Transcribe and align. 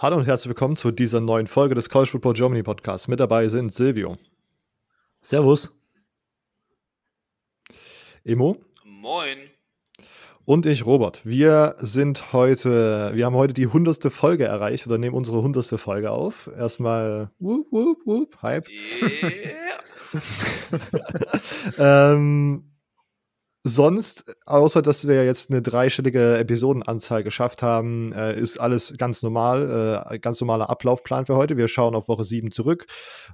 Hallo 0.00 0.16
und 0.16 0.26
herzlich 0.28 0.50
willkommen 0.50 0.76
zu 0.76 0.92
dieser 0.92 1.18
neuen 1.18 1.48
Folge 1.48 1.74
des 1.74 1.90
College 1.90 2.10
Football 2.12 2.34
Germany 2.34 2.62
Podcasts. 2.62 3.08
Mit 3.08 3.18
dabei 3.18 3.48
sind 3.48 3.72
Silvio. 3.72 4.16
Servus. 5.22 5.76
Emo. 8.22 8.58
Moin. 8.84 9.38
Und 10.44 10.66
ich, 10.66 10.86
Robert. 10.86 11.26
Wir 11.26 11.74
sind 11.80 12.32
heute, 12.32 13.10
wir 13.12 13.26
haben 13.26 13.34
heute 13.34 13.54
die 13.54 13.66
hundertste 13.66 14.10
Folge 14.10 14.44
erreicht 14.44 14.86
oder 14.86 14.98
nehmen 14.98 15.16
unsere 15.16 15.42
hundertste 15.42 15.78
Folge 15.78 16.12
auf. 16.12 16.48
Erstmal 16.56 17.32
whoop, 17.40 17.66
whoop, 17.72 17.98
whoop, 18.04 18.40
Hype. 18.40 18.68
Yeah. 18.68 19.80
ähm, 22.14 22.70
Sonst, 23.64 24.24
außer 24.46 24.82
dass 24.82 25.08
wir 25.08 25.24
jetzt 25.24 25.50
eine 25.50 25.60
dreistellige 25.60 26.38
Episodenanzahl 26.38 27.24
geschafft 27.24 27.62
haben, 27.62 28.12
äh, 28.12 28.38
ist 28.38 28.58
alles 28.58 28.94
ganz 28.96 29.22
normal, 29.22 30.06
äh, 30.08 30.18
ganz 30.20 30.40
normaler 30.40 30.70
Ablaufplan 30.70 31.26
für 31.26 31.36
heute. 31.36 31.56
Wir 31.56 31.68
schauen 31.68 31.94
auf 31.94 32.08
Woche 32.08 32.24
7 32.24 32.52
zurück, 32.52 32.86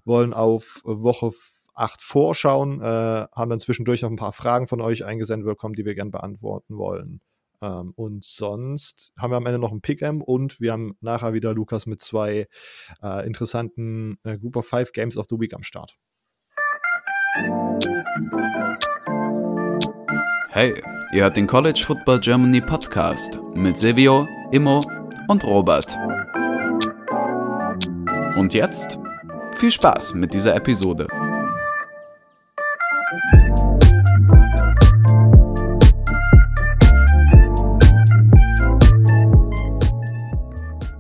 wollen 0.05 0.33
auf 0.33 0.81
Woche 0.85 1.31
8 1.75 2.03
vorschauen, 2.03 2.81
äh, 2.81 2.85
haben 2.85 3.51
dann 3.51 3.61
zwischendurch 3.61 4.03
noch 4.03 4.11
ein 4.11 4.17
paar 4.17 4.33
Fragen 4.33 4.67
von 4.67 4.81
euch 4.81 5.05
eingesendet 5.05 5.47
bekommen, 5.47 5.75
die 5.75 5.85
wir 5.85 5.95
gerne 5.95 6.11
beantworten 6.11 6.79
wollen. 6.79 7.21
Ähm, 7.61 7.93
und 7.97 8.25
sonst 8.25 9.13
haben 9.19 9.31
wir 9.31 9.37
am 9.37 9.47
Ende 9.47 9.59
noch 9.59 9.73
ein 9.73 9.83
Pick'em 9.83 10.23
und 10.23 10.61
wir 10.61 10.73
haben 10.73 10.97
nachher 11.01 11.35
wieder 11.35 11.55
Lukas 11.55 11.87
mit 11.87 12.01
zwei 12.01 12.47
äh, 13.03 13.27
interessanten 13.27 14.19
äh, 14.25 14.39
Group 14.39 14.57
of 14.57 14.67
Five 14.67 14.93
Games 14.93 15.17
of 15.17 15.27
the 15.29 15.39
Week 15.39 15.55
am 15.55 15.63
Start. 15.63 15.97
Hey, 20.55 20.73
ihr 21.13 21.25
hört 21.25 21.37
den 21.37 21.49
College 21.49 21.83
Football 21.85 22.21
Germany 22.21 22.61
Podcast 22.61 23.41
mit 23.55 23.77
Silvio, 23.77 24.29
Immo 24.53 24.83
und 25.27 25.43
Robert. 25.43 25.99
Und 28.37 28.55
jetzt 28.55 29.01
viel 29.57 29.73
Spaß 29.73 30.15
mit 30.15 30.33
dieser 30.33 30.55
Episode. 30.55 31.09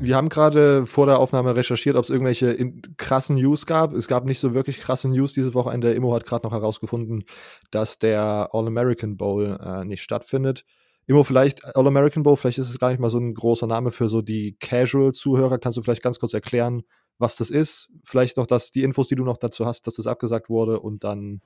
Wir 0.04 0.16
haben 0.16 0.28
gerade 0.28 0.86
vor 0.86 1.06
der 1.06 1.18
Aufnahme 1.18 1.56
recherchiert, 1.56 1.96
ob 1.96 2.04
es 2.04 2.10
irgendwelche 2.10 2.56
krassen 2.96 3.36
News 3.36 3.66
gab. 3.66 3.92
Es 3.92 4.08
gab 4.08 4.24
nicht 4.24 4.38
so 4.38 4.54
wirklich 4.54 4.78
krasse 4.78 5.08
News 5.08 5.32
diese 5.32 5.54
Wochenende. 5.54 5.92
Immo 5.92 6.14
hat 6.14 6.26
gerade 6.26 6.46
noch 6.46 6.52
herausgefunden, 6.52 7.24
dass 7.70 7.98
der 7.98 8.50
All-American 8.52 9.16
Bowl 9.16 9.58
äh, 9.60 9.84
nicht 9.84 10.02
stattfindet. 10.02 10.64
Immo, 11.06 11.24
vielleicht 11.24 11.76
All-American 11.76 12.22
Bowl, 12.22 12.36
vielleicht 12.36 12.58
ist 12.58 12.70
es 12.70 12.78
gar 12.78 12.90
nicht 12.90 13.00
mal 13.00 13.10
so 13.10 13.18
ein 13.18 13.34
großer 13.34 13.66
Name 13.66 13.90
für 13.90 14.08
so 14.08 14.22
die 14.22 14.56
Casual-Zuhörer. 14.60 15.58
Kannst 15.58 15.76
du 15.76 15.82
vielleicht 15.82 16.02
ganz 16.02 16.18
kurz 16.18 16.32
erklären, 16.32 16.82
was 17.18 17.36
das 17.36 17.50
ist? 17.50 17.90
Vielleicht 18.04 18.36
noch 18.36 18.46
dass 18.46 18.70
die 18.70 18.82
Infos, 18.82 19.08
die 19.08 19.16
du 19.16 19.24
noch 19.24 19.36
dazu 19.36 19.66
hast, 19.66 19.86
dass 19.86 19.96
das 19.96 20.06
abgesagt 20.06 20.48
wurde 20.48 20.80
und 20.80 21.04
dann 21.04 21.40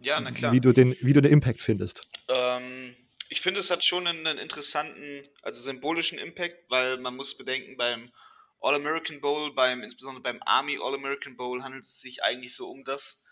ja, 0.00 0.20
wie 0.52 0.60
du 0.60 0.72
den, 0.72 0.94
wie 1.00 1.12
du 1.12 1.22
den 1.22 1.32
Impact 1.32 1.60
findest. 1.60 2.06
Ähm, 2.28 2.94
ich 3.28 3.40
finde, 3.40 3.60
es 3.60 3.70
hat 3.70 3.84
schon 3.84 4.06
einen, 4.06 4.38
interessanten, 4.38 5.28
also 5.42 5.60
symbolischen 5.62 6.18
Impact, 6.18 6.70
weil 6.70 6.96
man 6.98 7.16
muss 7.16 7.36
bedenken, 7.36 7.76
beim 7.76 8.12
All-American 8.60 9.20
Bowl, 9.20 9.52
beim, 9.54 9.82
insbesondere 9.82 10.22
beim 10.22 10.42
Army 10.44 10.78
All-American 10.80 11.36
Bowl 11.36 11.62
handelt 11.62 11.84
es 11.84 12.00
sich 12.00 12.22
eigentlich 12.22 12.54
so 12.54 12.70
um 12.70 12.84
das 12.84 13.22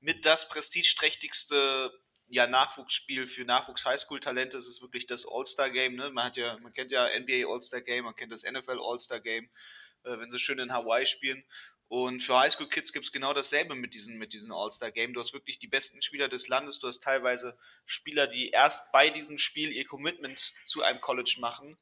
mit 0.00 0.24
das 0.26 0.48
prestigeträchtigste 0.48 1.92
ja, 2.28 2.46
Nachwuchsspiel 2.46 3.26
für 3.26 3.44
Nachwuchs-Highschool-Talente. 3.44 4.56
Es 4.58 4.66
ist 4.66 4.82
wirklich 4.82 5.06
das 5.06 5.26
All-Star-Game. 5.26 5.94
Ne? 5.96 6.10
Man, 6.10 6.32
ja, 6.34 6.58
man 6.58 6.72
kennt 6.72 6.90
ja 6.90 7.08
NBA 7.18 7.46
All-Star-Game, 7.46 8.04
man 8.04 8.16
kennt 8.16 8.32
das 8.32 8.44
NFL 8.44 8.80
All-Star-Game, 8.80 9.48
äh, 10.04 10.18
wenn 10.18 10.30
sie 10.30 10.38
schön 10.38 10.58
in 10.58 10.72
Hawaii 10.72 11.06
spielen. 11.06 11.44
Und 11.88 12.20
für 12.20 12.38
Highschool 12.38 12.68
Kids 12.68 12.92
gibt 12.92 13.04
es 13.04 13.12
genau 13.12 13.34
dasselbe 13.34 13.74
mit 13.74 13.94
diesen, 13.94 14.16
mit 14.16 14.32
diesen 14.32 14.52
All-Star-Game. 14.52 15.12
Du 15.12 15.20
hast 15.20 15.32
wirklich 15.32 15.58
die 15.58 15.68
besten 15.68 16.02
Spieler 16.02 16.28
des 16.28 16.48
Landes, 16.48 16.78
du 16.78 16.88
hast 16.88 17.02
teilweise 17.02 17.56
Spieler, 17.86 18.26
die 18.26 18.50
erst 18.50 18.90
bei 18.90 19.10
diesem 19.10 19.38
Spiel 19.38 19.70
ihr 19.70 19.84
Commitment 19.86 20.52
zu 20.64 20.82
einem 20.82 21.00
College 21.00 21.36
machen. 21.40 21.76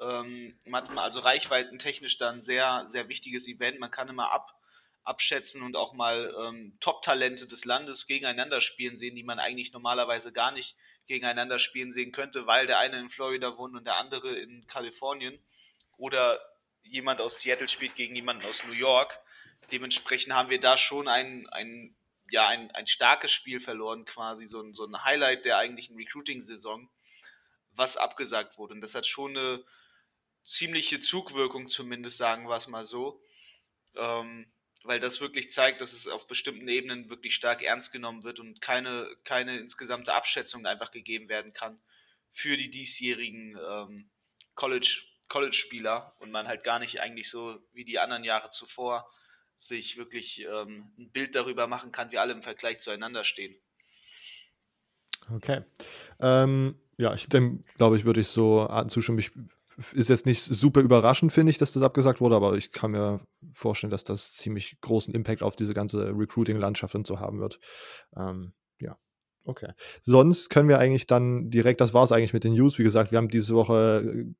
Ähm, 0.00 0.58
manchmal 0.64 1.04
also 1.04 1.20
reichweitentechnisch 1.20 2.16
dann 2.16 2.40
sehr, 2.40 2.84
sehr 2.88 3.08
wichtiges 3.08 3.46
Event. 3.48 3.80
Man 3.80 3.90
kann 3.90 4.08
immer 4.08 4.32
ab, 4.32 4.54
abschätzen 5.02 5.62
und 5.62 5.76
auch 5.76 5.92
mal 5.92 6.34
ähm, 6.42 6.76
Top-Talente 6.80 7.46
des 7.46 7.64
Landes 7.64 8.06
gegeneinander 8.06 8.60
spielen 8.60 8.96
sehen, 8.96 9.16
die 9.16 9.24
man 9.24 9.38
eigentlich 9.38 9.72
normalerweise 9.72 10.32
gar 10.32 10.52
nicht 10.52 10.76
gegeneinander 11.06 11.58
spielen 11.58 11.90
sehen 11.90 12.12
könnte, 12.12 12.46
weil 12.46 12.66
der 12.66 12.78
eine 12.78 12.98
in 12.98 13.08
Florida 13.08 13.58
wohnt 13.58 13.74
und 13.74 13.84
der 13.84 13.96
andere 13.96 14.38
in 14.38 14.66
Kalifornien. 14.68 15.38
Oder 15.96 16.40
jemand 16.82 17.20
aus 17.20 17.40
Seattle 17.40 17.68
spielt 17.68 17.94
gegen 17.94 18.14
jemanden 18.14 18.46
aus 18.46 18.64
New 18.64 18.72
York 18.72 19.18
dementsprechend 19.72 20.34
haben 20.34 20.50
wir 20.50 20.60
da 20.60 20.76
schon 20.76 21.08
ein, 21.08 21.48
ein, 21.50 21.94
ja, 22.30 22.48
ein, 22.48 22.70
ein 22.72 22.86
starkes 22.86 23.30
Spiel 23.30 23.60
verloren, 23.60 24.04
quasi 24.04 24.46
so 24.46 24.60
ein, 24.60 24.74
so 24.74 24.84
ein 24.84 25.04
Highlight 25.04 25.44
der 25.44 25.58
eigentlichen 25.58 25.96
Recruiting-Saison, 25.96 26.88
was 27.72 27.96
abgesagt 27.96 28.58
wurde. 28.58 28.74
Und 28.74 28.80
das 28.80 28.94
hat 28.94 29.06
schon 29.06 29.36
eine 29.36 29.64
ziemliche 30.44 31.00
Zugwirkung, 31.00 31.68
zumindest 31.68 32.16
sagen 32.16 32.48
wir 32.48 32.56
es 32.56 32.68
mal 32.68 32.84
so. 32.84 33.22
Ähm, 33.96 34.50
weil 34.82 34.98
das 34.98 35.20
wirklich 35.20 35.50
zeigt, 35.50 35.80
dass 35.80 35.92
es 35.92 36.08
auf 36.08 36.26
bestimmten 36.26 36.68
Ebenen 36.68 37.10
wirklich 37.10 37.34
stark 37.34 37.62
ernst 37.62 37.92
genommen 37.92 38.22
wird 38.22 38.40
und 38.40 38.60
keine, 38.60 39.14
keine 39.24 39.58
insgesamte 39.58 40.14
Abschätzung 40.14 40.64
einfach 40.64 40.90
gegeben 40.90 41.28
werden 41.28 41.52
kann 41.52 41.78
für 42.32 42.56
die 42.56 42.70
diesjährigen 42.70 43.58
ähm, 43.58 44.10
College, 44.54 45.02
College-Spieler 45.28 46.14
und 46.18 46.30
man 46.30 46.48
halt 46.48 46.64
gar 46.64 46.78
nicht 46.78 47.00
eigentlich 47.00 47.28
so 47.28 47.62
wie 47.72 47.84
die 47.84 47.98
anderen 47.98 48.24
Jahre 48.24 48.50
zuvor 48.50 49.10
sich 49.60 49.98
wirklich 49.98 50.46
ähm, 50.50 50.90
ein 50.98 51.10
Bild 51.10 51.34
darüber 51.34 51.66
machen 51.66 51.92
kann, 51.92 52.10
wie 52.10 52.18
alle 52.18 52.32
im 52.32 52.42
Vergleich 52.42 52.78
zueinander 52.78 53.24
stehen. 53.24 53.54
Okay. 55.34 55.62
Ähm, 56.18 56.76
ja, 56.96 57.14
ich 57.14 57.28
denke, 57.28 57.62
glaube 57.76 57.96
ich, 57.96 58.04
würde 58.04 58.20
ich 58.20 58.28
so 58.28 58.68
zustimmen. 58.88 59.18
Ich, 59.18 59.32
ist 59.92 60.08
jetzt 60.08 60.26
nicht 60.26 60.42
super 60.42 60.80
überraschend, 60.80 61.32
finde 61.32 61.50
ich, 61.50 61.58
dass 61.58 61.72
das 61.72 61.82
abgesagt 61.82 62.20
wurde, 62.20 62.36
aber 62.36 62.54
ich 62.56 62.72
kann 62.72 62.90
mir 62.90 63.20
vorstellen, 63.52 63.90
dass 63.90 64.04
das 64.04 64.32
ziemlich 64.32 64.80
großen 64.80 65.14
Impact 65.14 65.42
auf 65.42 65.56
diese 65.56 65.74
ganze 65.74 66.18
Recruiting-Landschaft 66.18 66.94
und 66.94 67.06
so 67.06 67.20
haben 67.20 67.40
wird. 67.40 67.60
Ähm, 68.16 68.52
ja. 68.80 68.98
Okay. 69.44 69.72
Sonst 70.02 70.50
können 70.50 70.68
wir 70.68 70.78
eigentlich 70.78 71.06
dann 71.06 71.50
direkt, 71.50 71.80
das 71.80 71.94
war 71.94 72.04
es 72.04 72.12
eigentlich 72.12 72.34
mit 72.34 72.44
den 72.44 72.54
News. 72.54 72.78
Wie 72.78 72.82
gesagt, 72.82 73.10
wir 73.10 73.18
haben 73.18 73.28
diese 73.28 73.54
Woche 73.54 74.34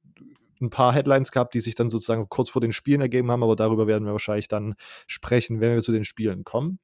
ein 0.61 0.71
paar 0.71 0.93
Headlines 0.93 1.33
gehabt, 1.33 1.55
die 1.55 1.61
sich 1.61 1.75
dann 1.75 1.91
sozusagen 1.91 2.29
kurz 2.29 2.51
vor 2.51 2.61
den 2.61 2.73
Spielen 2.73 3.01
ergeben 3.01 3.31
haben, 3.31 3.43
aber 3.43 3.57
darüber 3.57 3.87
werden 3.87 4.05
wir 4.05 4.13
wahrscheinlich 4.13 4.49
dann 4.49 4.75
sprechen, 5.07 5.61
wenn 5.61 5.75
wir 5.75 5.83
zu 5.83 5.93
den 5.93 6.05
Spielen 6.05 6.45
kommen. 6.45 6.79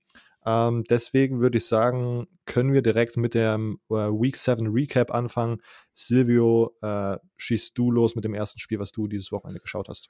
Ähm, 0.44 0.84
deswegen 0.88 1.40
würde 1.40 1.58
ich 1.58 1.66
sagen, 1.66 2.28
können 2.44 2.72
wir 2.72 2.82
direkt 2.82 3.16
mit 3.16 3.34
dem 3.34 3.80
äh, 3.90 3.94
Week 3.94 4.36
7 4.36 4.68
Recap 4.68 5.12
anfangen. 5.12 5.60
Silvio, 5.92 6.72
äh, 6.82 7.18
schießt 7.36 7.76
du 7.76 7.90
los 7.90 8.14
mit 8.14 8.24
dem 8.24 8.34
ersten 8.34 8.60
Spiel, 8.60 8.78
was 8.78 8.92
du 8.92 9.08
dieses 9.08 9.32
Wochenende 9.32 9.60
geschaut 9.60 9.88
hast. 9.88 10.08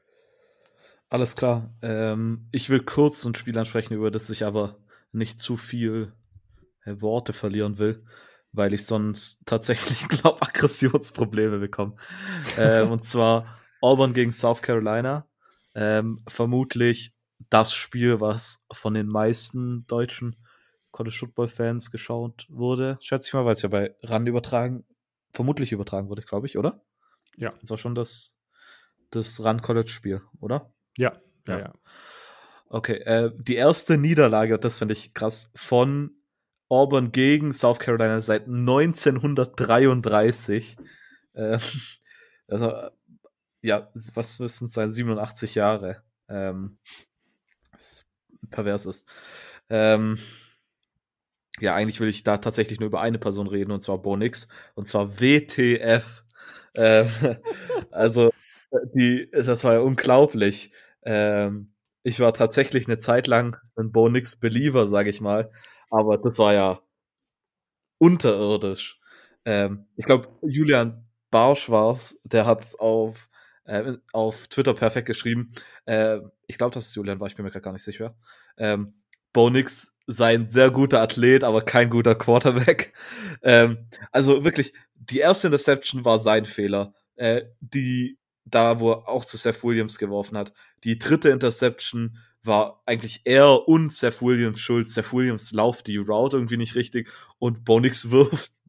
Alles 1.08 1.36
klar. 1.36 1.74
Ähm, 1.82 2.48
ich 2.52 2.68
will 2.68 2.80
kurz 2.80 3.24
ein 3.24 3.34
Spiel 3.34 3.56
ansprechen, 3.58 3.94
über 3.94 4.10
das 4.10 4.28
ich 4.28 4.44
aber 4.44 4.76
nicht 5.12 5.40
zu 5.40 5.56
viel 5.56 6.12
äh, 6.84 7.00
Worte 7.00 7.32
verlieren 7.32 7.78
will 7.78 8.04
weil 8.56 8.74
ich 8.74 8.86
sonst 8.86 9.38
tatsächlich, 9.44 10.08
glaube 10.08 10.42
Aggressionsprobleme 10.42 11.58
bekomme. 11.58 11.96
ähm, 12.58 12.90
und 12.90 13.04
zwar 13.04 13.58
Auburn 13.80 14.14
gegen 14.14 14.32
South 14.32 14.62
Carolina. 14.62 15.26
Ähm, 15.74 16.20
vermutlich 16.26 17.14
das 17.50 17.74
Spiel, 17.74 18.20
was 18.20 18.64
von 18.72 18.94
den 18.94 19.06
meisten 19.06 19.86
deutschen 19.86 20.36
College 20.90 21.16
Football 21.18 21.48
Fans 21.48 21.90
geschaut 21.90 22.46
wurde, 22.48 22.96
schätze 23.00 23.28
ich 23.28 23.34
mal, 23.34 23.44
weil 23.44 23.52
es 23.52 23.62
ja 23.62 23.68
bei 23.68 23.94
RAN 24.02 24.26
übertragen, 24.26 24.86
vermutlich 25.32 25.72
übertragen 25.72 26.08
wurde, 26.08 26.22
glaube 26.22 26.46
ich, 26.46 26.56
oder? 26.56 26.82
Ja. 27.36 27.50
Das 27.60 27.68
war 27.68 27.76
schon 27.76 27.94
das, 27.94 28.38
das 29.10 29.44
RAN 29.44 29.60
College 29.60 29.90
Spiel, 29.90 30.22
oder? 30.40 30.72
Ja, 30.96 31.20
ja, 31.46 31.58
ja. 31.58 31.72
Okay, 32.68 32.94
äh, 32.94 33.30
die 33.36 33.54
erste 33.56 33.98
Niederlage, 33.98 34.58
das 34.58 34.78
finde 34.78 34.94
ich 34.94 35.12
krass, 35.12 35.52
von 35.54 36.15
Auburn 36.68 37.12
gegen 37.12 37.54
South 37.54 37.78
Carolina 37.78 38.20
seit 38.20 38.48
1933. 38.48 40.76
Äh, 41.34 41.58
also, 42.48 42.72
ja, 43.62 43.88
was 44.14 44.40
müssen 44.40 44.66
es 44.66 44.72
sein? 44.72 44.90
87 44.90 45.54
Jahre. 45.54 46.02
Ähm, 46.28 46.78
was 47.72 48.06
pervers 48.50 48.86
ist. 48.86 49.06
Ähm, 49.70 50.18
ja, 51.60 51.74
eigentlich 51.74 52.00
will 52.00 52.08
ich 52.08 52.22
da 52.22 52.38
tatsächlich 52.38 52.80
nur 52.80 52.88
über 52.88 53.00
eine 53.00 53.18
Person 53.18 53.46
reden, 53.46 53.72
und 53.72 53.82
zwar 53.82 53.98
Bonix, 53.98 54.48
und 54.74 54.86
zwar 54.88 55.20
WTF. 55.20 56.24
Ähm, 56.74 57.08
also, 57.90 58.30
die, 58.94 59.28
das 59.32 59.64
war 59.64 59.74
ja 59.74 59.80
unglaublich. 59.80 60.72
Ähm, 61.04 61.72
ich 62.02 62.20
war 62.20 62.34
tatsächlich 62.34 62.86
eine 62.86 62.98
Zeit 62.98 63.26
lang 63.26 63.56
ein 63.76 63.90
Bonix-Believer, 63.92 64.86
sage 64.86 65.10
ich 65.10 65.20
mal 65.20 65.50
aber 65.90 66.18
das 66.18 66.38
war 66.38 66.54
ja 66.54 66.80
unterirdisch. 67.98 69.00
Ähm, 69.44 69.86
ich 69.96 70.04
glaube, 70.06 70.28
Julian 70.42 71.04
Barsch 71.30 71.70
war's, 71.70 72.18
der 72.24 72.46
hat 72.46 72.78
auf 72.78 73.28
äh, 73.64 73.94
auf 74.12 74.48
Twitter 74.48 74.74
perfekt 74.74 75.06
geschrieben. 75.06 75.52
Äh, 75.86 76.18
ich 76.46 76.58
glaube, 76.58 76.74
das 76.74 76.88
ist 76.88 76.96
Julian 76.96 77.20
war, 77.20 77.26
ich 77.26 77.36
bin 77.36 77.44
mir 77.44 77.50
gerade 77.50 77.64
gar 77.64 77.72
nicht 77.72 77.84
sicher. 77.84 78.16
Ähm, 78.56 78.94
Bo 79.32 79.50
Nix 79.50 79.96
sei 80.06 80.34
ein 80.34 80.46
sehr 80.46 80.70
guter 80.70 81.02
Athlet, 81.02 81.42
aber 81.44 81.62
kein 81.62 81.90
guter 81.90 82.14
Quarterback. 82.14 82.92
Ähm, 83.42 83.86
also 84.10 84.44
wirklich, 84.44 84.72
die 84.94 85.18
erste 85.18 85.48
Interception 85.48 86.04
war 86.04 86.18
sein 86.18 86.46
Fehler. 86.46 86.94
Äh, 87.16 87.42
die, 87.60 88.18
da, 88.44 88.80
wo 88.80 88.92
er 88.92 89.08
auch 89.08 89.24
zu 89.24 89.36
Seth 89.36 89.62
Williams 89.62 89.98
geworfen 89.98 90.36
hat. 90.38 90.52
Die 90.84 90.98
dritte 90.98 91.28
Interception 91.28 92.18
war 92.46 92.82
eigentlich 92.86 93.22
er 93.24 93.68
und 93.68 93.92
Seth 93.92 94.22
Williams 94.22 94.60
schuld. 94.60 94.90
Seth 94.90 95.12
Williams 95.12 95.52
lauft 95.52 95.86
die 95.86 95.96
Route 95.96 96.36
irgendwie 96.36 96.56
nicht 96.56 96.74
richtig 96.74 97.10
und 97.38 97.64
Bo 97.64 97.80
Nix 97.80 98.10
wirft. 98.10 98.52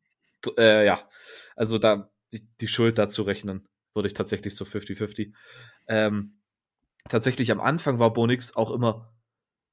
Äh, 0.56 0.86
ja, 0.86 1.10
also 1.56 1.80
da 1.80 2.12
die 2.32 2.68
Schuld 2.68 3.00
dazu 3.00 3.24
rechnen, 3.24 3.68
würde 3.96 4.08
ich 4.08 4.14
tatsächlich 4.14 4.56
so 4.56 4.66
50-50. 4.66 5.34
Ähm, 5.88 6.40
tatsächlich 7.10 7.52
am 7.52 7.60
Anfang 7.60 7.98
war 7.98 8.14
Bo 8.14 8.28
Nix 8.28 8.56
auch 8.56 8.70
immer 8.70 9.18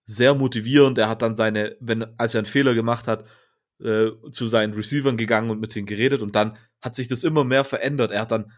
sehr 0.04 0.34
motivierend. 0.34 0.96
Er 0.96 1.10
hat 1.10 1.20
dann 1.20 1.36
seine, 1.36 1.76
wenn, 1.80 2.18
als 2.18 2.34
er 2.34 2.40
einen 2.40 2.46
Fehler 2.46 2.74
gemacht 2.74 3.06
hat, 3.06 3.28
äh, 3.80 4.10
zu 4.30 4.46
seinen 4.46 4.72
Receivern 4.74 5.16
gegangen 5.16 5.50
und 5.50 5.60
mit 5.60 5.74
denen 5.74 5.86
geredet 5.86 6.22
und 6.22 6.34
dann 6.34 6.56
hat 6.80 6.94
sich 6.94 7.08
das 7.08 7.24
immer 7.24 7.44
mehr 7.44 7.64
verändert. 7.64 8.10
Er 8.10 8.22
hat 8.22 8.32
dann 8.32 8.52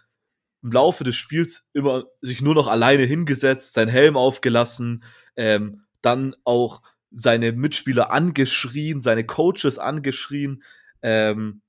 im 0.63 0.73
Laufe 0.73 1.05
des 1.05 1.17
Spiels 1.17 1.67
immer 1.73 2.05
sich 2.21 2.43
nur 2.43 2.55
noch 2.55 2.69
alleine 2.69 3.05
hingesetzt, 3.05 3.75
seinen 3.75 3.89
Helm 3.89 4.17
aufgelassen, 4.17 5.05
ähm, 5.37 5.83
dann 6.03 6.35
auch 6.45 6.83
seine 7.11 7.53
Mitspieler 7.53 8.11
angeschrien, 8.11 9.01
seine 9.01 9.25
Coaches 9.25 9.79
angeschrien, 9.79 10.63
ähm, 11.03 11.63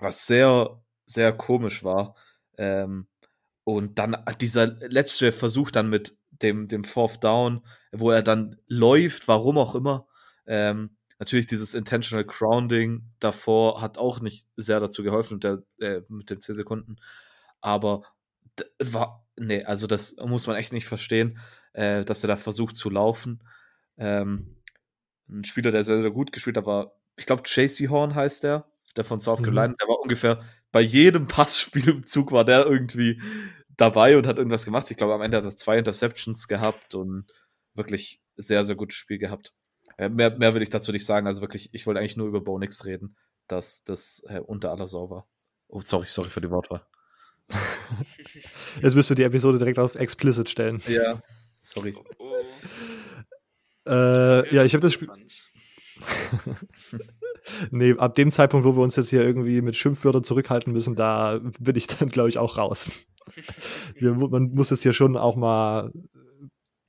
was 0.00 0.26
sehr, 0.26 0.82
sehr 1.06 1.32
komisch 1.32 1.84
war. 1.84 2.16
Ähm, 2.58 3.06
und 3.64 3.98
dann 3.98 4.16
dieser 4.40 4.66
letzte 4.66 5.32
Versuch 5.32 5.70
dann 5.70 5.88
mit 5.88 6.16
dem, 6.30 6.68
dem 6.68 6.84
Fourth 6.84 7.22
Down, 7.22 7.64
wo 7.92 8.10
er 8.10 8.22
dann 8.22 8.56
läuft, 8.66 9.28
warum 9.28 9.58
auch 9.58 9.74
immer. 9.74 10.06
Ähm, 10.46 10.96
natürlich 11.18 11.46
dieses 11.46 11.74
Intentional 11.74 12.24
Grounding 12.24 13.10
davor 13.20 13.80
hat 13.80 13.98
auch 13.98 14.20
nicht 14.20 14.46
sehr 14.56 14.80
dazu 14.80 15.02
geholfen 15.02 15.40
der, 15.40 15.62
äh, 15.80 16.02
mit 16.08 16.28
den 16.30 16.40
10 16.40 16.56
Sekunden. 16.56 16.96
Aber 17.60 18.02
war, 18.78 19.26
nee, 19.36 19.64
also 19.64 19.86
das 19.86 20.16
muss 20.16 20.46
man 20.46 20.56
echt 20.56 20.72
nicht 20.72 20.86
verstehen, 20.86 21.38
äh, 21.74 22.04
dass 22.04 22.24
er 22.24 22.28
da 22.28 22.36
versucht 22.36 22.76
zu 22.76 22.90
laufen. 22.90 23.42
Ähm, 23.96 24.56
ein 25.28 25.44
Spieler, 25.44 25.70
der 25.70 25.84
sehr, 25.84 26.00
sehr 26.00 26.10
gut 26.10 26.32
gespielt 26.32 26.56
hat, 26.56 26.66
war, 26.66 26.92
ich 27.16 27.26
glaube, 27.26 27.42
JC 27.44 27.88
Horn 27.88 28.14
heißt 28.14 28.42
der, 28.44 28.66
der 28.96 29.04
von 29.04 29.20
South. 29.20 29.40
Carolina, 29.42 29.68
mhm. 29.68 29.76
der 29.80 29.88
war 29.88 30.00
ungefähr 30.00 30.44
bei 30.72 30.80
jedem 30.80 31.26
Passspielzug 31.28 32.32
war 32.32 32.44
der 32.44 32.66
irgendwie 32.66 33.20
dabei 33.76 34.16
und 34.16 34.26
hat 34.26 34.38
irgendwas 34.38 34.64
gemacht. 34.64 34.90
Ich 34.90 34.96
glaube, 34.96 35.14
am 35.14 35.22
Ende 35.22 35.36
hat 35.36 35.44
er 35.44 35.56
zwei 35.56 35.78
Interceptions 35.78 36.48
gehabt 36.48 36.94
und 36.94 37.26
wirklich 37.74 38.20
sehr, 38.36 38.64
sehr 38.64 38.76
gutes 38.76 38.96
Spiel 38.96 39.18
gehabt. 39.18 39.52
Äh, 39.96 40.08
mehr, 40.08 40.36
mehr 40.36 40.54
will 40.54 40.62
ich 40.62 40.70
dazu 40.70 40.92
nicht 40.92 41.06
sagen. 41.06 41.26
Also 41.26 41.40
wirklich, 41.40 41.70
ich 41.72 41.86
wollte 41.86 42.00
eigentlich 42.00 42.16
nur 42.16 42.26
über 42.26 42.40
Bonix 42.40 42.84
reden, 42.84 43.16
dass 43.46 43.84
das 43.84 44.22
äh, 44.28 44.40
unter 44.40 44.70
aller 44.70 44.86
Sau 44.86 45.10
war. 45.10 45.28
Oh, 45.68 45.80
sorry, 45.80 46.06
sorry 46.08 46.28
für 46.28 46.40
die 46.40 46.50
Wortwahl. 46.50 46.84
Jetzt 48.82 48.94
müssen 48.94 49.10
wir 49.10 49.16
die 49.16 49.22
Episode 49.22 49.58
direkt 49.58 49.78
auf 49.78 49.94
explicit 49.94 50.48
stellen. 50.48 50.82
Ja, 50.88 51.20
sorry. 51.64 51.94
Oh, 51.96 52.04
oh. 52.18 53.90
Äh, 53.90 54.54
ja, 54.54 54.64
ich 54.64 54.74
habe 54.74 54.80
das 54.80 54.92
Spiel. 54.92 55.08
nee, 57.70 57.94
ab 57.96 58.14
dem 58.14 58.30
Zeitpunkt, 58.30 58.66
wo 58.66 58.76
wir 58.76 58.82
uns 58.82 58.96
jetzt 58.96 59.10
hier 59.10 59.22
irgendwie 59.22 59.62
mit 59.62 59.76
Schimpfwörtern 59.76 60.24
zurückhalten 60.24 60.72
müssen, 60.72 60.94
da 60.94 61.40
bin 61.58 61.76
ich 61.76 61.86
dann, 61.86 62.08
glaube 62.08 62.28
ich, 62.28 62.38
auch 62.38 62.56
raus. 62.56 62.90
wir, 63.96 64.14
man 64.14 64.52
muss 64.54 64.70
es 64.70 64.82
hier 64.82 64.92
schon 64.92 65.16
auch 65.16 65.36
mal 65.36 65.92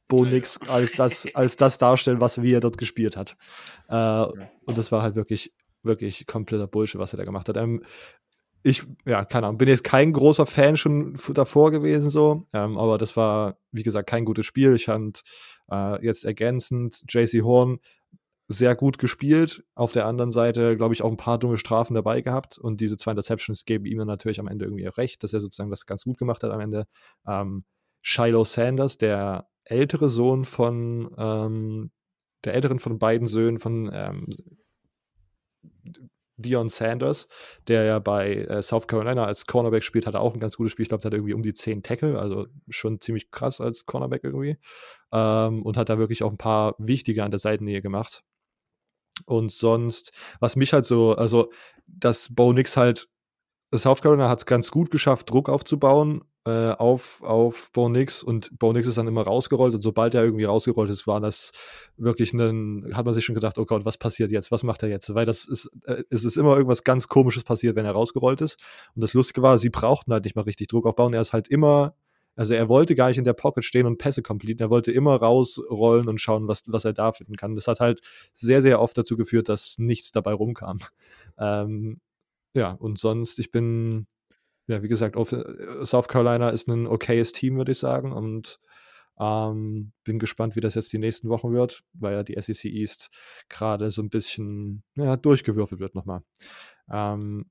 Bonix 0.07 0.59
als 0.67 0.93
das, 0.93 1.27
als 1.33 1.55
das 1.55 1.77
darstellen, 1.77 2.21
was 2.21 2.41
wie 2.41 2.53
er 2.53 2.59
dort 2.59 2.77
gespielt 2.77 3.17
hat. 3.17 3.35
Äh, 3.87 4.25
und 4.65 4.77
das 4.77 4.91
war 4.91 5.01
halt 5.01 5.15
wirklich, 5.15 5.53
wirklich 5.83 6.27
kompletter 6.27 6.67
Bullshit, 6.67 6.99
was 6.99 7.13
er 7.13 7.17
da 7.17 7.25
gemacht 7.25 7.49
hat. 7.49 7.57
Ähm, 7.57 7.83
ich, 8.65 8.83
ja, 9.05 9.25
keine 9.25 9.45
Ahnung, 9.45 9.59
bin 9.59 9.67
jetzt 9.69 9.83
kein 9.83 10.11
großer 10.11 10.47
Fan 10.47 10.75
schon 10.75 11.15
davor 11.35 11.69
gewesen, 11.69 12.09
so, 12.09 12.47
ähm, 12.51 12.79
aber 12.79 12.97
das 12.97 13.15
war, 13.15 13.59
wie 13.71 13.83
gesagt, 13.83 14.09
kein 14.09 14.25
gutes 14.25 14.47
Spiel. 14.47 14.73
Ich 14.73 14.85
fand 14.85 15.21
äh, 15.71 16.03
jetzt 16.03 16.25
ergänzend 16.25 17.03
JC 17.07 17.43
Horn 17.43 17.77
sehr 18.47 18.75
gut 18.75 18.97
gespielt. 18.97 19.63
Auf 19.75 19.91
der 19.91 20.07
anderen 20.07 20.31
Seite, 20.31 20.77
glaube 20.77 20.95
ich, 20.95 21.03
auch 21.03 21.11
ein 21.11 21.17
paar 21.17 21.37
dumme 21.37 21.57
Strafen 21.57 21.93
dabei 21.93 22.21
gehabt. 22.21 22.57
Und 22.57 22.81
diese 22.81 22.97
zwei 22.97 23.11
Interceptions 23.11 23.65
geben 23.65 23.85
ihm 23.85 23.99
dann 23.99 24.07
natürlich 24.07 24.39
am 24.39 24.47
Ende 24.47 24.65
irgendwie 24.65 24.87
recht, 24.87 25.21
dass 25.21 25.33
er 25.33 25.41
sozusagen 25.41 25.69
das 25.69 25.85
ganz 25.85 26.03
gut 26.03 26.17
gemacht 26.17 26.41
hat 26.41 26.49
am 26.49 26.59
Ende. 26.59 26.87
Ähm, 27.27 27.65
Shiloh 28.01 28.45
Sanders, 28.45 28.97
der 28.97 29.47
ältere 29.63 30.09
Sohn 30.09 30.43
von, 30.43 31.13
ähm, 31.19 31.91
der 32.43 32.55
älteren 32.55 32.79
von 32.79 32.97
beiden 32.97 33.27
Söhnen 33.27 33.59
von 33.59 33.91
ähm, 33.93 34.27
Dion 36.37 36.69
Sanders, 36.69 37.27
der 37.67 37.83
ja 37.83 37.99
bei 37.99 38.35
äh, 38.35 38.61
South 38.61 38.87
Carolina 38.87 39.25
als 39.25 39.45
Cornerback 39.45 39.83
spielt, 39.83 40.07
hat 40.07 40.15
auch 40.15 40.33
ein 40.33 40.39
ganz 40.39 40.57
gutes 40.57 40.71
Spiel. 40.71 40.83
Ich 40.83 40.89
glaube, 40.89 41.01
der 41.01 41.09
hat 41.09 41.13
irgendwie 41.13 41.33
um 41.33 41.43
die 41.43 41.53
10 41.53 41.83
Tackle, 41.83 42.19
also 42.19 42.47
schon 42.69 42.99
ziemlich 42.99 43.31
krass 43.31 43.61
als 43.61 43.85
Cornerback 43.85 44.23
irgendwie. 44.23 44.57
Ähm, 45.11 45.63
und 45.63 45.77
hat 45.77 45.89
da 45.89 45.97
wirklich 45.97 46.23
auch 46.23 46.31
ein 46.31 46.37
paar 46.37 46.75
wichtige 46.77 47.23
an 47.23 47.31
der 47.31 47.39
Seitennähe 47.39 47.81
gemacht. 47.81 48.23
Und 49.25 49.51
sonst, 49.51 50.11
was 50.39 50.55
mich 50.55 50.73
halt 50.73 50.85
so, 50.85 51.15
also, 51.15 51.51
dass 51.87 52.33
Bo 52.33 52.51
Nix 52.53 52.75
halt, 52.75 53.07
South 53.73 54.01
Carolina 54.01 54.29
hat 54.29 54.39
es 54.39 54.45
ganz 54.45 54.71
gut 54.71 54.91
geschafft, 54.91 55.29
Druck 55.29 55.49
aufzubauen 55.49 56.23
äh, 56.45 56.71
auf, 56.71 57.23
auf 57.23 57.71
Bo 57.71 57.89
Nix 57.89 58.21
und 58.21 58.57
Bo 58.59 58.71
Nix 58.71 58.87
ist 58.87 58.97
dann 58.97 59.07
immer 59.07 59.23
rausgerollt 59.23 59.73
und 59.73 59.81
sobald 59.81 60.13
er 60.13 60.23
irgendwie 60.23 60.45
rausgerollt 60.45 60.89
ist, 60.89 61.07
war 61.07 61.19
das 61.19 61.51
wirklich 61.97 62.33
ein, 62.33 62.91
hat 62.93 63.05
man 63.05 63.13
sich 63.13 63.25
schon 63.25 63.35
gedacht, 63.35 63.57
oh 63.57 63.65
Gott, 63.65 63.85
was 63.85 63.97
passiert 63.97 64.31
jetzt, 64.31 64.51
was 64.51 64.63
macht 64.63 64.83
er 64.83 64.89
jetzt? 64.89 65.13
Weil 65.13 65.25
das 65.25 65.45
ist, 65.45 65.69
äh, 65.85 66.03
es 66.09 66.23
ist 66.23 66.37
immer 66.37 66.55
irgendwas 66.55 66.83
ganz 66.83 67.07
komisches 67.07 67.43
passiert, 67.43 67.75
wenn 67.75 67.85
er 67.85 67.93
rausgerollt 67.93 68.41
ist. 68.41 68.59
Und 68.95 69.01
das 69.01 69.13
Lustige 69.13 69.41
war, 69.41 69.57
sie 69.57 69.69
brauchten 69.69 70.13
halt 70.13 70.23
nicht 70.23 70.35
mal 70.35 70.43
richtig 70.43 70.67
Druck 70.67 70.85
aufbauen. 70.85 71.13
Er 71.13 71.21
ist 71.21 71.33
halt 71.33 71.47
immer 71.47 71.95
also 72.37 72.53
er 72.53 72.67
wollte 72.67 72.95
gar 72.95 73.07
nicht 73.07 73.17
in 73.17 73.23
der 73.23 73.33
Pocket 73.33 73.63
stehen 73.63 73.85
und 73.85 73.97
Pässe 73.97 74.21
completen. 74.21 74.61
Er 74.61 74.69
wollte 74.69 74.91
immer 74.91 75.15
rausrollen 75.15 76.09
und 76.09 76.19
schauen, 76.19 76.47
was, 76.47 76.63
was 76.67 76.83
er 76.85 76.93
da 76.93 77.11
finden 77.13 77.37
kann. 77.37 77.55
Das 77.55 77.67
hat 77.67 77.79
halt 77.79 78.01
sehr, 78.33 78.61
sehr 78.61 78.81
oft 78.81 78.97
dazu 78.97 79.15
geführt, 79.15 79.47
dass 79.49 79.77
nichts 79.77 80.11
dabei 80.11 80.33
rumkam. 80.33 80.79
Ähm, 81.37 82.01
ja, 82.53 82.71
und 82.71 82.99
sonst, 82.99 83.39
ich 83.39 83.51
bin, 83.51 84.07
ja, 84.67 84.81
wie 84.83 84.87
gesagt, 84.87 85.15
äh, 85.15 85.85
South 85.85 86.07
Carolina 86.07 86.49
ist 86.49 86.67
ein 86.67 86.87
okayes 86.87 87.31
Team, 87.31 87.57
würde 87.57 87.71
ich 87.71 87.79
sagen. 87.79 88.11
Und 88.11 88.59
ähm, 89.19 89.93
bin 90.03 90.19
gespannt, 90.19 90.55
wie 90.55 90.61
das 90.61 90.75
jetzt 90.75 90.91
die 90.91 90.97
nächsten 90.97 91.29
Wochen 91.29 91.53
wird, 91.53 91.83
weil 91.93 92.13
ja 92.13 92.23
die 92.23 92.39
SEC 92.39 92.65
East 92.65 93.09
gerade 93.49 93.89
so 93.91 94.01
ein 94.01 94.09
bisschen 94.09 94.83
ja, 94.95 95.15
durchgewürfelt 95.15 95.79
wird 95.79 95.95
nochmal. 95.95 96.21
Ähm, 96.91 97.49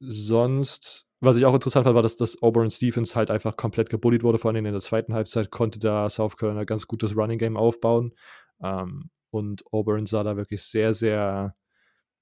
sonst 0.00 1.08
was 1.20 1.36
ich 1.36 1.44
auch 1.44 1.54
interessant 1.54 1.84
fand, 1.84 1.96
war, 1.96 2.02
dass 2.02 2.16
das 2.16 2.40
Auburn 2.42 2.70
Stephens 2.70 3.16
halt 3.16 3.30
einfach 3.30 3.56
komplett 3.56 3.90
gebullied 3.90 4.22
wurde. 4.22 4.38
Vor 4.38 4.52
allem 4.52 4.64
in 4.64 4.72
der 4.72 4.80
zweiten 4.80 5.14
Halbzeit 5.14 5.50
konnte 5.50 5.80
da 5.80 6.08
South 6.08 6.36
Carolina 6.36 6.64
ganz 6.64 6.86
gutes 6.86 7.16
Running 7.16 7.38
Game 7.38 7.56
aufbauen. 7.56 8.14
Ähm, 8.62 9.10
und 9.30 9.64
Auburn 9.72 10.06
sah 10.06 10.22
da 10.22 10.36
wirklich 10.36 10.62
sehr, 10.62 10.94
sehr, 10.94 11.56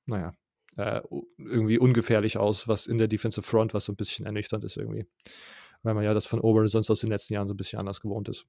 naja, 0.06 0.32
äh, 0.76 1.00
irgendwie 1.38 1.78
ungefährlich 1.78 2.38
aus, 2.38 2.68
was 2.68 2.86
in 2.86 2.98
der 2.98 3.08
Defensive 3.08 3.46
Front, 3.46 3.74
was 3.74 3.86
so 3.86 3.92
ein 3.92 3.96
bisschen 3.96 4.26
ernüchternd 4.26 4.64
ist 4.64 4.76
irgendwie. 4.76 5.06
Weil 5.82 5.94
man 5.94 6.04
ja 6.04 6.14
das 6.14 6.26
von 6.26 6.40
Auburn 6.40 6.68
sonst 6.68 6.90
aus 6.90 7.00
den 7.00 7.10
letzten 7.10 7.34
Jahren 7.34 7.48
so 7.48 7.54
ein 7.54 7.56
bisschen 7.56 7.78
anders 7.78 8.00
gewohnt 8.00 8.28
ist. 8.28 8.46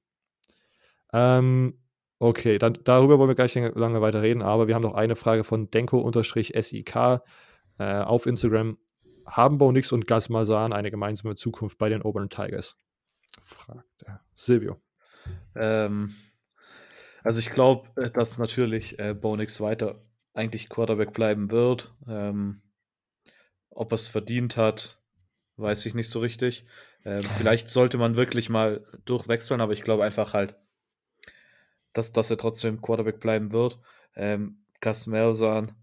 Ähm, 1.12 1.78
okay, 2.18 2.58
dann, 2.58 2.78
darüber 2.84 3.18
wollen 3.18 3.30
wir 3.30 3.34
gleich 3.34 3.54
lange 3.54 4.00
weiter 4.00 4.22
reden, 4.22 4.42
aber 4.42 4.68
wir 4.68 4.74
haben 4.74 4.82
noch 4.82 4.94
eine 4.94 5.16
Frage 5.16 5.44
von 5.44 5.70
Denko-SIK 5.70 7.22
äh, 7.78 8.00
auf 8.00 8.26
Instagram 8.26 8.76
haben 9.30 9.58
Bo 9.58 9.72
Nix 9.72 9.92
und 9.92 10.06
Gas 10.06 10.28
Malzahn 10.28 10.72
eine 10.72 10.90
gemeinsame 10.90 11.34
Zukunft 11.34 11.78
bei 11.78 11.88
den 11.88 12.02
Auburn 12.02 12.30
Tigers? 12.30 12.76
Fragt 13.40 14.02
er. 14.04 14.20
Silvio. 14.34 14.80
Ähm, 15.54 16.14
also 17.22 17.38
ich 17.38 17.50
glaube, 17.50 17.88
äh, 18.00 18.10
dass 18.10 18.38
natürlich 18.38 18.98
äh, 18.98 19.14
Bo 19.14 19.36
Nix 19.36 19.60
weiter 19.60 20.02
eigentlich 20.34 20.68
Quarterback 20.68 21.12
bleiben 21.12 21.50
wird. 21.50 21.94
Ähm, 22.06 22.62
ob 23.70 23.92
er 23.92 23.96
es 23.96 24.08
verdient 24.08 24.56
hat, 24.56 24.98
weiß 25.56 25.86
ich 25.86 25.94
nicht 25.94 26.10
so 26.10 26.20
richtig. 26.20 26.64
Ähm, 27.04 27.22
vielleicht 27.36 27.70
sollte 27.70 27.98
man 27.98 28.16
wirklich 28.16 28.48
mal 28.50 28.86
durchwechseln, 29.04 29.60
aber 29.60 29.72
ich 29.72 29.82
glaube 29.82 30.04
einfach 30.04 30.34
halt, 30.34 30.56
dass, 31.92 32.12
dass 32.12 32.30
er 32.30 32.38
trotzdem 32.38 32.80
Quarterback 32.80 33.20
bleiben 33.20 33.52
wird. 33.52 33.78
Ähm, 34.14 34.64
Gus 34.80 35.06
Malzahn 35.06 35.74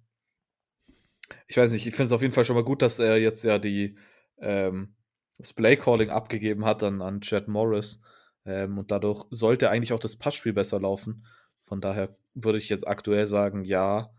ich 1.48 1.58
weiß 1.58 1.72
nicht, 1.72 1.88
ich 1.88 1.96
finde 1.96 2.08
es 2.08 2.12
auf 2.12 2.22
jeden 2.22 2.34
Fall 2.34 2.46
schon 2.46 2.56
mal 2.56 2.64
gut, 2.64 2.82
dass 2.82 3.00
er 3.00 3.18
jetzt 3.18 3.44
ja 3.44 3.60
die 3.60 3.98
ähm, 4.38 4.96
das 5.38 5.54
Play-Calling 5.54 6.10
abgegeben 6.10 6.66
hat 6.66 6.84
an, 6.84 7.02
an 7.02 7.22
Chad 7.22 7.48
Morris. 7.48 8.02
Ähm, 8.46 8.78
und 8.78 8.92
dadurch 8.92 9.25
sollte 9.32 9.70
eigentlich 9.70 9.94
auch 9.94 10.00
das 10.00 10.16
Passspiel 10.16 10.54
besser 10.54 10.80
laufen. 10.80 11.25
Von 11.64 11.82
daher 11.82 12.16
würde 12.34 12.58
ich 12.58 12.70
jetzt 12.70 12.88
aktuell 12.88 13.28
sagen, 13.28 13.64
ja, 13.64 14.14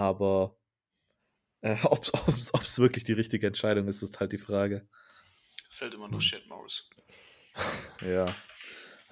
aber 0.00 0.56
äh, 1.60 1.76
ob 1.84 2.04
es 2.04 2.78
wirklich 2.78 3.04
die 3.04 3.12
richtige 3.12 3.46
Entscheidung 3.46 3.86
ist, 3.86 4.02
ist 4.02 4.18
halt 4.18 4.32
die 4.32 4.38
Frage. 4.38 4.88
Es 5.68 5.74
ist 5.74 5.82
halt 5.82 5.94
immer 5.94 6.08
nur 6.08 6.20
hm. 6.20 6.26
Chad 6.26 6.46
Morris. 6.48 6.88
Ja. 8.00 8.26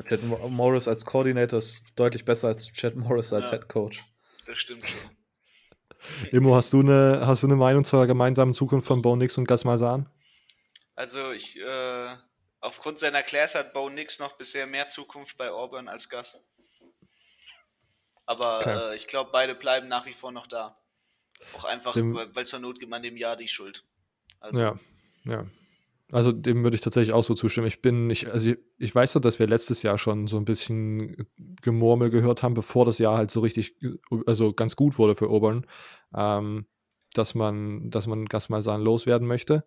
Chad 0.08 0.22
Morris 0.22 0.88
als 0.88 1.04
Coordinator 1.04 1.58
ist 1.58 1.84
deutlich 1.96 2.24
besser 2.24 2.48
als 2.48 2.72
Chad 2.72 2.94
Morris 2.94 3.32
als 3.32 3.50
ja, 3.50 3.58
Head 3.58 3.68
Coach. 3.68 4.02
Das 4.46 4.56
stimmt 4.56 4.86
schon. 4.86 6.30
Immo, 6.30 6.54
hast 6.54 6.72
du 6.72 6.80
eine, 6.80 7.26
hast 7.26 7.42
du 7.42 7.48
eine 7.48 7.56
Meinung 7.56 7.84
zur 7.84 8.06
gemeinsamen 8.06 8.54
Zukunft 8.54 8.86
von 8.86 9.02
Bo 9.02 9.16
Nix 9.16 9.36
und 9.36 9.46
Gas 9.46 9.64
Malzahn? 9.64 10.08
Also 10.94 11.32
ich, 11.32 11.58
äh, 11.60 12.16
aufgrund 12.60 13.00
seiner 13.00 13.24
Class 13.24 13.56
hat 13.56 13.72
Bo 13.74 13.90
Nix 13.90 14.20
noch 14.20 14.38
bisher 14.38 14.66
mehr 14.66 14.86
Zukunft 14.86 15.36
bei 15.36 15.50
Auburn 15.50 15.88
als 15.88 16.08
Gas. 16.08 16.40
Aber 18.28 18.58
okay. 18.58 18.90
äh, 18.90 18.94
ich 18.94 19.06
glaube, 19.06 19.30
beide 19.32 19.54
bleiben 19.54 19.88
nach 19.88 20.04
wie 20.04 20.12
vor 20.12 20.32
noch 20.32 20.46
da. 20.46 20.76
Auch 21.56 21.64
einfach, 21.64 21.94
dem, 21.94 22.14
weil 22.14 22.44
zur 22.44 22.58
Not 22.58 22.78
gibt 22.78 22.90
man 22.90 23.02
dem 23.02 23.16
Jahr 23.16 23.36
die 23.36 23.48
Schuld. 23.48 23.84
Also, 24.38 24.60
ja, 24.60 24.76
ja. 25.24 25.46
Also 26.12 26.32
dem 26.32 26.62
würde 26.62 26.74
ich 26.74 26.82
tatsächlich 26.82 27.14
auch 27.14 27.24
so 27.24 27.34
zustimmen. 27.34 27.66
Ich 27.66 27.80
bin, 27.80 28.10
ich, 28.10 28.30
also 28.30 28.50
ich, 28.50 28.58
ich 28.76 28.94
weiß 28.94 29.12
so, 29.12 29.18
dass 29.18 29.38
wir 29.38 29.46
letztes 29.46 29.82
Jahr 29.82 29.96
schon 29.96 30.26
so 30.26 30.36
ein 30.36 30.44
bisschen 30.44 31.26
Gemurmel 31.62 32.10
gehört 32.10 32.42
haben, 32.42 32.52
bevor 32.52 32.84
das 32.84 32.98
Jahr 32.98 33.16
halt 33.16 33.30
so 33.30 33.40
richtig, 33.40 33.76
also 34.26 34.52
ganz 34.52 34.76
gut 34.76 34.98
wurde 34.98 35.14
für 35.14 35.30
Obern, 35.30 35.66
ähm, 36.14 36.66
dass 37.14 37.34
man, 37.34 37.88
dass 37.88 38.06
man 38.06 38.26
Gasmalsan 38.26 38.82
loswerden 38.82 39.26
möchte. 39.26 39.64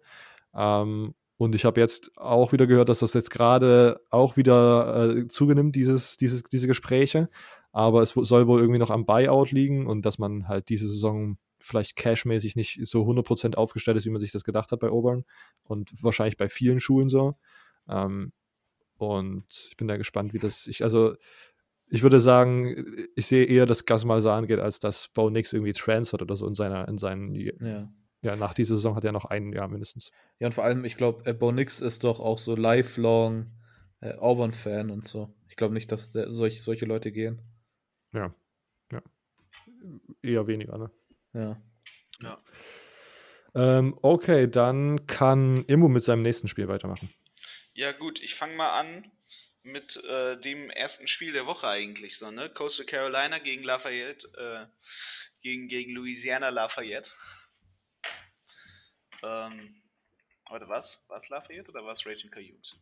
Ähm, 0.53 1.15
und 1.37 1.55
ich 1.55 1.65
habe 1.65 1.81
jetzt 1.81 2.15
auch 2.15 2.51
wieder 2.51 2.67
gehört, 2.67 2.89
dass 2.89 2.99
das 2.99 3.15
jetzt 3.15 3.31
gerade 3.31 4.01
auch 4.11 4.37
wieder 4.37 5.15
äh, 5.17 5.27
zugenimmt, 5.29 5.75
dieses, 5.75 6.17
dieses, 6.17 6.43
diese 6.43 6.67
Gespräche. 6.67 7.29
Aber 7.71 8.01
es 8.01 8.11
soll 8.11 8.47
wohl 8.47 8.59
irgendwie 8.59 8.79
noch 8.79 8.89
am 8.89 9.05
Buyout 9.05 9.51
liegen 9.51 9.87
und 9.87 10.05
dass 10.05 10.17
man 10.17 10.47
halt 10.47 10.69
diese 10.69 10.89
Saison 10.89 11.37
vielleicht 11.59 11.95
cashmäßig 11.95 12.55
nicht 12.55 12.79
so 12.85 13.03
100% 13.03 13.55
aufgestellt 13.55 13.97
ist, 13.97 14.05
wie 14.05 14.09
man 14.09 14.19
sich 14.19 14.31
das 14.31 14.43
gedacht 14.43 14.71
hat 14.71 14.79
bei 14.79 14.89
Auburn 14.89 15.25
und 15.63 15.91
wahrscheinlich 16.03 16.37
bei 16.37 16.49
vielen 16.49 16.79
Schulen 16.79 17.09
so. 17.09 17.35
Ähm, 17.87 18.33
und 18.97 19.45
ich 19.69 19.77
bin 19.77 19.87
da 19.87 19.97
gespannt, 19.97 20.33
wie 20.33 20.39
das 20.39 20.67
ich 20.67 20.83
also 20.83 21.15
ich 21.93 22.03
würde 22.03 22.21
sagen, 22.21 22.85
ich 23.15 23.27
sehe 23.27 23.45
eher, 23.45 23.65
dass 23.65 23.85
Gas 23.85 24.05
mal 24.05 24.21
so 24.21 24.29
angeht, 24.29 24.59
als 24.59 24.79
dass 24.79 25.09
Bo 25.09 25.29
Nix 25.29 25.51
irgendwie 25.51 25.73
transfert 25.73 26.21
oder 26.21 26.35
so 26.35 26.47
in 26.47 26.55
seiner 26.55 26.87
in 26.87 26.97
seinen 26.97 27.35
ja. 27.35 27.91
ja 28.21 28.35
nach 28.35 28.53
dieser 28.53 28.75
Saison 28.75 28.95
hat 28.95 29.03
er 29.03 29.11
noch 29.11 29.25
ein 29.25 29.51
Jahr 29.51 29.67
mindestens. 29.67 30.11
Ja 30.39 30.47
und 30.47 30.53
vor 30.53 30.63
allem, 30.63 30.85
ich 30.85 30.97
glaube, 30.97 31.25
äh, 31.25 31.33
Bo 31.33 31.51
Nix 31.51 31.81
ist 31.81 32.03
doch 32.03 32.19
auch 32.19 32.37
so 32.37 32.55
lifelong 32.55 33.51
äh, 33.99 34.13
Auburn 34.15 34.51
Fan 34.51 34.89
und 34.89 35.07
so. 35.07 35.33
Ich 35.49 35.55
glaube 35.55 35.73
nicht, 35.73 35.91
dass 35.91 36.11
der, 36.11 36.31
solch, 36.31 36.61
solche 36.63 36.85
Leute 36.85 37.11
gehen. 37.11 37.41
Ja, 38.13 38.33
ja, 38.91 39.01
eher 40.21 40.47
weniger, 40.47 40.77
ne? 40.77 40.91
Ja. 41.33 41.61
Ja. 42.21 42.43
Ähm, 43.53 43.97
okay, 44.01 44.49
dann 44.49 45.07
kann 45.07 45.65
Immo 45.65 45.87
mit 45.87 46.03
seinem 46.03 46.21
nächsten 46.21 46.47
Spiel 46.47 46.67
weitermachen. 46.67 47.13
Ja, 47.73 47.91
gut, 47.91 48.21
ich 48.21 48.35
fange 48.35 48.55
mal 48.55 48.79
an 48.79 49.11
mit 49.63 49.97
äh, 50.03 50.39
dem 50.39 50.69
ersten 50.69 51.07
Spiel 51.07 51.33
der 51.33 51.45
Woche 51.45 51.67
eigentlich 51.67 52.17
so, 52.17 52.31
ne? 52.31 52.49
Coastal 52.49 52.85
Carolina 52.85 53.39
gegen 53.39 53.63
Lafayette, 53.63 54.27
äh, 54.37 54.65
gegen, 55.41 55.67
gegen 55.67 55.93
Louisiana 55.93 56.49
Lafayette. 56.49 57.11
Ähm, 59.23 59.81
oder 60.49 60.67
was? 60.67 61.03
War 61.07 61.17
es 61.17 61.29
Lafayette 61.29 61.69
oder 61.69 61.85
war 61.85 61.93
es 61.93 62.05
Raging 62.05 62.31
Cajuns? 62.31 62.77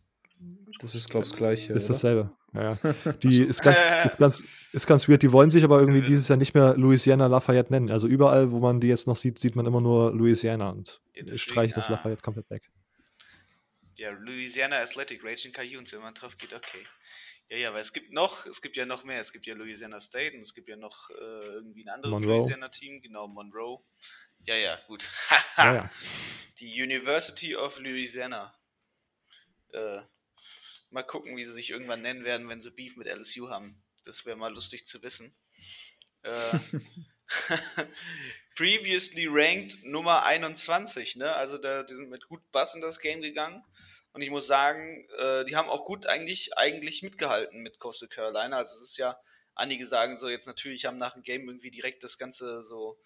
Das 0.80 0.96
ist, 0.96 1.10
glaube 1.10 1.26
ich, 1.26 1.32
das 1.32 1.38
Gleiche. 1.38 1.74
Ist 1.74 1.90
dasselbe. 1.90 2.32
Ja, 2.54 2.72
ja. 2.72 3.14
Die 3.24 3.42
ist 3.42 3.62
ganz, 3.62 3.78
ist, 4.06 4.18
ganz, 4.18 4.44
ist 4.72 4.88
ganz 4.88 5.10
weird. 5.10 5.22
Die 5.22 5.32
wollen 5.32 5.52
sich 5.52 5.64
aber 5.64 5.80
irgendwie 5.80 6.02
dieses 6.02 6.28
Jahr 6.28 6.38
nicht 6.38 6.54
mehr 6.54 6.76
Louisiana 6.78 7.28
Lafayette 7.28 7.72
nennen. 7.72 7.92
Also 7.92 8.08
überall, 8.08 8.52
wo 8.52 8.60
man 8.60 8.80
die 8.80 8.88
jetzt 8.88 9.08
noch 9.08 9.18
sieht, 9.18 9.40
sieht 9.40 9.56
man 9.56 9.66
immer 9.66 9.82
nur 9.82 10.14
Louisiana 10.14 10.70
und 10.70 11.02
ja, 11.14 11.36
streicht 11.36 11.76
das 11.76 11.88
ah. 11.88 11.92
Lafayette 11.92 12.22
komplett 12.22 12.50
weg. 12.50 12.70
Ja, 13.96 14.12
Louisiana 14.12 14.78
Athletic, 14.78 15.24
Raging 15.24 15.52
Cajuns, 15.52 15.92
wenn 15.92 16.00
man 16.00 16.14
drauf 16.14 16.38
geht, 16.38 16.54
okay. 16.54 16.86
Ja, 17.50 17.58
ja, 17.58 17.70
aber 17.70 17.80
es 17.80 17.92
gibt 17.92 18.14
noch, 18.14 18.46
es 18.46 18.62
gibt 18.62 18.78
ja 18.78 18.86
noch 18.86 19.04
mehr. 19.04 19.20
Es 19.20 19.34
gibt 19.34 19.46
ja 19.46 19.56
Louisiana 19.56 20.00
State 20.00 20.36
und 20.36 20.42
es 20.42 20.54
gibt 20.54 20.70
ja 20.70 20.78
noch 20.78 21.10
äh, 21.10 21.14
irgendwie 21.14 21.84
ein 21.84 21.90
anderes 21.90 22.22
Louisiana-Team, 22.22 23.02
genau, 23.02 23.28
Monroe. 23.28 23.80
Ja, 24.42 24.56
ja, 24.56 24.80
gut. 24.88 25.10
ja, 25.58 25.74
ja. 25.74 25.92
Die 26.60 26.82
University 26.82 27.56
of 27.56 27.80
Louisiana. 27.80 28.54
Äh, 29.74 30.02
Mal 30.90 31.04
gucken, 31.04 31.38
wie 31.38 31.44
sie 31.44 31.54
sich 31.54 31.70
irgendwann 31.70 32.02
nennen 32.02 32.24
werden, 32.24 32.50
wenn 32.50 32.62
sie 32.62 32.72
Beef 32.72 32.98
mit 32.98 33.08
LSU 33.08 33.50
haben. 33.50 33.82
Das 34.06 34.26
wäre 34.26 34.38
mal 34.38 34.54
lustig 34.54 34.88
zu 34.88 35.04
wissen. 35.04 35.36
Äh, 36.24 36.60
previously 38.56 39.28
ranked 39.30 39.84
Nummer 39.84 40.24
21, 40.24 41.16
ne? 41.16 41.34
Also 41.34 41.58
da, 41.58 41.84
die 41.84 41.94
sind 41.94 42.10
mit 42.10 42.28
gut 42.28 42.42
Bass 42.52 42.76
in 42.76 42.82
das 42.82 43.00
Game 43.00 43.22
gegangen. 43.22 43.64
Und 44.12 44.22
ich 44.22 44.32
muss 44.32 44.48
sagen, 44.48 45.08
äh, 45.18 45.46
die 45.46 45.56
haben 45.56 45.70
auch 45.70 45.86
gut 45.86 46.08
eigentlich, 46.08 46.58
eigentlich 46.58 47.04
mitgehalten 47.04 47.62
mit 47.62 47.80
Coastal 47.80 48.10
Carolina. 48.10 48.58
Also 48.58 48.76
es 48.76 48.90
ist 48.90 48.98
ja, 48.98 49.20
einige 49.54 49.86
sagen 49.86 50.18
so 50.18 50.28
jetzt 50.30 50.48
natürlich 50.48 50.86
haben 50.86 50.98
nach 50.98 51.14
dem 51.14 51.24
Game 51.24 51.48
irgendwie 51.48 51.72
direkt 51.72 52.04
das 52.04 52.18
Ganze 52.18 52.64
so 52.64 53.00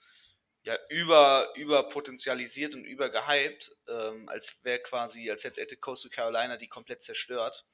ja 0.64 0.78
über 0.90 1.54
überpotenzialisiert 1.56 2.74
und 2.74 2.86
übergehypt, 2.86 3.76
ähm, 3.88 4.30
als 4.30 4.64
wäre 4.64 4.80
quasi, 4.80 5.30
als 5.30 5.44
hätte, 5.44 5.78
Coastal 5.78 6.10
Carolina 6.10 6.58
die 6.58 6.68
komplett 6.68 7.02
zerstört. 7.02 7.66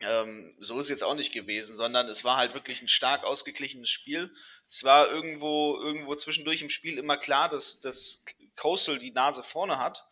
Ähm, 0.00 0.56
so 0.60 0.78
ist 0.78 0.90
jetzt 0.90 1.02
auch 1.02 1.14
nicht 1.14 1.32
gewesen, 1.32 1.74
sondern 1.74 2.08
es 2.08 2.22
war 2.22 2.36
halt 2.36 2.54
wirklich 2.54 2.82
ein 2.82 2.88
stark 2.88 3.24
ausgeglichenes 3.24 3.90
Spiel. 3.90 4.32
Es 4.66 4.84
war 4.84 5.08
irgendwo, 5.08 5.76
irgendwo 5.80 6.14
zwischendurch 6.14 6.62
im 6.62 6.70
Spiel 6.70 6.98
immer 6.98 7.16
klar, 7.16 7.48
dass, 7.48 7.80
dass 7.80 8.24
Coastal 8.56 8.98
die 8.98 9.10
Nase 9.10 9.42
vorne 9.42 9.78
hat, 9.78 10.06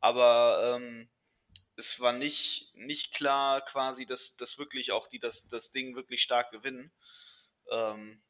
aber 0.00 0.76
ähm, 0.76 1.08
es 1.76 2.00
war 2.00 2.12
nicht, 2.12 2.72
nicht 2.74 3.14
klar 3.14 3.64
quasi, 3.64 4.04
dass, 4.04 4.36
dass 4.36 4.58
wirklich 4.58 4.92
auch 4.92 5.06
die 5.06 5.18
das, 5.18 5.48
das 5.48 5.72
Ding 5.72 5.94
wirklich 5.94 6.22
stark 6.22 6.50
gewinnen. 6.50 6.92
Ähm, 7.70 8.20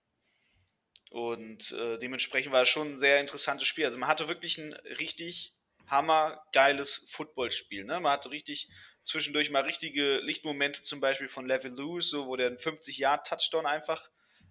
und 1.11 1.73
äh, 1.73 1.99
dementsprechend 1.99 2.53
war 2.53 2.63
es 2.63 2.69
schon 2.69 2.93
ein 2.93 2.99
sehr 2.99 3.21
interessantes 3.21 3.67
Spiel. 3.67 3.85
Also 3.85 3.99
man 3.99 4.09
hatte 4.09 4.29
wirklich 4.29 4.59
ein 4.59 4.73
richtig 4.73 5.55
hammergeiles 5.87 7.07
Footballspiel. 7.11 7.85
Ne? 7.85 8.01
Man 8.01 8.13
hatte 8.13 8.31
richtig 8.31 8.69
zwischendurch 9.03 9.51
mal 9.51 9.63
richtige 9.63 10.19
Lichtmomente, 10.19 10.83
zum 10.83 11.01
Beispiel 11.01 11.29
von 11.29 11.47
Levin 11.47 11.75
Lewis, 11.75 12.11
so, 12.11 12.27
wo 12.27 12.37
der 12.37 12.47
einen 12.47 12.59
50-Yard-Touchdown 12.59 13.67
einfach 13.67 14.09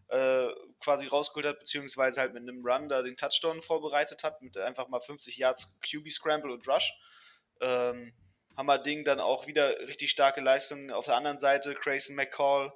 äh, 0.09 0.47
quasi 0.81 1.07
rausgeholt 1.07 1.45
hat, 1.45 1.59
beziehungsweise 1.59 2.19
halt 2.19 2.33
mit 2.33 2.43
einem 2.43 2.65
Run 2.65 2.89
da 2.89 3.03
den 3.03 3.15
Touchdown 3.15 3.61
vorbereitet 3.61 4.23
hat, 4.23 4.41
mit 4.41 4.57
einfach 4.57 4.89
mal 4.89 4.99
50 4.99 5.37
Yards 5.37 5.79
QB 5.81 6.11
Scramble 6.11 6.51
und 6.51 6.67
Rush. 6.67 6.91
Ähm, 7.61 8.13
Hammer-Ding, 8.57 9.05
dann 9.05 9.21
auch 9.21 9.47
wieder 9.47 9.79
richtig 9.87 10.11
starke 10.11 10.41
Leistungen. 10.41 10.91
Auf 10.91 11.05
der 11.05 11.15
anderen 11.15 11.39
Seite 11.39 11.75
Grayson 11.75 12.15
McCall, 12.15 12.73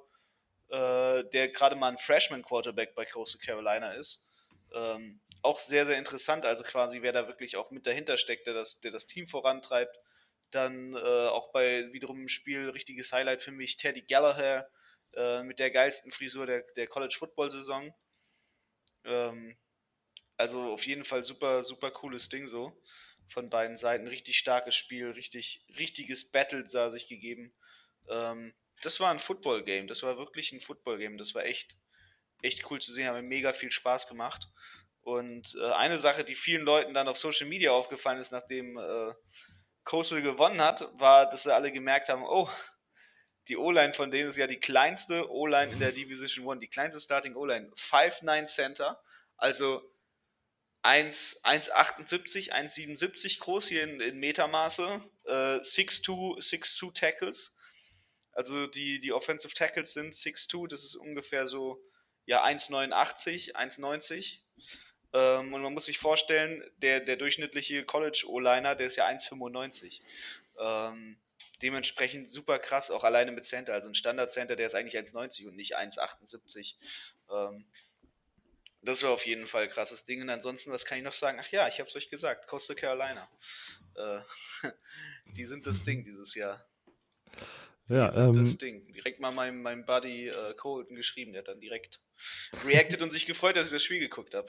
äh, 0.68 1.24
der 1.32 1.48
gerade 1.48 1.76
mal 1.76 1.88
ein 1.88 1.98
Freshman-Quarterback 1.98 2.94
bei 2.94 3.04
Coastal 3.04 3.40
Carolina 3.40 3.92
ist. 3.94 4.26
Ähm, 4.72 5.20
auch 5.42 5.58
sehr, 5.58 5.86
sehr 5.86 5.98
interessant, 5.98 6.46
also 6.46 6.64
quasi 6.64 7.02
wer 7.02 7.12
da 7.12 7.28
wirklich 7.28 7.56
auch 7.56 7.70
mit 7.70 7.86
dahinter 7.86 8.16
steckt, 8.16 8.46
der 8.46 8.54
das, 8.54 8.80
der 8.80 8.90
das 8.90 9.06
Team 9.06 9.28
vorantreibt. 9.28 9.96
Dann 10.50 10.94
äh, 10.94 10.98
auch 11.28 11.52
bei 11.52 11.92
wiederum 11.92 12.20
im 12.20 12.28
Spiel 12.28 12.70
richtiges 12.70 13.12
Highlight 13.12 13.42
für 13.42 13.50
mich 13.50 13.76
Teddy 13.76 14.02
Gallagher 14.02 14.68
äh, 15.14 15.42
mit 15.42 15.58
der 15.58 15.70
geilsten 15.70 16.12
Frisur 16.12 16.46
der, 16.46 16.62
der 16.76 16.86
College 16.86 17.16
Football 17.18 17.50
Saison. 17.50 17.94
Ähm, 19.04 19.56
also 20.36 20.72
auf 20.72 20.86
jeden 20.86 21.04
Fall 21.04 21.24
super, 21.24 21.62
super 21.62 21.90
cooles 21.90 22.28
Ding 22.28 22.46
so. 22.46 22.80
Von 23.28 23.50
beiden 23.50 23.76
Seiten. 23.76 24.06
Richtig 24.06 24.38
starkes 24.38 24.74
Spiel, 24.74 25.10
richtig, 25.10 25.64
richtiges 25.78 26.30
Battle 26.30 26.68
sah 26.68 26.90
sich 26.90 27.08
gegeben. 27.08 27.54
Ähm, 28.08 28.54
das 28.84 29.00
war 29.00 29.10
ein 29.10 29.18
Football-Game. 29.18 29.86
Das 29.86 30.02
war 30.02 30.18
wirklich 30.18 30.52
ein 30.52 30.60
Football-Game. 30.60 31.18
Das 31.18 31.34
war 31.34 31.44
echt, 31.44 31.76
echt 32.42 32.70
cool 32.70 32.80
zu 32.80 32.92
sehen. 32.92 33.06
Hat 33.06 33.14
mir 33.14 33.22
mega 33.22 33.52
viel 33.52 33.70
Spaß 33.70 34.08
gemacht. 34.08 34.48
Und 35.00 35.54
äh, 35.60 35.72
eine 35.72 35.98
Sache, 35.98 36.24
die 36.24 36.34
vielen 36.34 36.64
Leuten 36.64 36.94
dann 36.94 37.08
auf 37.08 37.18
Social 37.18 37.46
Media 37.46 37.72
aufgefallen 37.72 38.18
ist, 38.18 38.32
nachdem 38.32 38.78
äh, 38.78 39.12
Coastal 39.84 40.22
gewonnen 40.22 40.62
hat, 40.62 40.88
war, 40.98 41.28
dass 41.28 41.42
sie 41.42 41.54
alle 41.54 41.70
gemerkt 41.70 42.08
haben, 42.08 42.24
oh, 42.24 42.48
die 43.48 43.58
O-Line 43.58 43.92
von 43.92 44.10
denen 44.10 44.30
ist 44.30 44.38
ja 44.38 44.46
die 44.46 44.60
kleinste 44.60 45.30
O-Line 45.30 45.72
in 45.72 45.78
der 45.78 45.92
Division 45.92 46.48
1, 46.48 46.60
die 46.60 46.68
kleinste 46.68 47.00
Starting 47.00 47.36
O-Line. 47.36 47.70
5'9 47.76 48.46
Center, 48.46 49.02
also 49.36 49.82
1,78, 50.82 52.52
1,77 52.52 53.40
groß 53.40 53.68
hier 53.68 53.84
in, 53.84 54.00
in 54.00 54.18
Metermaße, 54.18 55.02
äh, 55.24 55.30
6'2, 55.58 56.38
6'2 56.38 56.94
Tackles. 56.94 57.56
Also 58.34 58.66
die, 58.66 58.98
die 58.98 59.12
Offensive 59.12 59.54
Tackles 59.54 59.92
sind 59.92 60.12
6'2, 60.12 60.68
das 60.68 60.84
ist 60.84 60.96
ungefähr 60.96 61.46
so 61.46 61.82
ja 62.26 62.44
1,89, 62.44 63.54
1,90. 63.54 64.38
Ähm, 65.12 65.54
und 65.54 65.62
man 65.62 65.72
muss 65.72 65.86
sich 65.86 65.98
vorstellen, 65.98 66.62
der, 66.78 67.00
der 67.00 67.16
durchschnittliche 67.16 67.84
College-O-Liner, 67.84 68.74
der 68.74 68.88
ist 68.88 68.96
ja 68.96 69.06
1,95. 69.06 70.00
Ähm, 70.58 71.16
dementsprechend 71.62 72.28
super 72.28 72.58
krass, 72.58 72.90
auch 72.90 73.04
alleine 73.04 73.30
mit 73.30 73.44
Center. 73.44 73.72
Also 73.72 73.88
ein 73.88 73.94
Standard-Center, 73.94 74.56
der 74.56 74.66
ist 74.66 74.74
eigentlich 74.74 74.98
1,90 74.98 75.46
und 75.46 75.56
nicht 75.56 75.76
1,78. 75.76 76.74
Ähm, 77.30 77.64
das 78.82 79.02
war 79.02 79.10
auf 79.10 79.24
jeden 79.24 79.46
Fall 79.46 79.64
ein 79.64 79.70
krasses 79.70 80.04
Ding. 80.04 80.20
Und 80.20 80.30
ansonsten, 80.30 80.72
was 80.72 80.84
kann 80.84 80.98
ich 80.98 81.04
noch 81.04 81.12
sagen? 81.12 81.38
Ach 81.40 81.48
ja, 81.50 81.68
ich 81.68 81.78
habe 81.78 81.88
es 81.88 81.96
euch 81.96 82.10
gesagt, 82.10 82.48
Coastal 82.48 82.76
Carolina. 82.76 83.28
Äh, 83.94 84.20
die 85.36 85.44
sind 85.46 85.66
das 85.66 85.84
Ding 85.84 86.02
dieses 86.02 86.34
Jahr. 86.34 86.64
Ja, 87.88 88.06
das 88.06 88.16
ähm, 88.52 88.58
Ding. 88.58 88.92
Direkt 88.92 89.20
mal 89.20 89.30
meinem, 89.30 89.60
meinem 89.62 89.84
Buddy 89.84 90.28
äh, 90.28 90.54
Colton 90.56 90.96
geschrieben, 90.96 91.32
der 91.32 91.40
hat 91.40 91.48
dann 91.48 91.60
direkt 91.60 92.00
reacted 92.66 93.02
und 93.02 93.10
sich 93.10 93.26
gefreut, 93.26 93.56
dass 93.56 93.66
ich 93.66 93.72
das 93.72 93.82
Spiel 93.82 93.98
geguckt 94.00 94.34
habe. 94.34 94.48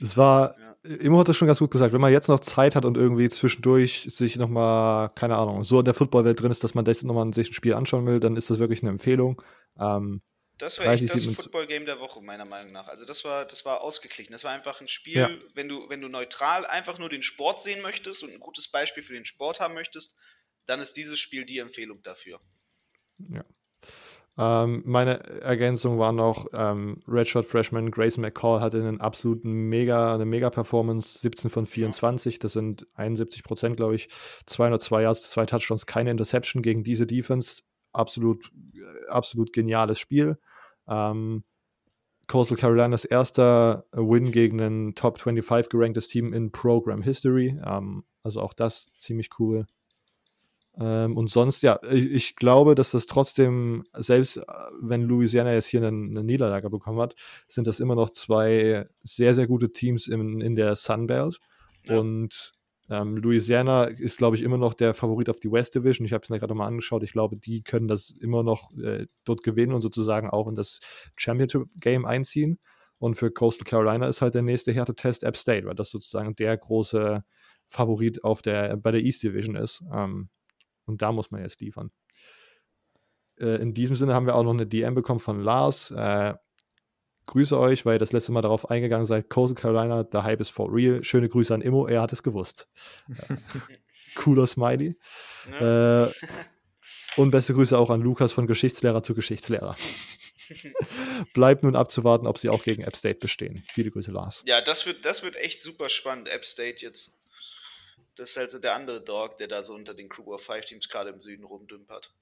es 0.00 0.16
war, 0.16 0.54
Ja. 0.86 0.94
Immo 0.96 1.18
hat 1.18 1.28
das 1.28 1.36
schon 1.36 1.48
ganz 1.48 1.58
gut 1.58 1.70
gesagt, 1.72 1.92
wenn 1.92 2.00
man 2.00 2.12
jetzt 2.12 2.28
noch 2.28 2.40
Zeit 2.40 2.76
hat 2.76 2.84
und 2.84 2.96
irgendwie 2.96 3.28
zwischendurch 3.28 4.06
sich 4.08 4.36
nochmal, 4.36 5.10
keine 5.14 5.36
Ahnung, 5.36 5.64
so 5.64 5.80
in 5.80 5.84
der 5.84 5.94
Footballwelt 5.94 6.40
drin 6.40 6.52
ist, 6.52 6.62
dass 6.62 6.74
man 6.74 6.84
das 6.84 7.02
nochmal 7.02 7.32
sich 7.34 7.50
ein 7.50 7.54
Spiel 7.54 7.74
anschauen 7.74 8.06
will, 8.06 8.20
dann 8.20 8.36
ist 8.36 8.48
das 8.50 8.58
wirklich 8.60 8.82
eine 8.82 8.90
Empfehlung. 8.90 9.42
Ähm, 9.80 10.22
Das 10.58 10.78
war 10.78 10.86
30, 10.86 11.02
echt 11.06 11.14
das 11.14 11.22
27 11.22 11.42
Football-Game 11.44 11.86
der 11.86 11.98
Woche, 11.98 12.20
meiner 12.22 12.44
Meinung 12.44 12.72
nach. 12.72 12.86
Also 12.86 13.04
das 13.04 13.24
war, 13.24 13.46
das 13.46 13.64
war 13.64 13.80
ausgeglichen. 13.80 14.30
Das 14.32 14.44
war 14.44 14.52
einfach 14.52 14.80
ein 14.80 14.86
Spiel, 14.88 15.16
Ja. 15.18 15.30
wenn 15.54 15.68
du, 15.68 15.88
wenn 15.88 16.00
du 16.00 16.08
neutral 16.08 16.64
einfach 16.66 16.98
nur 17.00 17.08
den 17.08 17.24
Sport 17.24 17.60
sehen 17.60 17.82
möchtest 17.82 18.22
und 18.22 18.30
ein 18.32 18.38
gutes 18.40 18.68
Beispiel 18.68 19.02
für 19.02 19.14
den 19.14 19.24
Sport 19.24 19.58
haben 19.58 19.74
möchtest, 19.74 20.14
dann 20.66 20.80
ist 20.80 20.96
dieses 20.96 21.18
Spiel 21.18 21.44
die 21.44 21.58
Empfehlung 21.58 22.02
dafür. 22.02 22.40
Ähm, 24.38 24.82
meine 24.84 25.20
Ergänzung 25.40 25.98
war 25.98 26.12
noch, 26.12 26.46
ähm, 26.52 27.00
Redshirt 27.08 27.46
Freshman 27.46 27.90
Grayson 27.90 28.20
McCall 28.20 28.60
hatte 28.60 28.78
einen 28.78 29.00
absoluten 29.00 29.50
Mega, 29.50 30.14
eine 30.14 30.26
Mega-Performance, 30.26 31.20
17 31.20 31.50
von 31.50 31.64
24, 31.64 32.38
das 32.38 32.52
sind 32.52 32.86
71 32.94 33.42
Prozent, 33.42 33.78
glaube 33.78 33.94
ich, 33.94 34.08
202 34.44 35.02
Yards, 35.02 35.30
zwei 35.30 35.46
Touchdowns, 35.46 35.86
keine 35.86 36.10
Interception 36.10 36.60
gegen 36.60 36.84
diese 36.84 37.06
Defense, 37.06 37.62
absolut, 37.92 38.52
äh, 38.74 39.08
absolut 39.08 39.54
geniales 39.54 39.98
Spiel. 39.98 40.38
Ähm, 40.86 41.44
Coastal 42.26 42.58
Carolinas 42.58 43.06
erster 43.06 43.86
Win 43.92 44.32
gegen 44.32 44.60
ein 44.60 44.94
Top 44.96 45.18
25 45.18 45.70
geranktes 45.70 46.08
Team 46.08 46.34
in 46.34 46.52
Program 46.52 47.00
History, 47.00 47.58
ähm, 47.64 48.04
also 48.22 48.42
auch 48.42 48.52
das 48.52 48.92
ziemlich 48.98 49.30
cool. 49.38 49.66
Ähm, 50.78 51.16
und 51.16 51.28
sonst, 51.30 51.62
ja, 51.62 51.80
ich, 51.90 52.10
ich 52.10 52.36
glaube, 52.36 52.74
dass 52.74 52.90
das 52.90 53.06
trotzdem, 53.06 53.84
selbst 53.94 54.36
äh, 54.36 54.42
wenn 54.80 55.02
Louisiana 55.02 55.52
jetzt 55.52 55.66
hier 55.66 55.80
eine, 55.80 55.88
eine 55.88 56.22
Niederlage 56.22 56.68
bekommen 56.68 57.00
hat, 57.00 57.14
sind 57.46 57.66
das 57.66 57.80
immer 57.80 57.94
noch 57.94 58.10
zwei 58.10 58.86
sehr, 59.02 59.34
sehr 59.34 59.46
gute 59.46 59.72
Teams 59.72 60.06
in, 60.06 60.40
in 60.40 60.54
der 60.54 60.74
Sunbelt. 60.76 61.38
Ja. 61.86 61.98
Und 61.98 62.52
ähm, 62.88 63.16
Louisiana 63.16 63.84
ist, 63.84 64.18
glaube 64.18 64.36
ich, 64.36 64.42
immer 64.42 64.58
noch 64.58 64.74
der 64.74 64.94
Favorit 64.94 65.28
auf 65.30 65.40
die 65.40 65.50
West 65.50 65.74
Division. 65.74 66.04
Ich 66.04 66.12
habe 66.12 66.22
es 66.22 66.30
mir 66.30 66.38
gerade 66.38 66.54
mal 66.54 66.66
angeschaut. 66.66 67.02
Ich 67.02 67.12
glaube, 67.12 67.36
die 67.36 67.62
können 67.62 67.88
das 67.88 68.10
immer 68.10 68.42
noch 68.42 68.70
äh, 68.76 69.06
dort 69.24 69.42
gewinnen 69.42 69.72
und 69.72 69.80
sozusagen 69.80 70.30
auch 70.30 70.46
in 70.46 70.54
das 70.54 70.80
Championship 71.16 71.68
Game 71.76 72.04
einziehen. 72.04 72.58
Und 72.98 73.16
für 73.16 73.30
Coastal 73.30 73.64
Carolina 73.66 74.06
ist 74.06 74.22
halt 74.22 74.34
der 74.34 74.42
nächste 74.42 74.72
Härtetest 74.72 75.24
App 75.24 75.36
State, 75.36 75.66
weil 75.66 75.74
das 75.74 75.90
sozusagen 75.90 76.34
der 76.36 76.56
große 76.56 77.24
Favorit 77.66 78.24
auf 78.24 78.42
der, 78.42 78.76
bei 78.76 78.92
der 78.92 79.02
East 79.02 79.22
Division 79.22 79.56
ist. 79.56 79.82
Ähm, 79.92 80.28
und 80.86 81.02
da 81.02 81.12
muss 81.12 81.30
man 81.30 81.42
jetzt 81.42 81.60
liefern. 81.60 81.90
Äh, 83.38 83.60
in 83.60 83.74
diesem 83.74 83.96
Sinne 83.96 84.14
haben 84.14 84.26
wir 84.26 84.34
auch 84.34 84.42
noch 84.42 84.54
eine 84.54 84.66
DM 84.66 84.94
bekommen 84.94 85.20
von 85.20 85.40
Lars. 85.40 85.90
Äh, 85.90 86.34
grüße 87.26 87.58
euch, 87.58 87.84
weil 87.84 87.96
ihr 87.96 87.98
das 87.98 88.12
letzte 88.12 88.32
Mal 88.32 88.42
darauf 88.42 88.70
eingegangen 88.70 89.06
seid. 89.06 89.28
Coastal 89.28 89.60
Carolina, 89.60 90.06
the 90.10 90.18
hype 90.18 90.40
is 90.40 90.48
for 90.48 90.72
real. 90.72 91.02
Schöne 91.04 91.28
Grüße 91.28 91.52
an 91.52 91.60
Immo, 91.60 91.86
er 91.86 92.02
hat 92.02 92.12
es 92.12 92.22
gewusst. 92.22 92.68
Cooler 94.14 94.46
Smiley. 94.46 94.96
Ne? 95.50 96.12
Äh, 97.16 97.20
und 97.20 97.30
beste 97.30 97.54
Grüße 97.54 97.76
auch 97.78 97.90
an 97.90 98.00
Lukas 98.00 98.32
von 98.32 98.46
Geschichtslehrer 98.46 99.02
zu 99.02 99.14
Geschichtslehrer. 99.14 99.74
Bleibt 101.34 101.62
nun 101.64 101.74
abzuwarten, 101.74 102.26
ob 102.26 102.38
sie 102.38 102.48
auch 102.48 102.62
gegen 102.62 102.82
App 102.82 102.96
State 102.96 103.18
bestehen. 103.18 103.64
Viele 103.72 103.90
Grüße, 103.90 104.12
Lars. 104.12 104.42
ja, 104.46 104.60
das 104.60 104.86
wird, 104.86 105.04
das 105.04 105.22
wird 105.22 105.36
echt 105.36 105.60
super 105.60 105.88
spannend. 105.88 106.28
App 106.28 106.44
State 106.44 106.84
jetzt. 106.84 107.18
Das 108.16 108.30
ist 108.30 108.38
also 108.38 108.58
der 108.58 108.74
andere 108.74 109.02
Dog, 109.02 109.38
der 109.38 109.46
da 109.46 109.62
so 109.62 109.74
unter 109.74 109.94
den 109.94 110.08
Crew 110.08 110.34
of 110.34 110.42
Five 110.42 110.64
Teams 110.64 110.88
gerade 110.88 111.10
im 111.10 111.20
Süden 111.20 111.44
rumdümpert. 111.44 112.12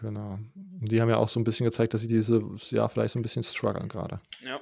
Genau. 0.00 0.38
Die 0.54 1.00
haben 1.00 1.08
ja 1.08 1.16
auch 1.16 1.28
so 1.28 1.40
ein 1.40 1.44
bisschen 1.44 1.64
gezeigt, 1.64 1.94
dass 1.94 2.02
sie 2.02 2.08
dieses 2.08 2.70
Jahr 2.70 2.88
vielleicht 2.88 3.12
so 3.12 3.18
ein 3.18 3.22
bisschen 3.22 3.42
strugglen 3.42 3.88
gerade. 3.88 4.20
Ja. 4.40 4.60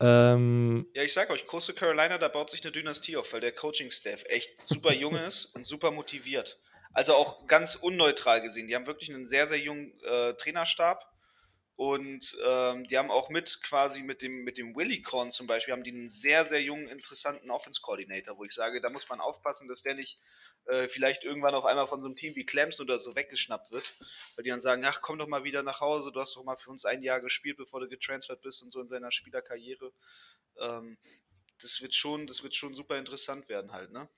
Ähm, 0.00 0.86
Ja, 0.94 1.02
ich 1.02 1.12
sag 1.12 1.30
euch, 1.30 1.46
Coastal 1.46 1.74
Carolina, 1.74 2.18
da 2.18 2.28
baut 2.28 2.50
sich 2.50 2.62
eine 2.62 2.72
Dynastie 2.72 3.16
auf, 3.16 3.32
weil 3.32 3.40
der 3.40 3.52
Coaching-Staff 3.52 4.24
echt 4.26 4.64
super 4.64 4.92
jung 4.92 5.16
ist 5.16 5.44
und 5.54 5.66
super 5.66 5.90
motiviert. 5.90 6.58
Also 6.92 7.14
auch 7.14 7.46
ganz 7.46 7.74
unneutral 7.74 8.40
gesehen. 8.40 8.68
Die 8.68 8.74
haben 8.74 8.86
wirklich 8.86 9.12
einen 9.12 9.26
sehr, 9.26 9.48
sehr 9.48 9.58
jungen 9.58 9.98
äh, 10.04 10.34
Trainerstab 10.34 11.04
und 11.76 12.36
ähm, 12.44 12.86
die 12.86 12.96
haben 12.96 13.10
auch 13.10 13.30
mit 13.30 13.60
quasi 13.62 14.02
mit 14.02 14.22
dem, 14.22 14.44
mit 14.44 14.58
dem 14.58 14.76
Willy 14.76 15.02
Korn 15.02 15.32
zum 15.32 15.48
Beispiel, 15.48 15.72
haben 15.72 15.82
die 15.82 15.90
einen 15.90 16.08
sehr, 16.08 16.44
sehr 16.44 16.62
jungen, 16.62 16.88
interessanten 16.88 17.50
Offense-Coordinator, 17.50 18.38
wo 18.38 18.44
ich 18.44 18.52
sage, 18.52 18.80
da 18.80 18.90
muss 18.90 19.08
man 19.08 19.20
aufpassen, 19.20 19.66
dass 19.66 19.82
der 19.82 19.94
nicht 19.94 20.20
äh, 20.66 20.86
vielleicht 20.86 21.24
irgendwann 21.24 21.54
auf 21.54 21.64
einmal 21.64 21.88
von 21.88 22.00
so 22.00 22.06
einem 22.06 22.14
Team 22.14 22.36
wie 22.36 22.46
Clemson 22.46 22.86
oder 22.86 23.00
so 23.00 23.16
weggeschnappt 23.16 23.72
wird, 23.72 23.94
weil 24.36 24.44
die 24.44 24.50
dann 24.50 24.60
sagen, 24.60 24.84
ach, 24.84 25.00
komm 25.00 25.18
doch 25.18 25.26
mal 25.26 25.42
wieder 25.42 25.64
nach 25.64 25.80
Hause, 25.80 26.12
du 26.12 26.20
hast 26.20 26.36
doch 26.36 26.44
mal 26.44 26.56
für 26.56 26.70
uns 26.70 26.84
ein 26.84 27.02
Jahr 27.02 27.20
gespielt, 27.20 27.56
bevor 27.56 27.80
du 27.80 27.88
getransfert 27.88 28.40
bist 28.42 28.62
und 28.62 28.70
so 28.70 28.80
in 28.80 28.86
seiner 28.86 29.10
Spielerkarriere. 29.10 29.92
Ähm, 30.60 30.96
das 31.60 31.82
wird 31.82 31.94
schon, 31.94 32.28
das 32.28 32.44
wird 32.44 32.54
schon 32.54 32.74
super 32.74 32.98
interessant 32.98 33.48
werden 33.48 33.72
halt, 33.72 33.90
ne? 33.92 34.08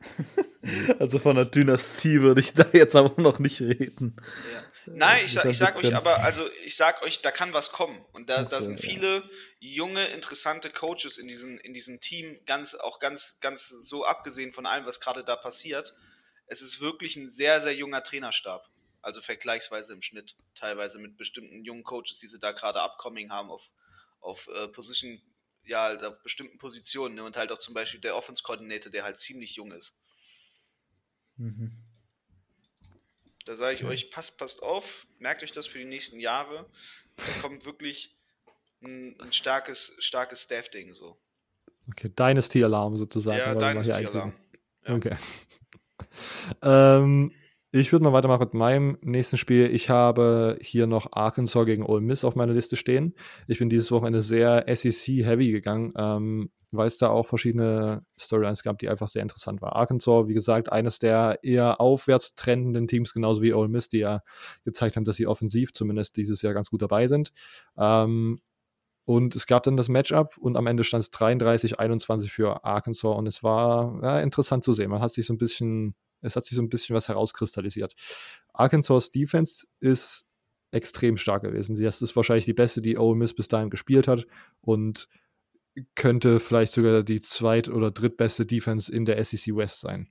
Also 0.98 1.18
von 1.18 1.36
der 1.36 1.44
Dynastie 1.44 2.22
würde 2.22 2.40
ich 2.40 2.54
da 2.54 2.66
jetzt 2.72 2.96
aber 2.96 3.20
noch 3.20 3.38
nicht 3.38 3.60
reden. 3.60 4.16
Ja. 4.50 4.64
Nein, 4.86 5.24
ich, 5.24 5.36
ist 5.36 5.44
ich 5.44 5.58
sag 5.58 5.76
euch 5.76 5.94
aber, 5.94 6.22
also 6.24 6.48
ich 6.64 6.76
sag 6.76 7.02
euch, 7.02 7.22
da 7.22 7.30
kann 7.30 7.52
was 7.52 7.72
kommen. 7.72 8.04
Und 8.12 8.28
da, 8.28 8.42
Ach 8.44 8.48
da 8.48 8.60
so, 8.60 8.66
sind 8.66 8.82
ja. 8.82 8.88
viele 8.88 9.30
junge, 9.58 10.06
interessante 10.08 10.70
Coaches 10.70 11.16
in, 11.16 11.28
diesen, 11.28 11.58
in 11.58 11.72
diesem 11.74 12.00
Team, 12.00 12.38
ganz, 12.46 12.74
auch 12.74 12.98
ganz, 12.98 13.38
ganz 13.40 13.68
so 13.68 14.04
abgesehen 14.04 14.52
von 14.52 14.66
allem, 14.66 14.86
was 14.86 15.00
gerade 15.00 15.24
da 15.24 15.36
passiert. 15.36 15.94
Es 16.46 16.60
ist 16.60 16.80
wirklich 16.80 17.16
ein 17.16 17.28
sehr, 17.28 17.60
sehr 17.60 17.74
junger 17.74 18.02
Trainerstab. 18.02 18.68
Also 19.00 19.20
vergleichsweise 19.20 19.92
im 19.92 20.02
Schnitt. 20.02 20.36
Teilweise 20.54 20.98
mit 20.98 21.16
bestimmten 21.16 21.64
jungen 21.64 21.84
Coaches, 21.84 22.18
die 22.18 22.26
sie 22.26 22.38
da 22.38 22.52
gerade 22.52 22.80
upcoming 22.82 23.30
haben 23.30 23.50
auf, 23.50 23.70
auf 24.20 24.48
äh, 24.48 24.68
Position, 24.68 25.20
ja, 25.64 25.84
halt 25.84 26.02
auf 26.02 26.22
bestimmten 26.22 26.58
Positionen. 26.58 27.14
Ne? 27.14 27.24
Und 27.24 27.36
halt 27.36 27.52
auch 27.52 27.58
zum 27.58 27.74
Beispiel 27.74 28.00
der 28.00 28.16
Offense-Coordinator, 28.16 28.90
der 28.90 29.04
halt 29.04 29.18
ziemlich 29.18 29.56
jung 29.56 29.72
ist. 29.72 29.98
Mhm. 31.36 31.83
Da 33.44 33.54
sage 33.54 33.74
ich 33.74 33.84
Okay. 33.84 33.92
euch, 33.92 34.10
passt, 34.10 34.38
passt 34.38 34.62
auf, 34.62 35.06
merkt 35.18 35.42
euch 35.42 35.52
das 35.52 35.66
für 35.66 35.78
die 35.78 35.84
nächsten 35.84 36.18
Jahre. 36.18 36.66
Da 37.16 37.42
kommt 37.42 37.66
wirklich 37.66 38.16
ein, 38.82 39.16
ein 39.20 39.32
starkes, 39.32 39.96
starkes 39.98 40.42
Staff-Ding 40.42 40.94
so. 40.94 41.16
okay, 41.90 42.08
Dynasty-Alarm 42.08 42.96
sozusagen. 42.96 43.38
Ja, 43.38 43.54
Dynasty-Alarm. 43.54 44.32
Ja. 44.86 44.94
Okay. 44.94 45.16
ähm, 46.62 47.32
ich 47.70 47.90
würde 47.90 48.04
mal 48.04 48.12
weitermachen 48.12 48.40
mit 48.44 48.54
meinem 48.54 48.98
nächsten 49.02 49.36
Spiel. 49.36 49.74
Ich 49.74 49.90
habe 49.90 50.58
hier 50.60 50.86
noch 50.86 51.12
Arkansas 51.12 51.66
gegen 51.66 51.82
Ole 51.84 52.02
Miss 52.02 52.24
auf 52.24 52.36
meiner 52.36 52.52
Liste 52.52 52.76
stehen. 52.76 53.14
Ich 53.48 53.58
bin 53.58 53.68
dieses 53.68 53.90
Wochenende 53.90 54.22
sehr 54.22 54.64
SEC-heavy 54.68 55.50
gegangen, 55.50 55.92
ähm, 55.96 56.50
weil 56.76 56.86
es 56.86 56.98
da 56.98 57.08
auch 57.08 57.26
verschiedene 57.26 58.04
Storylines 58.18 58.62
gab, 58.62 58.78
die 58.78 58.88
einfach 58.88 59.08
sehr 59.08 59.22
interessant 59.22 59.62
waren. 59.62 59.72
Arkansas, 59.72 60.28
wie 60.28 60.34
gesagt, 60.34 60.70
eines 60.70 60.98
der 60.98 61.38
eher 61.42 61.80
aufwärts 61.80 62.34
trendenden 62.34 62.88
Teams, 62.88 63.12
genauso 63.12 63.42
wie 63.42 63.52
Ole 63.52 63.68
Miss, 63.68 63.88
die 63.88 63.98
ja 63.98 64.20
gezeigt 64.64 64.96
haben, 64.96 65.04
dass 65.04 65.16
sie 65.16 65.26
offensiv 65.26 65.72
zumindest 65.72 66.16
dieses 66.16 66.42
Jahr 66.42 66.54
ganz 66.54 66.70
gut 66.70 66.82
dabei 66.82 67.06
sind. 67.06 67.32
Ähm, 67.76 68.40
und 69.06 69.36
es 69.36 69.46
gab 69.46 69.62
dann 69.64 69.76
das 69.76 69.88
Matchup 69.88 70.38
und 70.38 70.56
am 70.56 70.66
Ende 70.66 70.82
stand 70.82 71.04
es 71.04 71.12
33-21 71.12 72.28
für 72.28 72.64
Arkansas 72.64 73.16
und 73.16 73.26
es 73.26 73.42
war 73.42 74.00
ja, 74.02 74.20
interessant 74.20 74.64
zu 74.64 74.72
sehen. 74.72 74.90
Man 74.90 75.02
hat 75.02 75.12
sich 75.12 75.26
so 75.26 75.34
ein 75.34 75.38
bisschen, 75.38 75.94
es 76.22 76.36
hat 76.36 76.44
sich 76.46 76.56
so 76.56 76.62
ein 76.62 76.70
bisschen 76.70 76.96
was 76.96 77.08
herauskristallisiert. 77.08 77.94
Arkansas 78.54 79.10
Defense 79.10 79.66
ist 79.80 80.24
extrem 80.70 81.16
stark 81.16 81.42
gewesen. 81.42 81.76
Das 81.80 82.02
ist 82.02 82.16
wahrscheinlich 82.16 82.46
die 82.46 82.54
beste, 82.54 82.80
die 82.80 82.98
Ole 82.98 83.16
Miss 83.16 83.34
bis 83.34 83.48
dahin 83.48 83.70
gespielt 83.70 84.08
hat 84.08 84.26
und 84.60 85.08
könnte 85.94 86.40
vielleicht 86.40 86.72
sogar 86.72 87.02
die 87.02 87.20
zweit- 87.20 87.68
oder 87.68 87.90
drittbeste 87.90 88.46
Defense 88.46 88.92
in 88.92 89.04
der 89.04 89.22
SEC 89.22 89.56
West 89.56 89.80
sein. 89.80 90.08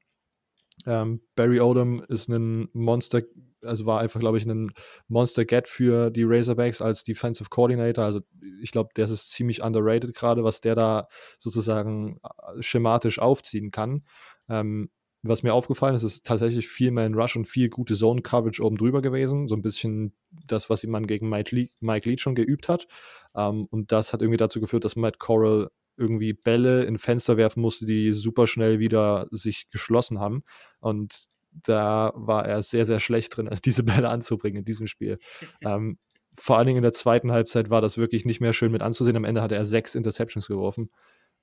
Ähm, 0.86 1.21
Barry 1.36 1.60
Odom 1.60 2.04
ist 2.08 2.28
ein 2.30 2.67
Monster, 2.73 3.21
also 3.62 3.86
war 3.86 3.99
einfach, 3.99 4.19
glaube 4.19 4.38
ich, 4.38 4.45
ein 4.45 4.71
Monster-Get 5.08 5.67
für 5.67 6.10
die 6.10 6.23
Razorbacks 6.23 6.82
als 6.82 7.04
Defensive 7.04 7.49
Coordinator. 7.49 8.04
Also 8.04 8.21
ich 8.62 8.71
glaube, 8.71 8.89
der 8.95 9.06
ist 9.06 9.32
ziemlich 9.32 9.62
underrated 9.62 10.13
gerade, 10.15 10.43
was 10.43 10.62
der 10.62 10.76
da 10.76 11.08
sozusagen 11.38 12.19
äh, 12.23 12.62
schematisch 12.62 13.19
aufziehen 13.19 13.71
kann. 13.71 14.04
Ähm, 14.49 14.89
was 15.24 15.42
mir 15.42 15.54
aufgefallen 15.54 15.96
ist, 15.96 16.04
ist 16.04 16.26
tatsächlich 16.26 16.68
viel 16.68 16.92
Man 16.92 17.16
Rush 17.16 17.38
und 17.38 17.46
viel 17.46 17.70
gute 17.70 17.96
Zone 17.96 18.22
Coverage 18.22 18.62
oben 18.62 18.78
drüber 18.78 19.02
gewesen. 19.02 19.48
So 19.48 19.56
ein 19.56 19.62
bisschen 19.62 20.14
das, 20.48 20.70
was 20.70 20.84
man 20.84 21.08
gegen 21.08 21.30
Mike 21.30 21.56
Leach, 21.56 21.72
Mike 21.80 22.10
Leach 22.10 22.22
schon 22.22 22.36
geübt 22.36 22.68
hat. 22.68 22.88
Ähm, 23.34 23.66
und 23.72 23.94
das 23.94 24.12
hat 24.12 24.22
irgendwie 24.22 24.38
dazu 24.38 24.60
geführt, 24.60 24.84
dass 24.84 24.98
Matt 24.98 25.20
Corral 25.20 25.70
irgendwie 25.96 26.34
Bälle 26.34 26.84
in 26.84 26.98
Fenster 26.98 27.38
werfen 27.38 27.62
musste, 27.62 27.86
die 27.86 28.12
super 28.12 28.48
schnell 28.48 28.80
wieder 28.80 29.28
sich 29.32 29.70
geschlossen 29.70 30.20
haben. 30.20 30.44
Und 30.80 31.26
da 31.52 32.12
war 32.16 32.46
er 32.46 32.62
sehr, 32.62 32.86
sehr 32.86 33.00
schlecht 33.00 33.38
drin, 33.38 33.48
als 33.50 33.62
diese 33.62 33.84
Bälle 33.84 34.10
anzubringen 34.10 34.60
in 34.60 34.66
diesem 34.66 34.88
Spiel. 34.88 35.20
ähm, 35.62 35.98
vor 36.36 36.58
allen 36.58 36.68
Dingen 36.68 36.78
in 36.78 36.84
der 36.84 36.94
zweiten 36.94 37.32
Halbzeit 37.32 37.70
war 37.70 37.80
das 37.80 37.98
wirklich 37.98 38.26
nicht 38.26 38.42
mehr 38.42 38.54
schön 38.54 38.72
mit 38.72 38.82
anzusehen. 38.82 39.16
Am 39.16 39.24
Ende 39.24 39.42
hatte 39.42 39.56
er 39.56 39.66
sechs 39.66 39.96
Interceptions 39.96 40.48
geworfen. 40.48 40.90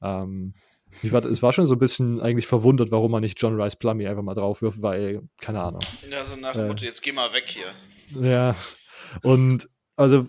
Ähm, 0.03 0.55
Ich 1.03 1.12
war, 1.12 1.24
es 1.24 1.42
war 1.42 1.53
schon 1.53 1.66
so 1.66 1.74
ein 1.74 1.79
bisschen 1.79 2.20
eigentlich 2.20 2.46
verwundert, 2.46 2.90
warum 2.90 3.11
man 3.12 3.22
nicht 3.22 3.40
John 3.40 3.61
Rice 3.61 3.76
Plummy 3.76 4.07
einfach 4.07 4.22
mal 4.22 4.35
drauf 4.35 4.62
wirft, 4.62 4.83
weil, 4.83 5.22
keine 5.40 5.62
Ahnung. 5.62 5.81
Ja, 6.11 6.24
so 6.24 6.37
nach 6.37 6.55
Äh. 6.55 6.66
Motto, 6.66 6.85
jetzt 6.85 7.03
geh 7.03 7.12
mal 7.12 7.33
weg 7.33 7.44
hier. 7.48 7.66
Ja. 8.20 8.55
Und 9.22 9.68
also 9.96 10.29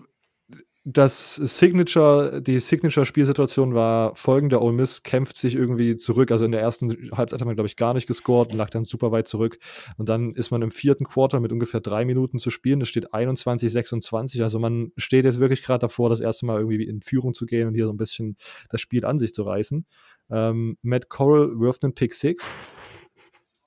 das 0.84 1.36
Signature, 1.36 2.42
die 2.42 2.58
Signature-Spielsituation 2.58 3.72
war 3.72 4.16
folgende: 4.16 4.60
Ole 4.60 4.72
Miss 4.72 5.04
kämpft 5.04 5.36
sich 5.36 5.54
irgendwie 5.54 5.96
zurück. 5.96 6.32
Also 6.32 6.44
in 6.44 6.50
der 6.50 6.60
ersten 6.60 7.10
Halbzeit 7.12 7.40
hat 7.40 7.46
man, 7.46 7.54
glaube 7.54 7.68
ich, 7.68 7.76
gar 7.76 7.94
nicht 7.94 8.08
gescored 8.08 8.50
und 8.50 8.56
lag 8.56 8.68
dann 8.70 8.82
super 8.82 9.12
weit 9.12 9.28
zurück. 9.28 9.58
Und 9.96 10.08
dann 10.08 10.34
ist 10.34 10.50
man 10.50 10.60
im 10.60 10.72
vierten 10.72 11.04
Quarter 11.04 11.38
mit 11.38 11.52
ungefähr 11.52 11.80
drei 11.80 12.04
Minuten 12.04 12.40
zu 12.40 12.50
spielen. 12.50 12.80
Es 12.80 12.88
steht 12.88 13.14
21, 13.14 13.70
26. 13.70 14.42
Also 14.42 14.58
man 14.58 14.90
steht 14.96 15.24
jetzt 15.24 15.38
wirklich 15.38 15.62
gerade 15.62 15.78
davor, 15.78 16.10
das 16.10 16.20
erste 16.20 16.46
Mal 16.46 16.58
irgendwie 16.58 16.82
in 16.82 17.00
Führung 17.00 17.32
zu 17.32 17.46
gehen 17.46 17.68
und 17.68 17.74
hier 17.74 17.86
so 17.86 17.92
ein 17.92 17.96
bisschen 17.96 18.36
das 18.68 18.80
Spiel 18.80 19.04
an 19.04 19.20
sich 19.20 19.32
zu 19.32 19.44
reißen. 19.44 19.86
Ähm, 20.32 20.78
Matt 20.82 21.08
Corral 21.10 21.60
wirft 21.60 21.84
einen 21.84 21.94
Pick 21.94 22.14
Six. 22.14 22.44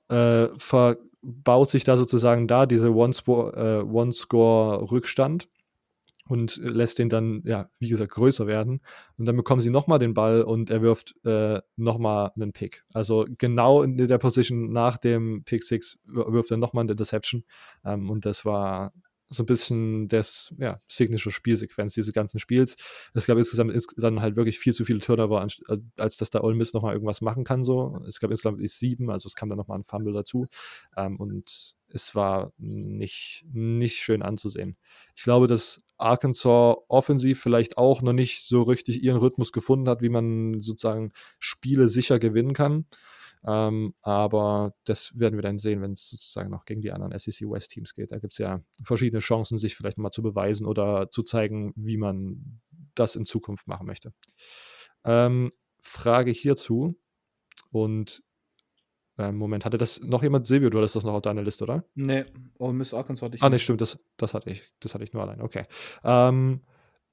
Äh, 0.08 0.48
verbaut 0.58 1.70
sich 1.70 1.84
da 1.84 1.96
sozusagen 1.96 2.48
da 2.48 2.66
diese 2.66 2.92
One-Score-Rückstand 2.94 5.48
und 6.28 6.56
lässt 6.56 6.98
den 6.98 7.08
dann, 7.08 7.42
ja, 7.44 7.68
wie 7.78 7.88
gesagt, 7.88 8.10
größer 8.12 8.48
werden. 8.48 8.80
Und 9.16 9.26
dann 9.26 9.36
bekommen 9.36 9.60
sie 9.60 9.70
nochmal 9.70 10.00
den 10.00 10.12
Ball 10.14 10.42
und 10.42 10.70
er 10.70 10.82
wirft 10.82 11.14
äh, 11.24 11.60
nochmal 11.76 12.32
einen 12.34 12.52
Pick. 12.52 12.82
Also 12.92 13.26
genau 13.38 13.82
in 13.82 13.96
der 13.96 14.18
Position 14.18 14.72
nach 14.72 14.98
dem 14.98 15.44
Pick 15.44 15.62
Six 15.62 16.00
wir- 16.04 16.32
wirft 16.32 16.50
er 16.50 16.56
nochmal 16.56 16.82
eine 16.82 16.90
Interception. 16.92 17.44
Ähm, 17.84 18.10
und 18.10 18.26
das 18.26 18.44
war 18.44 18.92
so 19.28 19.42
ein 19.42 19.46
bisschen 19.46 20.08
das, 20.08 20.54
ja, 20.58 20.80
signature 20.88 21.32
Spielsequenz 21.32 21.94
dieses 21.94 22.12
ganzen 22.12 22.38
Spiels. 22.38 22.76
Es 23.14 23.26
gab 23.26 23.38
insgesamt 23.38 23.72
ins, 23.72 23.86
dann 23.96 24.20
halt 24.20 24.36
wirklich 24.36 24.58
viel 24.58 24.72
zu 24.72 24.84
viele 24.84 25.00
Turnover, 25.00 25.40
als, 25.40 25.62
als 25.96 26.16
dass 26.16 26.30
da 26.30 26.42
Ole 26.42 26.54
Miss 26.54 26.74
nochmal 26.74 26.94
irgendwas 26.94 27.20
machen 27.20 27.44
kann. 27.44 27.64
So. 27.64 28.00
Es 28.06 28.20
gab 28.20 28.30
insgesamt 28.30 28.68
sieben, 28.70 29.10
also 29.10 29.26
es 29.26 29.34
kam 29.34 29.48
dann 29.48 29.58
nochmal 29.58 29.78
ein 29.78 29.84
Fumble 29.84 30.12
dazu. 30.12 30.46
Ähm, 30.96 31.16
und 31.16 31.74
es 31.88 32.14
war 32.14 32.52
nicht, 32.58 33.44
nicht 33.52 33.96
schön 33.96 34.22
anzusehen. 34.22 34.76
Ich 35.14 35.24
glaube, 35.24 35.46
dass 35.46 35.80
Arkansas 35.98 36.76
offensiv 36.88 37.40
vielleicht 37.40 37.78
auch 37.78 38.02
noch 38.02 38.12
nicht 38.12 38.46
so 38.46 38.62
richtig 38.62 39.02
ihren 39.02 39.18
Rhythmus 39.18 39.52
gefunden 39.52 39.88
hat, 39.88 40.02
wie 40.02 40.08
man 40.08 40.60
sozusagen 40.60 41.12
Spiele 41.38 41.88
sicher 41.88 42.18
gewinnen 42.18 42.52
kann. 42.52 42.86
Ähm, 43.46 43.94
aber 44.02 44.74
das 44.84 45.18
werden 45.18 45.36
wir 45.36 45.42
dann 45.42 45.58
sehen, 45.58 45.80
wenn 45.80 45.92
es 45.92 46.08
sozusagen 46.08 46.50
noch 46.50 46.64
gegen 46.64 46.80
die 46.80 46.90
anderen 46.90 47.16
SEC 47.16 47.48
West 47.48 47.70
Teams 47.70 47.94
geht. 47.94 48.10
Da 48.10 48.18
gibt 48.18 48.32
es 48.32 48.38
ja 48.38 48.60
verschiedene 48.82 49.20
Chancen, 49.20 49.56
sich 49.56 49.76
vielleicht 49.76 49.98
mal 49.98 50.10
zu 50.10 50.22
beweisen 50.22 50.66
oder 50.66 51.10
zu 51.10 51.22
zeigen, 51.22 51.72
wie 51.76 51.96
man 51.96 52.60
das 52.94 53.14
in 53.14 53.24
Zukunft 53.24 53.68
machen 53.68 53.86
möchte. 53.86 54.12
Ähm, 55.04 55.52
Frage 55.80 56.32
hierzu 56.32 56.96
und 57.70 58.22
äh, 59.18 59.32
Moment, 59.32 59.64
hatte 59.64 59.78
das 59.78 60.00
noch 60.00 60.22
jemand? 60.22 60.46
Silvio, 60.46 60.68
du 60.68 60.78
hattest 60.78 60.96
das 60.96 61.04
noch 61.04 61.14
auf 61.14 61.22
deiner 61.22 61.42
Liste, 61.42 61.64
oder? 61.64 61.84
Nee, 61.94 62.24
Ole 62.58 62.74
Miss 62.74 62.92
Arkansas 62.92 63.24
hatte 63.24 63.36
ich 63.36 63.42
Ah, 63.42 63.48
nee, 63.48 63.58
stimmt, 63.58 63.80
das, 63.80 63.98
das 64.16 64.34
hatte 64.34 64.50
ich. 64.50 64.62
Das 64.80 64.94
hatte 64.94 65.04
ich 65.04 65.12
nur 65.12 65.22
allein. 65.22 65.40
Okay. 65.40 65.64
Ähm, 66.04 66.62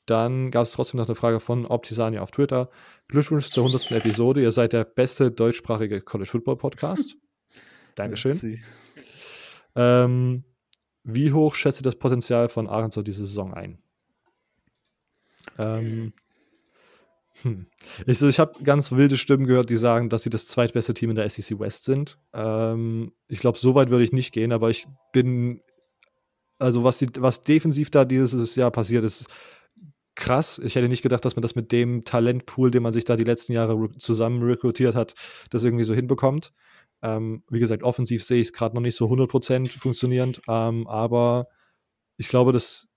dann 0.06 0.52
gab 0.52 0.64
es 0.64 0.72
trotzdem 0.72 1.00
noch 1.00 1.08
eine 1.08 1.16
Frage 1.16 1.40
von 1.40 1.66
Optisania 1.66 2.22
auf 2.22 2.32
Twitter. 2.32 2.70
Glückwunsch 3.08 3.50
zur 3.50 3.66
100. 3.66 3.92
Episode. 3.92 4.42
Ihr 4.42 4.52
seid 4.52 4.74
der 4.74 4.84
beste 4.84 5.32
deutschsprachige 5.32 6.02
College 6.02 6.30
Football 6.30 6.58
Podcast. 6.58 7.16
Dankeschön. 7.96 8.62
Ähm, 9.76 10.44
wie 11.04 11.32
hoch 11.32 11.56
schätzt 11.56 11.80
ihr 11.80 11.84
das 11.84 11.96
Potenzial 11.96 12.50
von 12.50 12.68
Arkansas 12.68 13.04
diese 13.04 13.26
Saison 13.26 13.54
ein? 13.54 13.80
Ähm, 15.58 16.14
hm. 17.42 17.66
Ich, 18.06 18.22
ich 18.22 18.40
habe 18.40 18.64
ganz 18.64 18.92
wilde 18.92 19.18
Stimmen 19.18 19.46
gehört, 19.46 19.70
die 19.70 19.78
sagen, 19.78 20.10
dass 20.10 20.24
sie 20.24 20.30
das 20.30 20.48
zweitbeste 20.48 20.94
Team 20.94 21.10
in 21.10 21.16
der 21.16 21.30
SEC 21.30 21.60
West 21.60 21.84
sind. 21.84 22.18
Ähm, 22.34 23.12
ich 23.28 23.40
glaube, 23.40 23.58
so 23.58 23.76
weit 23.76 23.90
würde 23.90 24.04
ich 24.04 24.12
nicht 24.12 24.34
gehen, 24.34 24.52
aber 24.52 24.70
ich 24.70 24.88
bin, 25.12 25.62
also 26.60 26.84
was, 26.84 27.00
die, 27.00 27.10
was 27.18 27.44
defensiv 27.44 27.90
da 27.90 28.06
dieses 28.06 28.56
Jahr 28.56 28.72
passiert 28.72 29.04
ist, 29.04 29.26
krass. 30.16 30.60
Ich 30.64 30.76
hätte 30.76 30.88
nicht 30.90 31.02
gedacht, 31.04 31.26
dass 31.26 31.36
man 31.36 31.42
das 31.42 31.56
mit 31.56 31.72
dem 31.72 32.04
Talentpool, 32.06 32.72
den 32.72 32.84
man 32.84 32.94
sich 32.94 33.06
da 33.06 33.16
die 33.16 33.24
letzten 33.24 33.54
Jahre 33.54 33.74
re- 33.74 33.98
zusammen 33.98 34.42
rekrutiert 34.44 34.96
hat, 34.96 35.16
das 35.50 35.64
irgendwie 35.64 35.84
so 35.84 35.94
hinbekommt. 35.94 36.54
Ähm, 37.02 37.44
wie 37.50 37.60
gesagt, 37.60 37.84
offensiv 37.84 38.24
sehe 38.24 38.40
ich 38.40 38.48
es 38.48 38.54
gerade 38.54 38.76
noch 38.76 38.82
nicht 38.82 38.96
so 38.96 39.10
100% 39.10 39.78
funktionierend, 39.78 40.42
ähm, 40.48 40.88
aber 40.88 41.48
ich 42.18 42.30
glaube, 42.30 42.54
dass, 42.54 42.88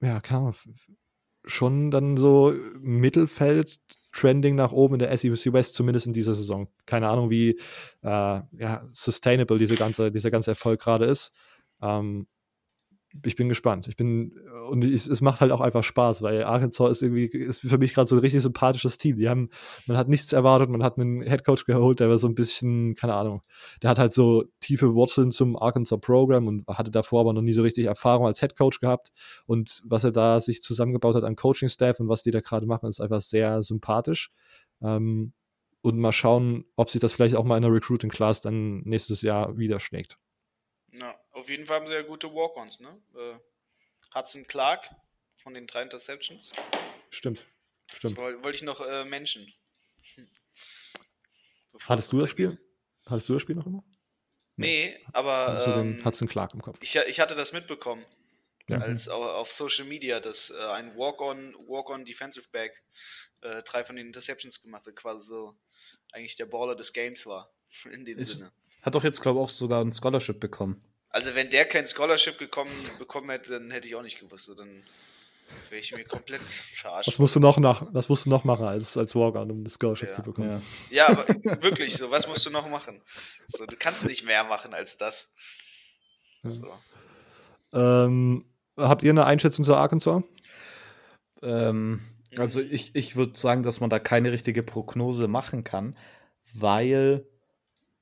ja, 0.00 0.18
f- 0.18 0.66
f- 0.70 0.90
schon 1.44 1.90
dann 1.90 2.16
so 2.16 2.54
Mittelfeld, 2.80 3.78
Trending 4.12 4.56
nach 4.56 4.72
oben 4.72 4.94
in 4.94 4.98
der 4.98 5.12
SEC 5.16 5.52
West, 5.52 5.74
zumindest 5.74 6.06
in 6.06 6.12
dieser 6.12 6.34
Saison. 6.34 6.68
Keine 6.86 7.08
Ahnung, 7.08 7.30
wie 7.30 7.50
äh, 8.02 8.40
ja, 8.52 8.88
sustainable 8.92 9.58
diese 9.58 9.74
ganze, 9.76 10.10
dieser 10.10 10.30
ganze 10.30 10.50
Erfolg 10.52 10.80
gerade 10.80 11.04
ist. 11.06 11.32
Ähm, 11.80 12.26
ich 13.24 13.34
bin 13.34 13.48
gespannt. 13.48 13.88
Ich 13.88 13.96
bin, 13.96 14.38
und 14.68 14.84
ich, 14.84 15.06
es 15.06 15.20
macht 15.20 15.40
halt 15.40 15.50
auch 15.50 15.60
einfach 15.60 15.82
Spaß, 15.82 16.22
weil 16.22 16.44
Arkansas 16.44 16.98
ist 16.98 17.02
irgendwie, 17.02 17.26
ist 17.26 17.60
für 17.60 17.78
mich 17.78 17.92
gerade 17.92 18.06
so 18.06 18.16
ein 18.16 18.20
richtig 18.20 18.42
sympathisches 18.42 18.98
Team. 18.98 19.16
Die 19.16 19.28
haben, 19.28 19.50
man 19.86 19.96
hat 19.96 20.08
nichts 20.08 20.32
erwartet, 20.32 20.70
man 20.70 20.82
hat 20.82 20.98
einen 20.98 21.22
Headcoach 21.22 21.64
geholt, 21.66 22.00
der 22.00 22.08
war 22.08 22.18
so 22.18 22.28
ein 22.28 22.34
bisschen, 22.34 22.94
keine 22.94 23.14
Ahnung, 23.14 23.42
der 23.82 23.90
hat 23.90 23.98
halt 23.98 24.12
so 24.12 24.44
tiefe 24.60 24.94
Wurzeln 24.94 25.32
zum 25.32 25.56
Arkansas 25.56 26.00
Program 26.00 26.46
und 26.46 26.66
hatte 26.68 26.90
davor 26.90 27.20
aber 27.20 27.32
noch 27.32 27.42
nie 27.42 27.52
so 27.52 27.62
richtig 27.62 27.86
Erfahrung 27.86 28.26
als 28.26 28.42
Headcoach 28.42 28.80
gehabt. 28.80 29.12
Und 29.46 29.82
was 29.84 30.04
er 30.04 30.12
da 30.12 30.38
sich 30.38 30.62
zusammengebaut 30.62 31.16
hat 31.16 31.24
an 31.24 31.36
Coaching-Staff 31.36 31.98
und 32.00 32.08
was 32.08 32.22
die 32.22 32.30
da 32.30 32.40
gerade 32.40 32.66
machen, 32.66 32.88
ist 32.88 33.00
einfach 33.00 33.20
sehr 33.20 33.62
sympathisch. 33.62 34.30
Ähm, 34.82 35.32
und 35.82 35.98
mal 35.98 36.12
schauen, 36.12 36.64
ob 36.76 36.90
sich 36.90 37.00
das 37.00 37.12
vielleicht 37.12 37.34
auch 37.34 37.44
mal 37.44 37.56
in 37.56 37.62
der 37.62 37.72
Recruiting-Class 37.72 38.42
dann 38.42 38.82
nächstes 38.82 39.22
Jahr 39.22 39.56
widerschlägt. 39.56 40.18
Ja, 40.92 41.14
auf 41.40 41.48
jeden 41.48 41.66
Fall 41.66 41.80
haben 41.80 41.86
sie 41.88 41.94
ja 41.94 42.02
gute 42.02 42.32
Walk-Ons, 42.32 42.80
ne? 42.80 43.00
Äh, 43.16 43.34
Hudson 44.14 44.46
Clark 44.46 44.88
von 45.36 45.54
den 45.54 45.66
drei 45.66 45.82
Interceptions. 45.82 46.52
Stimmt. 47.10 47.44
Stimmt. 47.92 48.16
woll- 48.18 48.42
wollte 48.44 48.56
ich 48.56 48.62
noch 48.62 48.80
äh, 48.80 49.04
mention. 49.04 49.52
Bevor 51.72 51.88
Hattest 51.88 52.06
es 52.08 52.10
du 52.10 52.18
das 52.20 52.30
Spiel? 52.30 52.46
runtergeht. 52.48 52.66
Hattest 53.06 53.28
du 53.28 53.32
das 53.34 53.42
Spiel 53.42 53.56
noch 53.56 53.66
immer? 53.66 53.82
Nee, 54.56 54.98
aber 55.12 55.46
Hattest 55.46 55.66
du 55.66 55.70
ähm, 55.72 55.96
den 55.96 56.04
Hudson 56.04 56.28
Clark 56.28 56.52
im 56.54 56.60
Kopf? 56.62 56.78
ich, 56.82 56.94
ich 56.96 57.20
hatte 57.20 57.34
das 57.34 57.52
mitbekommen. 57.52 58.04
Ja. 58.68 58.78
Als 58.78 59.08
au- 59.08 59.22
auf 59.32 59.50
Social 59.50 59.86
Media, 59.86 60.20
dass 60.20 60.50
äh, 60.50 60.58
ein 60.58 60.96
Walk-on 60.96 61.54
Walk-on 61.66 62.04
Defensive 62.04 62.46
Back 62.52 62.72
äh, 63.40 63.62
drei 63.62 63.84
von 63.84 63.96
den 63.96 64.06
Interceptions 64.08 64.62
gemacht 64.62 64.86
hat, 64.86 64.94
quasi 64.96 65.26
so 65.26 65.56
eigentlich 66.12 66.36
der 66.36 66.46
Baller 66.46 66.76
des 66.76 66.92
Games 66.92 67.26
war. 67.26 67.50
In 67.90 68.04
dem 68.04 68.20
Sinne. 68.22 68.52
Hat 68.82 68.94
doch 68.94 69.02
jetzt, 69.04 69.20
glaube 69.20 69.38
ich, 69.40 69.44
auch 69.44 69.48
sogar 69.50 69.82
ein 69.84 69.92
Scholarship 69.92 70.40
bekommen. 70.40 70.82
Also 71.10 71.34
wenn 71.34 71.50
der 71.50 71.64
kein 71.64 71.86
Scholarship 71.86 72.38
gekommen, 72.38 72.70
bekommen 72.98 73.30
hätte, 73.30 73.54
dann 73.54 73.70
hätte 73.70 73.88
ich 73.88 73.96
auch 73.96 74.02
nicht 74.02 74.20
gewusst. 74.20 74.46
So, 74.46 74.54
dann 74.54 74.84
wäre 75.68 75.80
ich 75.80 75.92
mir 75.94 76.04
komplett 76.04 76.42
verarscht. 76.42 77.08
Was 77.08 77.18
musst 77.18 77.34
du 77.34 77.40
noch 77.40 77.58
nach, 77.58 77.84
was 77.92 78.08
musst 78.08 78.26
du 78.26 78.30
noch 78.30 78.44
machen 78.44 78.66
als, 78.66 78.96
als 78.96 79.14
Walk-On, 79.16 79.50
um 79.50 79.64
das 79.64 79.74
Scholarship 79.74 80.08
Ja. 80.10 80.14
zu 80.14 80.22
bekommen? 80.22 80.62
Ja, 80.90 81.08
aber 81.08 81.26
wirklich 81.62 81.96
so, 81.96 82.10
was 82.10 82.28
musst 82.28 82.46
du 82.46 82.50
noch 82.50 82.68
machen? 82.68 83.02
So, 83.48 83.66
du 83.66 83.76
kannst 83.76 84.06
nicht 84.06 84.24
mehr 84.24 84.44
machen 84.44 84.72
als 84.72 84.98
das. 84.98 85.32
Ja. 86.44 86.50
So. 86.50 86.74
Ähm, 87.72 88.44
habt 88.76 89.02
ihr 89.02 89.10
eine 89.10 89.26
Einschätzung 89.26 89.64
zu 89.64 89.74
Arkansas? 89.74 90.22
Ähm, 91.42 92.00
also 92.38 92.60
ich, 92.60 92.94
ich 92.94 93.16
würde 93.16 93.36
sagen, 93.36 93.62
dass 93.64 93.80
man 93.80 93.90
da 93.90 93.98
keine 93.98 94.30
richtige 94.30 94.62
Prognose 94.62 95.26
machen 95.26 95.64
kann, 95.64 95.96
weil 96.54 97.26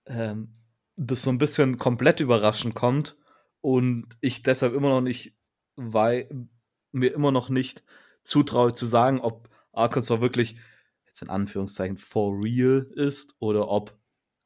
ähm, 0.07 0.55
das 0.99 1.23
so 1.23 1.31
ein 1.31 1.39
bisschen 1.39 1.79
komplett 1.79 2.21
überraschend 2.21 2.75
kommt 2.75 3.17
und 3.61 4.07
ich 4.21 4.43
deshalb 4.43 4.75
immer 4.75 4.89
noch 4.89 5.01
nicht, 5.01 5.37
weil 5.77 6.29
mir 6.93 7.15
immer 7.15 7.31
noch 7.31 7.49
nicht 7.49 7.85
zutraue 8.25 8.73
zu 8.73 8.85
sagen, 8.85 9.21
ob 9.21 9.49
Arkansas 9.73 10.21
wirklich 10.21 10.57
jetzt 11.07 11.23
in 11.23 11.31
Anführungszeichen 11.31 11.97
for 11.97 12.43
real 12.43 12.87
ist 12.95 13.37
oder 13.39 13.69
ob 13.69 13.97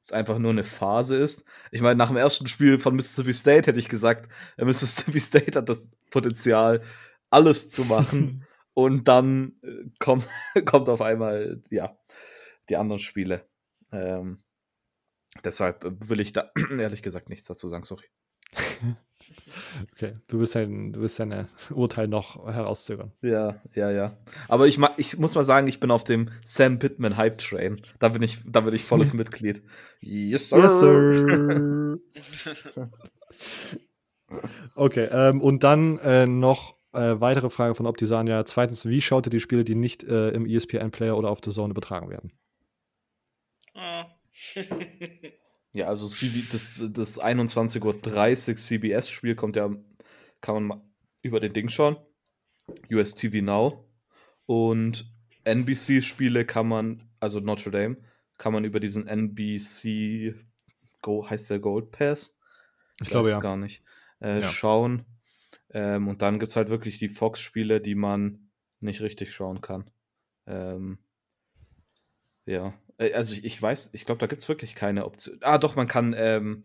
es 0.01 0.13
einfach 0.13 0.39
nur 0.39 0.51
eine 0.51 0.65
Phase 0.65 1.17
ist. 1.17 1.45
Ich 1.71 1.81
meine, 1.81 1.97
nach 1.97 2.09
dem 2.09 2.17
ersten 2.17 2.49
Spiel 2.49 2.79
von 2.79 2.95
Mississippi 2.95 3.33
State 3.33 3.69
hätte 3.69 3.79
ich 3.79 3.89
gesagt, 3.89 4.31
äh, 4.57 4.65
Mississippi 4.65 5.21
State 5.21 5.59
hat 5.59 5.69
das 5.69 5.91
Potenzial, 6.11 6.83
alles 7.31 7.71
zu 7.71 7.85
machen. 7.85 8.45
Und 8.75 9.07
dann 9.07 9.57
äh, 9.63 9.91
kommt, 9.99 10.29
kommt 10.65 10.89
auf 10.89 11.03
einmal, 11.03 11.63
ja, 11.71 11.97
die 12.69 12.77
anderen 12.77 13.01
Spiele. 13.01 13.47
Ähm, 13.93 14.43
deshalb 15.45 15.85
äh, 15.85 16.09
will 16.09 16.21
ich 16.21 16.33
da 16.33 16.51
ehrlich 16.79 17.03
gesagt 17.03 17.29
nichts 17.29 17.47
dazu 17.47 17.69
sagen, 17.69 17.85
sorry. 17.85 18.05
Okay, 19.93 20.13
du 20.29 20.41
willst 20.41 20.55
dein, 20.55 20.93
du 20.93 21.07
deine 21.07 21.49
Urteil 21.71 22.09
noch 22.09 22.47
herauszögern. 22.47 23.13
Ja, 23.23 23.61
ja, 23.75 23.91
ja. 23.91 24.17
Aber 24.49 24.67
ich, 24.67 24.79
ich 24.97 25.19
muss 25.19 25.35
mal 25.35 25.45
sagen, 25.45 25.67
ich 25.67 25.81
bin 25.81 25.91
auf 25.91 26.05
dem 26.05 26.31
Sam 26.45 26.79
Pittman 26.79 27.17
Hype 27.17 27.39
Train. 27.39 27.81
Da 27.99 28.09
bin 28.09 28.23
ich, 28.23 28.39
da 28.47 28.61
bin 28.61 28.75
ich 28.75 28.85
volles 28.85 29.13
Mitglied. 29.15 29.63
Yes, 30.01 30.49
sir. 30.49 30.59
Yes, 30.59 30.81
sir. 30.81 31.99
okay, 34.75 35.09
ähm, 35.11 35.41
und 35.41 35.63
dann 35.63 35.99
äh, 35.99 36.27
noch 36.27 36.77
äh, 36.93 37.21
weitere 37.21 37.51
Frage 37.51 37.75
von 37.75 37.87
Optisania. 37.87 38.45
Zweitens, 38.45 38.87
wie 38.87 39.01
schaut 39.01 39.27
ihr 39.27 39.31
die 39.31 39.41
Spiele, 39.41 39.65
die 39.65 39.75
nicht 39.75 40.05
äh, 40.05 40.31
im 40.31 40.47
ESPN-Player 40.47 41.17
oder 41.17 41.31
auf 41.31 41.41
der 41.41 41.53
Zone 41.53 41.71
übertragen 41.71 42.11
werden? 42.11 42.33
Ja, 45.75 45.87
also 45.87 46.07
CB, 46.07 46.49
das, 46.51 46.83
das 46.91 47.19
21.30 47.19 48.51
Uhr 48.51 48.57
CBS-Spiel 48.57 49.35
kommt 49.35 49.57
ja, 49.57 49.75
kann 50.43 50.55
man 50.55 50.65
mal 50.65 50.83
über 51.23 51.41
den 51.41 51.55
Ding 51.55 51.71
schauen. 51.71 51.97
US 52.91 53.15
TV 53.15 53.43
Now. 53.43 53.89
Und 54.45 55.11
NBC-Spiele 55.45 56.45
kann 56.45 56.69
man, 56.69 57.09
also 57.21 57.41
Notre 57.41 57.71
Dame, 57.71 57.97
kann 58.37 58.53
man 58.53 58.65
über 58.65 58.81
diesen 58.81 59.07
NBC, 59.07 60.35
Go, 61.01 61.29
heißt 61.29 61.51
der 61.51 61.59
Gold 61.59 61.91
Pass? 61.91 62.39
Ich 63.01 63.09
glaube 63.09 63.29
Weiß 63.29 63.35
ja. 63.35 63.41
gar 63.41 63.57
nicht. 63.57 63.83
Äh, 64.21 64.41
Ja. 64.41 64.51
Schauen. 64.51 65.07
Ähm, 65.71 66.09
und 66.09 66.21
dann 66.23 66.39
gibt 66.39 66.51
es 66.51 66.57
halt 66.57 66.69
wirklich 66.69 66.99
die 66.99 67.09
Fox-Spiele, 67.09 67.81
die 67.81 67.95
man 67.95 68.51
nicht 68.81 69.01
richtig 69.01 69.33
schauen 69.33 69.61
kann. 69.63 69.91
Ähm, 70.47 70.99
ja. 72.45 72.75
Äh, 73.03 73.13
Also 73.15 73.35
ich, 73.35 73.45
ich 73.45 73.61
weiß, 73.61 73.91
ich 73.95 74.05
glaube, 74.05 74.19
da 74.19 74.27
gibt 74.27 74.43
es 74.43 74.49
wirklich 74.49 74.75
keine 74.75 75.05
Option. 75.05 75.39
Ah, 75.43 75.59
doch, 75.59 75.77
man 75.77 75.89
kann, 75.89 76.15
ähm, 76.17 76.65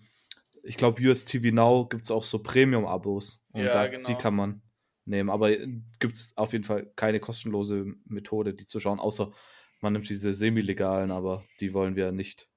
ich 0.63 0.77
glaube, 0.77 1.01
US 1.03 1.25
TV 1.25 1.53
Now 1.53 1.87
gibt 1.87 2.03
es 2.03 2.11
auch 2.11 2.23
so 2.23 2.39
Premium-Abos. 2.39 3.45
Und 3.51 3.63
Ja, 3.63 3.73
da, 3.73 3.87
genau. 3.87 4.07
die 4.07 4.15
kann 4.15 4.35
man 4.35 4.61
nehmen. 5.05 5.29
Aber 5.29 5.49
gibt 5.55 6.13
es 6.15 6.33
auf 6.37 6.51
jeden 6.53 6.65
Fall 6.65 6.91
keine 6.95 7.19
kostenlose 7.19 7.85
Methode, 8.05 8.53
die 8.53 8.65
zu 8.65 8.79
schauen, 8.79 8.99
außer 8.99 9.33
man 9.81 9.93
nimmt 9.93 10.09
diese 10.09 10.33
semi-legalen, 10.33 11.11
aber 11.11 11.43
die 11.59 11.73
wollen 11.73 11.95
wir 11.95 12.11
nicht 12.11 12.41
Das 12.41 12.47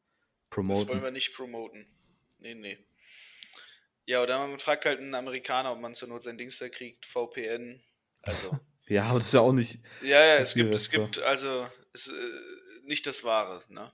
promoten. 0.51 0.89
wollen 0.89 1.03
wir 1.03 1.11
nicht 1.11 1.35
promoten. 1.35 1.87
Nee, 2.39 2.55
nee. 2.55 2.79
Ja, 4.07 4.23
oder 4.23 4.39
man 4.45 4.59
fragt 4.59 4.87
halt 4.87 4.99
einen 4.99 5.15
Amerikaner, 5.15 5.71
ob 5.73 5.79
man 5.81 5.95
zur 5.95 6.09
Not 6.09 6.23
sein 6.23 6.39
Dings 6.39 6.59
da 6.59 6.69
kriegt, 6.69 7.07
VPN. 7.07 7.81
Also, 8.23 8.59
Ja, 8.89 9.05
aber 9.05 9.19
das 9.21 9.29
ist 9.29 9.35
ja 9.35 9.41
auch 9.41 9.53
nicht. 9.53 9.79
ja, 10.03 10.25
ja, 10.25 10.39
Das 10.41 10.49
es 10.49 10.55
gibt, 10.57 10.75
es 10.75 10.91
gibt, 10.91 11.19
also, 11.21 11.67
es, 11.93 12.09
äh, 12.09 12.13
nicht 12.91 13.07
das 13.07 13.25
Wahre, 13.25 13.61
ne? 13.71 13.91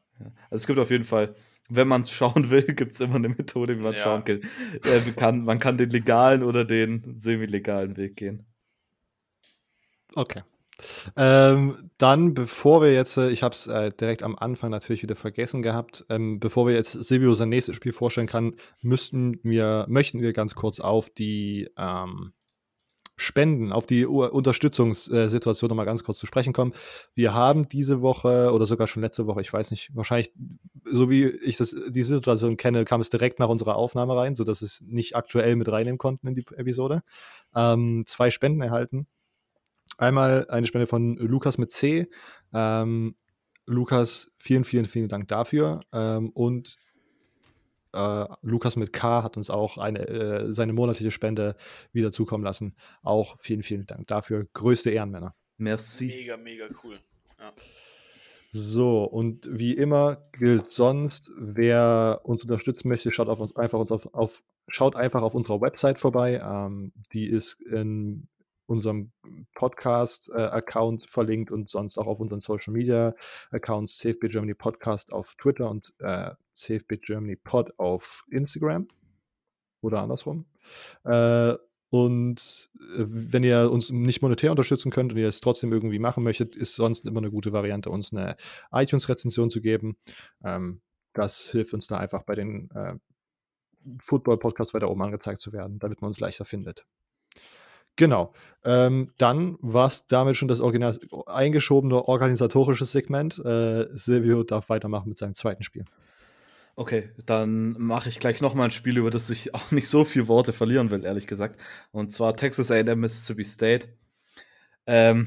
Also 0.51 0.63
es 0.63 0.67
gibt 0.67 0.79
auf 0.81 0.91
jeden 0.91 1.05
Fall, 1.05 1.37
wenn 1.69 1.87
man 1.87 2.03
es 2.03 2.11
schauen 2.11 2.51
will, 2.51 2.63
gibt 2.75 2.93
es 2.93 3.01
immer 3.01 3.15
eine 3.17 3.29
Methode, 3.29 3.79
wie 3.79 3.83
man 3.83 3.93
Ja. 3.95 3.99
schauen 4.01 4.25
kann. 4.25 4.41
Äh, 4.85 5.01
man 5.05 5.17
kann. 5.17 5.45
Man 5.45 5.59
kann 5.61 5.79
den 5.79 5.91
legalen 5.91 6.43
oder 6.43 6.65
den 6.65 7.19
semi-legalen 7.19 7.97
Weg 7.97 8.17
gehen. 8.17 8.47
Okay. 10.15 10.43
Ähm, 11.17 11.91
dann, 11.97 12.35
bevor 12.35 12.83
wir 12.83 12.93
jetzt, 12.93 13.17
äh, 13.17 13.31
ich 13.31 13.43
habe 13.43 13.55
es 13.55 13.67
äh, 13.67 13.91
direkt 13.93 14.23
am 14.23 14.37
Anfang 14.37 14.71
natürlich 14.71 15.03
wieder 15.03 15.17
vergessen 15.17 15.63
gehabt, 15.63 16.05
ähm, 16.11 16.39
bevor 16.39 16.67
wir 16.67 16.75
jetzt 16.75 16.93
Silvio 16.93 17.33
sein 17.35 17.49
nächstes 17.49 17.77
Spiel 17.77 17.93
vorstellen 17.93 18.27
kann, 18.27 18.57
müssten 18.83 19.41
wir, 19.43 19.87
möchten 19.89 20.21
wir 20.21 20.33
ganz 20.35 20.55
kurz 20.55 20.81
auf 20.81 21.09
die 21.09 21.71
ähm, 21.79 22.33
Spenden, 23.17 23.73
auf 23.73 23.87
die 23.87 24.05
Unterstützungssituation 24.05 25.69
nochmal 25.69 25.87
ganz 25.87 26.05
kurz 26.05 26.19
zu 26.19 26.27
sprechen 26.27 26.53
kommen. 26.53 26.75
Wir 27.15 27.33
haben 27.33 27.69
diese 27.69 28.03
Woche 28.03 28.53
oder 28.53 28.67
sogar 28.67 28.87
schon 28.87 29.03
letzte 29.03 29.27
Woche, 29.27 29.41
ich 29.41 29.53
weiß 29.53 29.71
nicht, 29.71 29.95
wahrscheinlich, 29.95 30.33
so 30.85 31.09
wie 31.09 31.25
ich 31.27 31.57
das, 31.57 31.75
die 31.89 32.03
Situation 32.03 32.59
kenne, 32.59 32.85
kam 32.85 33.01
es 33.01 33.09
direkt 33.09 33.39
nach 33.39 33.49
unserer 33.49 33.77
Aufnahme 33.77 34.17
rein, 34.17 34.35
sodass 34.35 34.61
es 34.61 34.83
nicht 34.87 35.17
aktuell 35.17 35.57
mit 35.57 35.71
reinnehmen 35.71 35.99
konnten 35.99 36.29
in 36.29 36.35
die 36.35 36.45
Episode. 36.57 37.03
Ähm, 37.55 38.05
zwei 38.07 38.31
Spenden 38.31 38.61
erhalten. 38.61 39.07
Einmal 39.97 40.47
eine 40.51 40.67
Spende 40.67 40.87
von 40.87 41.17
Lukas 41.17 41.57
mit 41.57 41.71
C. 41.71 42.09
Ähm, 42.53 43.17
Lukas, 43.65 44.31
vielen, 44.39 44.65
vielen, 44.65 44.87
vielen 44.87 45.09
Dank 45.09 45.29
dafür. 45.29 45.81
Ähm, 45.93 46.31
und 46.31 46.77
äh, 47.97 48.27
Lukas 48.43 48.77
mit 48.77 48.93
K 48.93 49.23
hat 49.23 49.37
uns 49.37 49.51
auch 49.51 49.79
eine, 49.79 50.07
äh, 50.07 50.53
seine 50.53 50.73
monatliche 50.73 51.11
Spende 51.11 51.57
wieder 51.93 52.13
zukommen 52.13 52.45
lassen. 52.45 52.77
Auch 53.03 53.37
vielen, 53.41 53.63
vielen 53.63 53.87
Dank 53.87 54.07
dafür. 54.07 54.47
Größte 54.53 54.91
Ehrenmänner. 54.91 55.35
Merci. 55.57 56.07
Mega, 56.07 56.37
mega 56.37 56.67
cool. 56.85 57.01
Ja. 57.39 57.53
So, 58.53 59.05
und 59.05 59.49
wie 59.51 59.73
immer 59.75 60.29
gilt 60.33 60.71
sonst, 60.71 61.31
wer 61.37 62.21
uns 62.25 62.43
unterstützen 62.43 62.89
möchte, 62.89 63.13
schaut 63.13 63.29
auf 63.29 63.41
uns 63.41 63.55
einfach 63.57 63.79
uns 63.79 63.91
auf, 63.91 64.15
auf 64.15 64.43
schaut 64.69 64.97
einfach 64.97 65.23
auf 65.23 65.35
unserer 65.35 65.61
Website 65.61 66.01
vorbei. 66.01 66.41
Ähm, 66.43 66.93
die 67.13 67.27
ist 67.27 67.61
in 67.61 68.29
unserem 68.67 69.13
Podcast-Account 69.55 71.05
verlinkt 71.05 71.51
und 71.51 71.71
sonst 71.71 71.99
auch 71.99 72.07
auf 72.07 72.21
unseren 72.21 72.41
Social 72.41 72.73
Media 72.73 73.15
Accounts 73.51 73.99
CFB 73.99 74.29
Germany 74.29 74.55
Podcast 74.55 75.13
auf 75.13 75.35
Twitter 75.37 75.71
und 75.71 75.95
äh, 75.99 76.33
CFB 76.53 77.01
Germany 77.01 77.37
Pod 77.37 77.73
auf 77.79 78.25
Instagram 78.31 78.89
oder 79.81 80.01
andersrum. 80.01 80.47
Äh, 81.05 81.55
und 81.91 82.69
äh, 82.75 83.05
wenn 83.07 83.45
ihr 83.45 83.71
uns 83.71 83.91
nicht 83.91 84.23
monetär 84.23 84.51
unterstützen 84.51 84.91
könnt 84.91 85.13
und 85.13 85.19
ihr 85.19 85.29
es 85.29 85.41
trotzdem 85.41 85.73
irgendwie 85.73 85.99
machen 85.99 86.25
möchtet, 86.25 86.57
ist 86.57 86.75
sonst 86.75 87.07
immer 87.07 87.21
eine 87.21 87.31
gute 87.31 87.53
Variante, 87.53 87.91
uns 87.91 88.13
eine 88.13 88.37
iTunes-Rezension 88.73 89.51
zu 89.51 89.61
geben. 89.61 89.97
Ähm, 90.45 90.81
das 91.13 91.51
hilft 91.51 91.73
uns 91.75 91.87
da 91.87 91.99
einfach 91.99 92.25
bei 92.25 92.35
den 92.35 92.71
äh, 92.73 92.95
Football-Podcasts 94.01 94.75
weiter 94.75 94.91
oben 94.91 95.03
angezeigt 95.03 95.41
zu 95.41 95.53
werden, 95.53 95.79
damit 95.79 96.03
man 96.03 96.09
uns 96.09 96.21
leichter 96.21 96.45
findet. 96.45 96.85
Genau. 97.97 98.33
Ähm, 98.65 99.13
dann 99.19 99.57
war 99.61 99.87
es 99.87 100.07
damit 100.07 100.37
schon 100.37 100.49
das 100.49 100.61
Original 100.61 100.99
eingeschobene 101.27 102.09
organisatorische 102.09 102.85
Segment. 102.85 103.39
Äh, 103.39 103.87
Silvio 103.93 104.43
darf 104.43 104.69
weitermachen 104.69 105.09
mit 105.09 105.19
seinem 105.19 105.35
zweiten 105.35 105.63
Spiel. 105.63 105.85
Okay, 106.75 107.11
dann 107.25 107.73
mache 107.79 108.11
ich 108.11 108.19
gleich 108.19 108.43
nochmal 108.43 108.69
ein 108.69 108.71
Spiel, 108.71 108.99
über 108.99 109.11
das 109.11 109.31
ich 109.31 109.55
auch 109.55 109.71
nicht 109.71 109.89
so 109.89 110.05
viel 110.05 110.29
Worte 110.29 110.53
verlieren 110.53 110.91
will, 110.91 111.05
ehrlich 111.05 111.27
gesagt. 111.27 111.61
Und 111.91 112.13
zwar 112.13 112.37
Texas 112.37 112.71
A&M 112.71 113.01
Mississippi 113.01 113.45
State. 113.45 113.89
Ähm, 114.87 115.27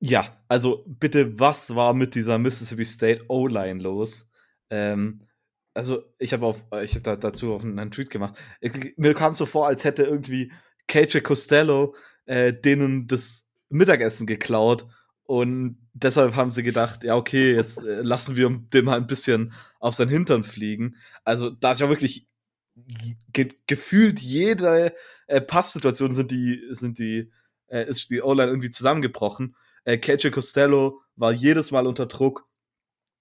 ja, 0.00 0.36
also 0.48 0.84
bitte, 0.86 1.38
was 1.38 1.74
war 1.74 1.92
mit 1.94 2.14
dieser 2.14 2.38
Mississippi 2.38 2.84
State 2.84 3.24
O-Line 3.28 3.82
los? 3.82 4.30
Ähm, 4.70 5.26
also 5.74 6.02
ich 6.18 6.32
habe 6.32 6.46
auf, 6.46 6.64
da, 7.02 7.16
dazu 7.16 7.54
auch 7.54 7.62
einen 7.62 7.90
Tweet 7.90 8.10
gemacht. 8.10 8.38
Mir 8.96 9.14
kam 9.14 9.32
es 9.32 9.38
so 9.38 9.46
vor, 9.46 9.66
als 9.66 9.84
hätte 9.84 10.04
irgendwie 10.04 10.52
KJ 10.88 11.20
Costello 11.20 11.94
äh, 12.26 12.52
denen 12.52 13.06
das 13.06 13.48
Mittagessen 13.68 14.26
geklaut 14.26 14.86
und 15.24 15.78
deshalb 15.92 16.36
haben 16.36 16.50
sie 16.50 16.62
gedacht, 16.62 17.04
ja 17.04 17.16
okay, 17.16 17.54
jetzt 17.54 17.78
äh, 17.78 18.02
lassen 18.02 18.36
wir 18.36 18.48
dem 18.50 18.84
mal 18.86 18.96
ein 18.96 19.06
bisschen 19.06 19.52
auf 19.78 19.94
seinen 19.94 20.08
Hintern 20.08 20.44
fliegen. 20.44 20.96
Also 21.24 21.50
da 21.50 21.72
ist 21.72 21.80
ja 21.80 21.88
wirklich 21.88 22.26
ge 23.32 23.54
gefühlt 23.66 24.20
jede 24.20 24.94
äh, 25.26 25.40
Passsituation 25.40 26.14
sind 26.14 26.30
die 26.30 26.62
sind 26.70 26.98
die 26.98 27.30
äh, 27.66 27.88
ist 27.88 28.10
die 28.10 28.22
O-Line 28.22 28.48
irgendwie 28.48 28.70
zusammengebrochen. 28.70 29.56
Äh, 29.84 29.98
KJ 29.98 30.30
Costello 30.30 31.02
war 31.16 31.32
jedes 31.32 31.70
Mal 31.70 31.86
unter 31.86 32.06
Druck. 32.06 32.46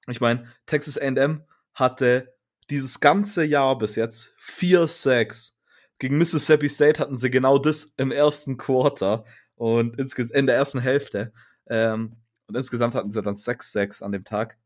Ich 0.08 0.22
meine, 0.22 0.48
Texas 0.66 0.98
A&M 0.98 1.44
hatte 1.74 2.34
dieses 2.70 3.00
ganze 3.00 3.44
Jahr 3.44 3.78
bis 3.78 3.96
jetzt 3.96 4.34
vier 4.38 4.88
Sacks. 4.88 5.57
Gegen 6.00 6.18
Mississippi 6.18 6.70
State 6.70 7.00
hatten 7.00 7.16
sie 7.16 7.30
genau 7.30 7.58
das 7.58 7.94
im 7.98 8.12
ersten 8.12 8.58
Quarter 8.58 9.26
und 9.56 9.98
in 9.98 10.46
der 10.46 10.56
ersten 10.56 10.80
Hälfte. 10.80 11.34
Ähm, 11.68 12.18
und 12.48 12.56
insgesamt 12.56 12.96
hatten 12.96 13.12
sie 13.12 13.22
dann 13.22 13.36
sechs 13.36 13.72
Sacks 13.72 14.02
an 14.02 14.12
dem 14.12 14.24
Tag. 14.24 14.58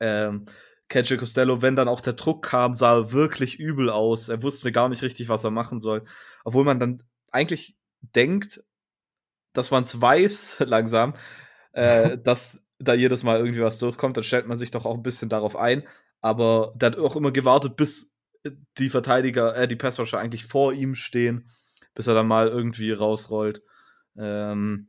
Ähm, 0.00 0.46
KJ 0.88 1.16
Costello, 1.16 1.62
wenn 1.62 1.76
dann 1.76 1.88
auch 1.88 2.00
der 2.00 2.12
Druck 2.12 2.44
kam, 2.44 2.74
sah 2.74 2.96
er 2.96 3.12
wirklich 3.12 3.58
übel 3.58 3.88
aus. 3.88 4.28
Er 4.28 4.42
wusste 4.42 4.72
gar 4.72 4.88
nicht 4.88 5.02
richtig, 5.02 5.28
was 5.28 5.44
er 5.44 5.50
machen 5.50 5.80
soll. 5.80 6.04
Obwohl 6.44 6.64
man 6.64 6.80
dann 6.80 7.02
eigentlich 7.30 7.76
denkt, 8.00 8.62
dass 9.54 9.70
man 9.70 9.84
es 9.84 10.00
weiß 10.00 10.58
langsam, 10.66 11.14
äh, 11.72 12.18
dass 12.24 12.60
da 12.78 12.94
jedes 12.94 13.22
Mal 13.22 13.38
irgendwie 13.38 13.62
was 13.62 13.78
durchkommt, 13.78 14.16
dann 14.16 14.24
stellt 14.24 14.48
man 14.48 14.58
sich 14.58 14.70
doch 14.70 14.84
auch 14.84 14.96
ein 14.96 15.02
bisschen 15.02 15.28
darauf 15.28 15.56
ein. 15.56 15.84
Aber 16.20 16.74
der 16.76 16.90
hat 16.90 16.98
auch 16.98 17.16
immer 17.16 17.30
gewartet, 17.30 17.76
bis 17.76 18.11
die 18.78 18.88
Verteidiger, 18.88 19.56
äh, 19.56 19.68
die 19.68 19.76
Passwatcher 19.76 20.18
eigentlich 20.18 20.44
vor 20.44 20.72
ihm 20.72 20.94
stehen, 20.94 21.48
bis 21.94 22.06
er 22.06 22.14
dann 22.14 22.26
mal 22.26 22.48
irgendwie 22.48 22.92
rausrollt. 22.92 23.62
Ähm, 24.16 24.88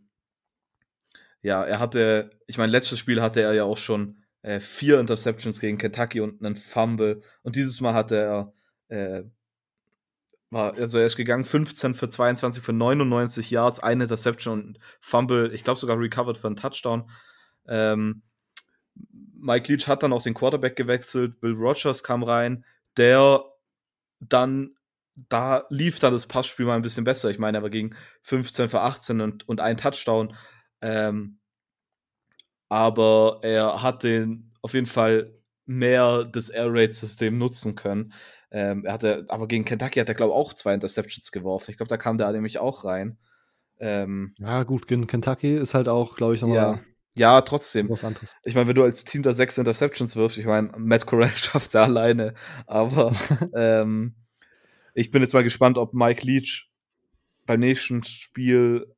ja, 1.42 1.64
er 1.64 1.80
hatte, 1.80 2.30
ich 2.48 2.58
meine, 2.58 2.72
letztes 2.72 3.00
Spiel 3.00 3.22
hatte 3.22 3.42
er 3.42 3.54
ja 3.54 3.64
auch 3.64 3.78
schon 3.78 4.24
äh, 4.42 4.60
vier 4.60 5.00
Interceptions 5.00 5.60
gegen 5.60 5.78
Kentucky 5.78 6.22
und 6.22 6.44
einen 6.44 6.56
Fumble. 6.56 7.22
Und 7.44 7.56
dieses 7.56 7.82
Mal 7.82 7.94
hatte 7.94 8.18
er, 8.18 8.54
äh, 8.88 9.24
war, 10.50 10.76
also 10.76 11.00
er 11.00 11.06
ist 11.06 11.16
gegangen 11.16 11.46
15 11.46 11.96
für 11.96 12.10
22 12.10 12.64
für 12.64 12.74
99 12.74 13.52
Yards, 13.52 13.82
eine 13.82 14.04
Interception 14.04 14.62
und 14.62 14.80
Fumble, 15.02 15.54
ich 15.54 15.64
glaube 15.64 15.80
sogar 15.80 16.00
recovered 16.00 16.38
für 16.38 16.48
einen 16.48 16.56
Touchdown. 16.56 17.10
Ähm, 17.68 18.22
Mike 19.36 19.72
Leach 19.72 19.88
hat 19.88 20.04
dann 20.04 20.14
auch 20.14 20.22
den 20.22 20.34
Quarterback 20.34 20.76
gewechselt, 20.76 21.42
Bill 21.42 21.54
Rogers 21.54 22.04
kam 22.04 22.24
rein, 22.24 22.64
der 22.98 23.44
dann, 24.20 24.76
da 25.16 25.66
lief 25.70 26.00
dann 26.00 26.14
das 26.14 26.28
Passspiel 26.28 26.66
mal 26.66 26.76
ein 26.76 26.82
bisschen 26.82 27.04
besser. 27.04 27.30
Ich 27.30 27.40
meine, 27.40 27.60
er 27.60 27.64
war 27.64 27.70
gegen 27.70 27.96
15 28.22 28.70
für 28.70 28.82
18 28.82 29.22
und, 29.22 29.48
und 29.48 29.60
ein 29.60 29.78
Touchdown. 29.78 30.36
Ähm, 30.82 31.40
aber 32.70 33.40
er 33.44 33.82
hat 33.82 34.04
den 34.04 34.52
auf 34.62 34.74
jeden 34.74 34.88
Fall 34.88 35.34
mehr 35.66 36.26
das 36.26 36.50
Air 36.50 36.74
Raid 36.74 36.96
System 36.96 37.38
nutzen 37.38 37.76
können. 37.76 38.14
Ähm, 38.52 38.86
er 38.86 38.94
hatte, 38.94 39.26
aber 39.30 39.48
gegen 39.48 39.66
Kentucky 39.66 40.00
hat 40.00 40.10
er, 40.10 40.16
glaube 40.16 40.32
ich, 40.32 40.38
auch 40.38 40.54
zwei 40.54 40.74
Interceptions 40.74 41.32
geworfen. 41.32 41.72
Ich 41.72 41.78
glaube, 41.78 41.90
da 41.90 41.98
kam 41.98 42.18
der 42.18 42.32
nämlich 42.32 42.60
auch 42.60 42.86
rein. 42.86 43.18
Ähm, 43.80 44.36
ja, 44.38 44.64
gut, 44.64 44.88
gegen 44.88 45.08
Kentucky 45.08 45.56
ist 45.56 45.74
halt 45.74 45.88
auch, 45.88 46.16
glaube 46.16 46.36
ich, 46.36 46.42
nochmal 46.42 46.56
ja. 46.56 46.80
Ja, 47.16 47.42
trotzdem. 47.42 47.90
Was 47.90 48.04
anderes. 48.04 48.36
Ich 48.44 48.56
meine, 48.56 48.68
wenn 48.68 48.76
du 48.76 48.84
als 48.84 49.06
Team 49.06 49.22
da 49.22 49.34
sechs 49.34 49.58
Interceptions 49.58 50.16
wirfst, 50.16 50.38
ich 50.38 50.46
meine, 50.46 50.72
Matt 50.78 51.06
Corral 51.06 51.30
schafft 51.36 51.76
er 51.76 51.84
alleine. 51.84 52.34
Aber 52.66 53.16
ähm, 53.56 54.16
ich 54.94 55.12
bin 55.12 55.22
jetzt 55.22 55.34
mal 55.34 55.44
gespannt, 55.44 55.78
ob 55.78 55.94
Mike 55.94 56.26
Leach 56.26 56.72
beim 57.46 57.60
nächsten 57.60 58.04
Spiel 58.04 58.96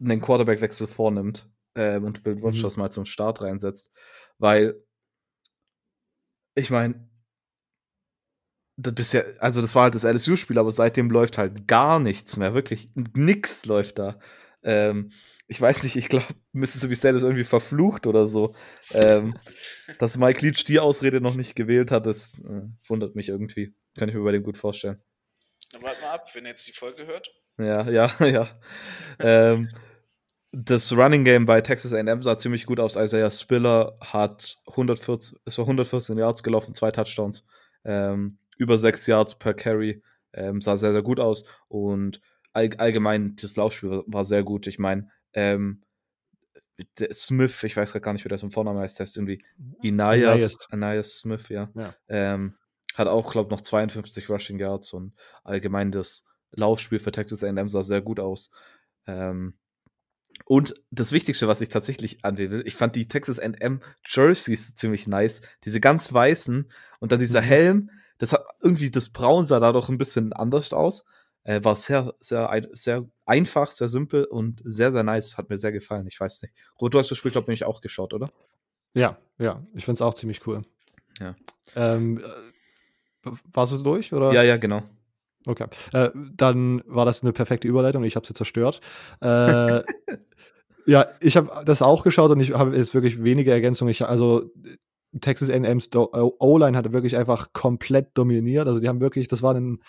einen 0.00 0.20
Quarterback-Wechsel 0.20 0.86
vornimmt 0.86 1.48
ähm, 1.76 2.04
und 2.04 2.24
Will 2.24 2.38
Rogers 2.40 2.76
mhm. 2.76 2.82
mal 2.82 2.90
zum 2.90 3.04
Start 3.04 3.42
reinsetzt. 3.42 3.90
Weil, 4.38 4.82
ich 6.56 6.70
meine, 6.70 7.08
das 8.76 8.94
bisher, 8.94 9.24
also 9.38 9.60
das 9.60 9.76
war 9.76 9.84
halt 9.84 9.94
das 9.94 10.02
LSU-Spiel, 10.02 10.58
aber 10.58 10.72
seitdem 10.72 11.10
läuft 11.10 11.38
halt 11.38 11.68
gar 11.68 12.00
nichts 12.00 12.36
mehr. 12.36 12.54
Wirklich 12.54 12.90
nix 12.94 13.64
läuft 13.66 14.00
da. 14.00 14.18
Ähm, 14.62 15.12
ich 15.46 15.60
weiß 15.60 15.82
nicht, 15.82 15.96
ich 15.96 16.08
glaube, 16.08 16.26
Mississippi 16.52 16.94
State 16.94 17.16
ist 17.16 17.22
irgendwie 17.22 17.44
verflucht 17.44 18.06
oder 18.06 18.26
so. 18.26 18.54
Ähm, 18.92 19.34
dass 19.98 20.16
Mike 20.16 20.44
Leach 20.44 20.64
die 20.64 20.80
Ausrede 20.80 21.20
noch 21.20 21.34
nicht 21.34 21.54
gewählt 21.54 21.90
hat, 21.90 22.06
das 22.06 22.38
äh, 22.40 22.62
wundert 22.88 23.14
mich 23.14 23.28
irgendwie. 23.28 23.74
Kann 23.96 24.08
ich 24.08 24.14
mir 24.14 24.22
bei 24.22 24.32
dem 24.32 24.42
gut 24.42 24.56
vorstellen. 24.56 25.02
Dann 25.72 25.82
warte 25.82 26.00
mal 26.00 26.12
ab, 26.12 26.28
wenn 26.34 26.44
er 26.46 26.50
jetzt 26.50 26.66
die 26.66 26.72
Folge 26.72 27.06
hört. 27.06 27.30
Ja, 27.58 27.88
ja, 27.88 28.12
ja. 28.26 28.48
ähm, 29.20 29.70
das 30.50 30.96
Running 30.96 31.24
Game 31.24 31.46
bei 31.46 31.60
Texas 31.60 31.92
A&M 31.92 32.22
sah 32.22 32.38
ziemlich 32.38 32.64
gut 32.64 32.80
aus. 32.80 32.96
Isaiah 32.96 33.30
Spiller 33.30 33.98
hat 34.00 34.58
114, 34.68 35.38
ist 35.44 35.58
114 35.58 36.16
Yards 36.16 36.42
gelaufen, 36.42 36.74
zwei 36.74 36.90
Touchdowns, 36.90 37.44
ähm, 37.84 38.38
über 38.56 38.78
sechs 38.78 39.06
Yards 39.06 39.36
per 39.38 39.54
Carry, 39.54 40.02
ähm, 40.32 40.60
sah 40.60 40.76
sehr, 40.76 40.92
sehr 40.92 41.02
gut 41.02 41.20
aus. 41.20 41.44
Und 41.68 42.20
all, 42.52 42.70
allgemein, 42.78 43.36
das 43.40 43.56
Laufspiel 43.56 43.90
war, 43.90 44.04
war 44.06 44.24
sehr 44.24 44.42
gut. 44.42 44.66
Ich 44.66 44.78
meine, 44.78 45.08
ähm, 45.34 45.82
Smith, 47.12 47.62
ich 47.62 47.76
weiß 47.76 47.92
gar 47.92 48.12
nicht, 48.12 48.24
wie 48.24 48.28
das 48.28 48.42
im 48.42 48.50
Vornamen 48.50 48.80
heißt, 48.80 48.98
heißt 48.98 49.16
irgendwie 49.16 49.44
Inayas, 49.82 50.58
Inayas 50.72 51.18
Smith, 51.18 51.48
ja. 51.48 51.70
ja. 51.74 51.94
Ähm, 52.08 52.56
hat 52.94 53.06
auch, 53.06 53.30
glaube 53.32 53.48
ich, 53.48 53.50
noch 53.50 53.60
52 53.60 54.28
Rushing 54.28 54.58
Yards 54.58 54.92
und 54.92 55.14
allgemein 55.44 55.92
das 55.92 56.26
Laufspiel 56.52 56.98
für 56.98 57.12
Texas 57.12 57.44
A&M 57.44 57.68
sah 57.68 57.82
sehr 57.82 58.00
gut 58.00 58.20
aus. 58.20 58.50
Ähm, 59.06 59.54
und 60.46 60.74
das 60.90 61.12
Wichtigste, 61.12 61.48
was 61.48 61.60
ich 61.60 61.68
tatsächlich 61.68 62.24
anwählen 62.24 62.50
will, 62.50 62.62
ich 62.66 62.74
fand 62.74 62.96
die 62.96 63.08
Texas 63.08 63.38
A&M 63.38 63.80
Jerseys 64.04 64.74
ziemlich 64.74 65.06
nice. 65.06 65.42
Diese 65.64 65.80
ganz 65.80 66.12
weißen 66.12 66.70
und 67.00 67.12
dann 67.12 67.20
dieser 67.20 67.42
mhm. 67.42 67.46
Helm, 67.46 67.90
das 68.18 68.32
hat 68.32 68.44
irgendwie, 68.60 68.90
das 68.90 69.10
Braun 69.10 69.46
sah 69.46 69.60
da 69.60 69.72
doch 69.72 69.88
ein 69.88 69.98
bisschen 69.98 70.32
anders 70.32 70.72
aus. 70.72 71.04
Äh, 71.44 71.62
war 71.62 71.74
sehr, 71.74 72.14
sehr, 72.20 72.68
sehr 72.72 73.06
einfach, 73.26 73.70
sehr 73.70 73.88
simpel 73.88 74.24
und 74.24 74.62
sehr, 74.64 74.92
sehr 74.92 75.02
nice. 75.02 75.36
Hat 75.38 75.50
mir 75.50 75.58
sehr 75.58 75.72
gefallen. 75.72 76.06
Ich 76.06 76.18
weiß 76.18 76.42
nicht. 76.42 76.54
Robert, 76.80 76.94
du 76.94 76.98
hast 76.98 77.10
das 77.10 77.18
Spiel, 77.18 77.30
glaube 77.30 77.52
ich, 77.52 77.64
auch 77.64 77.80
geschaut, 77.80 78.14
oder? 78.14 78.30
Ja, 78.94 79.18
ja. 79.38 79.62
Ich 79.74 79.84
finde 79.84 79.96
es 79.96 80.02
auch 80.02 80.14
ziemlich 80.14 80.46
cool. 80.46 80.62
Ja. 81.20 81.36
Ähm, 81.76 82.18
äh, 83.24 83.30
warst 83.52 83.72
du 83.72 83.78
durch? 83.78 84.12
Oder? 84.12 84.32
Ja, 84.32 84.42
ja, 84.42 84.56
genau. 84.56 84.82
Okay. 85.46 85.66
Äh, 85.92 86.10
dann 86.14 86.82
war 86.86 87.04
das 87.04 87.22
eine 87.22 87.32
perfekte 87.32 87.68
Überleitung. 87.68 88.04
Ich 88.04 88.16
habe 88.16 88.26
sie 88.26 88.34
zerstört. 88.34 88.80
Äh, 89.20 89.82
ja, 90.86 91.08
ich 91.20 91.36
habe 91.36 91.64
das 91.64 91.82
auch 91.82 92.02
geschaut 92.04 92.30
und 92.30 92.40
ich 92.40 92.52
habe 92.54 92.76
jetzt 92.76 92.94
wirklich 92.94 93.22
wenige 93.22 93.50
Ergänzungen. 93.50 93.90
Ich, 93.90 94.04
also 94.04 94.50
Texas 95.20 95.50
A&M's 95.50 95.90
O-Line 95.94 96.76
hatte 96.76 96.92
wirklich 96.92 97.16
einfach 97.16 97.52
komplett 97.52 98.16
dominiert. 98.16 98.66
Also 98.66 98.80
die 98.80 98.88
haben 98.88 99.00
wirklich, 99.00 99.28
das 99.28 99.42
war 99.42 99.54
ein 99.54 99.82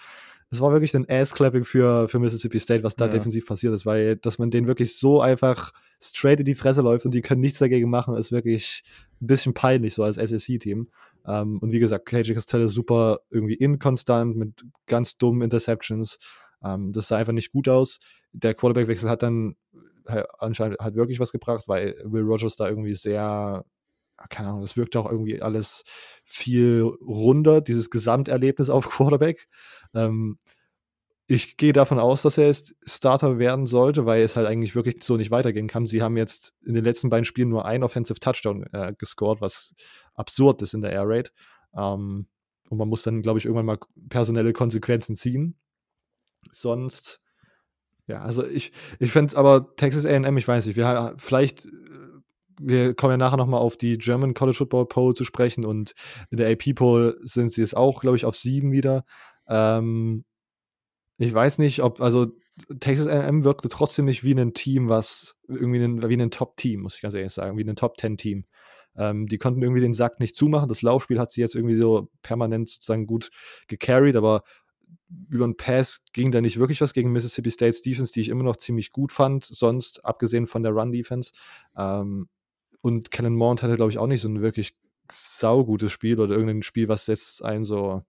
das 0.49 0.61
war 0.61 0.71
wirklich 0.71 0.95
ein 0.95 1.09
Ass-Clapping 1.09 1.63
für, 1.63 2.07
für 2.07 2.19
Mississippi 2.19 2.59
State, 2.59 2.83
was 2.83 2.95
da 2.95 3.05
ja. 3.05 3.11
defensiv 3.11 3.45
passiert 3.45 3.73
ist, 3.73 3.85
weil 3.85 4.15
dass 4.17 4.37
man 4.37 4.51
denen 4.51 4.67
wirklich 4.67 4.97
so 4.97 5.19
einfach 5.21 5.71
straight 6.01 6.39
in 6.39 6.45
die 6.45 6.55
Fresse 6.55 6.81
läuft 6.81 7.05
und 7.05 7.13
die 7.13 7.21
können 7.21 7.41
nichts 7.41 7.59
dagegen 7.59 7.89
machen, 7.89 8.15
ist 8.15 8.31
wirklich 8.31 8.83
ein 9.21 9.27
bisschen 9.27 9.53
peinlich, 9.53 9.93
so 9.93 10.03
als 10.03 10.17
SSC-Team. 10.17 10.89
Um, 11.23 11.33
ähm, 11.33 11.59
und 11.59 11.71
wie 11.71 11.79
gesagt, 11.79 12.05
KJ 12.05 12.33
Costello 12.33 12.65
ist 12.65 12.73
super 12.73 13.21
irgendwie 13.31 13.55
inkonstant 13.55 14.37
mit 14.37 14.63
ganz 14.85 15.17
dummen 15.17 15.41
Interceptions. 15.41 16.19
Um, 16.59 16.69
ähm, 16.69 16.91
das 16.93 17.07
sah 17.07 17.17
einfach 17.17 17.33
nicht 17.33 17.51
gut 17.51 17.67
aus. 17.67 17.99
Der 18.31 18.53
Quarterback-Wechsel 18.53 19.09
hat 19.09 19.23
dann 19.23 19.55
halt 20.07 20.27
anscheinend 20.37 20.77
halt 20.79 20.95
wirklich 20.95 21.19
was 21.19 21.31
gebracht, 21.31 21.67
weil 21.67 21.95
Will 22.03 22.21
Rogers 22.21 22.55
da 22.55 22.69
irgendwie 22.69 22.93
sehr 22.93 23.65
keine 24.29 24.49
Ahnung, 24.49 24.61
das 24.61 24.77
wirkt 24.77 24.95
auch 24.95 25.09
irgendwie 25.09 25.41
alles 25.41 25.83
viel 26.23 26.81
runder, 26.81 27.61
dieses 27.61 27.89
Gesamterlebnis 27.89 28.69
auf 28.69 28.89
Quarterback. 28.89 29.47
Ähm, 29.93 30.37
ich 31.27 31.57
gehe 31.57 31.73
davon 31.73 31.97
aus, 31.97 32.21
dass 32.21 32.37
er 32.37 32.45
jetzt 32.45 32.75
Starter 32.85 33.39
werden 33.39 33.65
sollte, 33.65 34.05
weil 34.05 34.21
es 34.21 34.35
halt 34.35 34.45
eigentlich 34.45 34.75
wirklich 34.75 35.03
so 35.03 35.17
nicht 35.17 35.31
weitergehen 35.31 35.67
kann. 35.67 35.87
Sie 35.87 36.03
haben 36.03 36.17
jetzt 36.17 36.53
in 36.63 36.75
den 36.75 36.83
letzten 36.83 37.09
beiden 37.09 37.25
Spielen 37.25 37.49
nur 37.49 37.65
ein 37.65 37.83
Offensive 37.83 38.19
Touchdown 38.19 38.63
äh, 38.71 38.93
gescored, 38.97 39.41
was 39.41 39.73
absurd 40.13 40.61
ist 40.61 40.75
in 40.75 40.81
der 40.81 40.91
Air 40.91 41.05
Raid. 41.07 41.33
Ähm, 41.75 42.27
und 42.69 42.77
man 42.77 42.87
muss 42.87 43.01
dann, 43.01 43.23
glaube 43.23 43.39
ich, 43.39 43.45
irgendwann 43.45 43.65
mal 43.65 43.79
personelle 44.09 44.53
Konsequenzen 44.53 45.15
ziehen. 45.15 45.55
Sonst, 46.51 47.21
ja, 48.05 48.19
also 48.19 48.45
ich, 48.45 48.71
ich 48.99 49.11
fände 49.11 49.29
es 49.29 49.35
aber 49.35 49.75
Texas 49.77 50.05
AM, 50.05 50.37
ich 50.37 50.47
weiß 50.47 50.67
nicht, 50.67 50.75
wir, 50.75 51.15
vielleicht 51.17 51.67
wir 52.59 52.93
kommen 52.93 53.11
ja 53.11 53.17
nachher 53.17 53.37
nochmal 53.37 53.61
auf 53.61 53.77
die 53.77 53.97
German 53.97 54.33
College 54.33 54.57
Football 54.57 54.87
Poll 54.87 55.15
zu 55.15 55.23
sprechen 55.23 55.65
und 55.65 55.93
in 56.29 56.37
der 56.37 56.51
AP 56.51 56.75
Poll 56.75 57.19
sind 57.23 57.51
sie 57.51 57.61
jetzt 57.61 57.75
auch, 57.75 58.01
glaube 58.01 58.17
ich, 58.17 58.25
auf 58.25 58.35
sieben 58.35 58.71
wieder. 58.71 59.05
Ähm, 59.47 60.25
ich 61.17 61.33
weiß 61.33 61.59
nicht, 61.59 61.81
ob, 61.81 62.01
also 62.01 62.27
Texas 62.79 63.07
AM 63.07 63.43
wirkte 63.43 63.67
trotzdem 63.69 64.05
nicht 64.05 64.23
wie 64.23 64.33
ein 64.33 64.53
Team, 64.53 64.89
was 64.89 65.35
irgendwie 65.47 65.83
ein, 65.83 66.01
wie 66.07 66.21
ein 66.21 66.31
Top-Team, 66.31 66.81
muss 66.81 66.95
ich 66.95 67.01
ganz 67.01 67.13
ehrlich 67.13 67.33
sagen, 67.33 67.57
wie 67.57 67.63
ein 67.63 67.75
Top-10-Team. 67.75 68.45
Ähm, 68.97 69.27
die 69.27 69.37
konnten 69.37 69.61
irgendwie 69.61 69.81
den 69.81 69.93
Sack 69.93 70.19
nicht 70.19 70.35
zumachen. 70.35 70.69
Das 70.69 70.81
Laufspiel 70.81 71.19
hat 71.19 71.31
sie 71.31 71.41
jetzt 71.41 71.55
irgendwie 71.55 71.75
so 71.75 72.09
permanent 72.21 72.69
sozusagen 72.69 73.07
gut 73.07 73.29
gecarried, 73.67 74.15
aber 74.15 74.43
über 75.29 75.45
den 75.45 75.57
Pass 75.57 76.01
ging 76.13 76.31
da 76.31 76.41
nicht 76.41 76.57
wirklich 76.57 76.81
was 76.81 76.93
gegen 76.93 77.11
Mississippi 77.11 77.51
State's 77.51 77.81
Defense, 77.81 78.13
die 78.13 78.21
ich 78.21 78.29
immer 78.29 78.43
noch 78.43 78.55
ziemlich 78.55 78.91
gut 78.91 79.11
fand, 79.11 79.43
sonst 79.43 80.03
abgesehen 80.05 80.47
von 80.47 80.63
der 80.63 80.71
Run-Defense. 80.71 81.31
Ähm, 81.77 82.29
und 82.85 83.09
Kellen 83.09 83.33
Mount 83.33 83.63
hatte, 83.63 83.77
glaube 83.77 83.91
ich, 83.91 83.97
auch 83.97 84.05
nicht 84.05 84.21
so 84.21 84.29
ein 84.29 84.43
wirklich 84.43 84.77
saugutes 85.11 85.91
Spiel 85.91 86.19
oder 86.19 86.35
irgendein 86.35 86.61
Spiel, 86.61 86.87
was 86.87 87.07
jetzt 87.07 87.43
einen 87.43 87.65
so, 87.65 88.03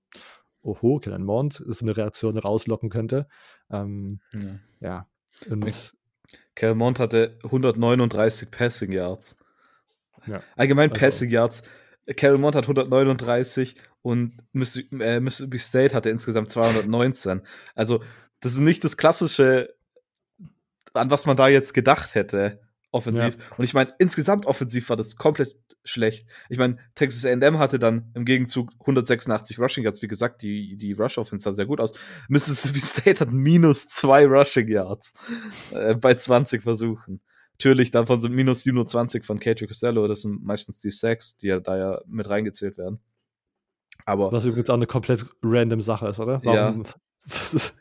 oho, 0.60 0.98
Kellen 0.98 1.24
Mount 1.24 1.60
ist 1.60 1.80
eine 1.80 1.96
Reaktion 1.96 2.36
rauslocken 2.36 2.90
könnte. 2.90 3.26
Ähm, 3.70 4.20
ja. 4.34 4.58
ja. 4.80 5.08
Und 5.48 5.94
Kellen 6.54 6.76
Mount 6.76 7.00
hatte 7.00 7.38
139 7.44 8.50
Passing 8.50 8.92
Yards. 8.92 9.38
Ja. 10.26 10.42
Allgemein 10.56 10.90
also. 10.90 11.00
Passing 11.00 11.30
Yards. 11.30 11.62
Kellen 12.14 12.42
Mount 12.42 12.54
hat 12.54 12.64
139 12.64 13.76
und 14.02 14.34
äh, 14.52 15.20
Mississippi 15.20 15.58
State 15.58 15.94
hatte 15.94 16.10
insgesamt 16.10 16.50
219. 16.50 17.40
Also, 17.74 18.02
das 18.40 18.52
ist 18.52 18.58
nicht 18.58 18.84
das 18.84 18.98
klassische, 18.98 19.74
an 20.92 21.10
was 21.10 21.24
man 21.24 21.38
da 21.38 21.48
jetzt 21.48 21.72
gedacht 21.72 22.14
hätte 22.14 22.60
offensiv. 22.96 23.36
Ja. 23.38 23.56
Und 23.56 23.64
ich 23.64 23.74
meine, 23.74 23.92
insgesamt 23.98 24.46
offensiv 24.46 24.88
war 24.88 24.96
das 24.96 25.16
komplett 25.16 25.56
schlecht. 25.84 26.26
Ich 26.48 26.58
meine, 26.58 26.78
Texas 26.94 27.24
A&M 27.24 27.58
hatte 27.58 27.78
dann 27.78 28.10
im 28.14 28.24
Gegenzug 28.24 28.72
186 28.80 29.58
Rushing 29.58 29.84
Yards. 29.84 30.02
Wie 30.02 30.08
gesagt, 30.08 30.42
die, 30.42 30.76
die 30.76 30.92
Rush-Offense 30.92 31.44
sah 31.44 31.52
sehr 31.52 31.66
gut 31.66 31.80
aus. 31.80 31.92
Mississippi 32.28 32.80
State 32.84 33.20
hat 33.20 33.30
minus 33.30 33.88
zwei 33.88 34.26
Rushing 34.26 34.68
Yards 34.68 35.12
äh, 35.72 35.94
bei 35.94 36.14
20 36.14 36.62
Versuchen. 36.62 37.20
Natürlich, 37.52 37.90
davon 37.90 38.20
sind 38.20 38.34
minus 38.34 38.62
27 38.62 39.24
von 39.24 39.40
KJ 39.40 39.66
Costello. 39.66 40.06
Das 40.08 40.22
sind 40.22 40.44
meistens 40.44 40.78
die 40.78 40.90
Sacks, 40.90 41.36
die 41.36 41.46
ja 41.46 41.60
da 41.60 41.78
ja 41.78 42.00
mit 42.06 42.28
reingezählt 42.28 42.76
werden. 42.76 43.00
Aber 44.04 44.30
Was 44.30 44.44
übrigens 44.44 44.68
auch 44.68 44.74
eine 44.74 44.86
komplett 44.86 45.24
random 45.42 45.80
Sache 45.80 46.08
ist, 46.08 46.20
oder? 46.20 46.40
Warum? 46.44 46.84
Ja. 46.84 46.90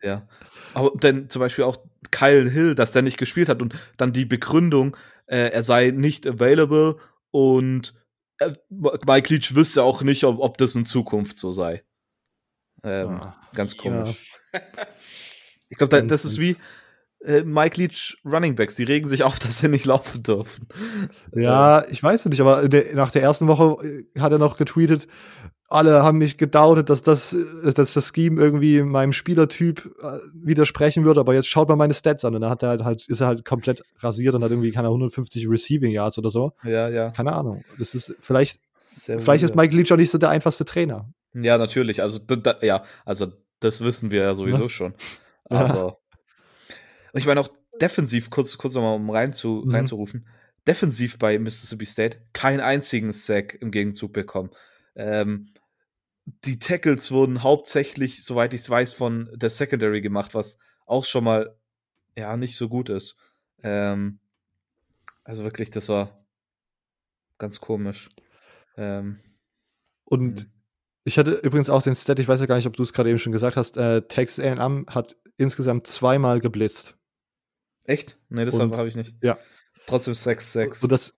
Ja. 0.03 0.27
Aber 0.73 0.91
denn 0.97 1.29
zum 1.29 1.39
Beispiel 1.39 1.63
auch 1.63 1.77
Kyle 2.11 2.49
Hill, 2.49 2.75
dass 2.75 2.91
der 2.91 3.01
nicht 3.01 3.17
gespielt 3.17 3.49
hat 3.49 3.61
und 3.61 3.75
dann 3.97 4.13
die 4.13 4.25
Begründung, 4.25 4.97
äh, 5.27 5.49
er 5.49 5.63
sei 5.63 5.91
nicht 5.91 6.27
available 6.27 6.97
und 7.31 7.93
äh, 8.39 8.51
Mike 8.69 9.33
Leach 9.33 9.55
wüsste 9.55 9.83
auch 9.83 10.01
nicht, 10.01 10.23
ob, 10.23 10.39
ob 10.39 10.57
das 10.57 10.75
in 10.75 10.85
Zukunft 10.85 11.37
so 11.37 11.51
sei. 11.51 11.83
Ähm, 12.83 13.21
ah, 13.21 13.35
ganz 13.53 13.77
komisch. 13.77 14.31
Ja. 14.53 14.61
Ich 15.67 15.79
glaube, 15.79 15.89
da, 15.89 16.01
das 16.05 16.25
ist 16.25 16.39
wie 16.39 16.55
äh, 17.23 17.43
Mike 17.43 17.79
Leach 17.79 18.17
Running 18.25 18.55
Backs, 18.55 18.75
die 18.75 18.83
regen 18.83 19.07
sich 19.07 19.23
auf, 19.23 19.39
dass 19.39 19.59
sie 19.59 19.69
nicht 19.69 19.85
laufen 19.85 20.23
dürfen. 20.23 20.67
Ja, 21.33 21.85
ich 21.89 22.01
weiß 22.01 22.25
nicht, 22.25 22.41
aber 22.41 22.67
nach 22.93 23.11
der 23.11 23.21
ersten 23.21 23.47
Woche 23.47 23.85
äh, 23.85 24.19
hat 24.19 24.31
er 24.31 24.39
noch 24.39 24.57
getweetet, 24.57 25.07
alle 25.67 26.03
haben 26.03 26.19
mich 26.19 26.37
gedautet, 26.37 26.89
dass 26.89 27.01
das, 27.01 27.33
äh, 27.33 27.73
dass 27.73 27.93
das 27.93 28.11
Scheme 28.13 28.41
irgendwie 28.41 28.81
meinem 28.83 29.13
Spielertyp 29.13 29.95
äh, 30.01 30.19
widersprechen 30.33 31.05
würde, 31.05 31.19
aber 31.19 31.33
jetzt 31.33 31.47
schaut 31.47 31.69
mal 31.69 31.75
meine 31.75 31.93
Stats 31.93 32.23
an 32.25 32.35
und 32.35 32.41
dann 32.41 32.49
hat 32.49 32.63
er 32.63 32.69
halt, 32.69 32.83
halt 32.83 33.07
ist 33.07 33.21
er 33.21 33.27
halt 33.27 33.45
komplett 33.45 33.83
rasiert 33.99 34.35
und 34.35 34.43
hat 34.43 34.51
irgendwie 34.51 34.71
keine 34.71 34.87
150 34.87 35.49
Receiving 35.49 35.91
Yards 35.91 36.17
oder 36.17 36.29
so. 36.29 36.53
Ja, 36.63 36.89
ja. 36.89 37.09
Keine 37.11 37.33
Ahnung. 37.33 37.63
Das 37.79 37.95
ist 37.95 38.15
vielleicht, 38.19 38.61
Sehr 38.93 39.19
vielleicht 39.19 39.43
ist 39.43 39.55
Mike 39.55 39.75
Leach 39.75 39.91
auch 39.91 39.97
nicht 39.97 40.11
so 40.11 40.17
der 40.17 40.29
einfachste 40.29 40.65
Trainer. 40.65 41.09
Ja, 41.33 41.57
natürlich. 41.57 42.01
Also, 42.01 42.19
da, 42.19 42.55
ja, 42.61 42.83
also 43.03 43.27
das 43.59 43.83
wissen 43.83 44.11
wir 44.11 44.21
ja 44.21 44.35
sowieso 44.35 44.63
ja. 44.63 44.69
schon. 44.69 44.93
Aber 45.49 45.97
ja. 47.15 47.19
ich 47.19 47.25
meine 47.25 47.41
auch 47.41 47.49
defensiv, 47.81 48.29
kurz, 48.29 48.57
kurz 48.57 48.75
nochmal, 48.75 48.95
um 48.95 49.09
rein 49.09 49.33
zu, 49.33 49.63
mhm. 49.65 49.71
reinzurufen, 49.71 50.27
defensiv 50.67 51.17
bei 51.17 51.37
Mississippi 51.39 51.85
State 51.85 52.19
keinen 52.33 52.59
einzigen 52.59 53.11
Sack 53.11 53.55
im 53.55 53.71
Gegenzug 53.71 54.13
bekommen. 54.13 54.51
Ähm, 54.95 55.53
die 56.25 56.59
Tackles 56.59 57.11
wurden 57.11 57.43
hauptsächlich, 57.43 58.23
soweit 58.23 58.53
ich 58.53 58.61
es 58.61 58.69
weiß, 58.69 58.93
von 58.93 59.29
der 59.35 59.49
Secondary 59.49 60.01
gemacht, 60.01 60.33
was 60.33 60.59
auch 60.85 61.05
schon 61.05 61.23
mal 61.23 61.55
ja 62.17 62.35
nicht 62.37 62.57
so 62.57 62.69
gut 62.69 62.89
ist. 62.89 63.15
Ähm, 63.61 64.19
also 65.23 65.43
wirklich, 65.43 65.69
das 65.69 65.89
war 65.89 66.25
ganz 67.37 67.59
komisch. 67.59 68.09
Ähm, 68.77 69.19
Und 70.05 70.47
ich 71.03 71.17
hatte 71.17 71.33
übrigens 71.33 71.69
auch 71.69 71.83
den 71.83 71.95
Stat, 71.95 72.19
ich 72.19 72.27
weiß 72.27 72.39
ja 72.39 72.45
gar 72.47 72.55
nicht, 72.55 72.67
ob 72.67 72.75
du 72.75 72.83
es 72.83 72.93
gerade 72.93 73.09
eben 73.09 73.19
schon 73.19 73.31
gesagt 73.33 73.57
hast, 73.57 73.77
äh, 73.77 74.01
Texas 74.07 74.43
A&M 74.43 74.85
hat 74.87 75.15
insgesamt 75.37 75.87
zweimal 75.87 76.39
geblitzt. 76.39 76.94
Echt? 77.85 78.17
Nee, 78.29 78.45
das 78.45 78.59
habe 78.59 78.87
ich 78.87 78.95
nicht. 78.95 79.15
ja. 79.21 79.37
Trotzdem 79.87 80.13
6-6. 80.13 80.81
Und, 80.83 80.91
das, 80.91 81.13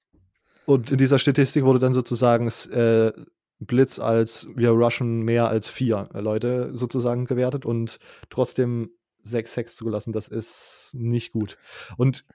und 0.66 0.92
in 0.92 0.98
dieser 0.98 1.20
Statistik 1.20 1.64
wurde 1.64 1.80
dann 1.80 1.94
sozusagen 1.94 2.48
äh, 2.72 3.14
Blitz 3.60 4.00
als 4.00 4.48
wir 4.56 4.72
rushen 4.72 5.22
mehr 5.22 5.48
als 5.48 5.70
vier 5.70 6.10
Leute 6.14 6.72
sozusagen 6.74 7.26
gewertet 7.26 7.66
und 7.66 7.98
trotzdem 8.30 8.92
sechs 9.24 9.58
Hacks 9.58 9.76
zugelassen. 9.76 10.14
Das 10.14 10.28
ist 10.28 10.92
nicht 10.94 11.32
gut. 11.32 11.58
Und 11.98 12.26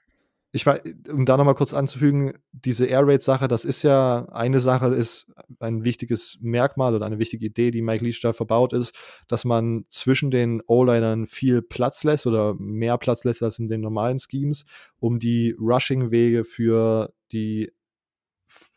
ich 0.55 0.67
war, 0.67 0.79
um 1.11 1.25
da 1.25 1.35
nochmal 1.35 1.55
kurz 1.55 1.73
anzufügen, 1.73 2.33
diese 2.51 2.85
Air 2.85 3.07
Raid-Sache, 3.07 3.47
das 3.47 3.65
ist 3.65 3.81
ja 3.81 4.27
eine 4.29 4.59
Sache, 4.59 4.85
ist 4.93 5.25
ein 5.59 5.83
wichtiges 5.83 6.37
Merkmal 6.41 6.93
oder 6.93 7.07
eine 7.07 7.17
wichtige 7.17 7.47
Idee, 7.47 7.71
die 7.71 7.81
Mike 7.81 8.05
Leach 8.05 8.21
da 8.21 8.33
verbaut 8.33 8.71
ist, 8.71 8.95
dass 9.27 9.45
man 9.45 9.85
zwischen 9.89 10.29
den 10.29 10.61
O-Linern 10.67 11.25
viel 11.25 11.63
Platz 11.63 12.03
lässt 12.03 12.27
oder 12.27 12.53
mehr 12.53 12.99
Platz 12.99 13.23
lässt 13.23 13.41
als 13.41 13.57
in 13.57 13.67
den 13.67 13.81
normalen 13.81 14.19
Schemes, 14.19 14.65
um 14.99 15.17
die 15.17 15.55
Rushing-Wege 15.59 16.43
für 16.43 17.11
die 17.31 17.71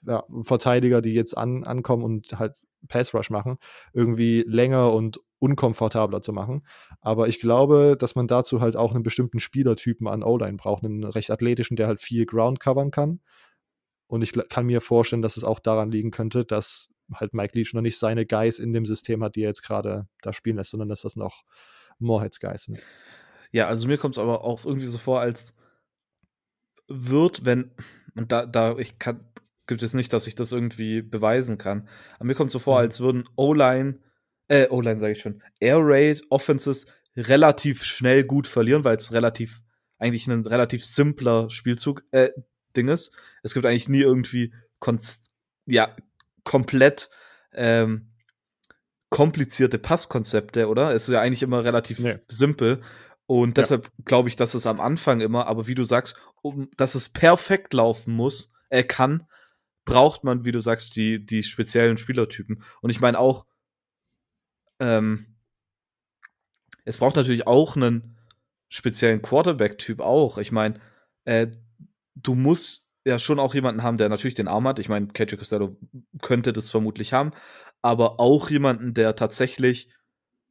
ja, 0.07 0.25
Verteidiger, 0.45 1.03
die 1.03 1.13
jetzt 1.13 1.37
an, 1.37 1.63
ankommen 1.65 2.05
und 2.05 2.39
halt 2.39 2.55
Pass 2.87 3.15
Rush 3.15 3.31
machen, 3.31 3.59
irgendwie 3.93 4.45
länger 4.47 4.93
und 4.93 5.21
unkomfortabler 5.39 6.23
zu 6.23 6.33
machen. 6.33 6.67
Aber 7.01 7.29
ich 7.29 7.41
glaube, 7.41 7.97
dass 7.99 8.15
man 8.15 8.27
dazu 8.27 8.61
halt 8.61 8.77
auch 8.77 8.95
einen 8.95 9.03
bestimmten 9.03 9.39
Spielertypen 9.39 10.07
an 10.09 10.23
O-Line 10.23 10.57
braucht, 10.57 10.85
einen 10.85 11.05
recht 11.05 11.31
athletischen, 11.31 11.77
der 11.77 11.87
halt 11.87 12.01
viel 12.01 12.27
Ground 12.27 12.61
covern 12.61 12.91
kann. 12.91 13.21
Und 14.07 14.23
ich 14.23 14.33
kann 14.49 14.67
mir 14.67 14.81
vorstellen, 14.81 15.23
dass 15.23 15.37
es 15.37 15.45
auch 15.45 15.59
daran 15.59 15.91
liegen 15.91 16.11
könnte, 16.11 16.45
dass 16.45 16.89
halt 17.13 17.35
Mike 17.35 17.57
Leach 17.57 17.73
noch 17.75 17.83
nicht 17.83 17.99
seine 17.99 18.27
Guys 18.27 18.59
in 18.59 18.73
dem 18.73 18.87
System 18.87 19.23
hat, 19.23 19.37
die 19.37 19.43
er 19.43 19.49
jetzt 19.49 19.63
gerade 19.63 20.09
da 20.23 20.33
spielen 20.33 20.57
lässt, 20.57 20.71
sondern 20.71 20.89
dass 20.89 21.03
das 21.03 21.17
noch 21.17 21.43
Moorheads 21.99 22.41
Guys 22.41 22.65
sind. 22.65 22.85
Ja, 23.53 23.69
also 23.69 23.89
mir 23.89 23.99
kommt 23.99 24.17
es 24.17 24.19
aber 24.19 24.43
auch 24.43 24.65
irgendwie 24.65 24.87
so 24.87 24.99
vor, 24.99 25.21
als 25.21 25.55
wird, 26.89 27.45
wenn, 27.45 27.71
und 28.15 28.33
da, 28.33 28.47
da, 28.47 28.77
ich 28.79 28.99
kann, 28.99 29.21
gibt 29.67 29.83
es 29.83 29.95
nicht, 29.95 30.13
dass 30.13 30.27
ich 30.27 30.35
das 30.35 30.53
irgendwie 30.53 31.03
beweisen 31.03 31.59
kann, 31.59 31.89
aber 32.17 32.27
mir 32.27 32.35
kommt 32.35 32.51
so 32.51 32.59
vor, 32.59 32.75
Mhm. 32.77 32.81
als 32.81 33.01
würden 33.01 33.25
O-Line, 33.37 33.99
äh, 34.49 34.69
O-Line 34.69 34.99
sage 34.99 35.13
ich 35.13 35.21
schon, 35.21 35.43
Air 35.61 35.79
Raid 35.81 36.23
Offenses 36.31 36.87
relativ 37.17 37.85
schnell 37.85 38.25
gut 38.25 38.47
verlieren, 38.47 38.85
weil 38.85 38.97
es 38.97 39.13
relativ, 39.13 39.63
eigentlich 39.99 40.27
ein 40.27 40.47
relativ 40.47 40.85
simpler 40.85 41.49
Spielzug, 41.51 42.03
äh, 42.13 42.31
Ding 42.77 42.89
ist. 42.89 43.13
Es 43.43 43.55
gibt 43.55 43.65
eigentlich 43.65 43.89
nie 43.89 44.03
irgendwie, 44.03 44.53
konst 44.79 45.33
ja, 45.65 45.89
komplett, 46.45 47.09
ähm, 47.55 48.13
komplizierte 49.09 49.79
Passkonzepte, 49.79 50.69
oder? 50.69 50.93
Es 50.93 51.09
ist 51.09 51.15
ja 51.15 51.21
eigentlich 51.21 51.43
immer 51.43 51.65
relativ 51.65 51.99
Nee. 52.01 52.19
simpel. 52.29 52.83
Und 53.27 53.57
Ja. 53.57 53.63
deshalb 53.63 53.91
glaube 54.05 54.29
ich, 54.29 54.37
dass 54.37 54.55
es 54.55 54.67
am 54.67 54.81
Anfang 54.81 55.21
immer, 55.21 55.47
aber 55.47 55.67
wie 55.67 55.75
du 55.75 55.85
sagst, 55.85 56.17
um 56.43 56.69
dass 56.77 56.95
es 56.95 57.09
perfekt 57.09 57.73
laufen 57.73 58.15
muss, 58.15 58.53
äh, 58.69 58.85
kann, 58.85 59.27
braucht 59.87 60.25
man, 60.25 60.45
wie 60.45 60.53
du 60.53 60.61
sagst, 60.61 60.97
die, 60.97 61.25
die 61.25 61.43
speziellen 61.43 61.97
Spielertypen. 61.97 62.63
Und 62.83 62.91
ich 62.91 63.01
meine 63.01 63.19
auch, 63.19 63.47
ähm, 64.79 65.37
es 66.85 66.99
braucht 66.99 67.17
natürlich 67.17 67.47
auch 67.47 67.77
einen 67.77 68.19
speziellen 68.69 69.23
Quarterback-Typ 69.23 70.01
auch. 70.01 70.37
Ich 70.37 70.53
meine, 70.53 70.81
äh, 71.25 71.47
du 72.15 72.35
musst 72.35 72.87
ja 73.07 73.19
schon 73.19 73.39
auch 73.39 73.55
jemanden 73.55 73.83
haben, 73.83 73.97
der 73.97 74.09
natürlich 74.09 74.35
den 74.35 74.49
Arm 74.49 74.67
hat. 74.67 74.79
Ich 74.81 74.89
meine, 74.89 75.07
KJ 75.07 75.37
Costello 75.37 75.79
könnte 76.21 76.53
das 76.53 76.71
vermutlich 76.71 77.13
haben, 77.13 77.31
aber 77.81 78.21
auch 78.21 78.51
jemanden, 78.51 78.93
der 78.93 79.17
tatsächlich 79.17 79.89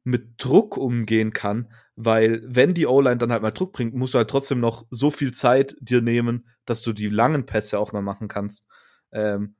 mit 0.02 0.34
Druck 0.38 0.76
umgehen 0.76 1.32
kann, 1.32 1.72
weil 1.96 2.42
wenn 2.46 2.74
die 2.74 2.86
O-Line 2.86 3.18
dann 3.18 3.32
halt 3.32 3.42
mal 3.42 3.50
Druck 3.50 3.72
bringt, 3.72 3.94
musst 3.94 4.14
du 4.14 4.18
halt 4.18 4.30
trotzdem 4.30 4.60
noch 4.60 4.86
so 4.90 5.10
viel 5.10 5.32
Zeit 5.32 5.76
dir 5.80 6.00
nehmen, 6.00 6.48
dass 6.64 6.82
du 6.82 6.92
die 6.92 7.08
langen 7.08 7.44
Pässe 7.44 7.78
auch 7.78 7.92
mal 7.92 8.02
machen 8.02 8.28
kannst. 8.28 8.66
Ähm, 9.12 9.54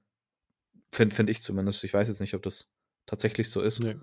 Finde 0.93 1.15
find 1.15 1.31
ich 1.31 1.41
zumindest. 1.41 1.85
Ich 1.85 1.93
weiß 1.93 2.09
jetzt 2.09 2.21
nicht, 2.21 2.35
ob 2.35 2.43
das 2.43 2.71
tatsächlich 3.07 3.51
so 3.51 3.61
ist. 3.61 3.81
Nee. 3.81 3.97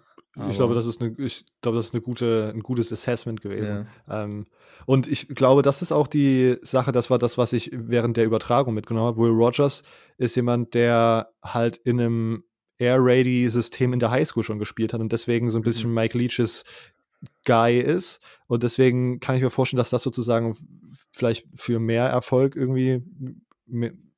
Ich 0.50 0.56
glaube, 0.56 0.74
das 0.74 0.88
ist 0.88 1.00
eine, 1.00 1.14
ich 1.20 1.46
glaube, 1.62 1.78
das 1.78 1.88
ist 1.88 1.94
eine 1.94 2.02
gute, 2.02 2.52
ein 2.56 2.62
gutes 2.62 2.92
Assessment 2.92 3.42
gewesen. 3.42 3.88
Ja. 4.08 4.24
Ähm, 4.24 4.48
und 4.88 5.08
ich 5.08 5.28
glaube, 5.28 5.62
das 5.62 5.84
ist 5.84 5.92
auch 5.92 6.08
die 6.08 6.58
Sache, 6.64 6.92
das 6.92 7.12
war 7.12 7.20
das, 7.20 7.38
was 7.38 7.54
ich 7.54 7.70
während 7.72 8.18
der 8.18 8.26
Übertragung 8.26 8.74
mitgenommen 8.74 9.08
habe. 9.08 9.22
Will 9.22 9.30
Rogers 9.30 9.84
ist 10.18 10.36
jemand, 10.36 10.74
der 10.74 11.32
halt 11.44 11.78
in 11.78 12.00
einem 12.00 12.44
Air-Ready-System 12.80 13.94
in 13.94 14.00
der 14.00 14.10
Highschool 14.10 14.44
schon 14.44 14.58
gespielt 14.58 14.92
hat 14.94 15.02
und 15.02 15.12
deswegen 15.12 15.52
so 15.52 15.60
ein 15.60 15.64
bisschen 15.64 15.90
Mhm. 15.90 15.96
Mike 15.96 16.18
Leaches 16.18 16.64
Guy 17.46 17.80
ist. 17.80 18.20
Und 18.48 18.64
deswegen 18.64 19.20
kann 19.20 19.36
ich 19.36 19.44
mir 19.44 19.52
vorstellen, 19.52 19.78
dass 19.78 19.92
das 19.92 20.02
sozusagen 20.02 20.58
vielleicht 21.12 21.46
für 21.54 21.80
mehr 21.80 22.06
Erfolg 22.06 22.56
irgendwie, 22.56 23.04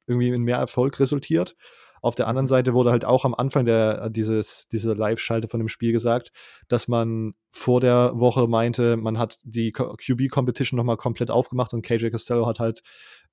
irgendwie 0.07 0.29
in 0.29 0.41
mehr 0.43 0.57
Erfolg 0.57 0.99
resultiert. 0.99 1.55
Auf 2.01 2.13
der 2.13 2.27
anderen. 2.27 2.45
Seite 2.45 2.75
wurde 2.75 2.91
halt 2.91 3.03
auch 3.03 3.25
am 3.25 3.33
Anfang 3.33 3.65
der, 3.65 4.11
dieses, 4.11 4.67
diese 4.67 4.93
Live-Schalte 4.93 5.47
von 5.47 5.59
dem 5.59 5.67
Spiel 5.69 5.91
gesagt, 5.91 6.31
dass 6.67 6.87
man 6.87 7.33
vor 7.49 7.81
der 7.81 8.11
Woche 8.13 8.47
meinte, 8.47 8.95
man 8.95 9.17
hat 9.17 9.39
die 9.43 9.71
Co- 9.71 9.95
QB-Competition 9.95 10.77
nochmal 10.77 10.97
komplett 10.97 11.31
aufgemacht 11.31 11.73
und 11.73 11.81
KJ 11.83 12.09
Costello 12.11 12.45
hat 12.45 12.59
halt 12.59 12.83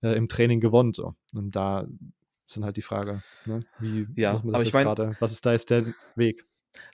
äh, 0.01 0.16
im 0.16 0.27
Training 0.27 0.61
gewonnen. 0.61 0.95
So. 0.95 1.12
Und 1.35 1.55
da 1.55 1.87
ist 2.47 2.57
dann 2.57 2.64
halt 2.64 2.79
die 2.79 2.83
Frage, 2.83 3.23
ne? 3.45 3.62
wie 3.79 4.07
Ja, 4.16 4.33
macht 4.35 4.45
man 4.45 4.53
das 4.55 4.61
aber 4.61 4.68
ich 4.68 4.73
mein- 4.73 4.85
gerade? 4.87 5.16
Was 5.20 5.33
ist 5.33 5.45
da 5.45 5.53
jetzt 5.53 5.68
der 5.68 5.93
Weg? 6.16 6.47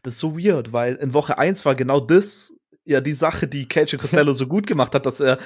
Das 0.03 0.15
ist 0.15 0.19
so 0.19 0.37
weird, 0.37 0.73
weil 0.73 0.97
in 0.97 1.15
Woche 1.15 1.39
1 1.39 1.65
war 1.65 1.77
genau 1.77 2.01
das 2.01 2.53
ja 2.89 3.01
die 3.01 3.13
Sache, 3.13 3.47
die 3.47 3.69
KJ 3.69 3.97
Costello 3.97 4.33
so 4.33 4.47
gut 4.47 4.67
gemacht 4.67 4.95
hat, 4.95 5.05
dass 5.07 5.21
er 5.21 5.39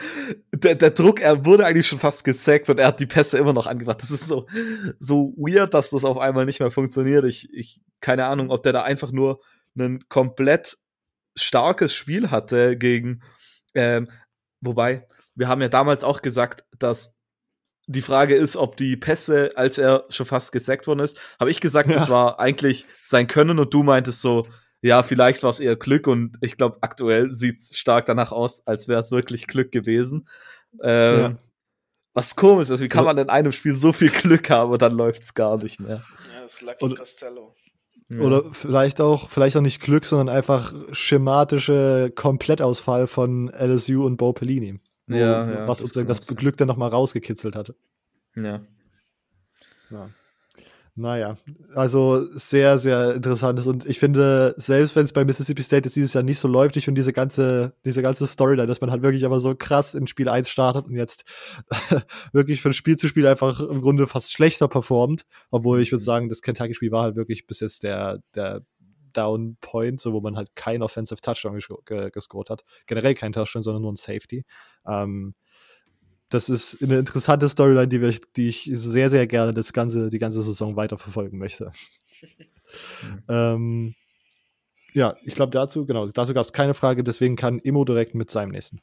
der, 0.54 0.76
der 0.76 0.90
Druck, 0.90 1.20
er 1.20 1.44
wurde 1.44 1.66
eigentlich 1.66 1.88
schon 1.88 1.98
fast 1.98 2.24
gesackt 2.24 2.70
und 2.70 2.78
er 2.78 2.86
hat 2.86 3.00
die 3.00 3.06
Pässe 3.06 3.38
immer 3.38 3.52
noch 3.52 3.66
angebracht. 3.66 4.02
Das 4.02 4.10
ist 4.10 4.28
so, 4.28 4.46
so 5.00 5.34
weird, 5.36 5.74
dass 5.74 5.90
das 5.90 6.04
auf 6.04 6.18
einmal 6.18 6.46
nicht 6.46 6.60
mehr 6.60 6.70
funktioniert. 6.70 7.24
Ich, 7.24 7.52
ich, 7.52 7.80
keine 8.00 8.26
Ahnung, 8.26 8.50
ob 8.50 8.62
der 8.62 8.72
da 8.72 8.82
einfach 8.84 9.10
nur 9.12 9.40
ein 9.76 10.04
komplett 10.08 10.78
starkes 11.36 11.94
Spiel 11.94 12.30
hatte 12.30 12.76
gegen, 12.76 13.22
ähm, 13.74 14.08
wobei, 14.60 15.08
wir 15.34 15.48
haben 15.48 15.62
ja 15.62 15.68
damals 15.68 16.04
auch 16.04 16.22
gesagt, 16.22 16.64
dass 16.78 17.16
die 17.88 18.02
Frage 18.02 18.36
ist, 18.36 18.56
ob 18.56 18.76
die 18.76 18.96
Pässe, 18.96 19.50
als 19.56 19.78
er 19.78 20.04
schon 20.10 20.26
fast 20.26 20.52
gesackt 20.52 20.86
worden 20.86 21.00
ist, 21.00 21.18
habe 21.40 21.50
ich 21.50 21.60
gesagt, 21.60 21.90
das 21.90 22.06
Ja. 22.06 22.12
war 22.14 22.38
eigentlich 22.38 22.86
sein 23.02 23.26
Können 23.26 23.58
und 23.58 23.74
du 23.74 23.82
meintest 23.82 24.20
so, 24.20 24.46
ja, 24.82 25.02
vielleicht 25.02 25.42
war 25.42 25.50
es 25.50 25.60
eher 25.60 25.76
Glück 25.76 26.06
und 26.06 26.36
ich 26.42 26.56
glaube, 26.58 26.78
aktuell 26.82 27.32
sieht 27.32 27.60
es 27.60 27.76
stark 27.78 28.04
danach 28.06 28.32
aus, 28.32 28.66
als 28.66 28.88
wäre 28.88 29.00
es 29.00 29.10
wirklich 29.10 29.46
Glück 29.46 29.72
gewesen. 29.72 30.28
Ähm, 30.82 31.18
Ja. 31.20 31.38
Was 32.14 32.36
komisch 32.36 32.68
ist, 32.68 32.80
wie 32.80 32.88
kann 32.88 33.04
Oder- 33.04 33.14
man 33.14 33.24
in 33.24 33.30
einem 33.30 33.52
Spiel 33.52 33.74
so 33.74 33.90
viel 33.94 34.10
Glück 34.10 34.50
haben 34.50 34.70
und 34.72 34.82
dann 34.82 34.92
läuft 34.94 35.22
es 35.22 35.32
gar 35.32 35.56
nicht 35.56 35.80
mehr? 35.80 36.02
Ja, 36.34 36.42
das 36.42 36.54
ist 36.54 36.60
Lucky 36.62 36.84
Und- 36.84 36.98
Costello. 36.98 37.54
Oder 38.20 38.52
vielleicht 38.52 39.00
auch, 39.00 39.30
vielleicht 39.30 39.56
auch 39.56 39.62
nicht 39.62 39.80
Glück, 39.80 40.04
sondern 40.04 40.28
einfach 40.28 40.74
schematische 40.92 42.12
Komplettausfall 42.14 43.06
von 43.06 43.48
LSU 43.48 44.04
und 44.04 44.18
Bo 44.18 44.34
Pelini. 44.34 44.78
Wo, 45.06 45.16
Ja, 45.16 45.50
ja, 45.50 45.66
was 45.66 45.78
das 45.78 45.88
sozusagen 45.88 46.08
das. 46.08 46.26
Glück 46.26 46.58
dann 46.58 46.68
nochmal 46.68 46.90
rausgekitzelt 46.90 47.56
hatte. 47.56 47.74
ja. 48.36 48.60
Ja. 49.90 50.10
Naja, 50.94 51.38
also 51.74 52.26
sehr, 52.32 52.76
sehr 52.76 53.14
interessantes 53.14 53.66
und 53.66 53.86
ich 53.86 53.98
finde, 53.98 54.54
selbst 54.58 54.94
wenn 54.94 55.04
es 55.04 55.14
bei 55.14 55.24
Mississippi 55.24 55.62
State 55.62 55.86
jetzt 55.86 55.96
dieses 55.96 56.12
Jahr 56.12 56.22
nicht 56.22 56.38
so 56.38 56.48
läuft, 56.48 56.76
ich 56.76 56.84
finde 56.84 56.98
diese 56.98 57.14
ganze, 57.14 57.74
diese 57.86 58.02
ganze 58.02 58.26
Storyline, 58.26 58.66
dass 58.66 58.82
man 58.82 58.90
halt 58.90 59.00
wirklich 59.00 59.24
aber 59.24 59.40
so 59.40 59.54
krass 59.54 59.94
in 59.94 60.06
Spiel 60.06 60.28
1 60.28 60.50
startet 60.50 60.84
und 60.84 60.96
jetzt 60.96 61.24
wirklich 62.34 62.60
von 62.60 62.74
Spiel 62.74 62.98
zu 62.98 63.08
Spiel 63.08 63.26
einfach 63.26 63.60
im 63.60 63.80
Grunde 63.80 64.06
fast 64.06 64.32
schlechter 64.32 64.68
performt, 64.68 65.24
obwohl 65.50 65.80
ich 65.80 65.92
würde 65.92 66.04
sagen, 66.04 66.28
das 66.28 66.42
Kentucky-Spiel 66.42 66.92
war 66.92 67.04
halt 67.04 67.16
wirklich 67.16 67.46
bis 67.46 67.60
jetzt 67.60 67.84
der, 67.84 68.18
der 68.34 68.60
Down 69.14 69.56
Point, 69.62 69.98
so 69.98 70.12
wo 70.12 70.20
man 70.20 70.36
halt 70.36 70.54
kein 70.56 70.82
Offensive 70.82 71.22
Touchdown 71.22 71.54
ges 71.54 71.68
ge 71.86 72.10
gescored 72.10 72.50
hat. 72.50 72.64
Generell 72.86 73.14
kein 73.14 73.32
Touchdown, 73.32 73.62
sondern 73.62 73.82
nur 73.82 73.92
ein 73.92 73.96
Safety. 73.96 74.44
Ähm, 74.86 75.34
das 76.32 76.48
ist 76.48 76.82
eine 76.82 76.98
interessante 76.98 77.48
Storyline, 77.48 77.88
die, 77.88 78.00
wir, 78.00 78.18
die 78.36 78.48
ich 78.48 78.68
sehr, 78.72 79.10
sehr 79.10 79.26
gerne 79.26 79.52
das 79.52 79.72
ganze, 79.72 80.08
die 80.08 80.18
ganze 80.18 80.42
Saison 80.42 80.76
weiterverfolgen 80.76 81.38
möchte. 81.38 81.72
ähm, 83.28 83.94
ja, 84.94 85.16
ich 85.24 85.34
glaube 85.34 85.52
dazu, 85.52 85.84
genau, 85.84 86.06
dazu 86.06 86.32
gab 86.32 86.44
es 86.44 86.52
keine 86.52 86.74
Frage, 86.74 87.04
deswegen 87.04 87.36
kann 87.36 87.58
Immo 87.58 87.84
direkt 87.84 88.14
mit 88.14 88.30
seinem 88.30 88.50
nächsten. 88.50 88.80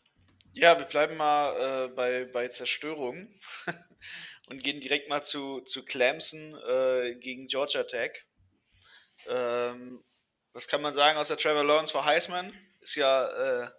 Ja, 0.54 0.78
wir 0.78 0.86
bleiben 0.86 1.18
mal 1.18 1.86
äh, 1.86 1.88
bei, 1.89 2.26
bei 2.26 2.47
Zerstörung 2.50 3.28
und 4.50 4.64
gehen 4.64 4.82
direkt 4.82 5.10
mal 5.10 5.24
zu, 5.24 5.62
zu 5.62 5.84
Clemson 5.86 6.56
äh, 6.68 7.16
gegen 7.16 7.47
Georgia 7.47 7.84
Tech. 7.84 8.12
Ähm, 9.28 10.04
was 10.54 10.68
kann 10.68 10.82
man 10.82 10.93
sagen 10.93 11.18
außer 11.18 11.38
Trevor 11.38 11.64
Lawrence 11.64 11.91
vor 11.91 12.06
Heisman? 12.06 12.54
Ist 12.82 12.95
ja 12.95 13.64
äh, 13.64 13.70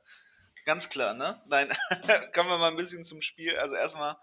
ganz 0.64 0.88
klar, 0.88 1.14
ne? 1.14 1.40
Nein, 1.46 1.68
kommen 2.34 2.50
wir 2.50 2.58
mal 2.58 2.70
ein 2.70 2.76
bisschen 2.76 3.04
zum 3.04 3.22
Spiel. 3.22 3.56
Also 3.56 3.74
erstmal 3.74 4.16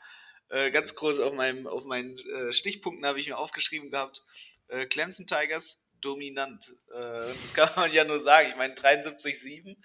äh, 0.50 0.72
ganz 0.72 0.96
groß 0.96 1.20
auf, 1.20 1.34
meinem, 1.34 1.68
auf 1.68 1.86
meinen 1.86 2.18
äh, 2.18 2.54
Stichpunkten 2.54 3.06
habe 3.06 3.20
ich 3.20 3.28
mir 3.28 3.38
aufgeschrieben 3.38 3.92
gehabt. 3.92 4.24
Äh, 4.70 4.86
Clemson 4.86 5.28
Tigers 5.28 5.80
dominant. 6.02 6.76
Äh, 6.92 7.34
das 7.42 7.54
kann 7.54 7.70
man 7.76 7.92
ja 7.92 8.04
nur 8.04 8.20
sagen. 8.20 8.50
Ich 8.50 8.56
meine 8.56 8.74
73-7, 8.74 9.76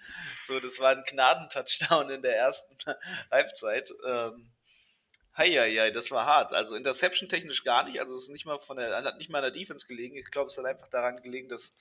so 0.43 0.59
das 0.59 0.79
war 0.79 0.91
ein 0.91 1.03
Gnadentouchdown 1.05 2.09
in 2.09 2.21
der 2.21 2.37
ersten 2.37 2.75
Halbzeit. 3.31 3.93
Ähm, 4.05 4.49
Heieiei, 5.35 5.89
das 5.89 6.11
war 6.11 6.25
hart. 6.25 6.53
Also 6.53 6.75
Interception 6.75 7.27
technisch 7.27 7.63
gar 7.63 7.83
nicht. 7.83 7.99
Also 7.99 8.15
es 8.15 8.23
ist 8.23 8.29
nicht 8.29 8.45
mal 8.45 8.59
von 8.59 8.77
der, 8.77 9.03
hat 9.03 9.17
nicht 9.17 9.31
mal 9.31 9.39
an 9.39 9.51
der 9.51 9.59
Defense 9.59 9.87
gelegen. 9.87 10.15
Ich 10.15 10.29
glaube, 10.29 10.47
es 10.47 10.57
hat 10.57 10.65
einfach 10.65 10.87
daran 10.89 11.21
gelegen, 11.23 11.49
dass 11.49 11.75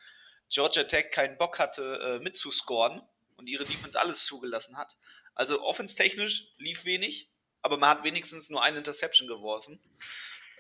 Georgia 0.49 0.85
Tech 0.85 1.11
keinen 1.11 1.37
Bock 1.37 1.59
hatte, 1.59 1.99
äh, 2.03 2.19
mitzuscoren 2.23 3.03
und 3.43 3.49
ihre 3.49 3.65
Defense 3.65 4.01
alles 4.01 4.25
zugelassen 4.25 4.77
hat. 4.77 4.97
Also 5.35 5.61
offense-technisch 5.63 6.47
lief 6.59 6.85
wenig, 6.85 7.29
aber 7.61 7.77
man 7.77 7.91
hat 7.91 8.05
wenigstens 8.05 8.51
nur 8.51 8.63
eine 8.63 8.79
Interception 8.79 9.27
geworfen. 9.27 9.81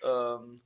Ähm, 0.02 0.60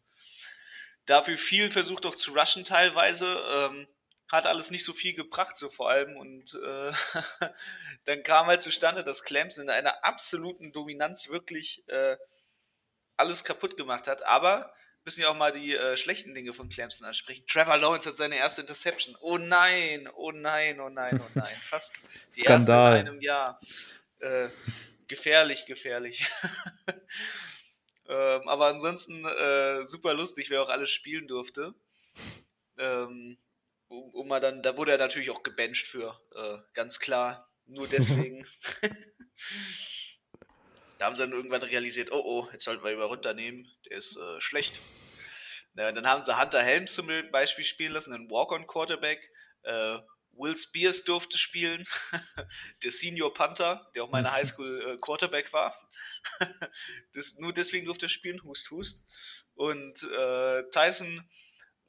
dafür 1.05 1.37
viel 1.37 1.71
versucht 1.71 2.07
auch 2.07 2.15
zu 2.15 2.33
rushen 2.33 2.65
teilweise. 2.65 3.27
Ähm, 3.49 3.87
hat 4.31 4.47
alles 4.47 4.71
nicht 4.71 4.85
so 4.85 4.93
viel 4.93 5.15
gebracht, 5.15 5.57
so 5.57 5.69
vor 5.69 5.91
allem. 5.91 6.17
Und 6.17 6.55
äh, 6.55 6.93
dann 8.07 8.23
kam 8.23 8.47
halt 8.47 8.63
zustande, 8.63 9.05
dass 9.05 9.23
Clemson 9.23 9.65
in 9.65 9.71
einer 9.71 10.05
absoluten 10.05 10.73
Dominanz 10.73 11.29
wirklich 11.29 11.87
äh, 11.89 12.17
alles 13.17 13.45
kaputt 13.45 13.77
gemacht 13.77 14.09
hat. 14.09 14.23
Aber 14.25 14.73
müssen 15.07 15.23
ja 15.23 15.29
auch 15.29 15.37
mal 15.37 15.53
die 15.53 15.75
äh, 15.75 15.97
schlechten 15.97 16.35
Dinge 16.35 16.53
von 16.53 16.69
Clemson 16.69 17.07
ansprechen. 17.07 17.47
Trevor 17.47 17.79
Lawrence 17.79 18.09
hat 18.09 18.17
seine 18.17 18.37
erste 18.37 18.61
Interception. 18.63 19.17
Oh 19.21 19.39
nein, 19.39 20.09
oh 20.17 20.33
nein, 20.33 20.81
oh 20.81 20.89
nein, 20.89 21.21
oh 21.25 21.31
nein. 21.35 21.57
Fast 21.63 22.03
die 22.35 22.41
Skandal. 22.41 22.97
erste 22.97 23.01
in 23.01 23.09
einem 23.09 23.23
Jahr. 23.23 23.61
Äh, 24.19 24.49
gefährlich, 25.07 25.65
gefährlich. 25.67 26.29
ähm, 28.09 28.49
aber 28.49 28.67
ansonsten 28.67 29.25
äh, 29.25 29.87
super 29.87 30.13
lustig, 30.13 30.51
wer 30.51 30.61
auch 30.61 30.71
alles 30.71 30.91
spielen 30.91 31.29
durfte. 31.29 31.73
Ähm, 32.77 33.39
um, 33.87 34.11
um 34.11 34.27
mal 34.27 34.41
dann, 34.41 34.65
da 34.65 34.77
wurde 34.77 34.91
er 34.91 34.99
natürlich 34.99 35.31
auch 35.31 35.45
gebencht 35.45 35.87
für, 35.87 36.21
äh, 36.35 36.59
ganz 36.75 36.99
klar. 36.99 37.49
Nur 37.67 37.87
deswegen. 37.87 38.47
da 40.99 41.07
haben 41.07 41.17
sie 41.17 41.23
dann 41.23 41.33
irgendwann 41.33 41.63
realisiert, 41.63 42.11
oh 42.13 42.23
oh, 42.25 42.49
jetzt 42.53 42.65
sollten 42.65 42.85
wir 42.85 42.93
ihn 42.93 42.99
mal 42.99 43.05
runternehmen, 43.05 43.71
der 43.89 43.99
ist 43.99 44.17
äh, 44.17 44.41
schlecht. 44.41 44.81
Na, 45.75 45.93
dann 45.93 46.07
haben 46.07 46.25
sie 46.25 46.39
Hunter 46.41 46.63
Helms 46.63 46.95
zum 46.95 47.09
Beispiel 47.31 47.65
spielen 47.65 47.93
lassen, 47.93 48.13
einen 48.13 48.31
Walk-on-Quarterback. 48.31 49.31
Äh, 49.63 49.99
Will 50.39 50.57
Spears 50.57 51.05
durfte 51.05 51.39
spielen, 51.39 51.87
der 52.83 52.93
Senior 52.93 53.33
Panther, 53.33 53.91
der 53.95 54.05
auch 54.05 54.11
meine 54.11 54.33
Highschool 54.33 54.95
äh, 54.95 54.99
Quarterback 54.99 55.53
war. 55.53 55.77
das, 57.15 57.37
nur 57.39 57.53
deswegen 57.53 57.87
durfte 57.87 58.07
er 58.07 58.11
spielen, 58.11 58.43
Hust 58.43 58.71
Hust. 58.71 59.05
Und 59.55 60.03
äh, 60.03 60.63
Tyson 60.71 61.29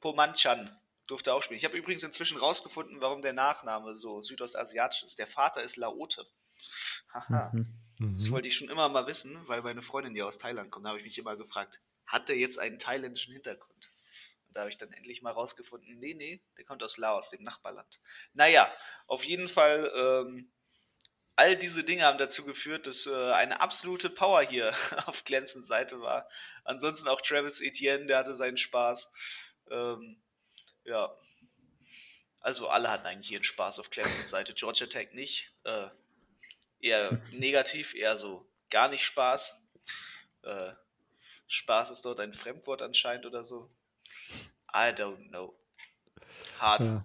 Pomanchan 0.00 0.74
durfte 1.06 1.32
auch 1.32 1.42
spielen. 1.42 1.58
Ich 1.58 1.64
habe 1.64 1.76
übrigens 1.76 2.02
inzwischen 2.02 2.38
rausgefunden, 2.38 3.00
warum 3.00 3.22
der 3.22 3.32
Nachname 3.32 3.94
so 3.94 4.20
südostasiatisch 4.20 5.02
ist. 5.02 5.18
Der 5.18 5.26
Vater 5.26 5.62
ist 5.62 5.76
Laote. 5.76 6.26
Haha. 7.12 7.52
Mhm. 7.98 8.16
Das 8.16 8.30
wollte 8.30 8.48
ich 8.48 8.56
schon 8.56 8.68
immer 8.68 8.88
mal 8.88 9.06
wissen, 9.06 9.42
weil 9.48 9.62
meine 9.62 9.82
Freundin 9.82 10.14
ja 10.14 10.24
aus 10.24 10.38
Thailand 10.38 10.70
kommt. 10.70 10.84
Da 10.84 10.90
habe 10.90 10.98
ich 10.98 11.04
mich 11.04 11.18
immer 11.18 11.36
gefragt, 11.36 11.80
hat 12.06 12.28
der 12.28 12.36
jetzt 12.36 12.58
einen 12.58 12.78
thailändischen 12.78 13.32
Hintergrund? 13.32 13.92
Und 14.46 14.56
da 14.56 14.60
habe 14.60 14.70
ich 14.70 14.78
dann 14.78 14.92
endlich 14.92 15.20
mal 15.20 15.32
rausgefunden, 15.32 15.98
nee, 15.98 16.14
nee, 16.14 16.40
der 16.56 16.64
kommt 16.64 16.82
aus 16.82 16.96
Laos, 16.96 17.30
dem 17.30 17.42
Nachbarland. 17.42 18.00
Naja, 18.32 18.72
auf 19.06 19.24
jeden 19.24 19.48
Fall, 19.48 19.92
ähm, 19.94 20.50
all 21.36 21.56
diese 21.56 21.84
Dinge 21.84 22.04
haben 22.04 22.18
dazu 22.18 22.44
geführt, 22.44 22.86
dass 22.86 23.06
äh, 23.06 23.32
eine 23.32 23.60
absolute 23.60 24.10
Power 24.10 24.42
hier 24.42 24.72
auf 25.06 25.24
Glänzens 25.24 25.66
Seite 25.66 26.00
war. 26.00 26.28
Ansonsten 26.64 27.08
auch 27.08 27.20
Travis 27.20 27.60
Etienne, 27.60 28.06
der 28.06 28.18
hatte 28.18 28.34
seinen 28.34 28.56
Spaß. 28.56 29.12
Ähm, 29.70 30.22
ja. 30.84 31.14
Also 32.40 32.68
alle 32.68 32.90
hatten 32.90 33.06
eigentlich 33.06 33.32
ihren 33.32 33.44
Spaß 33.44 33.78
auf 33.78 33.90
Clemsons 33.90 34.30
Seite. 34.30 34.54
Georgia 34.54 34.86
Tech 34.86 35.12
nicht. 35.12 35.52
Äh, 35.64 35.88
eher 36.80 37.20
negativ, 37.32 37.94
eher 37.94 38.16
so 38.16 38.46
gar 38.70 38.88
nicht 38.88 39.04
Spaß. 39.04 39.62
Äh, 40.42 40.72
Spaß 41.46 41.90
ist 41.90 42.04
dort 42.04 42.20
ein 42.20 42.32
Fremdwort 42.32 42.82
anscheinend 42.82 43.26
oder 43.26 43.44
so. 43.44 43.70
I 44.72 44.90
don't 44.92 45.28
know. 45.30 45.54
Hart. 46.58 46.84
Ja. 46.84 47.04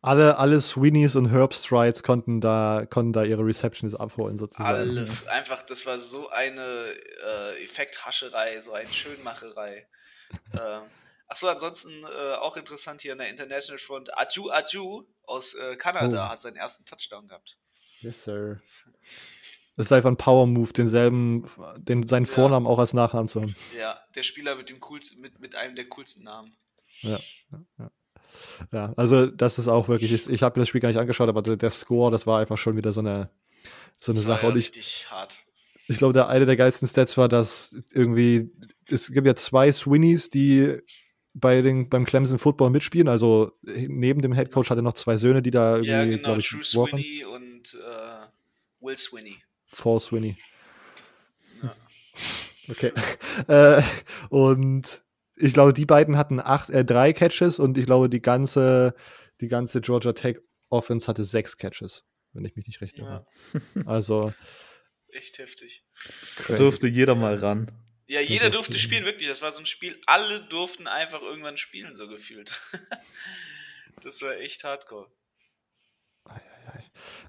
Alle, 0.00 0.36
alle 0.36 0.60
Sweeneys 0.60 1.16
und 1.16 1.30
Herb 1.30 1.54
Strides 1.54 2.02
konnten 2.02 2.40
da, 2.42 2.84
konnten 2.88 3.14
da 3.14 3.24
ihre 3.24 3.44
Receptions 3.44 3.94
abholen, 3.94 4.38
sozusagen. 4.38 4.68
Alles. 4.68 5.26
Einfach, 5.28 5.62
das 5.62 5.86
war 5.86 5.98
so 5.98 6.28
eine 6.28 6.94
äh, 7.24 7.64
Effekthascherei, 7.64 8.60
so 8.60 8.72
eine 8.72 8.88
Schönmacherei. 8.88 9.86
äh, 10.52 10.80
Achso, 11.26 11.48
ansonsten 11.48 12.04
äh, 12.04 12.34
auch 12.34 12.58
interessant 12.58 13.00
hier 13.00 13.12
in 13.12 13.18
der 13.18 13.28
International 13.30 13.78
Front. 13.78 14.16
Aju 14.16 14.50
Aju 14.50 15.04
aus 15.24 15.54
äh, 15.54 15.76
Kanada 15.76 16.26
Oh. 16.26 16.30
hat 16.30 16.38
seinen 16.38 16.56
ersten 16.56 16.84
Touchdown 16.84 17.26
gehabt. 17.26 17.56
Yes, 18.00 18.24
sir. 18.24 18.60
Das 19.76 19.86
ist 19.86 19.92
einfach 19.92 20.10
ein 20.10 20.16
Power-Move, 20.16 20.72
denselben, 20.72 21.44
den, 21.78 22.06
seinen 22.06 22.26
Ja. 22.26 22.30
Vornamen 22.32 22.66
auch 22.66 22.78
als 22.78 22.94
Nachnamen 22.94 23.28
zu 23.28 23.42
haben. 23.42 23.56
Ja, 23.78 23.98
der 24.14 24.22
Spieler 24.22 24.54
mit 24.54 24.68
dem 24.68 24.78
coolsten, 24.80 25.20
mit, 25.20 25.40
mit 25.40 25.56
einem 25.56 25.74
der 25.74 25.86
coolsten 25.86 26.22
Namen. 26.22 26.56
Ja, 27.00 27.18
ja, 27.78 27.90
ja. 28.72 28.92
also 28.96 29.26
das 29.26 29.58
ist 29.58 29.66
auch 29.66 29.88
wirklich, 29.88 30.12
ich, 30.12 30.28
ich 30.28 30.42
habe 30.44 30.58
mir 30.58 30.62
das 30.62 30.68
Spiel 30.68 30.80
gar 30.80 30.88
nicht 30.88 30.98
angeschaut, 30.98 31.28
aber 31.28 31.42
der, 31.42 31.56
der 31.56 31.70
Score, 31.70 32.10
das 32.12 32.24
war 32.26 32.38
einfach 32.40 32.56
schon 32.56 32.76
wieder 32.76 32.92
so 32.92 33.00
eine, 33.00 33.30
so 33.98 34.12
eine 34.12 34.20
Das 34.20 34.26
Sache. 34.26 34.42
ja 34.46 34.48
Und 34.52 34.56
ich, 34.58 34.68
richtig 34.68 35.10
hart. 35.10 35.38
ich 35.88 35.98
glaube, 35.98 36.12
der 36.12 36.28
eine 36.28 36.46
der 36.46 36.56
geilsten 36.56 36.86
Stats 36.86 37.16
war, 37.18 37.28
dass 37.28 37.74
irgendwie, 37.92 38.52
es 38.88 39.10
gibt 39.10 39.26
ja 39.26 39.34
zwei 39.34 39.72
Swinnies, 39.72 40.30
die 40.30 40.78
bei 41.32 41.62
den, 41.62 41.88
beim 41.88 42.04
Clemson 42.04 42.38
Football 42.38 42.70
mitspielen. 42.70 43.08
Also 43.08 43.50
neben 43.62 44.22
dem 44.22 44.34
Head 44.34 44.52
Coach 44.52 44.70
hat 44.70 44.78
er 44.78 44.82
noch 44.82 44.92
zwei 44.92 45.16
Söhne, 45.16 45.42
die 45.42 45.50
da 45.50 45.72
irgendwie, 45.72 45.90
Ja, 45.90 46.04
genau, 46.04 46.22
glaube 46.22 46.40
ich, 46.40 46.52
walken. 46.52 47.00
Swinney 47.00 47.24
und 47.24 47.74
äh, 47.74 48.23
Will 48.84 48.96
Swinney. 48.96 49.42
Four 49.66 49.98
Swinny. 50.00 50.36
Ja. 51.62 51.74
Okay. 52.66 52.92
äh, 53.48 53.82
und 54.30 55.02
ich 55.36 55.52
glaube, 55.52 55.74
die 55.74 55.84
beiden 55.84 56.16
hatten 56.16 56.40
acht, 56.40 56.70
äh, 56.70 56.82
drei 56.82 57.12
Catches 57.12 57.58
und 57.58 57.76
ich 57.76 57.84
glaube, 57.84 58.08
die 58.08 58.22
ganze, 58.22 58.94
die 59.42 59.48
ganze 59.48 59.82
Georgia 59.82 60.14
Tech 60.14 60.38
Offense 60.70 61.06
hatte 61.06 61.24
sechs 61.24 61.58
Catches, 61.58 62.04
wenn 62.32 62.42
ich 62.46 62.56
mich 62.56 62.66
nicht 62.66 62.80
recht 62.80 62.96
irre. 62.96 63.26
Ja, 63.74 63.82
Also 63.84 64.32
echt 65.08 65.36
heftig. 65.38 65.84
Da 66.38 66.42
crazy. 66.44 66.56
durfte 66.62 66.86
jeder 66.86 67.14
mal 67.14 67.34
ran. 67.34 67.70
Ja, 68.06 68.20
jeder 68.22 68.46
durfte- 68.46 68.52
durfte 68.72 68.78
spielen, 68.78 69.04
wirklich. 69.04 69.28
Das 69.28 69.42
war 69.42 69.52
so 69.52 69.60
ein 69.60 69.66
Spiel, 69.66 70.00
alle 70.06 70.40
durften 70.46 70.86
einfach 70.86 71.20
irgendwann 71.20 71.58
spielen, 71.58 71.96
so 71.96 72.08
gefühlt. 72.08 72.58
das 74.02 74.22
war 74.22 74.36
echt 74.38 74.64
hardcore. 74.64 75.10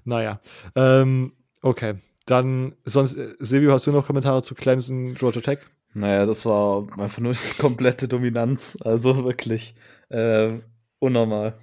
Naja, 0.04 0.40
ähm, 0.74 1.36
okay. 1.62 1.96
Dann, 2.26 2.76
sonst, 2.84 3.16
äh, 3.16 3.34
Silvio, 3.38 3.72
hast 3.72 3.86
du 3.86 3.92
noch 3.92 4.06
Kommentare 4.06 4.42
zu 4.42 4.54
Clemson, 4.54 5.14
Georgia 5.14 5.40
Tech? 5.40 5.60
Naja, 5.94 6.26
das 6.26 6.44
war 6.44 6.86
einfach 6.98 7.20
nur 7.20 7.32
die 7.32 7.58
komplette 7.58 8.08
Dominanz. 8.08 8.76
Also 8.80 9.24
wirklich 9.24 9.74
äh, 10.08 10.58
unnormal. 10.98 11.58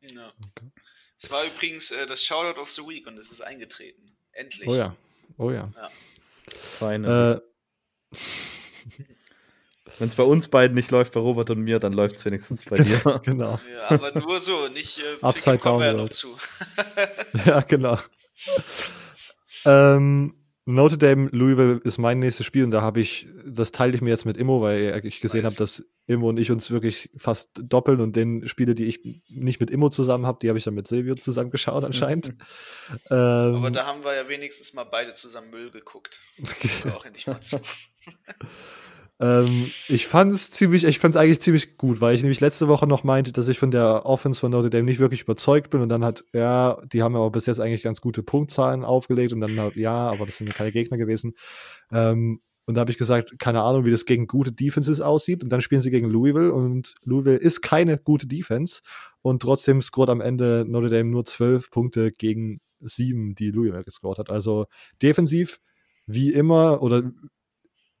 Ja. 0.00 0.32
Es 1.20 1.30
war 1.30 1.44
übrigens 1.44 1.90
äh, 1.90 2.06
das 2.06 2.24
Shoutout 2.24 2.60
of 2.60 2.70
the 2.70 2.82
Week 2.82 3.06
und 3.06 3.18
es 3.18 3.30
ist 3.30 3.40
eingetreten. 3.40 4.16
Endlich. 4.32 4.68
Oh 4.68 4.74
ja, 4.74 4.96
oh 5.36 5.50
ja. 5.50 5.70
Feine. 6.78 7.42
Äh, 8.12 8.16
Wenn 9.98 10.06
es 10.06 10.14
bei 10.14 10.22
uns 10.22 10.48
beiden 10.48 10.76
nicht 10.76 10.90
läuft, 10.92 11.12
bei 11.12 11.20
Robert 11.20 11.50
und 11.50 11.60
mir, 11.60 11.80
dann 11.80 11.92
läuft 11.92 12.16
es 12.16 12.24
wenigstens 12.24 12.64
bei 12.64 12.76
dir. 12.76 13.20
genau. 13.24 13.58
Ja, 13.70 13.90
aber 13.90 14.12
nur 14.18 14.40
so, 14.40 14.68
nicht 14.68 14.98
äh, 14.98 15.16
Upside 15.22 15.56
Picken 15.56 15.60
kommen 15.60 15.80
wir 15.80 15.86
ja 15.86 15.92
down, 15.92 16.02
noch 16.02 16.10
zu. 16.10 16.36
Ja, 17.44 17.60
genau. 17.62 17.98
Ähm, 19.64 20.34
Notre 20.70 20.98
Dame 20.98 21.30
Louisville 21.32 21.80
ist 21.82 21.96
mein 21.96 22.18
nächstes 22.18 22.44
Spiel 22.44 22.62
und 22.62 22.72
da 22.72 22.82
habe 22.82 23.00
ich, 23.00 23.26
das 23.46 23.72
teile 23.72 23.94
ich 23.94 24.02
mir 24.02 24.10
jetzt 24.10 24.26
mit 24.26 24.36
Immo, 24.36 24.60
weil 24.60 25.00
ich 25.02 25.20
gesehen 25.20 25.46
habe, 25.46 25.54
dass 25.54 25.82
Immo 26.06 26.28
und 26.28 26.38
ich 26.38 26.50
uns 26.50 26.70
wirklich 26.70 27.08
fast 27.16 27.50
doppeln 27.54 28.02
und 28.02 28.16
den 28.16 28.46
Spiele, 28.48 28.74
die 28.74 28.84
ich 28.84 29.00
nicht 29.28 29.60
mit 29.60 29.70
Immo 29.70 29.88
zusammen 29.88 30.26
habe, 30.26 30.38
die 30.42 30.48
habe 30.48 30.58
ich 30.58 30.64
dann 30.64 30.74
mit 30.74 30.86
Silvio 30.86 31.14
zusammen 31.14 31.50
geschaut 31.50 31.84
anscheinend. 31.84 32.28
ähm, 33.10 33.56
Aber 33.56 33.70
da 33.70 33.86
haben 33.86 34.04
wir 34.04 34.14
ja 34.14 34.28
wenigstens 34.28 34.74
mal 34.74 34.84
beide 34.84 35.14
zusammen 35.14 35.48
Müll 35.48 35.70
geguckt. 35.70 36.20
Auch 36.94 37.06
endlich 37.06 37.26
mal 37.26 37.40
zu. 37.40 37.60
Ähm, 39.20 39.70
ich 39.88 40.06
fand 40.06 40.32
es 40.32 40.50
ziemlich, 40.50 40.84
ich 40.84 41.00
fand 41.00 41.14
es 41.14 41.20
eigentlich 41.20 41.40
ziemlich 41.40 41.76
gut, 41.76 42.00
weil 42.00 42.14
ich 42.14 42.22
nämlich 42.22 42.40
letzte 42.40 42.68
Woche 42.68 42.86
noch 42.86 43.02
meinte, 43.02 43.32
dass 43.32 43.48
ich 43.48 43.58
von 43.58 43.72
der 43.72 44.06
Offense 44.06 44.38
von 44.38 44.52
Notre 44.52 44.70
Dame 44.70 44.84
nicht 44.84 45.00
wirklich 45.00 45.22
überzeugt 45.22 45.70
bin 45.70 45.80
und 45.80 45.88
dann 45.88 46.04
hat, 46.04 46.24
ja, 46.32 46.80
die 46.92 47.02
haben 47.02 47.16
aber 47.16 47.30
bis 47.30 47.46
jetzt 47.46 47.60
eigentlich 47.60 47.82
ganz 47.82 48.00
gute 48.00 48.22
Punktzahlen 48.22 48.84
aufgelegt 48.84 49.32
und 49.32 49.40
dann 49.40 49.58
hat, 49.58 49.74
ja, 49.74 50.08
aber 50.08 50.26
das 50.26 50.38
sind 50.38 50.54
keine 50.54 50.70
Gegner 50.70 50.98
gewesen. 50.98 51.34
Ähm, 51.90 52.40
und 52.68 52.74
da 52.74 52.82
habe 52.82 52.90
ich 52.90 52.98
gesagt, 52.98 53.38
keine 53.38 53.62
Ahnung, 53.62 53.86
wie 53.86 53.90
das 53.90 54.04
gegen 54.04 54.26
gute 54.26 54.52
Defenses 54.52 55.00
aussieht. 55.00 55.42
Und 55.42 55.48
dann 55.48 55.62
spielen 55.62 55.80
sie 55.80 55.90
gegen 55.90 56.10
Louisville 56.10 56.52
und 56.52 56.96
Louisville 57.02 57.38
ist 57.38 57.62
keine 57.62 57.96
gute 57.96 58.26
Defense. 58.26 58.82
Und 59.22 59.40
trotzdem 59.40 59.80
scoret 59.80 60.10
am 60.10 60.20
Ende 60.20 60.66
Notre 60.68 60.90
Dame 60.90 61.08
nur 61.08 61.24
zwölf 61.24 61.70
Punkte 61.70 62.12
gegen 62.12 62.60
sieben, 62.80 63.34
die 63.34 63.50
Louisville 63.50 63.84
gescored 63.84 64.18
hat. 64.18 64.30
Also 64.30 64.66
defensiv 65.00 65.60
wie 66.06 66.30
immer 66.30 66.82
oder 66.82 67.10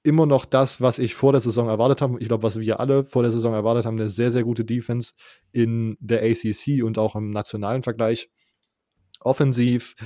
immer 0.08 0.24
noch 0.24 0.46
das, 0.46 0.80
was 0.80 0.98
ich 0.98 1.14
vor 1.14 1.32
der 1.32 1.42
Saison 1.42 1.68
erwartet 1.68 2.00
habe. 2.00 2.18
Ich 2.18 2.28
glaube, 2.28 2.42
was 2.42 2.58
wir 2.58 2.80
alle 2.80 3.04
vor 3.04 3.22
der 3.22 3.30
Saison 3.30 3.52
erwartet 3.52 3.84
haben, 3.84 3.98
eine 3.98 4.08
sehr, 4.08 4.30
sehr 4.30 4.42
gute 4.42 4.64
Defense 4.64 5.12
in 5.52 5.98
der 6.00 6.22
ACC 6.22 6.82
und 6.82 6.98
auch 6.98 7.14
im 7.14 7.30
nationalen 7.30 7.82
Vergleich. 7.82 8.30
Offensiv 9.20 9.96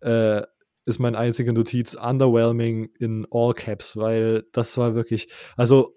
äh, 0.00 0.42
ist 0.84 0.98
meine 0.98 1.16
einzige 1.16 1.52
Notiz 1.52 1.94
underwhelming 1.94 2.90
in 2.98 3.24
all 3.30 3.54
caps, 3.54 3.96
weil 3.96 4.44
das 4.50 4.76
war 4.76 4.96
wirklich, 4.96 5.28
also 5.56 5.96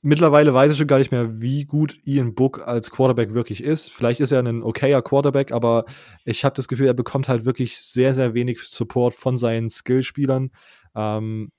mittlerweile 0.00 0.54
weiß 0.54 0.70
ich 0.70 0.78
schon 0.78 0.86
gar 0.86 0.98
nicht 0.98 1.10
mehr, 1.10 1.40
wie 1.40 1.64
gut 1.64 1.98
Ian 2.04 2.36
Book 2.36 2.68
als 2.68 2.92
Quarterback 2.92 3.34
wirklich 3.34 3.64
ist. 3.64 3.90
Vielleicht 3.90 4.20
ist 4.20 4.30
er 4.30 4.44
ein 4.44 4.62
okayer 4.62 5.02
Quarterback, 5.02 5.50
aber 5.50 5.86
ich 6.24 6.44
habe 6.44 6.54
das 6.54 6.68
Gefühl, 6.68 6.86
er 6.86 6.94
bekommt 6.94 7.28
halt 7.28 7.44
wirklich 7.44 7.78
sehr, 7.78 8.14
sehr 8.14 8.32
wenig 8.32 8.62
Support 8.62 9.14
von 9.14 9.38
seinen 9.38 9.70
Skillspielern. 9.70 10.52
Ähm, 10.94 11.50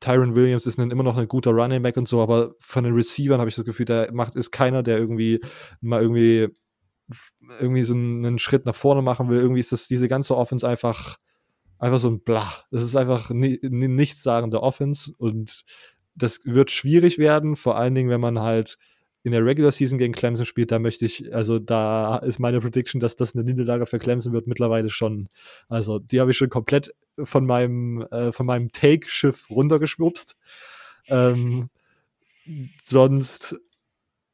Tyron 0.00 0.34
Williams 0.34 0.66
ist 0.66 0.78
ein, 0.78 0.90
immer 0.90 1.02
noch 1.02 1.18
ein 1.18 1.28
guter 1.28 1.50
Running 1.50 1.82
Back 1.82 1.96
und 1.96 2.08
so, 2.08 2.20
aber 2.20 2.54
von 2.58 2.84
den 2.84 2.94
Receivern 2.94 3.38
habe 3.38 3.50
ich 3.50 3.56
das 3.56 3.64
Gefühl, 3.64 3.86
der 3.86 4.12
macht 4.12 4.34
ist 4.34 4.50
keiner, 4.50 4.82
der 4.82 4.98
irgendwie 4.98 5.40
mal 5.80 6.00
irgendwie 6.00 6.48
irgendwie 7.58 7.82
so 7.82 7.94
einen 7.94 8.38
Schritt 8.38 8.66
nach 8.66 8.74
vorne 8.74 9.02
machen 9.02 9.28
will. 9.28 9.40
Irgendwie 9.40 9.60
ist 9.60 9.72
das 9.72 9.88
diese 9.88 10.08
ganze 10.08 10.36
Offense 10.36 10.66
einfach 10.66 11.16
einfach 11.78 11.98
so 11.98 12.08
ein 12.08 12.22
Blah. 12.22 12.52
Das 12.70 12.82
ist 12.82 12.96
einfach 12.96 13.30
ni 13.30 13.58
nichtssagende 13.62 14.62
Offense 14.62 15.12
und 15.16 15.64
das 16.14 16.40
wird 16.44 16.70
schwierig 16.70 17.18
werden, 17.18 17.56
vor 17.56 17.76
allen 17.76 17.94
Dingen, 17.94 18.10
wenn 18.10 18.20
man 18.20 18.40
halt 18.40 18.78
in 19.22 19.32
der 19.32 19.44
Regular 19.44 19.70
Season 19.70 19.98
gegen 19.98 20.14
Clemson 20.14 20.46
spielt, 20.46 20.72
da 20.72 20.78
möchte 20.78 21.04
ich, 21.04 21.34
also 21.34 21.58
da 21.58 22.16
ist 22.18 22.38
meine 22.38 22.60
Prediction, 22.60 23.00
dass 23.00 23.16
das 23.16 23.34
eine 23.34 23.44
Niederlage 23.44 23.86
für 23.86 23.98
Clemson 23.98 24.32
wird, 24.32 24.46
mittlerweile 24.46 24.88
schon. 24.88 25.28
Also 25.68 25.98
die 25.98 26.20
habe 26.20 26.30
ich 26.30 26.38
schon 26.38 26.48
komplett 26.48 26.94
von 27.22 27.44
meinem, 27.44 28.02
äh, 28.10 28.32
von 28.32 28.46
meinem 28.46 28.72
Take-Schiff 28.72 29.50
runtergeschwupst. 29.50 30.36
Ähm, 31.08 31.68
sonst, 32.82 33.60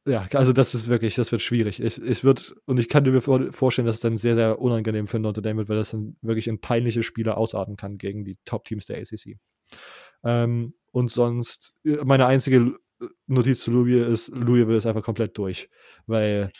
ja, 0.05 0.25
also 0.33 0.53
das 0.53 0.73
ist 0.73 0.87
wirklich, 0.87 1.15
das 1.15 1.33
wird 1.33 1.41
schwierig. 1.41 1.81
Es, 1.81 1.97
es 1.97 2.23
wird, 2.23 2.55
und 2.65 2.79
ich 2.79 2.87
kann 2.87 3.03
mir 3.03 3.21
vorstellen, 3.21 3.85
dass 3.85 3.95
es 3.95 4.01
dann 4.01 4.15
sehr, 4.15 4.35
sehr 4.35 4.59
unangenehm 4.59 5.07
für 5.07 5.19
Notre 5.19 5.41
Dame 5.41 5.57
wird, 5.59 5.69
weil 5.69 5.77
das 5.77 5.91
dann 5.91 6.15
wirklich 6.21 6.47
in 6.47 6.61
peinliche 6.61 7.03
Spiele 7.03 7.35
ausarten 7.35 7.75
kann 7.75 7.97
gegen 7.97 8.23
die 8.23 8.37
Top-Teams 8.45 8.85
der 8.85 8.99
ACC. 8.99 9.37
Ähm, 10.23 10.73
und 10.91 11.11
sonst, 11.11 11.73
äh, 11.83 11.97
meine 12.05 12.25
einzige 12.25 12.77
Notiz 13.27 13.61
zu 13.61 13.71
Louisville 13.71 14.05
ist, 14.05 14.29
Louisville 14.29 14.77
ist 14.77 14.85
einfach 14.85 15.03
komplett 15.03 15.37
durch. 15.37 15.69
Weil, 16.05 16.51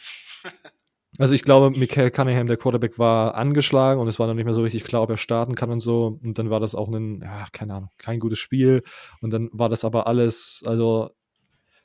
also 1.18 1.34
ich 1.34 1.44
glaube, 1.44 1.78
Michael 1.78 2.12
Cunningham, 2.12 2.48
der 2.48 2.58
Quarterback, 2.58 3.00
war 3.00 3.36
angeschlagen 3.36 4.00
und 4.00 4.08
es 4.08 4.20
war 4.20 4.28
noch 4.28 4.34
nicht 4.34 4.46
mehr 4.46 4.54
so 4.54 4.62
richtig 4.62 4.84
klar, 4.84 5.04
ob 5.04 5.10
er 5.10 5.18
starten 5.18 5.56
kann 5.56 5.72
und 5.72 5.80
so. 5.80 6.20
Und 6.24 6.38
dann 6.40 6.50
war 6.50 6.60
das 6.60 6.76
auch 6.76 6.88
ein, 6.90 7.22
ja, 7.22 7.48
keine 7.52 7.74
Ahnung, 7.76 7.90
kein 7.98 8.20
gutes 8.20 8.40
Spiel. 8.40 8.84
Und 9.22 9.32
dann 9.32 9.50
war 9.52 9.70
das 9.70 9.84
aber 9.86 10.08
alles, 10.08 10.64
also 10.66 11.10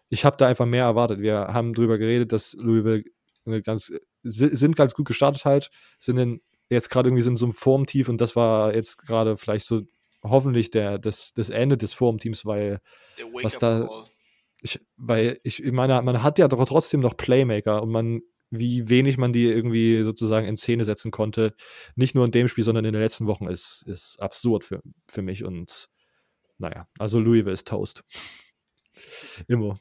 ich 0.08 0.24
habe 0.24 0.36
da 0.36 0.46
einfach 0.46 0.66
mehr 0.66 0.84
erwartet. 0.84 1.20
Wir 1.20 1.48
haben 1.48 1.72
drüber 1.72 1.96
geredet, 1.96 2.32
dass 2.32 2.54
Louisville 2.54 3.04
ganz, 3.62 3.92
sind 4.22 4.76
ganz 4.76 4.94
gut 4.94 5.06
gestartet 5.06 5.44
halt, 5.44 5.70
sind 5.98 6.18
in, 6.18 6.40
jetzt 6.68 6.90
gerade 6.90 7.08
irgendwie 7.08 7.26
in 7.26 7.36
so 7.36 7.46
einem 7.46 7.54
Formtief 7.54 8.08
und 8.08 8.20
das 8.20 8.36
war 8.36 8.74
jetzt 8.74 8.98
gerade 8.98 9.36
vielleicht 9.36 9.66
so 9.66 9.82
hoffentlich 10.22 10.70
der, 10.70 10.98
das, 10.98 11.32
das 11.34 11.50
Ende 11.50 11.76
des 11.76 11.94
Formteams, 11.94 12.46
weil 12.46 12.80
was 13.42 13.58
da, 13.58 13.88
ich, 14.62 14.80
weil 14.96 15.40
ich 15.42 15.62
meine, 15.72 16.00
man 16.02 16.22
hat 16.22 16.38
ja 16.38 16.48
doch 16.48 16.64
trotzdem 16.66 17.00
noch 17.00 17.16
Playmaker 17.16 17.82
und 17.82 17.90
man, 17.90 18.22
wie 18.50 18.88
wenig 18.88 19.18
man 19.18 19.32
die 19.32 19.46
irgendwie 19.46 20.02
sozusagen 20.02 20.46
in 20.46 20.56
Szene 20.56 20.84
setzen 20.84 21.10
konnte, 21.10 21.54
nicht 21.96 22.14
nur 22.14 22.24
in 22.24 22.30
dem 22.30 22.48
Spiel, 22.48 22.64
sondern 22.64 22.84
in 22.84 22.92
den 22.92 23.02
letzten 23.02 23.26
Wochen, 23.26 23.48
ist, 23.48 23.82
ist 23.86 24.20
absurd 24.20 24.64
für, 24.64 24.82
für 25.08 25.22
mich. 25.22 25.44
Und 25.44 25.88
naja, 26.58 26.86
also 26.98 27.18
Louisville 27.18 27.52
ist 27.52 27.66
Toast. 27.66 28.04
Immer. 29.48 29.80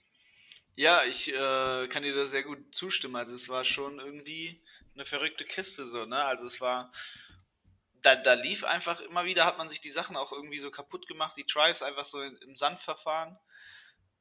Ja, 0.75 1.03
ich 1.07 1.31
äh, 1.31 1.87
kann 1.87 2.03
dir 2.03 2.15
da 2.15 2.25
sehr 2.25 2.43
gut 2.43 2.73
zustimmen. 2.73 3.17
Also 3.17 3.35
es 3.35 3.49
war 3.49 3.63
schon 3.63 3.99
irgendwie 3.99 4.61
eine 4.95 5.05
verrückte 5.05 5.45
Kiste 5.45 5.85
so, 5.85 6.05
ne? 6.05 6.23
Also 6.23 6.45
es 6.45 6.59
war 6.59 6.91
da, 8.01 8.15
da 8.15 8.33
lief 8.33 8.63
einfach 8.63 8.99
immer 9.01 9.25
wieder, 9.25 9.45
hat 9.45 9.57
man 9.57 9.69
sich 9.69 9.79
die 9.79 9.89
Sachen 9.89 10.17
auch 10.17 10.31
irgendwie 10.31 10.59
so 10.59 10.71
kaputt 10.71 11.07
gemacht, 11.07 11.37
die 11.37 11.45
Drives 11.45 11.83
einfach 11.83 12.05
so 12.05 12.21
im 12.21 12.55
Sand 12.55 12.79
verfahren. 12.79 13.37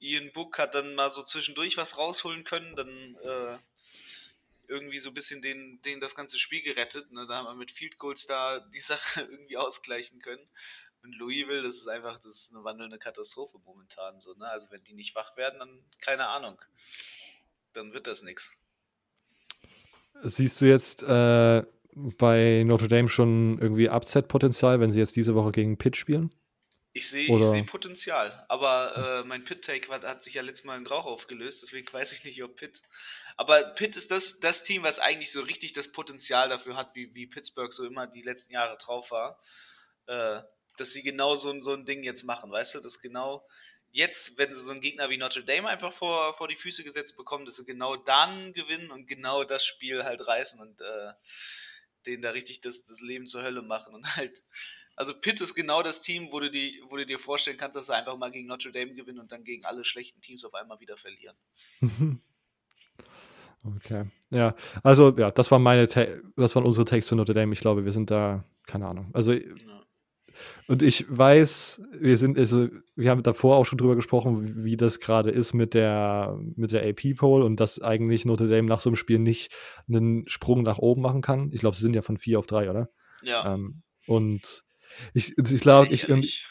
Ian 0.00 0.32
Book 0.32 0.58
hat 0.58 0.74
dann 0.74 0.94
mal 0.94 1.10
so 1.10 1.22
zwischendurch 1.22 1.76
was 1.76 1.98
rausholen 1.98 2.44
können, 2.44 2.74
dann 2.74 3.16
äh, 3.22 3.58
irgendwie 4.68 4.98
so 4.98 5.10
ein 5.10 5.14
bisschen 5.14 5.42
den, 5.42 5.80
den 5.82 6.00
das 6.00 6.14
ganze 6.14 6.38
Spiel 6.38 6.62
gerettet. 6.62 7.12
Ne? 7.12 7.26
Da 7.26 7.36
haben 7.36 7.46
wir 7.46 7.54
mit 7.54 7.70
Field 7.70 7.98
Goals 7.98 8.26
da 8.26 8.60
die 8.60 8.80
Sache 8.80 9.22
irgendwie 9.22 9.56
ausgleichen 9.56 10.20
können. 10.20 10.46
Und 11.02 11.16
Louisville, 11.18 11.62
das 11.62 11.76
ist 11.76 11.88
einfach, 11.88 12.18
das 12.18 12.36
ist 12.36 12.54
eine 12.54 12.64
wandelnde 12.64 12.98
Katastrophe 12.98 13.58
momentan. 13.64 14.20
So, 14.20 14.34
ne? 14.34 14.48
Also 14.48 14.70
wenn 14.70 14.84
die 14.84 14.92
nicht 14.92 15.14
wach 15.14 15.36
werden, 15.36 15.58
dann 15.58 15.78
keine 16.00 16.28
Ahnung. 16.28 16.60
Dann 17.72 17.92
wird 17.92 18.06
das 18.06 18.22
nichts. 18.22 18.50
Siehst 20.22 20.60
du 20.60 20.66
jetzt 20.66 21.02
äh, 21.02 21.62
bei 21.94 22.62
Notre 22.64 22.88
Dame 22.88 23.08
schon 23.08 23.58
irgendwie 23.58 23.88
Upset-Potenzial, 23.88 24.80
wenn 24.80 24.90
sie 24.90 24.98
jetzt 24.98 25.16
diese 25.16 25.34
Woche 25.34 25.52
gegen 25.52 25.78
Pitt 25.78 25.96
spielen? 25.96 26.34
Ich 26.92 27.08
sehe 27.08 27.40
seh 27.40 27.62
Potenzial, 27.62 28.44
aber 28.48 29.20
äh, 29.22 29.26
mein 29.26 29.44
Pitt-Take 29.44 29.88
hat 29.90 30.24
sich 30.24 30.34
ja 30.34 30.42
letztes 30.42 30.64
Mal 30.64 30.76
in 30.76 30.86
Rauch 30.86 31.06
aufgelöst, 31.06 31.62
deswegen 31.62 31.86
weiß 31.92 32.12
ich 32.12 32.24
nicht, 32.24 32.42
ob 32.42 32.56
Pitt. 32.56 32.82
Aber 33.36 33.62
Pitt 33.62 33.96
ist 33.96 34.10
das, 34.10 34.40
das 34.40 34.64
Team, 34.64 34.82
was 34.82 34.98
eigentlich 34.98 35.30
so 35.30 35.40
richtig 35.40 35.72
das 35.72 35.92
Potenzial 35.92 36.48
dafür 36.48 36.76
hat, 36.76 36.94
wie, 36.94 37.14
wie 37.14 37.28
Pittsburgh 37.28 37.72
so 37.72 37.84
immer 37.84 38.06
die 38.06 38.22
letzten 38.22 38.54
Jahre 38.54 38.76
drauf 38.76 39.12
war, 39.12 39.40
äh, 40.06 40.40
dass 40.76 40.92
sie 40.92 41.02
genau 41.02 41.36
so, 41.36 41.60
so 41.60 41.74
ein 41.74 41.84
Ding 41.86 42.02
jetzt 42.02 42.24
machen, 42.24 42.50
weißt 42.50 42.74
du? 42.74 42.80
Dass 42.80 43.00
genau 43.00 43.46
jetzt, 43.92 44.36
wenn 44.38 44.52
sie 44.52 44.62
so 44.62 44.72
einen 44.72 44.80
Gegner 44.80 45.10
wie 45.10 45.16
Notre 45.16 45.44
Dame 45.44 45.68
einfach 45.68 45.92
vor, 45.92 46.34
vor 46.34 46.48
die 46.48 46.56
Füße 46.56 46.84
gesetzt 46.84 47.16
bekommen, 47.16 47.44
dass 47.44 47.56
sie 47.56 47.64
genau 47.64 47.96
dann 47.96 48.52
gewinnen 48.52 48.90
und 48.90 49.06
genau 49.06 49.44
das 49.44 49.64
Spiel 49.64 50.04
halt 50.04 50.26
reißen 50.26 50.60
und 50.60 50.80
äh, 50.80 51.12
denen 52.06 52.22
da 52.22 52.30
richtig 52.30 52.60
das, 52.60 52.84
das 52.84 53.00
Leben 53.00 53.26
zur 53.26 53.42
Hölle 53.42 53.62
machen 53.62 53.94
und 53.94 54.04
halt 54.16 54.42
also 55.00 55.14
Pitt 55.14 55.40
ist 55.40 55.54
genau 55.54 55.82
das 55.82 56.02
Team, 56.02 56.28
wo 56.30 56.40
du, 56.40 56.50
die, 56.50 56.82
wo 56.90 56.96
du 56.98 57.06
dir 57.06 57.18
vorstellen 57.18 57.56
kannst, 57.56 57.74
dass 57.74 57.86
sie 57.86 57.94
einfach 57.94 58.18
mal 58.18 58.30
gegen 58.30 58.46
Notre 58.46 58.70
Dame 58.70 58.92
gewinnen 58.92 59.18
und 59.18 59.32
dann 59.32 59.44
gegen 59.44 59.64
alle 59.64 59.82
schlechten 59.82 60.20
Teams 60.20 60.44
auf 60.44 60.52
einmal 60.52 60.78
wieder 60.78 60.96
verlieren. 60.96 61.36
Okay. 63.76 64.06
Ja, 64.30 64.54
also 64.82 65.14
ja, 65.18 65.30
das 65.30 65.50
war 65.50 65.58
meine 65.58 65.86
das 65.86 66.56
waren 66.56 66.64
unsere 66.64 66.86
Takes 66.86 67.08
zu 67.08 67.14
Notre 67.14 67.34
Dame. 67.34 67.52
Ich 67.52 67.60
glaube, 67.60 67.84
wir 67.84 67.92
sind 67.92 68.10
da, 68.10 68.42
keine 68.66 68.86
Ahnung. 68.86 69.10
Also 69.12 69.34
ja. 69.34 69.42
und 70.66 70.82
ich 70.82 71.04
weiß, 71.10 71.82
wir 71.92 72.16
sind, 72.16 72.38
also 72.38 72.68
wir 72.96 73.10
haben 73.10 73.22
davor 73.22 73.58
auch 73.58 73.66
schon 73.66 73.76
drüber 73.76 73.96
gesprochen, 73.96 74.64
wie 74.64 74.78
das 74.78 74.98
gerade 74.98 75.30
ist 75.30 75.52
mit 75.52 75.74
der 75.74 76.38
mit 76.56 76.72
der 76.72 76.88
AP 76.88 77.18
Poll 77.18 77.42
und 77.42 77.60
dass 77.60 77.82
eigentlich 77.82 78.24
Notre 78.24 78.48
Dame 78.48 78.66
nach 78.66 78.80
so 78.80 78.88
einem 78.88 78.96
Spiel 78.96 79.18
nicht 79.18 79.54
einen 79.90 80.26
Sprung 80.26 80.62
nach 80.62 80.78
oben 80.78 81.02
machen 81.02 81.20
kann. 81.20 81.50
Ich 81.52 81.60
glaube, 81.60 81.76
sie 81.76 81.82
sind 81.82 81.92
ja 81.92 82.00
von 82.00 82.16
vier 82.16 82.38
auf 82.38 82.46
drei, 82.46 82.70
oder? 82.70 82.88
Ja. 83.22 83.52
Ähm, 83.52 83.82
und 84.06 84.64
ich, 85.14 85.36
ich 85.38 85.60
glaube, 85.60 85.88
ich, 85.92 86.06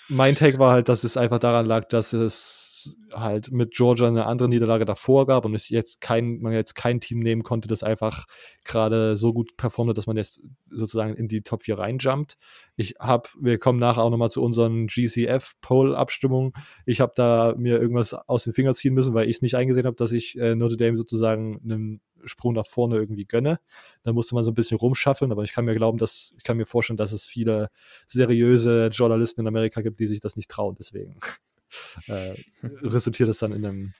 mein 0.08 0.36
Take 0.36 0.60
war 0.60 0.74
halt, 0.74 0.90
dass 0.90 1.04
es 1.04 1.18
einfach 1.18 1.40
daran 1.40 1.66
lag, 1.66 1.88
dass 1.88 2.14
es 2.14 2.70
halt 3.14 3.52
mit 3.52 3.74
Georgia 3.74 4.08
eine 4.08 4.26
andere 4.26 4.50
Niederlage 4.50 4.86
davor 4.86 5.26
gab 5.26 5.46
und 5.46 5.54
es 5.54 5.70
jetzt 5.70 6.02
kein, 6.02 6.40
man 6.40 6.54
jetzt 6.54 6.76
kein 6.76 7.00
Team 7.00 7.20
nehmen 7.20 7.44
konnte, 7.44 7.68
das 7.68 7.84
einfach 7.84 8.26
gerade 8.64 9.18
so 9.18 9.34
gut 9.34 9.58
performt 9.58 9.90
hat, 9.90 9.98
dass 9.98 10.08
man 10.08 10.18
jetzt 10.18 10.42
sozusagen 10.70 11.16
in 11.16 11.28
die 11.28 11.42
Top 11.42 11.64
4 11.64 11.78
reinjumpt. 11.78 12.38
Ich 12.76 12.96
habe, 13.00 13.30
wir 13.40 13.58
kommen 13.58 13.80
nachher 13.80 14.04
auch 14.04 14.10
nochmal 14.10 14.30
zu 14.30 14.42
unseren 14.42 14.88
GCF-Poll-Abstimmungen. 14.88 16.54
Ich 16.86 17.02
habe 17.02 17.14
da 17.16 17.54
mir 17.58 17.80
irgendwas 17.80 18.14
aus 18.14 18.44
den 18.44 18.54
Fingern 18.54 18.74
ziehen 18.74 18.94
müssen, 18.94 19.14
weil 19.14 19.30
ich 19.30 19.38
es 19.38 19.42
nicht 19.42 19.56
eingesehen 19.56 19.86
habe, 19.86 19.96
dass 19.96 20.12
ich 20.12 20.38
äh, 20.38 20.56
Notre 20.56 20.78
Dame 20.78 20.98
sozusagen 20.98 21.60
einen 21.64 22.02
Sprung 22.26 22.53
nach 22.53 22.65
vorne 22.65 22.95
irgendwie 22.97 23.26
gönne. 23.26 23.59
Da 24.03 24.13
musste 24.13 24.36
man 24.36 24.43
so 24.43 24.51
ein 24.51 24.55
bisschen 24.55 24.78
rumschaffeln, 24.78 25.32
aber 25.32 25.43
ich 25.43 25.53
kann 25.53 25.65
mir 25.65 25.76
glauben, 25.76 25.97
dass 25.97 26.34
ich 26.38 26.43
kann 26.43 26.57
mir 26.57 26.65
vorstellen, 26.65 26.97
dass 26.97 27.11
es 27.11 27.26
viele 27.26 27.70
seriöse 28.07 28.88
Journalisten 28.88 29.41
in 29.41 29.47
Amerika 29.47 29.82
gibt, 29.82 29.99
die 29.99 30.07
sich 30.07 30.20
das 30.20 30.36
nicht 30.36 30.49
trauen. 30.49 30.76
Deswegen 30.80 31.20
äh, 32.07 32.36
resultiert 32.61 33.30
es 33.30 33.39
dann 33.39 33.51
in 33.51 33.65
einem 33.65 33.93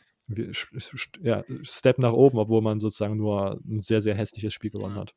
ja, 1.22 1.44
Step 1.64 1.98
nach 1.98 2.14
oben, 2.14 2.38
obwohl 2.38 2.62
man 2.62 2.80
sozusagen 2.80 3.18
nur 3.18 3.60
ein 3.66 3.82
sehr, 3.82 4.02
sehr 4.02 4.16
hässliches 4.16 4.54
Spiel 4.54 4.70
gewonnen 4.70 4.96
hat. 4.96 5.16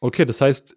Okay, 0.00 0.24
das 0.24 0.40
heißt, 0.40 0.76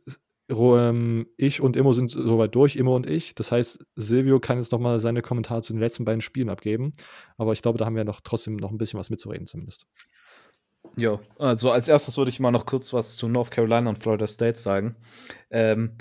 ich 0.50 1.62
und 1.62 1.76
Immo 1.76 1.92
sind 1.92 2.10
soweit 2.10 2.56
durch, 2.56 2.78
Immo 2.78 2.96
und 2.96 3.10
ich. 3.10 3.36
Das 3.36 3.52
heißt, 3.52 3.86
Silvio 3.96 4.40
kann 4.40 4.58
jetzt 4.58 4.72
noch 4.72 4.80
mal 4.80 5.00
seine 5.00 5.22
Kommentare 5.22 5.62
zu 5.62 5.74
den 5.74 5.82
letzten 5.82 6.06
beiden 6.06 6.22
Spielen 6.22 6.50
abgeben. 6.50 6.94
Aber 7.38 7.52
ich 7.52 7.62
glaube, 7.62 7.78
da 7.78 7.86
haben 7.86 7.98
wir 7.98 8.06
noch 8.06 8.22
trotzdem 8.22 8.56
noch 8.56 8.72
ein 8.72 8.78
bisschen 8.78 9.00
was 9.00 9.10
mitzureden 9.10 9.46
zumindest. 9.46 9.88
Ja, 10.96 11.20
also 11.38 11.72
als 11.72 11.90
erstes 11.90 12.18
würde 12.18 12.30
ich 12.30 12.40
mal 12.40 12.52
noch 12.52 12.66
kurz 12.66 12.94
was 12.94 13.18
zu 13.18 13.28
North 13.28 13.52
Carolina 13.52 13.90
und 13.90 14.00
Florida 14.00 14.26
State 14.26 14.58
sagen. 14.58 14.96
Ähm, 15.50 15.98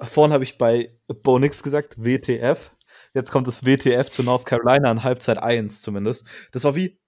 vorhin 0.00 0.34
habe 0.34 0.44
ich 0.44 0.58
bei 0.58 0.94
Bo 1.22 1.38
nix 1.38 1.62
gesagt, 1.62 1.96
WTF. 2.04 2.72
Jetzt 3.14 3.30
kommt 3.32 3.46
das 3.46 3.64
WTF 3.64 4.10
zu 4.10 4.22
North 4.22 4.44
Carolina 4.44 4.92
in 4.92 5.02
Halbzeit 5.02 5.38
1 5.38 5.80
zumindest. 5.80 6.26
Das 6.52 6.64
war 6.64 6.76
wie, 6.76 7.00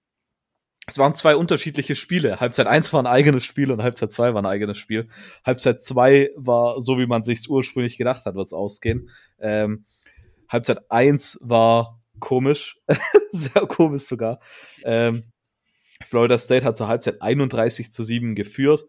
es 0.87 0.97
waren 0.97 1.15
zwei 1.15 1.35
unterschiedliche 1.35 1.95
Spiele. 1.95 2.39
Halbzeit 2.39 2.67
1 2.67 2.91
war 2.91 3.01
ein 3.01 3.07
eigenes 3.07 3.45
Spiel 3.45 3.71
und 3.71 3.83
Halbzeit 3.83 4.13
2 4.13 4.33
war 4.33 4.41
ein 4.41 4.47
eigenes 4.47 4.77
Spiel. 4.77 5.09
Halbzeit 5.45 5.83
2 5.83 6.31
war 6.35 6.81
so, 6.81 6.97
wie 6.97 7.05
man 7.05 7.23
sich 7.23 7.49
ursprünglich 7.49 7.97
gedacht 7.97 8.25
hat, 8.25 8.35
wird 8.35 8.47
es 8.47 8.53
ausgehen. 8.53 9.09
Ähm, 9.39 9.85
Halbzeit 10.49 10.89
1 10.89 11.39
war 11.43 12.01
komisch, 12.19 12.79
sehr 13.29 13.67
komisch 13.67 14.03
sogar. 14.03 14.39
Ähm, 14.83 15.31
Florida 16.03 16.37
State 16.37 16.65
hat 16.65 16.77
zur 16.77 16.87
Halbzeit 16.87 17.21
31 17.21 17.91
zu 17.91 18.03
7 18.03 18.35
geführt. 18.35 18.85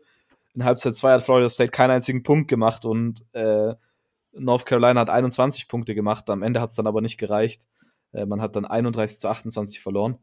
In 0.54 0.64
Halbzeit 0.64 0.96
2 0.96 1.12
hat 1.12 1.22
Florida 1.22 1.48
State 1.48 1.70
keinen 1.70 1.90
einzigen 1.90 2.22
Punkt 2.22 2.48
gemacht 2.48 2.84
und 2.84 3.24
äh, 3.32 3.74
North 4.32 4.66
Carolina 4.66 5.00
hat 5.00 5.10
21 5.10 5.68
Punkte 5.68 5.94
gemacht. 5.94 6.28
Am 6.30 6.42
Ende 6.42 6.60
hat 6.60 6.70
es 6.70 6.76
dann 6.76 6.86
aber 6.86 7.02
nicht 7.02 7.18
gereicht. 7.18 7.68
Äh, 8.12 8.26
man 8.26 8.40
hat 8.40 8.56
dann 8.56 8.64
31 8.64 9.20
zu 9.20 9.28
28 9.28 9.80
verloren. 9.80 10.18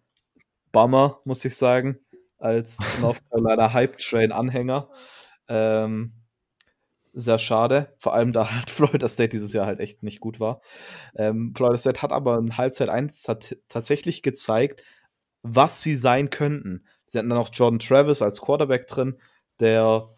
Bummer, 0.71 1.19
muss 1.25 1.43
ich 1.45 1.55
sagen, 1.55 1.99
als 2.37 2.77
North 3.01 3.21
Carolina 3.29 3.73
Hype 3.73 3.97
Train 3.97 4.31
Anhänger. 4.31 4.89
Ähm, 5.47 6.13
sehr 7.13 7.39
schade, 7.39 7.93
vor 7.97 8.13
allem 8.13 8.33
da 8.33 8.51
halt 8.51 8.69
Florida 8.69 9.07
State 9.07 9.29
dieses 9.29 9.53
Jahr 9.53 9.65
halt 9.65 9.79
echt 9.79 10.03
nicht 10.03 10.19
gut 10.19 10.39
war. 10.39 10.61
Ähm, 11.15 11.53
Florida 11.55 11.77
State 11.77 12.01
hat 12.01 12.11
aber 12.11 12.37
in 12.37 12.57
Halbzeit 12.57 12.89
1 12.89 13.25
tatsächlich 13.67 14.21
gezeigt, 14.21 14.83
was 15.41 15.81
sie 15.81 15.95
sein 15.95 16.29
könnten. 16.29 16.85
Sie 17.05 17.17
hatten 17.17 17.29
dann 17.29 17.39
auch 17.39 17.49
Jordan 17.51 17.79
Travis 17.79 18.21
als 18.21 18.41
Quarterback 18.41 18.87
drin, 18.87 19.17
der 19.59 20.09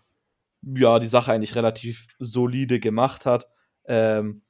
ja 0.64 1.00
die 1.00 1.08
Sache 1.08 1.32
eigentlich 1.32 1.56
relativ 1.56 2.08
solide 2.20 2.80
gemacht 2.80 3.26
hat. 3.26 3.48
Ähm, 3.86 4.44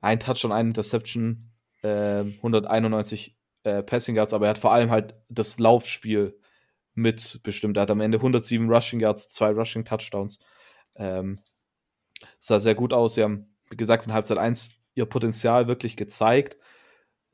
ein 0.00 0.20
Touchdown, 0.20 0.52
eine 0.52 0.68
Interception, 0.68 1.50
äh, 1.82 2.24
191 2.24 3.35
äh, 3.66 3.82
Passing 3.82 4.14
Yards, 4.14 4.32
aber 4.32 4.46
er 4.46 4.50
hat 4.50 4.58
vor 4.58 4.72
allem 4.72 4.90
halt 4.90 5.14
das 5.28 5.58
Laufspiel 5.58 6.38
mitbestimmt. 6.94 7.76
Er 7.76 7.82
hat 7.82 7.90
am 7.90 8.00
Ende 8.00 8.18
107 8.18 8.70
Rushing 8.72 9.00
Yards, 9.00 9.28
zwei 9.28 9.50
Rushing 9.50 9.84
Touchdowns. 9.84 10.38
Ähm, 10.94 11.40
sah 12.38 12.60
sehr 12.60 12.76
gut 12.76 12.92
aus. 12.92 13.14
Sie 13.14 13.24
haben, 13.24 13.54
wie 13.68 13.76
gesagt, 13.76 14.06
in 14.06 14.12
Halbzeit 14.12 14.38
1 14.38 14.70
ihr 14.94 15.04
Potenzial 15.06 15.66
wirklich 15.66 15.96
gezeigt. 15.96 16.56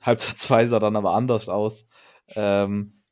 Halbzeit 0.01 0.39
2 0.39 0.66
sah 0.68 0.78
dann 0.78 0.97
aber 0.97 1.12
anders 1.12 1.51
aus. 1.51 1.87
Ähm, 2.28 3.03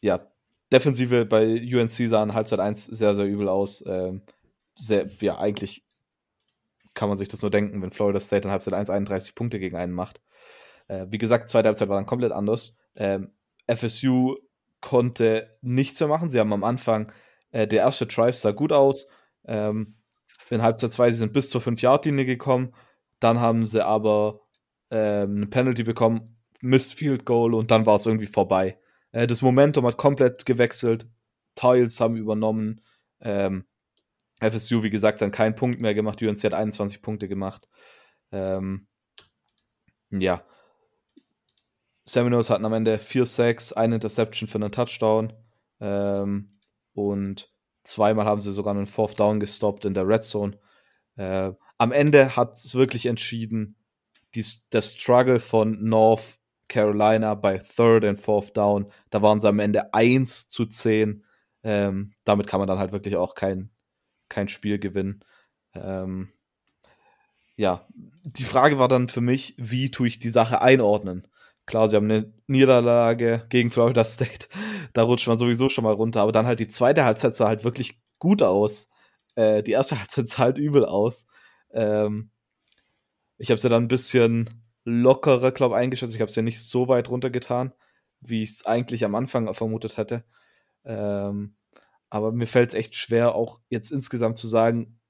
ja, 0.00 0.30
Defensive 0.72 1.26
bei 1.26 1.44
UNC 1.46 2.08
sah 2.08 2.22
in 2.22 2.32
Halbzeit 2.32 2.60
1 2.60 2.86
sehr, 2.86 3.14
sehr 3.16 3.26
übel 3.26 3.48
aus. 3.48 3.84
Ähm, 3.86 4.22
sehr, 4.74 5.08
ja, 5.20 5.38
eigentlich 5.38 5.84
kann 6.94 7.08
man 7.08 7.18
sich 7.18 7.28
das 7.28 7.42
nur 7.42 7.50
denken, 7.50 7.82
wenn 7.82 7.90
Florida 7.90 8.20
State 8.20 8.46
in 8.46 8.52
Halbzeit 8.52 8.74
1 8.74 8.88
31 8.88 9.34
Punkte 9.34 9.58
gegen 9.58 9.76
einen 9.76 9.92
macht. 9.92 10.20
Äh, 10.88 11.06
wie 11.10 11.18
gesagt, 11.18 11.50
zweite 11.50 11.68
Halbzeit 11.68 11.88
war 11.88 11.96
dann 11.96 12.06
komplett 12.06 12.32
anders. 12.32 12.76
Ähm, 12.94 13.32
FSU 13.66 14.36
konnte 14.80 15.56
nichts 15.62 16.00
mehr 16.00 16.08
machen. 16.08 16.28
Sie 16.28 16.38
haben 16.38 16.52
am 16.52 16.64
Anfang, 16.64 17.12
äh, 17.52 17.66
der 17.66 17.80
erste 17.80 18.06
Drive 18.06 18.36
sah 18.36 18.52
gut 18.52 18.72
aus. 18.72 19.08
Ähm, 19.46 19.96
in 20.50 20.62
Halbzeit 20.62 20.92
2, 20.92 21.10
sie 21.10 21.16
sind 21.16 21.32
bis 21.32 21.50
zur 21.50 21.60
5-Yard-Linie 21.60 22.26
gekommen. 22.26 22.74
Dann 23.18 23.40
haben 23.40 23.66
sie 23.66 23.84
aber 23.84 24.40
ähm, 24.90 25.36
eine 25.36 25.46
Penalty 25.46 25.84
bekommen, 25.84 26.36
Missed 26.60 26.98
Field 26.98 27.24
Goal 27.24 27.54
und 27.54 27.70
dann 27.70 27.86
war 27.86 27.96
es 27.96 28.06
irgendwie 28.06 28.26
vorbei. 28.26 28.78
Äh, 29.12 29.26
das 29.26 29.42
Momentum 29.42 29.86
hat 29.86 29.96
komplett 29.96 30.44
gewechselt. 30.44 31.06
Tiles 31.54 32.00
haben 32.00 32.16
übernommen. 32.16 32.80
Ähm, 33.20 33.64
FSU, 34.40 34.82
wie 34.82 34.90
gesagt, 34.90 35.22
dann 35.22 35.30
keinen 35.30 35.54
Punkt 35.54 35.80
mehr 35.80 35.94
gemacht. 35.94 36.20
UNC 36.20 36.42
hat 36.44 36.54
21 36.54 37.00
Punkte 37.00 37.28
gemacht. 37.28 37.68
Ähm, 38.32 38.86
ja. 40.10 40.44
Seminoles 42.06 42.50
hatten 42.50 42.64
am 42.64 42.72
Ende 42.72 42.98
4 42.98 43.26
Sacks, 43.26 43.72
eine 43.72 43.96
Interception 43.96 44.48
für 44.48 44.56
einen 44.56 44.72
Touchdown. 44.72 45.32
Ähm, 45.80 46.58
und 46.92 47.50
zweimal 47.82 48.26
haben 48.26 48.40
sie 48.40 48.52
sogar 48.52 48.74
einen 48.74 48.86
Fourth 48.86 49.18
Down 49.18 49.40
gestoppt 49.40 49.84
in 49.84 49.94
der 49.94 50.06
Red 50.06 50.24
Zone. 50.24 50.58
Äh, 51.16 51.52
am 51.78 51.92
Ende 51.92 52.36
hat 52.36 52.56
es 52.56 52.74
wirklich 52.74 53.06
entschieden, 53.06 53.76
die, 54.34 54.44
der 54.72 54.82
Struggle 54.82 55.40
von 55.40 55.82
North 55.82 56.38
Carolina 56.68 57.34
bei 57.34 57.58
Third 57.58 58.04
and 58.04 58.18
Fourth 58.18 58.56
Down. 58.56 58.90
Da 59.10 59.22
waren 59.22 59.40
sie 59.40 59.48
am 59.48 59.58
Ende 59.58 59.92
1 59.94 60.48
zu 60.48 60.66
10. 60.66 61.24
Ähm, 61.62 62.14
damit 62.24 62.46
kann 62.46 62.60
man 62.60 62.68
dann 62.68 62.78
halt 62.78 62.92
wirklich 62.92 63.16
auch 63.16 63.34
kein, 63.34 63.70
kein 64.28 64.48
Spiel 64.48 64.78
gewinnen. 64.78 65.24
Ähm, 65.74 66.32
ja, 67.56 67.86
die 68.24 68.44
Frage 68.44 68.78
war 68.78 68.88
dann 68.88 69.08
für 69.08 69.20
mich, 69.20 69.54
wie 69.56 69.90
tue 69.90 70.08
ich 70.08 70.18
die 70.18 70.30
Sache 70.30 70.60
einordnen? 70.60 71.28
Klar, 71.66 71.88
sie 71.88 71.96
haben 71.96 72.10
eine 72.10 72.32
Niederlage 72.46 73.46
gegen 73.48 73.70
Florida 73.70 74.04
State. 74.04 74.48
Da 74.92 75.02
rutscht 75.02 75.28
man 75.28 75.38
sowieso 75.38 75.68
schon 75.68 75.84
mal 75.84 75.94
runter. 75.94 76.20
Aber 76.22 76.32
dann 76.32 76.46
halt 76.46 76.60
die 76.60 76.66
zweite 76.68 77.04
Halbzeit 77.04 77.36
sah 77.36 77.48
halt 77.48 77.64
wirklich 77.64 78.00
gut 78.18 78.42
aus. 78.42 78.90
Äh, 79.34 79.62
die 79.62 79.72
erste 79.72 79.98
Halbzeit 79.98 80.26
sah 80.26 80.38
halt 80.44 80.58
übel 80.58 80.84
aus. 80.84 81.26
Ähm, 81.72 82.30
ich 83.38 83.48
habe 83.50 83.56
es 83.56 83.62
ja 83.62 83.70
dann 83.70 83.84
ein 83.84 83.88
bisschen 83.88 84.50
lockerer, 84.84 85.52
glaube 85.52 85.74
ich, 85.76 85.80
eingeschätzt. 85.80 86.14
Ich 86.14 86.20
habe 86.20 86.28
es 86.28 86.36
ja 86.36 86.42
nicht 86.42 86.62
so 86.62 86.88
weit 86.88 87.10
runtergetan, 87.10 87.72
wie 88.20 88.42
ich 88.42 88.50
es 88.50 88.66
eigentlich 88.66 89.04
am 89.04 89.14
Anfang 89.14 89.52
vermutet 89.54 89.96
hätte. 89.96 90.24
Ähm, 90.84 91.56
aber 92.10 92.32
mir 92.32 92.46
fällt 92.46 92.70
es 92.70 92.74
echt 92.74 92.94
schwer, 92.94 93.34
auch 93.34 93.60
jetzt 93.70 93.90
insgesamt 93.90 94.38
zu 94.38 94.46
sagen, 94.48 95.00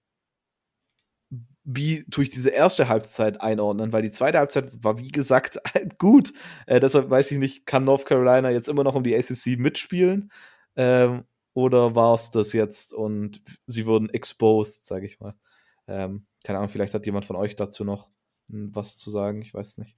wie 1.65 2.05
tue 2.11 2.25
ich 2.25 2.31
diese 2.31 2.51
erste 2.51 2.89
Halbzeit 2.89 3.41
einordnen, 3.41 3.93
weil 3.93 4.03
die 4.03 4.13
zweite 4.13 4.39
Halbzeit 4.39 4.85
war, 4.85 4.99
wie 4.99 5.11
gesagt, 5.11 5.59
halt 5.75 5.99
gut. 5.99 6.33
Äh, 6.67 6.81
deshalb 6.81 7.11
weiß 7.11 7.31
ich 7.33 7.39
nicht, 7.39 7.67
kann 7.67 7.85
North 7.85 8.07
Carolina 8.07 8.51
jetzt 8.51 8.69
immer 8.69 8.85
noch 8.85 8.95
um 8.95 9.05
die 9.05 9.17
ACC 9.17 9.59
mitspielen? 9.59 10.31
Ähm, 10.77 11.25
oder 11.55 11.95
war 11.95 12.15
es 12.15 12.31
das 12.31 12.53
jetzt 12.53 12.93
und 12.93 13.43
sie 13.67 13.87
wurden 13.87 14.11
exposed, 14.11 14.85
sage 14.85 15.07
ich 15.07 15.21
mal. 15.21 15.35
Ähm, 15.87 16.27
keine 16.45 16.59
Ahnung, 16.59 16.69
vielleicht 16.69 16.95
hat 16.95 17.07
jemand 17.07 17.27
von 17.27 17.37
euch 17.37 17.57
dazu 17.57 17.85
noch 17.85 18.11
was 18.49 18.99
zu 18.99 19.11
sagen, 19.11 19.43
ich 19.43 19.55
weiß 19.55 19.79
nicht. 19.79 19.97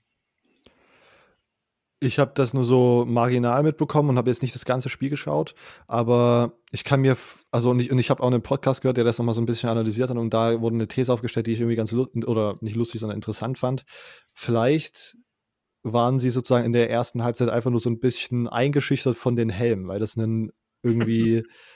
Ich 1.99 2.19
habe 2.19 2.33
das 2.35 2.53
nur 2.53 2.65
so 2.65 3.07
marginal 3.07 3.63
mitbekommen 3.63 4.11
und 4.11 4.19
habe 4.19 4.29
jetzt 4.29 4.43
nicht 4.43 4.55
das 4.55 4.67
ganze 4.67 4.91
Spiel 4.91 5.09
geschaut, 5.09 5.55
aber 5.87 6.53
ich 6.71 6.85
kann 6.85 7.01
mir, 7.01 7.17
also 7.51 7.71
und 7.71 7.81
ich, 7.81 7.91
ich 7.91 8.11
habe 8.11 8.23
auch 8.23 8.27
einen 8.27 8.43
Podcast 8.43 8.83
gehört, 8.83 8.99
der 8.99 9.05
das 9.05 9.17
nochmal 9.17 9.35
so 9.35 9.41
ein 9.41 9.47
bisschen 9.47 9.71
analysiert 9.71 10.11
hat 10.11 10.17
und 10.19 10.35
da 10.35 10.61
wurde 10.61 10.75
eine 10.75 10.89
These 10.89 11.11
aufgestellt, 11.11 11.47
die 11.47 11.53
ich 11.53 11.61
irgendwie 11.61 11.77
ganz 11.77 11.95
oder 11.95 12.59
nicht 12.61 12.77
lustig, 12.77 13.01
sondern 13.01 13.17
interessant 13.17 13.59
fand. 13.59 13.85
Vielleicht 14.35 15.17
waren 15.83 16.19
sie 16.19 16.31
sozusagen 16.31 16.67
in 16.67 16.73
der 16.73 16.91
ersten 16.91 17.23
Halbzeit 17.23 17.49
einfach 17.49 17.71
nur 17.71 17.81
so 17.81 17.89
ein 17.89 18.01
bisschen 18.01 18.47
eingeschüchtert 18.47 19.17
von 19.17 19.37
den 19.37 19.49
Helmen, 19.49 19.89
weil 19.89 20.01
das 20.01 20.19
einen 20.19 20.53
irgendwie 20.83 21.45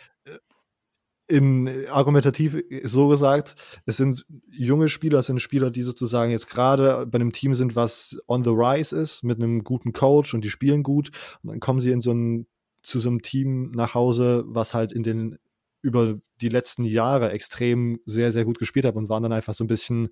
in 1.31 1.87
argumentativ 1.89 2.57
so 2.85 3.09
gesagt, 3.09 3.55
es 3.87 3.97
sind 3.97 4.27
junge 4.51 4.89
Spieler, 4.89 5.21
es 5.21 5.27
sind 5.27 5.41
Spieler, 5.41 5.71
die 5.71 5.83
sozusagen 5.83 6.31
jetzt 6.31 6.49
gerade 6.49 7.07
bei 7.07 7.17
einem 7.17 7.33
Team 7.33 7.55
sind, 7.55 7.77
was 7.77 8.21
on 8.27 8.45
the 8.45 8.51
rise 8.51 8.97
ist, 8.97 9.23
mit 9.23 9.39
einem 9.39 9.65
guten 9.65 9.93
Coach 9.93 10.35
und 10.35 10.45
die 10.45 10.51
spielen 10.51 10.83
gut. 10.83 11.11
Und 11.43 11.51
dann 11.51 11.61
kommen 11.61 11.81
sie 11.81 11.93
in 11.93 12.01
so 12.01 12.13
ein, 12.13 12.47
zu 12.83 12.99
so 12.99 13.09
einem 13.09 13.23
Team 13.23 13.71
nach 13.71 13.95
Hause, 13.95 14.45
was 14.47 14.75
halt 14.75 14.93
in 14.93 15.03
den 15.03 15.39
über 15.83 16.19
die 16.41 16.49
letzten 16.49 16.85
Jahre 16.85 17.31
extrem 17.31 18.01
sehr, 18.05 18.33
sehr 18.33 18.45
gut 18.45 18.59
gespielt 18.59 18.85
hat 18.85 18.97
und 18.97 19.09
waren 19.09 19.23
dann 19.23 19.33
einfach 19.33 19.55
so 19.55 19.65
ein 19.65 19.69
bisschen 19.69 20.11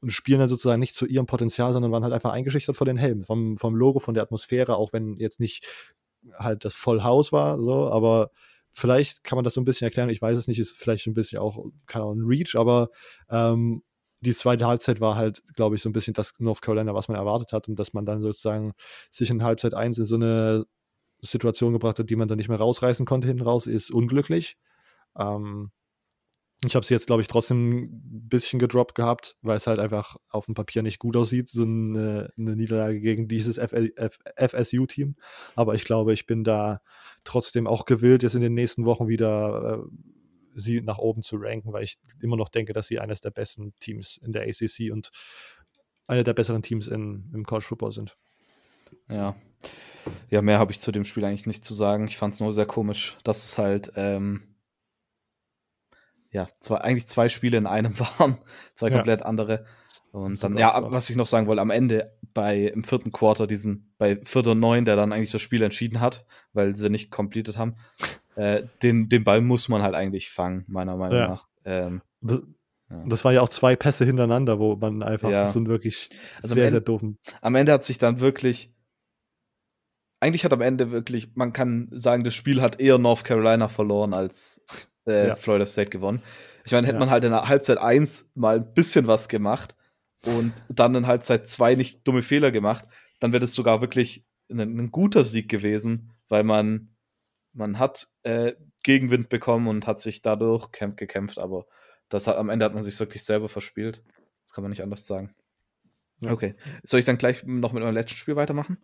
und 0.00 0.10
spielen 0.10 0.40
dann 0.40 0.48
sozusagen 0.48 0.80
nicht 0.80 0.94
zu 0.94 1.06
ihrem 1.06 1.26
Potenzial, 1.26 1.72
sondern 1.72 1.92
waren 1.92 2.04
halt 2.04 2.14
einfach 2.14 2.32
eingeschüchtert 2.32 2.76
vor 2.76 2.86
den 2.86 2.96
Helmen, 2.96 3.24
vom, 3.24 3.56
vom 3.56 3.74
Logo, 3.74 3.98
von 3.98 4.14
der 4.14 4.22
Atmosphäre, 4.22 4.76
auch 4.76 4.92
wenn 4.92 5.18
jetzt 5.18 5.40
nicht 5.40 5.66
halt 6.38 6.64
das 6.64 6.74
Vollhaus 6.74 7.32
war, 7.32 7.60
so, 7.62 7.90
aber 7.90 8.30
Vielleicht 8.72 9.24
kann 9.24 9.36
man 9.36 9.44
das 9.44 9.54
so 9.54 9.60
ein 9.60 9.64
bisschen 9.64 9.86
erklären. 9.86 10.10
Ich 10.10 10.22
weiß 10.22 10.36
es 10.36 10.48
nicht, 10.48 10.58
ist 10.58 10.76
vielleicht 10.76 11.06
ein 11.06 11.14
bisschen 11.14 11.38
auch, 11.38 11.66
keine 11.86 12.04
Ahnung, 12.04 12.26
Reach, 12.26 12.56
aber 12.56 12.90
ähm, 13.28 13.82
die 14.20 14.34
zweite 14.34 14.66
Halbzeit 14.66 15.00
war 15.00 15.16
halt, 15.16 15.42
glaube 15.54 15.76
ich, 15.76 15.82
so 15.82 15.88
ein 15.88 15.92
bisschen 15.92 16.14
das 16.14 16.34
North 16.38 16.62
Carolina, 16.62 16.94
was 16.94 17.08
man 17.08 17.16
erwartet 17.16 17.52
hat 17.52 17.68
und 17.68 17.78
dass 17.78 17.94
man 17.94 18.04
dann 18.04 18.22
sozusagen 18.22 18.72
sich 19.10 19.30
in 19.30 19.42
Halbzeit 19.42 19.74
1 19.74 19.98
in 19.98 20.04
so 20.04 20.16
eine 20.16 20.66
Situation 21.20 21.72
gebracht 21.72 21.98
hat, 21.98 22.10
die 22.10 22.16
man 22.16 22.28
dann 22.28 22.38
nicht 22.38 22.48
mehr 22.48 22.58
rausreißen 22.58 23.06
konnte 23.06 23.28
hinten 23.28 23.42
raus, 23.42 23.66
ist 23.66 23.90
unglücklich. 23.90 24.56
Ähm, 25.18 25.70
ich 26.64 26.74
habe 26.74 26.84
sie 26.84 26.92
jetzt, 26.94 27.06
glaube 27.06 27.22
ich, 27.22 27.28
trotzdem 27.28 27.80
ein 27.80 28.28
bisschen 28.28 28.58
gedroppt 28.58 28.94
gehabt, 28.94 29.36
weil 29.40 29.56
es 29.56 29.66
halt 29.66 29.78
einfach 29.78 30.16
auf 30.28 30.46
dem 30.46 30.54
Papier 30.54 30.82
nicht 30.82 30.98
gut 30.98 31.16
aussieht, 31.16 31.48
so 31.48 31.62
eine, 31.62 32.30
eine 32.36 32.56
Niederlage 32.56 33.00
gegen 33.00 33.28
dieses 33.28 33.58
FSU-Team. 33.58 35.16
Aber 35.56 35.74
ich 35.74 35.84
glaube, 35.84 36.12
ich 36.12 36.26
bin 36.26 36.44
da 36.44 36.82
trotzdem 37.24 37.66
auch 37.66 37.86
gewillt, 37.86 38.22
jetzt 38.22 38.34
in 38.34 38.42
den 38.42 38.54
nächsten 38.54 38.84
Wochen 38.84 39.08
wieder 39.08 39.84
sie 40.54 40.80
nach 40.80 40.98
oben 40.98 41.22
zu 41.22 41.36
ranken, 41.36 41.72
weil 41.72 41.84
ich 41.84 41.98
immer 42.20 42.36
noch 42.36 42.48
denke, 42.48 42.72
dass 42.72 42.88
sie 42.88 42.98
eines 42.98 43.20
der 43.20 43.30
besten 43.30 43.72
Teams 43.78 44.18
in 44.22 44.32
der 44.32 44.42
ACC 44.42 44.92
und 44.92 45.10
eine 46.06 46.24
der 46.24 46.34
besseren 46.34 46.62
Teams 46.62 46.88
in, 46.88 47.30
im 47.32 47.44
College 47.44 47.66
Football 47.66 47.92
sind. 47.92 48.16
Ja. 49.08 49.36
Ja, 50.30 50.42
mehr 50.42 50.58
habe 50.58 50.72
ich 50.72 50.80
zu 50.80 50.92
dem 50.92 51.04
Spiel 51.04 51.24
eigentlich 51.24 51.46
nicht 51.46 51.64
zu 51.64 51.74
sagen. 51.74 52.08
Ich 52.08 52.16
fand 52.16 52.34
es 52.34 52.40
nur 52.40 52.52
sehr 52.52 52.66
komisch, 52.66 53.16
dass 53.22 53.44
es 53.44 53.58
halt 53.58 53.92
ähm, 53.96 54.42
ja, 56.32 56.48
zwei, 56.58 56.78
eigentlich 56.78 57.08
zwei 57.08 57.28
Spiele 57.28 57.58
in 57.58 57.66
einem 57.66 57.98
waren, 58.18 58.38
zwei 58.74 58.88
ja. 58.88 58.96
komplett 58.96 59.22
andere. 59.22 59.66
Und 60.12 60.42
dann, 60.42 60.58
ja, 60.58 60.90
was 60.90 61.08
ich 61.08 61.16
noch 61.16 61.26
sagen 61.26 61.46
wollte, 61.46 61.62
am 61.62 61.70
Ende 61.70 62.12
bei 62.34 62.64
im 62.66 62.82
vierten 62.82 63.12
Quarter, 63.12 63.46
diesen, 63.46 63.92
bei 63.96 64.20
Viertel 64.24 64.56
neun, 64.56 64.84
der 64.84 64.96
dann 64.96 65.12
eigentlich 65.12 65.30
das 65.30 65.40
Spiel 65.40 65.62
entschieden 65.62 66.00
hat, 66.00 66.26
weil 66.52 66.74
sie 66.76 66.90
nicht 66.90 67.10
completed 67.10 67.58
haben, 67.58 67.76
äh, 68.34 68.64
den, 68.82 69.08
den 69.08 69.24
Ball 69.24 69.40
muss 69.40 69.68
man 69.68 69.82
halt 69.82 69.94
eigentlich 69.94 70.30
fangen, 70.30 70.64
meiner 70.66 70.96
Meinung 70.96 71.18
ja. 71.18 71.28
nach. 71.28 71.48
Ähm, 71.64 72.02
das, 72.20 72.42
ja. 72.90 73.04
das 73.06 73.24
waren 73.24 73.34
ja 73.34 73.40
auch 73.40 73.48
zwei 73.48 73.76
Pässe 73.76 74.04
hintereinander, 74.04 74.58
wo 74.58 74.74
man 74.76 75.02
einfach 75.02 75.30
ja. 75.30 75.48
so 75.48 75.60
einen 75.60 75.68
wirklich 75.68 76.08
also 76.42 76.54
sehr, 76.54 76.64
Ende, 76.64 76.72
sehr 76.72 76.80
doofen. 76.80 77.18
Am 77.40 77.54
Ende 77.54 77.72
hat 77.72 77.84
sich 77.84 77.98
dann 77.98 78.20
wirklich, 78.20 78.72
eigentlich 80.18 80.44
hat 80.44 80.52
am 80.52 80.60
Ende 80.60 80.90
wirklich, 80.90 81.36
man 81.36 81.52
kann 81.52 81.88
sagen, 81.92 82.24
das 82.24 82.34
Spiel 82.34 82.60
hat 82.60 82.80
eher 82.80 82.98
North 82.98 83.24
Carolina 83.24 83.68
verloren 83.68 84.12
als 84.12 84.64
äh, 85.10 85.28
ja. 85.28 85.36
Florida 85.36 85.66
State 85.66 85.90
gewonnen. 85.90 86.22
Ich 86.64 86.72
meine, 86.72 86.86
hätte 86.86 86.98
man 86.98 87.10
halt 87.10 87.24
in 87.24 87.30
der 87.30 87.48
Halbzeit 87.48 87.78
1 87.78 88.30
mal 88.34 88.56
ein 88.56 88.74
bisschen 88.74 89.06
was 89.06 89.28
gemacht, 89.28 89.74
und 90.24 90.52
dann 90.68 90.94
in 90.94 91.06
Halbzeit 91.06 91.46
zwei 91.46 91.74
nicht 91.74 92.06
dumme 92.06 92.22
Fehler 92.22 92.50
gemacht, 92.50 92.86
dann 93.20 93.32
wäre 93.32 93.40
das 93.40 93.54
sogar 93.54 93.80
wirklich 93.80 94.24
ein, 94.50 94.60
ein, 94.60 94.90
guter 94.90 95.24
Sieg 95.24 95.48
gewesen, 95.48 96.12
weil 96.28 96.44
man, 96.44 96.94
man 97.52 97.78
hat 97.78 98.08
äh, 98.22 98.52
Gegenwind 98.82 99.28
bekommen 99.28 99.68
und 99.68 99.86
hat 99.86 100.00
sich 100.00 100.22
dadurch 100.22 100.72
kämp 100.72 100.96
gekämpft, 100.96 101.38
aber 101.38 101.66
das 102.08 102.26
hat, 102.26 102.36
am 102.36 102.50
Ende 102.50 102.64
hat 102.64 102.74
man 102.74 102.82
sich 102.82 102.98
wirklich 102.98 103.24
selber 103.24 103.48
verspielt. 103.48 104.02
Das 104.46 104.54
kann 104.54 104.62
man 104.62 104.70
nicht 104.70 104.82
anders 104.82 105.06
sagen. 105.06 105.34
Ja. 106.20 106.32
Okay. 106.32 106.54
Soll 106.82 107.00
ich 107.00 107.06
dann 107.06 107.18
gleich 107.18 107.44
noch 107.44 107.72
mit 107.72 107.82
meinem 107.82 107.94
letzten 107.94 108.16
Spiel 108.16 108.36
weitermachen? 108.36 108.78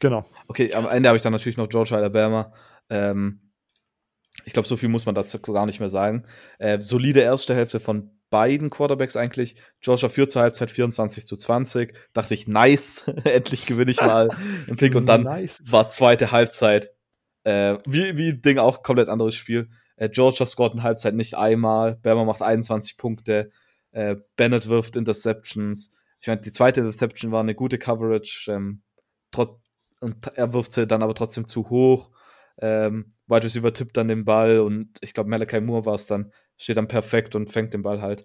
Genau. 0.00 0.28
Okay, 0.48 0.74
am 0.74 0.86
Ende 0.86 1.08
habe 1.08 1.16
ich 1.16 1.22
dann 1.22 1.32
natürlich 1.32 1.56
noch 1.56 1.68
Georgia 1.68 1.96
Alabama. 1.96 2.52
Ähm, 2.90 3.47
ich 4.44 4.52
glaube, 4.52 4.68
so 4.68 4.76
viel 4.76 4.88
muss 4.88 5.06
man 5.06 5.14
dazu 5.14 5.40
gar 5.40 5.66
nicht 5.66 5.80
mehr 5.80 5.88
sagen. 5.88 6.24
Äh, 6.58 6.80
solide 6.80 7.20
erste 7.20 7.54
Hälfte 7.54 7.80
von 7.80 8.10
beiden 8.30 8.70
Quarterbacks 8.70 9.16
eigentlich. 9.16 9.56
Georgia 9.80 10.08
führt 10.08 10.30
zur 10.30 10.42
Halbzeit 10.42 10.70
24 10.70 11.26
zu 11.26 11.36
20. 11.36 11.94
Dachte 12.12 12.34
ich, 12.34 12.46
nice, 12.46 13.04
endlich 13.24 13.66
gewinne 13.66 13.90
ich 13.90 14.00
mal 14.00 14.30
einen 14.66 14.76
Pick. 14.76 14.94
Und 14.94 15.06
dann 15.06 15.22
nice. 15.22 15.60
war 15.64 15.88
zweite 15.88 16.30
Halbzeit, 16.30 16.90
äh, 17.44 17.78
wie, 17.86 18.16
wie 18.16 18.38
Ding 18.38 18.58
auch 18.58 18.82
komplett 18.82 19.08
anderes 19.08 19.34
Spiel. 19.34 19.70
Äh, 19.96 20.08
Georgia 20.08 20.46
scoret 20.46 20.74
in 20.74 20.82
Halbzeit 20.82 21.14
nicht 21.14 21.36
einmal. 21.36 21.96
Bermer 21.96 22.24
macht 22.24 22.42
21 22.42 22.96
Punkte. 22.96 23.50
Äh, 23.90 24.16
Bennett 24.36 24.68
wirft 24.68 24.96
Interceptions. 24.96 25.90
Ich 26.20 26.28
meine, 26.28 26.40
die 26.40 26.52
zweite 26.52 26.80
Interception 26.80 27.32
war 27.32 27.40
eine 27.40 27.54
gute 27.54 27.78
Coverage. 27.78 28.50
Ähm, 28.52 28.82
und 30.00 30.26
er 30.34 30.52
wirft 30.52 30.72
sie 30.72 30.86
dann 30.86 31.02
aber 31.02 31.14
trotzdem 31.14 31.46
zu 31.46 31.70
hoch. 31.70 32.10
Ähm, 32.60 33.12
Wide 33.26 33.44
Receiver 33.44 33.72
tippt 33.72 33.96
dann 33.96 34.08
den 34.08 34.24
Ball 34.24 34.60
und 34.60 34.98
ich 35.00 35.14
glaube, 35.14 35.30
Malachi 35.30 35.60
Moore 35.60 35.86
war 35.86 35.94
es 35.94 36.06
dann, 36.06 36.32
steht 36.56 36.76
dann 36.76 36.88
perfekt 36.88 37.34
und 37.34 37.50
fängt 37.50 37.74
den 37.74 37.82
Ball 37.82 38.00
halt. 38.00 38.24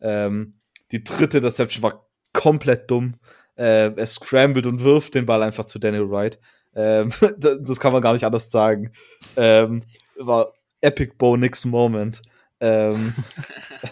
Ähm, 0.00 0.54
die 0.90 1.02
dritte 1.02 1.38
Interception 1.38 1.82
war 1.82 2.06
komplett 2.32 2.90
dumm. 2.90 3.16
Äh, 3.56 3.94
er 3.94 4.06
scrambled 4.06 4.66
und 4.66 4.82
wirft 4.82 5.14
den 5.14 5.26
Ball 5.26 5.42
einfach 5.42 5.66
zu 5.66 5.78
Daniel 5.78 6.10
Wright. 6.10 6.38
Ähm, 6.74 7.10
das 7.38 7.80
kann 7.80 7.92
man 7.92 8.02
gar 8.02 8.12
nicht 8.12 8.24
anders 8.24 8.50
sagen. 8.50 8.92
Ähm, 9.36 9.82
war 10.16 10.52
Epic 10.80 11.14
Bo 11.18 11.36
Nix 11.36 11.64
Moment. 11.64 12.22
Ähm, 12.60 13.14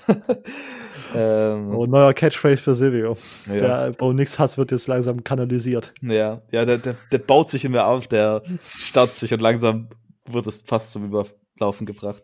ähm, 1.15 1.75
oh, 1.75 1.87
neuer 1.87 2.13
Catchphrase 2.15 2.63
für 2.63 2.75
Silvio. 2.75 3.17
Ja. 3.47 3.57
Der 3.57 3.93
Bo 3.93 4.13
Nix 4.13 4.39
Hass 4.39 4.59
wird 4.59 4.71
jetzt 4.71 4.87
langsam 4.87 5.25
kanalisiert. 5.25 5.93
Ja, 6.01 6.43
ja 6.51 6.65
der, 6.65 6.79
der, 6.79 6.97
der 7.11 7.19
baut 7.19 7.51
sich 7.51 7.65
immer 7.65 7.87
auf, 7.87 8.09
der 8.09 8.43
staut 8.63 9.13
sich 9.13 9.33
und 9.33 9.41
langsam 9.41 9.89
wird 10.27 10.47
es 10.47 10.63
fast 10.65 10.93
zum 10.93 11.07
Überlaufen 11.07 11.87
gebracht. 11.87 12.23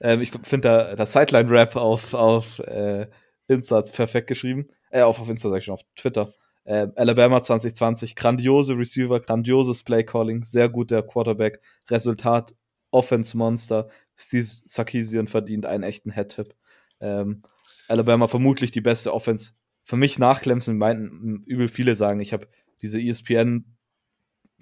Ähm, 0.00 0.20
ich 0.20 0.30
finde 0.42 0.68
der, 0.68 0.96
der 0.96 1.06
Sideline-Rap 1.06 1.76
auf, 1.76 2.14
auf 2.14 2.58
äh, 2.60 3.06
Insta 3.48 3.80
perfekt 3.82 4.28
geschrieben. 4.28 4.68
Äh, 4.90 5.02
auf, 5.02 5.20
auf 5.20 5.28
Insta 5.28 5.50
sag 5.50 5.58
ich 5.58 5.64
schon, 5.64 5.74
auf 5.74 5.82
Twitter. 5.96 6.32
Äh, 6.64 6.88
Alabama 6.96 7.42
2020, 7.42 8.16
grandiose 8.16 8.76
Receiver, 8.76 9.20
grandioses 9.20 9.82
Play-Calling, 9.82 10.42
sehr 10.42 10.68
guter 10.68 11.02
Quarterback. 11.02 11.60
Resultat, 11.90 12.54
Offense-Monster. 12.90 13.88
Steve 14.16 14.46
Sarkisian 14.46 15.26
verdient 15.26 15.66
einen 15.66 15.82
echten 15.82 16.10
Head-Tip. 16.10 16.54
Ähm, 17.00 17.42
Alabama 17.88 18.26
vermutlich 18.26 18.70
die 18.70 18.80
beste 18.80 19.12
Offense. 19.12 19.52
Für 19.84 19.96
mich 19.96 20.18
nach 20.18 20.40
Clemson 20.40 20.78
meinten 20.78 21.42
übel 21.46 21.68
viele 21.68 21.94
sagen, 21.94 22.20
ich 22.20 22.32
habe 22.32 22.48
diese 22.80 23.00
ESPN 23.00 23.76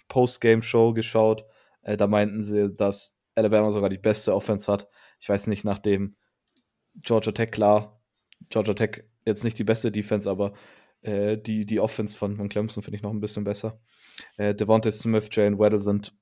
Postgame-Show 0.08 0.92
geschaut. 0.92 1.44
Äh, 1.82 1.96
da 1.96 2.06
meinten 2.06 2.42
sie, 2.42 2.74
dass 2.74 3.18
Alabama 3.34 3.70
sogar 3.70 3.88
die 3.88 3.98
beste 3.98 4.34
Offense 4.34 4.70
hat. 4.70 4.88
Ich 5.20 5.28
weiß 5.28 5.46
nicht, 5.46 5.64
nachdem 5.64 6.16
Georgia 6.96 7.32
Tech 7.32 7.50
klar, 7.50 8.02
Georgia 8.50 8.74
Tech 8.74 9.04
jetzt 9.24 9.44
nicht 9.44 9.58
die 9.58 9.64
beste 9.64 9.92
Defense, 9.92 10.28
aber 10.28 10.52
äh, 11.02 11.38
die, 11.38 11.64
die 11.64 11.80
Offense 11.80 12.16
von, 12.16 12.36
von 12.36 12.48
Clemson 12.48 12.82
finde 12.82 12.96
ich 12.96 13.02
noch 13.02 13.12
ein 13.12 13.20
bisschen 13.20 13.44
besser. 13.44 13.80
Äh, 14.36 14.54
Devontae 14.54 14.90
Smith, 14.90 15.28
Jane 15.32 15.58
Weddle 15.58 15.80
sind 15.80 16.14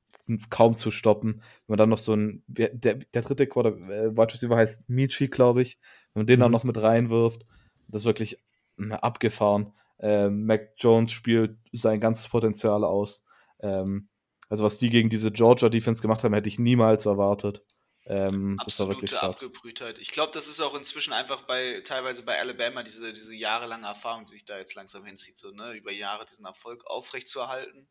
kaum 0.51 0.76
zu 0.76 0.90
stoppen. 0.90 1.42
Wenn 1.66 1.72
man 1.72 1.78
dann 1.78 1.88
noch 1.88 1.98
so 1.98 2.14
ein, 2.14 2.44
der, 2.46 2.68
der 2.68 3.22
dritte 3.22 3.46
Quarter, 3.46 3.76
äh, 3.90 4.16
Wide 4.16 4.32
Receiver 4.32 4.57
heißt 4.57 4.88
Michi, 4.88 5.28
glaube 5.28 5.62
ich, 5.62 5.78
wenn 6.13 6.21
man 6.21 6.27
den 6.27 6.39
mhm. 6.39 6.43
dann 6.43 6.53
noch 6.53 6.65
mit 6.65 6.81
reinwirft, 6.81 7.47
das 7.89 8.03
ist 8.03 8.07
wirklich 8.07 8.39
mh, 8.77 8.97
abgefahren. 8.97 9.73
Ähm, 9.99 10.47
Mac 10.47 10.73
Jones 10.77 11.13
spielt 11.13 11.59
sein 11.73 12.01
ganzes 12.01 12.29
Potenzial 12.29 12.85
aus. 12.85 13.25
Ähm, 13.61 14.09
also 14.49 14.65
was 14.65 14.79
die 14.79 14.91
gegen 14.91 15.11
diese 15.11 15.31
Georgia 15.31 15.69
Defense 15.69 16.03
gemacht 16.03 16.25
haben, 16.25 16.35
hätte 16.35 16.49
ich 16.49 16.59
niemals 16.59 17.07
erwartet. 17.07 17.63
Ähm, 18.07 18.59
das 18.65 18.81
war 18.81 18.89
wirklich 18.89 19.11
stark. 19.11 19.35
Abgebrühtheit. 19.35 19.99
Ich 20.01 20.11
glaube, 20.11 20.33
das 20.33 20.49
ist 20.49 20.61
auch 20.61 20.75
inzwischen 20.75 21.13
einfach 21.13 21.43
bei 21.43 21.83
teilweise 21.85 22.25
bei 22.25 22.41
Alabama 22.41 22.83
diese, 22.83 23.13
diese 23.13 23.35
jahrelange 23.35 23.87
Erfahrung, 23.87 24.25
die 24.25 24.33
sich 24.33 24.45
da 24.45 24.59
jetzt 24.59 24.75
langsam 24.75 25.05
hinzieht, 25.05 25.39
so 25.39 25.53
ne, 25.53 25.75
über 25.75 25.93
Jahre 25.93 26.27
diesen 26.27 26.47
Erfolg 26.47 26.85
aufrechtzuerhalten, 26.87 27.87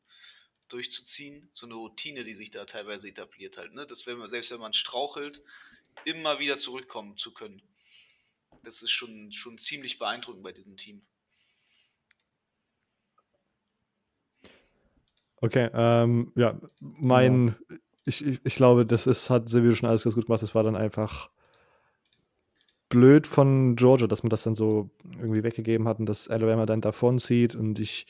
durchzuziehen, 0.68 1.50
so 1.54 1.68
eine 1.68 1.76
Routine, 1.76 2.26
die 2.26 2.34
sich 2.34 2.52
da 2.52 2.66
teilweise 2.66 3.08
etabliert 3.08 3.58
halt, 3.58 3.74
ne, 3.74 3.86
dass 3.86 4.08
wenn 4.08 4.18
man, 4.18 4.30
selbst 4.30 4.52
wenn 4.52 4.60
man 4.60 4.74
strauchelt, 4.74 5.42
immer 6.04 6.40
wieder 6.40 6.58
zurückkommen 6.58 7.16
zu 7.16 7.34
können. 7.34 7.62
Das 8.64 8.82
ist 8.82 8.91
schon, 8.91 9.32
schon 9.32 9.57
ziemlich 9.57 9.99
beeindruckend 9.99 10.43
bei 10.43 10.51
diesem 10.51 10.78
Team. 10.78 11.01
Okay, 15.41 15.70
ähm, 15.74 16.32
ja, 16.36 16.60
mein, 16.80 17.55
ja. 17.70 17.78
Ich, 18.05 18.26
ich, 18.26 18.39
ich, 18.43 18.55
glaube, 18.55 18.86
das 18.86 19.07
ist, 19.07 19.30
hat 19.30 19.49
Silvio 19.49 19.74
schon 19.76 19.88
alles 19.88 20.03
ganz 20.03 20.16
gut 20.16 20.26
gemacht. 20.26 20.41
Das 20.41 20.55
war 20.55 20.64
dann 20.64 20.76
einfach 20.76 21.30
blöd 22.89 23.28
von 23.28 23.76
Georgia, 23.76 24.07
dass 24.07 24.24
man 24.24 24.32
das 24.32 24.43
dann 24.43 24.55
so 24.55 24.89
irgendwie 25.03 25.43
weggegeben 25.43 25.88
hat 25.88 25.99
und 25.99 26.07
dass 26.07 26.28
Alabama 26.28 26.66
dann 26.66 26.82
davon 26.82 27.20
zieht 27.20 27.55
und 27.55 27.80
ich, 27.80 28.07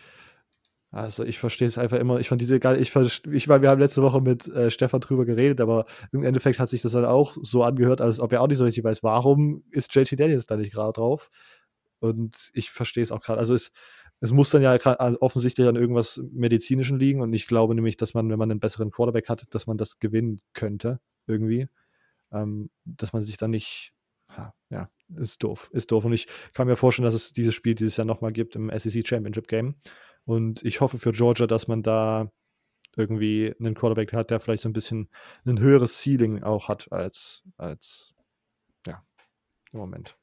also 0.92 1.24
ich 1.24 1.38
verstehe 1.38 1.68
es 1.68 1.78
einfach 1.78 2.00
immer. 2.00 2.20
Ich 2.20 2.30
fand 2.30 2.42
diese 2.42 2.60
geil, 2.60 2.82
ich, 2.82 2.96
ich 2.96 3.48
meine, 3.48 3.62
wir 3.62 3.70
haben 3.70 3.80
letzte 3.80 4.02
Woche 4.02 4.22
mit 4.22 4.48
äh, 4.48 4.72
Stefan 4.72 5.02
drüber 5.02 5.26
geredet, 5.26 5.62
aber 5.62 5.86
im 6.12 6.24
Endeffekt 6.24 6.58
hat 6.60 6.70
sich 6.70 6.82
das 6.82 6.94
dann 6.94 7.06
auch 7.06 7.38
so 7.42 7.64
angehört, 7.64 8.02
als 8.02 8.20
ob 8.20 8.34
er 8.34 8.42
auch 8.42 8.48
nicht 8.48 8.58
so 8.58 8.64
richtig 8.64 8.84
weiß, 8.84 9.04
warum 9.04 9.64
ist 9.70 9.94
JT 9.94 10.20
Daniels 10.20 10.48
da 10.48 10.58
nicht 10.58 10.74
gerade 10.74 10.94
drauf. 10.94 11.30
Und 12.00 12.50
ich 12.54 12.72
verstehe 12.72 13.04
es 13.04 13.12
auch 13.12 13.22
gerade. 13.22 13.40
Also 13.40 13.54
es, 13.54 13.72
es 14.20 14.32
muss 14.32 14.50
dann 14.50 14.64
ja 14.64 14.78
offensichtlich 15.20 15.68
an 15.68 15.76
irgendwas 15.76 16.20
Medizinischen 16.32 16.98
liegen 17.00 17.22
und 17.22 17.34
ich 17.34 17.48
glaube 17.48 17.76
nämlich, 17.76 17.96
dass 17.98 18.16
man, 18.16 18.30
wenn 18.30 18.40
man 18.40 18.50
einen 18.50 18.60
besseren 18.60 18.90
Quarterback 18.90 19.30
hat, 19.30 19.46
dass 19.52 19.68
man 19.68 19.78
das 19.78 20.00
gewinnen 20.00 20.42
könnte, 20.54 21.00
irgendwie. 21.28 21.68
Ähm, 22.32 22.70
dass 22.86 23.14
man 23.14 23.22
sich 23.22 23.38
dann 23.38 23.52
nicht, 23.52 23.94
ja, 24.70 24.90
ist 25.18 25.44
doof, 25.44 25.70
ist 25.74 25.92
doof. 25.92 26.06
Und 26.06 26.14
ich 26.14 26.28
kann 26.54 26.68
mir 26.68 26.76
vorstellen, 26.76 27.06
dass 27.06 27.16
es 27.16 27.32
dieses 27.32 27.54
Spiel 27.54 27.76
dieses 27.76 27.98
Jahr 27.98 28.06
nochmal 28.06 28.32
gibt 28.32 28.56
im 28.56 28.72
SEC 28.76 29.08
Championship 29.08 29.48
Game. 29.48 29.76
Und 30.30 30.64
ich 30.64 30.80
hoffe 30.80 31.00
für 31.00 31.12
Georgia, 31.12 31.48
dass 31.48 31.68
man 31.68 31.82
da 31.82 32.32
irgendwie 32.96 33.52
einen 33.60 33.74
Quarterback 33.74 34.14
hat, 34.14 34.30
der 34.30 34.40
vielleicht 34.40 34.62
so 34.62 34.70
ein 34.70 34.74
bisschen 34.74 35.10
ein 35.44 35.60
höheres 35.60 36.04
Ceiling 36.04 36.44
auch 36.44 36.68
hat 36.68 36.92
als, 36.92 37.42
als 37.58 38.14
ja, 38.86 39.02
im 39.74 39.80
Moment. 39.80 40.16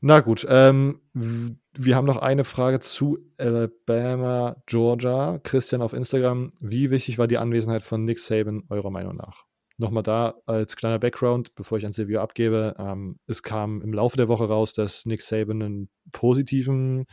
Na 0.00 0.20
gut, 0.20 0.46
ähm, 0.48 1.00
wir 1.14 1.96
haben 1.96 2.04
noch 2.04 2.18
eine 2.18 2.44
Frage 2.44 2.78
zu 2.78 3.18
Alabama, 3.38 4.62
Georgia. 4.66 5.40
Christian 5.42 5.82
auf 5.82 5.92
Instagram. 5.92 6.50
Wie 6.60 6.92
wichtig 6.92 7.18
war 7.18 7.26
die 7.26 7.38
Anwesenheit 7.38 7.82
von 7.82 8.04
Nick 8.04 8.20
Saban 8.20 8.62
eurer 8.68 8.90
Meinung 8.90 9.16
nach? 9.16 9.46
Nochmal 9.78 10.04
da 10.04 10.36
als 10.46 10.76
kleiner 10.76 11.00
Background, 11.00 11.56
bevor 11.56 11.76
ich 11.76 11.84
an 11.84 11.92
Silvio 11.92 12.20
abgebe. 12.20 12.74
Ähm, 12.78 13.18
es 13.26 13.42
kam 13.42 13.82
im 13.82 13.92
Laufe 13.92 14.16
der 14.16 14.28
Woche 14.28 14.48
raus, 14.48 14.72
dass 14.72 15.06
Nick 15.06 15.22
Saban 15.22 15.60
einen 15.60 15.88
positiven 16.12 17.06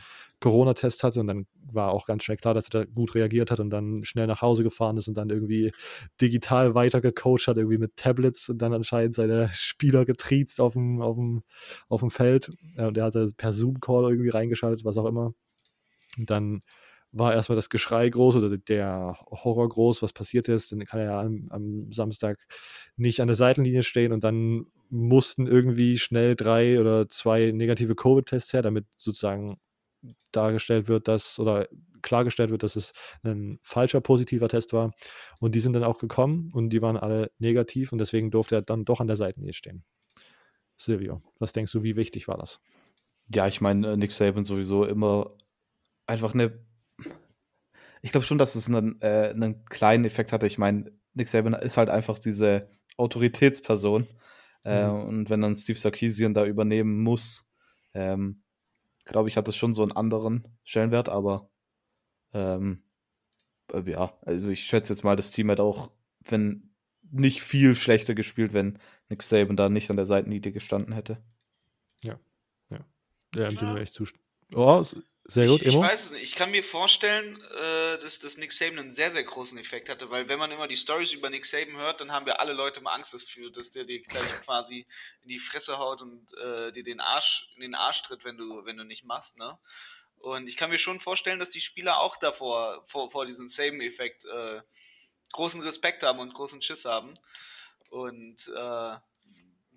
Corona-Test 0.44 1.02
hatte 1.04 1.20
und 1.20 1.26
dann 1.26 1.46
war 1.72 1.90
auch 1.90 2.04
ganz 2.04 2.22
schnell 2.22 2.36
klar, 2.36 2.52
dass 2.52 2.68
er 2.68 2.82
da 2.82 2.84
gut 2.84 3.14
reagiert 3.14 3.50
hat 3.50 3.60
und 3.60 3.70
dann 3.70 4.04
schnell 4.04 4.26
nach 4.26 4.42
Hause 4.42 4.62
gefahren 4.62 4.98
ist 4.98 5.08
und 5.08 5.16
dann 5.16 5.30
irgendwie 5.30 5.72
digital 6.20 6.74
weitergecoacht 6.74 7.48
hat, 7.48 7.56
irgendwie 7.56 7.78
mit 7.78 7.96
Tablets 7.96 8.50
und 8.50 8.58
dann 8.58 8.74
anscheinend 8.74 9.14
seine 9.14 9.48
Spieler 9.54 10.04
getriezt 10.04 10.60
auf 10.60 10.74
dem, 10.74 11.00
auf 11.00 11.16
dem, 11.16 11.44
auf 11.88 12.00
dem 12.00 12.10
Feld. 12.10 12.50
Und 12.76 12.98
er 12.98 13.04
hatte 13.04 13.32
per 13.38 13.52
Zoom-Call 13.52 14.10
irgendwie 14.10 14.28
reingeschaltet, 14.28 14.84
was 14.84 14.98
auch 14.98 15.06
immer. 15.06 15.32
Und 16.18 16.28
dann 16.28 16.62
war 17.10 17.32
erstmal 17.32 17.56
das 17.56 17.70
Geschrei 17.70 18.08
groß 18.10 18.36
oder 18.36 18.58
der 18.58 19.16
Horror 19.30 19.68
groß, 19.68 20.02
was 20.02 20.12
passiert 20.12 20.48
ist. 20.48 20.72
Dann 20.72 20.84
kann 20.84 21.00
er 21.00 21.06
ja 21.06 21.20
am, 21.22 21.46
am, 21.50 21.90
Samstag 21.90 22.36
nicht 22.96 23.20
an 23.20 23.28
der 23.28 23.36
Seitenlinie 23.36 23.82
stehen 23.82 24.12
und 24.12 24.24
dann 24.24 24.66
mussten 24.90 25.46
irgendwie 25.46 25.96
schnell 25.96 26.36
drei 26.36 26.78
oder 26.78 27.08
zwei 27.08 27.50
negative 27.52 27.94
Covid-Tests 27.94 28.52
her, 28.52 28.62
damit 28.62 28.84
sozusagen 28.96 29.58
dargestellt 30.32 30.88
wird, 30.88 31.08
dass 31.08 31.38
oder 31.38 31.68
klargestellt 32.02 32.50
wird, 32.50 32.62
dass 32.62 32.76
es 32.76 32.92
ein 33.22 33.58
falscher 33.62 34.00
positiver 34.00 34.48
Test 34.48 34.72
war. 34.72 34.92
Und 35.38 35.54
die 35.54 35.60
sind 35.60 35.72
dann 35.72 35.84
auch 35.84 35.98
gekommen 35.98 36.50
und 36.52 36.70
die 36.70 36.82
waren 36.82 36.96
alle 36.96 37.30
negativ 37.38 37.92
und 37.92 37.98
deswegen 37.98 38.30
durfte 38.30 38.56
er 38.56 38.62
dann 38.62 38.84
doch 38.84 39.00
an 39.00 39.06
der 39.06 39.16
Seitenlinie 39.16 39.54
stehen. 39.54 39.84
Silvio, 40.76 41.22
was 41.38 41.52
denkst 41.52 41.72
du, 41.72 41.82
wie 41.82 41.96
wichtig 41.96 42.28
war 42.28 42.36
das? 42.36 42.60
Ja, 43.32 43.46
ich 43.46 43.60
meine, 43.60 43.92
äh, 43.92 43.96
Nick 43.96 44.12
Saban 44.12 44.44
sowieso 44.44 44.84
immer 44.84 45.36
einfach 46.06 46.34
eine 46.34 46.64
ich 48.04 48.12
glaube 48.12 48.26
schon, 48.26 48.36
dass 48.36 48.54
es 48.54 48.68
einen, 48.68 49.00
äh, 49.00 49.30
einen 49.32 49.64
kleinen 49.64 50.04
Effekt 50.04 50.32
hatte. 50.32 50.46
Ich 50.46 50.58
meine, 50.58 50.92
Nick 51.14 51.26
Saban 51.26 51.54
ist 51.54 51.78
halt 51.78 51.88
einfach 51.88 52.18
diese 52.18 52.68
Autoritätsperson. 52.98 54.06
Äh, 54.62 54.86
mhm. 54.86 55.00
und 55.04 55.30
wenn 55.30 55.40
dann 55.40 55.54
Steve 55.54 55.78
Sarkisian 55.78 56.34
da 56.34 56.44
übernehmen 56.44 57.02
muss, 57.02 57.50
ähm, 57.94 58.42
glaube 59.04 59.28
ich, 59.28 59.36
hat 59.36 59.48
das 59.48 59.56
schon 59.56 59.74
so 59.74 59.82
einen 59.82 59.92
anderen 59.92 60.48
Stellenwert, 60.64 61.08
aber 61.08 61.50
ähm, 62.32 62.82
äh, 63.72 63.90
ja, 63.90 64.18
also 64.22 64.50
ich 64.50 64.64
schätze 64.64 64.92
jetzt 64.92 65.04
mal, 65.04 65.16
das 65.16 65.30
Team 65.30 65.50
hat 65.50 65.60
auch, 65.60 65.90
wenn 66.20 66.74
nicht 67.10 67.42
viel 67.42 67.74
schlechter 67.74 68.14
gespielt, 68.14 68.52
wenn 68.52 68.78
Nick 69.08 69.22
Saban 69.22 69.56
da 69.56 69.68
nicht 69.68 69.90
an 69.90 69.96
der 69.96 70.06
Seitenlinie 70.06 70.52
gestanden 70.52 70.94
hätte. 70.94 71.22
Ja, 72.02 72.18
ja. 72.70 72.84
Ja, 73.34 73.48
dem 73.48 73.58
ja. 73.58 73.76
echt 73.76 73.94
zustimmen. 73.94 74.24
Oh, 74.54 74.84
sehr 75.26 75.46
gut, 75.46 75.62
ich, 75.62 75.68
ich 75.68 75.80
weiß 75.80 76.04
es 76.04 76.10
nicht. 76.10 76.22
Ich 76.22 76.34
kann 76.34 76.50
mir 76.50 76.62
vorstellen, 76.62 77.40
äh, 77.40 77.98
dass, 77.98 78.18
dass 78.18 78.36
Nick 78.36 78.52
Saban 78.52 78.78
einen 78.78 78.90
sehr, 78.90 79.10
sehr 79.10 79.24
großen 79.24 79.56
Effekt 79.58 79.88
hatte, 79.88 80.10
weil 80.10 80.28
wenn 80.28 80.38
man 80.38 80.50
immer 80.50 80.68
die 80.68 80.76
Stories 80.76 81.12
über 81.12 81.30
Nick 81.30 81.46
Saban 81.46 81.76
hört, 81.76 82.00
dann 82.00 82.12
haben 82.12 82.26
wir 82.26 82.40
alle 82.40 82.52
Leute 82.52 82.80
mal 82.82 82.94
Angst 82.94 83.14
dafür, 83.14 83.50
dass 83.50 83.70
der 83.70 83.84
dir 83.84 84.02
gleich 84.02 84.22
quasi 84.44 84.86
in 85.22 85.28
die 85.28 85.38
Fresse 85.38 85.78
haut 85.78 86.02
und 86.02 86.32
äh, 86.34 86.72
dir 86.72 86.82
den 86.82 87.00
Arsch 87.00 87.48
in 87.54 87.62
den 87.62 87.74
Arsch 87.74 88.02
tritt, 88.02 88.24
wenn 88.24 88.36
du, 88.36 88.64
wenn 88.66 88.76
du 88.76 88.84
nicht 88.84 89.04
machst, 89.04 89.38
ne? 89.38 89.58
Und 90.18 90.46
ich 90.48 90.56
kann 90.56 90.70
mir 90.70 90.78
schon 90.78 91.00
vorstellen, 91.00 91.38
dass 91.38 91.50
die 91.50 91.60
Spieler 91.60 92.00
auch 92.00 92.16
davor, 92.16 92.82
vor, 92.86 93.10
vor 93.10 93.26
diesem 93.26 93.46
Saban-Effekt, 93.46 94.24
äh, 94.24 94.62
großen 95.32 95.60
Respekt 95.60 96.02
haben 96.02 96.18
und 96.18 96.32
großen 96.32 96.62
Schiss 96.62 96.86
haben. 96.86 97.18
Und 97.90 98.50
äh, 98.56 98.96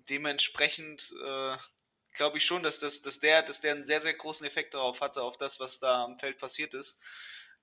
dementsprechend 0.08 1.12
äh, 1.22 1.56
glaube 2.12 2.38
ich 2.38 2.44
schon, 2.44 2.62
dass, 2.62 2.80
das, 2.80 3.02
dass, 3.02 3.20
der, 3.20 3.42
dass 3.42 3.60
der 3.60 3.72
einen 3.72 3.84
sehr, 3.84 4.02
sehr 4.02 4.14
großen 4.14 4.46
Effekt 4.46 4.74
darauf 4.74 5.00
hatte, 5.00 5.22
auf 5.22 5.36
das, 5.36 5.60
was 5.60 5.78
da 5.78 6.04
am 6.04 6.18
Feld 6.18 6.38
passiert 6.38 6.74
ist. 6.74 7.00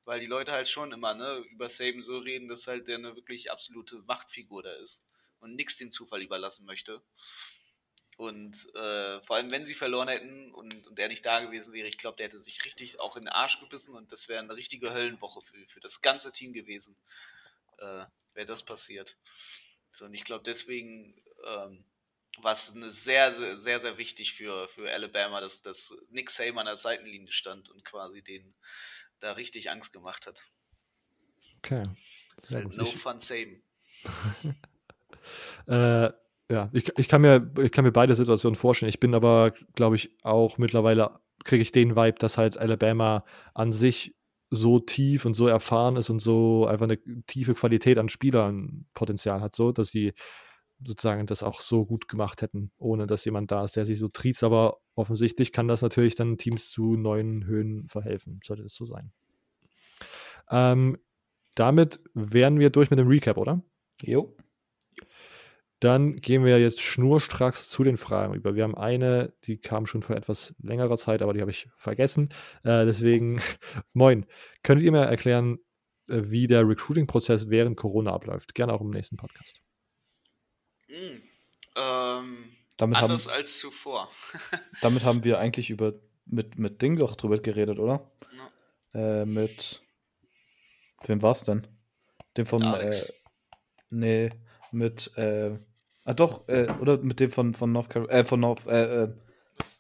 Weil 0.05 0.19
die 0.19 0.27
Leute 0.27 0.51
halt 0.51 0.67
schon 0.69 0.91
immer 0.91 1.15
ne, 1.15 1.37
über 1.49 1.67
Saban 1.67 2.03
so 2.03 2.19
reden, 2.19 2.47
dass 2.47 2.67
halt 2.67 2.87
der 2.87 2.97
eine 2.97 3.15
wirklich 3.15 3.51
absolute 3.51 3.97
Machtfigur 4.03 4.61
da 4.61 4.71
ist 4.73 5.09
und 5.39 5.55
nichts 5.55 5.77
dem 5.77 5.91
Zufall 5.91 6.21
überlassen 6.21 6.65
möchte. 6.65 7.01
Und 8.17 8.73
äh, 8.75 9.21
vor 9.21 9.35
allem, 9.35 9.51
wenn 9.51 9.65
sie 9.65 9.73
verloren 9.73 10.07
hätten 10.07 10.53
und, 10.53 10.87
und 10.87 10.99
er 10.99 11.09
nicht 11.09 11.25
da 11.25 11.41
gewesen 11.41 11.73
wäre, 11.73 11.87
ich 11.87 11.97
glaube, 11.97 12.15
der 12.15 12.27
hätte 12.27 12.37
sich 12.37 12.63
richtig 12.63 12.99
auch 12.99 13.17
in 13.17 13.23
den 13.23 13.29
Arsch 13.29 13.59
gebissen 13.59 13.93
und 13.93 14.11
das 14.11 14.29
wäre 14.29 14.39
eine 14.39 14.55
richtige 14.55 14.93
Höllenwoche 14.93 15.41
für, 15.41 15.67
für 15.67 15.81
das 15.81 16.01
ganze 16.01 16.31
Team 16.31 16.53
gewesen, 16.53 16.95
äh, 17.79 18.05
wäre 18.33 18.45
das 18.45 18.63
passiert. 18.63 19.17
So, 19.91 20.05
und 20.05 20.13
ich 20.13 20.23
glaube, 20.23 20.43
deswegen 20.45 21.21
ähm, 21.45 21.83
was 22.41 22.75
eine 22.75 22.91
sehr, 22.91 23.31
sehr, 23.31 23.57
sehr, 23.57 23.79
sehr 23.79 23.97
wichtig 23.97 24.33
für, 24.33 24.67
für 24.67 24.91
Alabama, 24.91 25.41
dass, 25.41 25.61
dass 25.61 25.95
Nick 26.09 26.29
Saban 26.29 26.59
an 26.59 26.65
der 26.65 26.75
Seitenlinie 26.75 27.31
stand 27.31 27.69
und 27.69 27.83
quasi 27.85 28.21
den 28.21 28.53
da 29.19 29.33
richtig 29.33 29.69
Angst 29.69 29.93
gemacht 29.93 30.27
hat. 30.27 30.43
Okay. 31.59 31.87
Ist 32.37 32.53
halt 32.53 32.75
no 32.75 32.83
ich, 32.83 32.97
fun 32.97 33.19
Saban. 33.19 33.61
äh, 35.67 36.11
ja, 36.51 36.69
ich, 36.73 36.97
ich, 36.97 37.07
kann 37.07 37.21
mir, 37.21 37.51
ich 37.59 37.71
kann 37.71 37.85
mir 37.85 37.91
beide 37.91 38.15
Situationen 38.15 38.55
vorstellen. 38.55 38.89
Ich 38.89 38.99
bin 38.99 39.15
aber, 39.15 39.53
glaube 39.75 39.95
ich, 39.95 40.11
auch 40.23 40.57
mittlerweile 40.57 41.19
kriege 41.43 41.61
ich 41.61 41.71
den 41.71 41.95
Vibe, 41.95 42.17
dass 42.19 42.37
halt 42.37 42.57
Alabama 42.57 43.25
an 43.53 43.71
sich 43.71 44.15
so 44.49 44.79
tief 44.79 45.25
und 45.25 45.33
so 45.33 45.47
erfahren 45.47 45.95
ist 45.95 46.09
und 46.09 46.19
so 46.19 46.67
einfach 46.67 46.85
eine 46.85 46.99
tiefe 47.25 47.55
Qualität 47.55 47.97
an 47.97 48.09
Spielern 48.09 48.85
Potenzial 48.93 49.41
hat, 49.41 49.55
so 49.55 49.71
dass 49.71 49.89
sie 49.89 50.13
sozusagen 50.83 51.25
das 51.25 51.43
auch 51.43 51.61
so 51.61 51.85
gut 51.85 52.07
gemacht 52.07 52.41
hätten, 52.41 52.71
ohne 52.77 53.07
dass 53.07 53.25
jemand 53.25 53.51
da 53.51 53.63
ist, 53.63 53.75
der 53.75 53.85
sich 53.85 53.99
so 53.99 54.09
triezt. 54.09 54.43
Aber 54.43 54.77
offensichtlich 54.95 55.51
kann 55.51 55.67
das 55.67 55.81
natürlich 55.81 56.15
dann 56.15 56.37
Teams 56.37 56.69
zu 56.69 56.95
neuen 56.95 57.45
Höhen 57.45 57.87
verhelfen, 57.87 58.39
sollte 58.43 58.63
es 58.63 58.75
so 58.75 58.85
sein. 58.85 59.11
Ähm, 60.49 60.97
damit 61.55 62.01
wären 62.13 62.59
wir 62.59 62.69
durch 62.69 62.89
mit 62.89 62.99
dem 62.99 63.07
Recap, 63.07 63.37
oder? 63.37 63.63
Jo. 64.01 64.35
Dann 65.79 66.15
gehen 66.17 66.43
wir 66.45 66.59
jetzt 66.59 66.81
schnurstracks 66.81 67.69
zu 67.69 67.83
den 67.83 67.97
Fragen 67.97 68.33
über. 68.33 68.55
Wir 68.55 68.63
haben 68.63 68.75
eine, 68.75 69.33
die 69.43 69.57
kam 69.57 69.85
schon 69.85 70.03
vor 70.03 70.15
etwas 70.15 70.55
längerer 70.61 70.97
Zeit, 70.97 71.21
aber 71.21 71.33
die 71.33 71.41
habe 71.41 71.51
ich 71.51 71.69
vergessen. 71.77 72.29
Äh, 72.63 72.85
deswegen, 72.85 73.39
moin. 73.93 74.25
Könntet 74.63 74.85
ihr 74.85 74.91
mir 74.91 75.03
erklären, 75.05 75.59
äh, 76.09 76.21
wie 76.25 76.47
der 76.47 76.67
Recruiting-Prozess 76.67 77.49
während 77.49 77.77
Corona 77.77 78.13
abläuft? 78.13 78.55
Gerne 78.55 78.73
auch 78.73 78.81
im 78.81 78.89
nächsten 78.89 79.17
Podcast. 79.17 79.64
Mhm. 80.95 81.21
Ähm, 81.77 82.55
damit 82.77 82.97
anders 82.97 83.27
haben, 83.27 83.35
als 83.35 83.59
zuvor. 83.59 84.09
damit 84.81 85.03
haben 85.03 85.23
wir 85.23 85.39
eigentlich 85.39 85.69
über 85.69 85.93
mit, 86.25 86.57
mit 86.57 86.81
Ding 86.81 86.97
doch 86.97 87.15
drüber 87.15 87.39
geredet, 87.39 87.79
oder? 87.79 88.09
Ja. 88.93 89.21
Äh, 89.21 89.25
mit 89.25 89.81
wem 91.05 91.21
war 91.21 91.33
es 91.33 91.43
denn? 91.43 91.67
Dem 92.37 92.45
von 92.45 92.63
äh, 92.63 92.91
nee, 93.89 94.29
mit 94.71 95.15
äh, 95.17 95.57
ah 96.05 96.13
doch, 96.13 96.47
äh, 96.47 96.67
oder 96.79 96.97
mit 96.97 97.19
dem 97.19 97.29
von 97.29 97.53
von 97.53 97.71
North 97.71 97.89
Carolina, 97.89 98.19
äh, 98.19 98.25
von 98.25 98.39
North, 98.39 98.65
äh, 98.67 99.03
äh, 99.03 99.13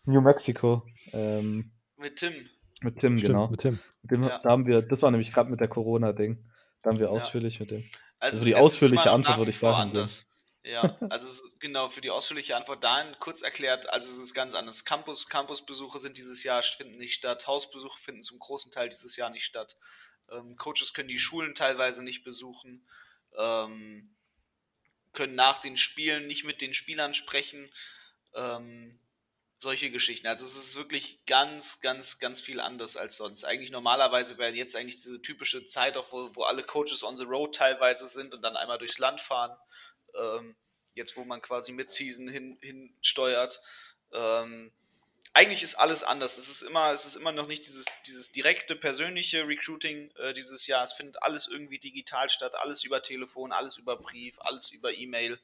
New 0.05 0.21
Mexico. 0.21 0.85
Ähm, 1.13 1.71
mit 1.97 2.17
Tim. 2.17 2.33
Mit 2.81 2.99
Tim, 2.99 3.17
Stimmt, 3.17 3.23
genau. 3.23 3.49
Mit 3.49 3.61
Tim. 3.61 3.79
Mit 4.01 4.11
dem, 4.11 4.23
ja. 4.23 4.39
Da 4.43 4.49
haben 4.49 4.67
wir, 4.67 4.81
das 4.81 5.01
war 5.01 5.11
nämlich 5.11 5.31
gerade 5.33 5.49
mit 5.49 5.59
der 5.59 5.67
Corona-Ding. 5.67 6.37
Da 6.81 6.91
haben 6.91 6.99
wir 6.99 7.09
ausführlich 7.09 7.55
ja. 7.55 7.61
mit 7.61 7.71
dem. 7.71 7.83
Also, 8.19 8.35
also 8.35 8.45
die 8.45 8.55
ausführliche 8.55 9.11
Antwort 9.11 9.37
würde 9.37 9.51
ich 9.51 9.59
da 9.59 9.73
anders. 9.73 10.27
Ja, 10.65 10.97
also 11.11 11.47
genau, 11.59 11.89
für 11.89 12.01
die 12.01 12.09
ausführliche 12.09 12.55
Antwort 12.55 12.83
dahin 12.83 13.15
kurz 13.19 13.43
erklärt, 13.43 13.87
also 13.93 14.11
es 14.11 14.17
ist 14.17 14.33
ganz 14.33 14.55
anders. 14.55 14.83
Campus, 14.83 15.29
Campusbesuche 15.29 15.99
sind 15.99 16.17
dieses 16.17 16.43
Jahr 16.43 16.63
finden 16.63 16.97
nicht 16.97 17.13
statt, 17.13 17.45
Hausbesuche 17.45 18.01
finden 18.01 18.23
zum 18.23 18.39
großen 18.39 18.71
Teil 18.71 18.89
dieses 18.89 19.15
Jahr 19.15 19.29
nicht 19.29 19.45
statt. 19.45 19.77
Ähm, 20.31 20.57
Coaches 20.57 20.95
können 20.95 21.07
die 21.07 21.19
Schulen 21.19 21.53
teilweise 21.53 22.03
nicht 22.03 22.23
besuchen, 22.23 22.83
ähm, 23.37 24.09
können 25.13 25.35
nach 25.35 25.59
den 25.59 25.77
Spielen 25.77 26.25
nicht 26.25 26.45
mit 26.45 26.61
den 26.61 26.73
Spielern 26.73 27.13
sprechen, 27.13 27.69
ähm, 28.33 28.99
solche 29.59 29.91
Geschichten. 29.91 30.25
Also 30.25 30.45
es 30.45 30.55
ist 30.55 30.75
wirklich 30.75 31.23
ganz, 31.27 31.79
ganz, 31.79 32.17
ganz 32.17 32.41
viel 32.41 32.59
anders 32.59 32.97
als 32.97 33.17
sonst. 33.17 33.45
Eigentlich 33.45 33.69
normalerweise 33.69 34.39
wäre 34.39 34.51
jetzt 34.53 34.75
eigentlich 34.75 34.95
diese 34.95 35.21
typische 35.21 35.67
Zeit, 35.67 35.95
auch 35.95 36.11
wo, 36.11 36.35
wo 36.35 36.41
alle 36.41 36.63
Coaches 36.63 37.03
on 37.03 37.17
the 37.17 37.23
road 37.23 37.53
teilweise 37.53 38.07
sind 38.07 38.33
und 38.33 38.41
dann 38.41 38.57
einmal 38.57 38.79
durchs 38.79 38.97
Land 38.97 39.21
fahren 39.21 39.55
ähm, 40.19 40.55
jetzt 40.95 41.17
wo 41.17 41.23
man 41.23 41.41
quasi 41.41 41.71
mit 41.71 41.89
Season 41.89 42.27
hin, 42.27 42.57
hin 42.61 42.93
steuert. 43.01 43.61
Ähm, 44.13 44.71
eigentlich 45.33 45.63
ist 45.63 45.75
alles 45.75 46.03
anders. 46.03 46.37
Es 46.37 46.47
ist 46.47 46.61
immer, 46.61 46.91
es 46.93 47.05
ist 47.05 47.17
immer 47.17 47.33
noch 47.33 47.47
nicht 47.47 47.67
dieses, 47.67 47.85
dieses 48.07 48.31
direkte 48.31 48.75
persönliche 48.75 49.45
Recruiting 49.45 50.09
äh, 50.17 50.33
dieses 50.33 50.65
Jahr. 50.65 50.83
Es 50.85 50.93
findet 50.93 51.21
alles 51.21 51.47
irgendwie 51.47 51.77
digital 51.77 52.29
statt, 52.29 52.55
alles 52.55 52.85
über 52.85 53.01
Telefon, 53.01 53.51
alles 53.51 53.77
über 53.77 53.97
Brief, 53.97 54.37
alles 54.39 54.71
über 54.71 54.93
E-Mail, 54.93 55.37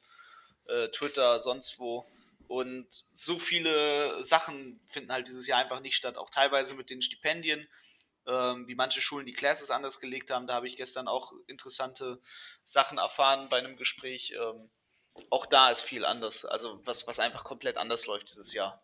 äh, 0.66 0.88
Twitter, 0.88 1.40
sonst 1.40 1.78
wo. 1.78 2.06
Und 2.48 2.86
so 3.12 3.38
viele 3.38 4.24
Sachen 4.24 4.80
finden 4.88 5.12
halt 5.12 5.26
dieses 5.26 5.46
Jahr 5.46 5.60
einfach 5.60 5.80
nicht 5.80 5.96
statt. 5.96 6.16
Auch 6.16 6.30
teilweise 6.30 6.74
mit 6.74 6.88
den 6.88 7.02
Stipendien 7.02 7.68
ähm, 8.26 8.68
wie 8.68 8.74
manche 8.74 9.00
Schulen 9.02 9.26
die 9.26 9.32
Classes 9.32 9.70
anders 9.70 10.00
gelegt 10.00 10.30
haben. 10.30 10.46
Da 10.46 10.54
habe 10.54 10.66
ich 10.66 10.76
gestern 10.76 11.08
auch 11.08 11.32
interessante 11.46 12.20
Sachen 12.64 12.98
erfahren 12.98 13.48
bei 13.48 13.58
einem 13.58 13.76
Gespräch. 13.76 14.32
Ähm, 14.32 14.70
auch 15.30 15.46
da 15.46 15.70
ist 15.70 15.82
viel 15.82 16.04
anders, 16.04 16.44
also 16.44 16.80
was, 16.86 17.06
was 17.06 17.18
einfach 17.18 17.44
komplett 17.44 17.76
anders 17.76 18.06
läuft 18.06 18.30
dieses 18.30 18.54
Jahr. 18.54 18.82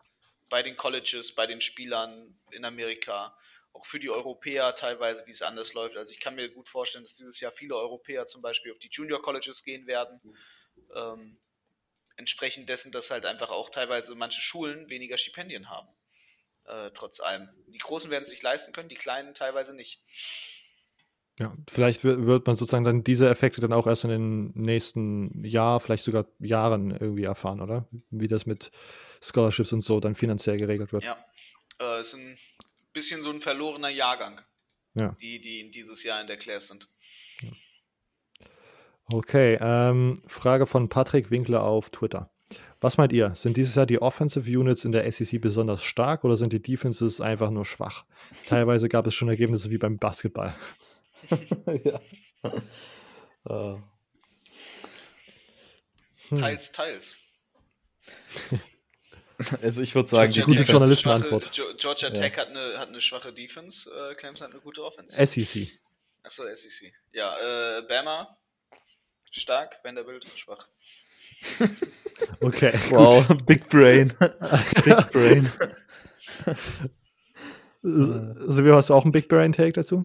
Bei 0.50 0.62
den 0.62 0.76
Colleges, 0.76 1.34
bei 1.34 1.46
den 1.46 1.60
Spielern 1.60 2.38
in 2.50 2.64
Amerika, 2.64 3.36
auch 3.72 3.86
für 3.86 4.00
die 4.00 4.10
Europäer 4.10 4.74
teilweise, 4.74 5.26
wie 5.26 5.30
es 5.30 5.42
anders 5.42 5.74
läuft. 5.74 5.96
Also 5.96 6.12
ich 6.12 6.20
kann 6.20 6.34
mir 6.34 6.48
gut 6.48 6.68
vorstellen, 6.68 7.04
dass 7.04 7.16
dieses 7.16 7.40
Jahr 7.40 7.52
viele 7.52 7.76
Europäer 7.76 8.26
zum 8.26 8.42
Beispiel 8.42 8.72
auf 8.72 8.78
die 8.78 8.90
Junior 8.90 9.22
Colleges 9.22 9.62
gehen 9.62 9.86
werden. 9.86 10.20
Ähm, 10.94 11.38
entsprechend 12.16 12.68
dessen, 12.68 12.92
dass 12.92 13.10
halt 13.10 13.24
einfach 13.24 13.50
auch 13.50 13.70
teilweise 13.70 14.14
manche 14.14 14.40
Schulen 14.40 14.88
weniger 14.88 15.16
Stipendien 15.18 15.70
haben. 15.70 15.88
Äh, 16.68 16.90
trotz 16.92 17.20
allem. 17.20 17.48
Die 17.68 17.78
Großen 17.78 18.10
werden 18.10 18.24
es 18.24 18.30
sich 18.30 18.42
leisten 18.42 18.72
können, 18.72 18.88
die 18.90 18.94
Kleinen 18.96 19.32
teilweise 19.34 19.74
nicht. 19.74 20.02
Ja, 21.38 21.56
vielleicht 21.70 22.02
wird 22.04 22.46
man 22.46 22.56
sozusagen 22.56 22.84
dann 22.84 23.04
diese 23.04 23.28
Effekte 23.28 23.60
dann 23.60 23.72
auch 23.72 23.86
erst 23.86 24.04
in 24.04 24.10
den 24.10 24.46
nächsten 24.54 25.44
Jahr, 25.44 25.78
vielleicht 25.80 26.02
sogar 26.04 26.26
Jahren 26.40 26.90
irgendwie 26.90 27.22
erfahren, 27.24 27.60
oder? 27.60 27.88
Wie 28.10 28.26
das 28.26 28.44
mit 28.44 28.72
Scholarships 29.22 29.72
und 29.72 29.80
so 29.80 30.00
dann 30.00 30.14
finanziell 30.16 30.56
geregelt 30.58 30.92
wird. 30.92 31.04
Ja, 31.04 31.16
äh, 31.80 32.00
ist 32.00 32.14
ein 32.14 32.36
bisschen 32.92 33.22
so 33.22 33.30
ein 33.30 33.40
verlorener 33.40 33.88
Jahrgang, 33.88 34.40
Ja. 34.94 35.16
die, 35.20 35.40
die 35.40 35.70
dieses 35.70 36.02
Jahr 36.02 36.20
in 36.20 36.26
der 36.26 36.38
Class 36.38 36.66
sind. 36.68 36.88
Okay, 39.10 39.56
ähm, 39.60 40.20
Frage 40.26 40.66
von 40.66 40.88
Patrick 40.88 41.30
Winkler 41.30 41.62
auf 41.62 41.88
Twitter. 41.90 42.30
Was 42.80 42.96
meint 42.96 43.12
ihr? 43.12 43.34
Sind 43.34 43.56
dieses 43.56 43.74
Jahr 43.74 43.86
die 43.86 44.00
Offensive 44.00 44.48
Units 44.48 44.84
in 44.84 44.92
der 44.92 45.10
SEC 45.10 45.40
besonders 45.40 45.82
stark 45.82 46.24
oder 46.24 46.36
sind 46.36 46.52
die 46.52 46.62
Defenses 46.62 47.20
einfach 47.20 47.50
nur 47.50 47.64
schwach? 47.64 48.04
Teilweise 48.46 48.88
gab 48.88 49.06
es 49.06 49.14
schon 49.14 49.28
Ergebnisse 49.28 49.70
wie 49.70 49.78
beim 49.78 49.98
Basketball. 49.98 50.54
ja. 51.84 52.00
Äh, 53.48 53.76
Hm. 56.28 56.40
Teils, 56.40 56.72
teils. 56.72 57.16
also 59.62 59.82
ich 59.82 59.94
würde 59.94 60.08
sagen, 60.08 60.32
die 60.32 60.40
die 60.40 60.44
gute 60.44 60.62
Journalistenantwort. 60.62 61.50
Georgia 61.78 62.08
Ja. 62.08 62.14
Tech 62.14 62.36
hat 62.36 62.48
eine, 62.48 62.78
hat 62.78 62.88
eine 62.88 63.00
schwache 63.00 63.32
Defense, 63.32 63.90
äh, 63.90 64.14
Clemson 64.14 64.46
hat 64.46 64.52
eine 64.52 64.60
gute 64.60 64.84
Offense. 64.84 65.14
SEC. 65.26 65.68
Achso, 66.22 66.44
SEC. 66.54 66.92
Ja, 67.12 67.78
äh, 67.78 67.82
Bama 67.82 68.36
stark, 69.30 69.78
Vanderbilt 69.82 70.26
schwach. 70.36 70.68
Okay. 72.40 72.72
Wow, 72.90 73.24
Big 73.46 73.68
Brain. 73.68 74.12
Big 74.84 75.12
Brain. 75.12 75.48
Gut. 77.82 78.36
Silvio, 78.48 78.76
hast 78.76 78.90
du 78.90 78.94
auch 78.94 79.04
einen 79.04 79.12
Big 79.12 79.28
Brain 79.28 79.52
Take 79.52 79.72
dazu? 79.72 80.04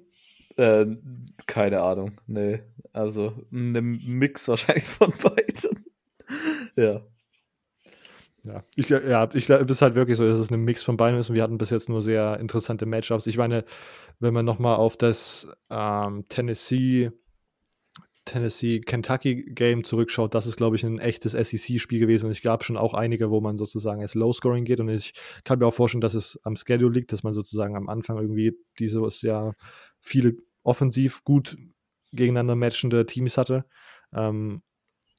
Äh, 0.58 0.86
keine 1.48 1.82
Ahnung. 1.82 2.20
Nee. 2.28 2.62
Also 2.92 3.34
ein 3.52 3.72
Mix 4.06 4.48
wahrscheinlich 4.48 4.86
von 4.86 5.12
beiden. 5.12 5.86
ja. 6.76 7.02
Ja, 8.46 8.62
ich, 8.76 8.90
ja, 8.90 9.30
ich 9.34 9.46
glaube, 9.46 9.64
es 9.64 9.72
ist 9.72 9.82
halt 9.82 9.96
wirklich 9.96 10.18
so, 10.18 10.28
dass 10.28 10.38
es 10.38 10.52
ein 10.52 10.60
Mix 10.60 10.84
von 10.84 10.98
beiden 10.98 11.18
ist 11.18 11.30
und 11.30 11.36
wir 11.36 11.44
hatten 11.44 11.58
bis 11.58 11.70
jetzt 11.70 11.88
nur 11.88 12.02
sehr 12.02 12.40
interessante 12.42 12.86
Matchups. 12.86 13.26
Ich 13.26 13.38
meine, 13.38 13.64
wenn 14.20 14.34
man 14.34 14.44
nochmal 14.46 14.76
auf 14.76 14.98
das 14.98 15.48
ähm, 15.70 16.26
Tennessee, 16.28 17.12
Tennessee, 18.26 18.80
Kentucky 18.80 19.44
Game 19.44 19.84
zurückschaut, 19.84 20.34
das 20.34 20.46
ist, 20.46 20.58
glaube 20.58 20.76
ich, 20.76 20.84
ein 20.84 21.00
echtes 21.00 21.34
SEC-Spiel 21.34 22.00
gewesen 22.00 22.28
und 22.28 22.32
ich 22.32 22.42
gab 22.42 22.64
schon 22.64 22.78
auch 22.78 22.94
einige, 22.94 23.30
wo 23.30 23.42
man 23.42 23.58
sozusagen 23.58 24.02
als 24.02 24.16
Low-Scoring 24.16 24.66
geht 24.66 24.80
und 24.80 24.90
ich 24.90 25.14
kann 25.44 25.60
mir 25.60 25.68
auch 25.68 25.74
vorstellen, 25.74 26.02
dass 26.02 26.14
es 26.14 26.40
am 26.44 26.56
Schedule 26.56 26.94
liegt, 26.94 27.12
dass 27.12 27.24
man 27.24 27.34
sozusagen 27.34 27.76
am 27.76 27.90
Anfang 27.90 28.18
irgendwie 28.18 28.58
dieses 28.80 29.22
Jahr 29.22 29.56
viele 30.00 30.38
offensiv 30.64 31.24
gut 31.24 31.58
gegeneinander 32.12 32.56
matchende 32.56 33.06
Teams 33.06 33.38
hatte. 33.38 33.66
Ähm, 34.14 34.62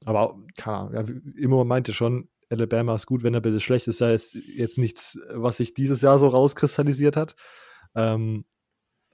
aber 0.05 0.37
keine 0.57 0.77
Ahnung, 0.77 0.93
ja, 0.93 1.41
immer 1.41 1.63
meinte 1.65 1.93
schon, 1.93 2.29
Alabama 2.49 2.95
ist 2.95 3.05
gut, 3.05 3.23
Vanderbilt 3.23 3.55
ist 3.55 3.63
schlecht. 3.63 3.87
Das 3.87 3.95
ist 3.95 4.01
ja 4.01 4.11
jetzt, 4.11 4.35
jetzt 4.35 4.77
nichts, 4.77 5.17
was 5.31 5.57
sich 5.57 5.73
dieses 5.73 6.01
Jahr 6.01 6.19
so 6.19 6.27
rauskristallisiert 6.27 7.15
hat. 7.15 7.35
Ähm, 7.95 8.45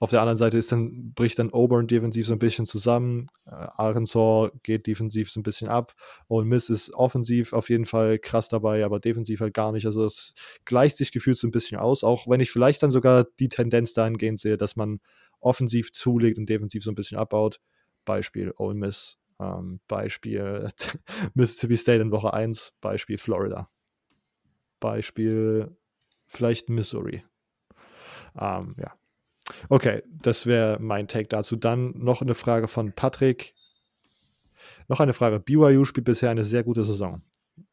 auf 0.02 0.10
der 0.10 0.22
anderen 0.22 0.38
Seite 0.38 0.58
ist 0.58 0.72
dann, 0.72 1.14
bricht 1.14 1.38
dann 1.38 1.54
Auburn 1.54 1.86
defensiv 1.86 2.26
so 2.26 2.34
ein 2.34 2.40
bisschen 2.40 2.66
zusammen. 2.66 3.28
Äh, 3.46 3.52
Arkansas 3.52 4.50
geht 4.64 4.88
defensiv 4.88 5.30
so 5.30 5.40
ein 5.40 5.44
bisschen 5.44 5.68
ab. 5.68 5.94
Ole 6.28 6.44
Miss 6.44 6.72
ist 6.72 6.92
offensiv 6.92 7.54
auf 7.54 7.70
jeden 7.70 7.86
Fall 7.86 8.18
krass 8.18 8.50
dabei, 8.50 8.84
aber 8.84 9.00
defensiv 9.00 9.42
halt 9.42 9.54
gar 9.54 9.72
nicht. 9.72 9.86
Also 9.86 10.04
es 10.04 10.34
gleicht 10.66 10.98
sich 10.98 11.12
gefühlt 11.12 11.38
so 11.38 11.48
ein 11.48 11.52
bisschen 11.52 11.78
aus, 11.78 12.04
auch 12.04 12.28
wenn 12.28 12.40
ich 12.40 12.50
vielleicht 12.50 12.82
dann 12.82 12.90
sogar 12.90 13.28
die 13.40 13.48
Tendenz 13.48 13.94
dahingehend 13.94 14.40
sehe, 14.40 14.58
dass 14.58 14.76
man 14.76 15.02
offensiv 15.40 15.92
zulegt 15.92 16.40
und 16.40 16.50
defensiv 16.50 16.84
so 16.84 16.90
ein 16.90 16.96
bisschen 16.96 17.20
abbaut. 17.20 17.62
Beispiel 18.04 18.56
Ole 18.58 18.74
Miss, 18.74 19.20
ähm, 19.40 19.82
Beispiel 19.88 20.68
Mississippi 21.36 21.78
State 21.78 22.02
in 22.02 22.12
Woche 22.12 22.34
1, 22.34 22.74
Beispiel 22.82 23.20
Florida. 23.20 23.70
Beispiel 24.80 25.78
vielleicht 26.26 26.70
Missouri. 26.70 27.24
Ähm, 28.36 28.76
ja. 28.80 28.96
Okay, 29.70 30.04
das 30.22 30.46
wäre 30.46 30.80
mein 30.80 31.08
Take 31.08 31.28
dazu. 31.28 31.56
Dann 31.56 31.94
noch 31.98 32.22
eine 32.22 32.36
Frage 32.36 32.68
von 32.68 32.94
Patrick. 32.94 33.54
Noch 34.88 35.00
eine 35.00 35.14
Frage. 35.14 35.40
BYU 35.40 35.86
spielt 35.86 36.06
bisher 36.06 36.30
eine 36.30 36.44
sehr 36.44 36.64
gute 36.64 36.84
Saison. 36.84 37.22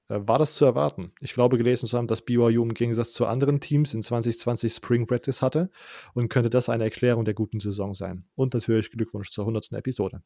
Äh, 0.09 0.21
War 0.21 0.39
das 0.39 0.55
zu 0.55 0.65
erwarten? 0.65 1.13
Ich 1.21 1.35
glaube, 1.35 1.59
gelesen 1.59 1.87
zu 1.87 1.97
haben, 1.97 2.07
dass 2.07 2.23
BYU 2.23 2.63
im 2.63 2.75
Gegensatz 2.75 3.13
zu 3.13 3.27
anderen 3.27 3.61
Teams 3.61 3.95
in 3.95 4.03
2020 4.03 4.73
Spring 4.73 5.07
Practice 5.07 5.43
hatte 5.43 5.71
und 6.15 6.29
könnte 6.29 6.51
das 6.51 6.69
eine 6.69 6.85
Erklärung 6.85 7.25
der 7.25 7.35
guten 7.35 7.61
Saison 7.61 7.95
sein. 7.95 8.25
Und 8.35 8.55
natürlich 8.55 8.91
Glückwunsch 8.91 9.31
zur 9.31 9.45
100. 9.45 9.73
Episode. 9.73 10.23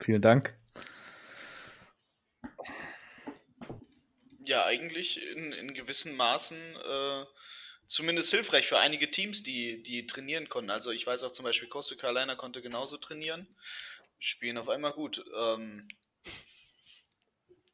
Vielen 0.00 0.22
Dank. 0.22 0.58
Ja, 4.44 4.64
eigentlich 4.64 5.20
in, 5.36 5.52
in 5.52 5.74
gewissen 5.74 6.16
Maßen 6.16 6.56
äh, 6.56 7.24
zumindest 7.90 8.30
hilfreich 8.30 8.68
für 8.68 8.78
einige 8.78 9.10
Teams, 9.10 9.42
die, 9.42 9.82
die 9.82 10.06
trainieren 10.06 10.48
konnten. 10.48 10.70
Also 10.70 10.92
ich 10.92 11.06
weiß 11.06 11.24
auch 11.24 11.32
zum 11.32 11.44
Beispiel, 11.44 11.68
Coastal 11.68 11.98
Carolina 11.98 12.36
konnte 12.36 12.62
genauso 12.62 12.96
trainieren, 12.96 13.48
spielen 14.20 14.58
auf 14.58 14.68
einmal 14.68 14.92
gut. 14.92 15.22
Ähm, 15.36 15.88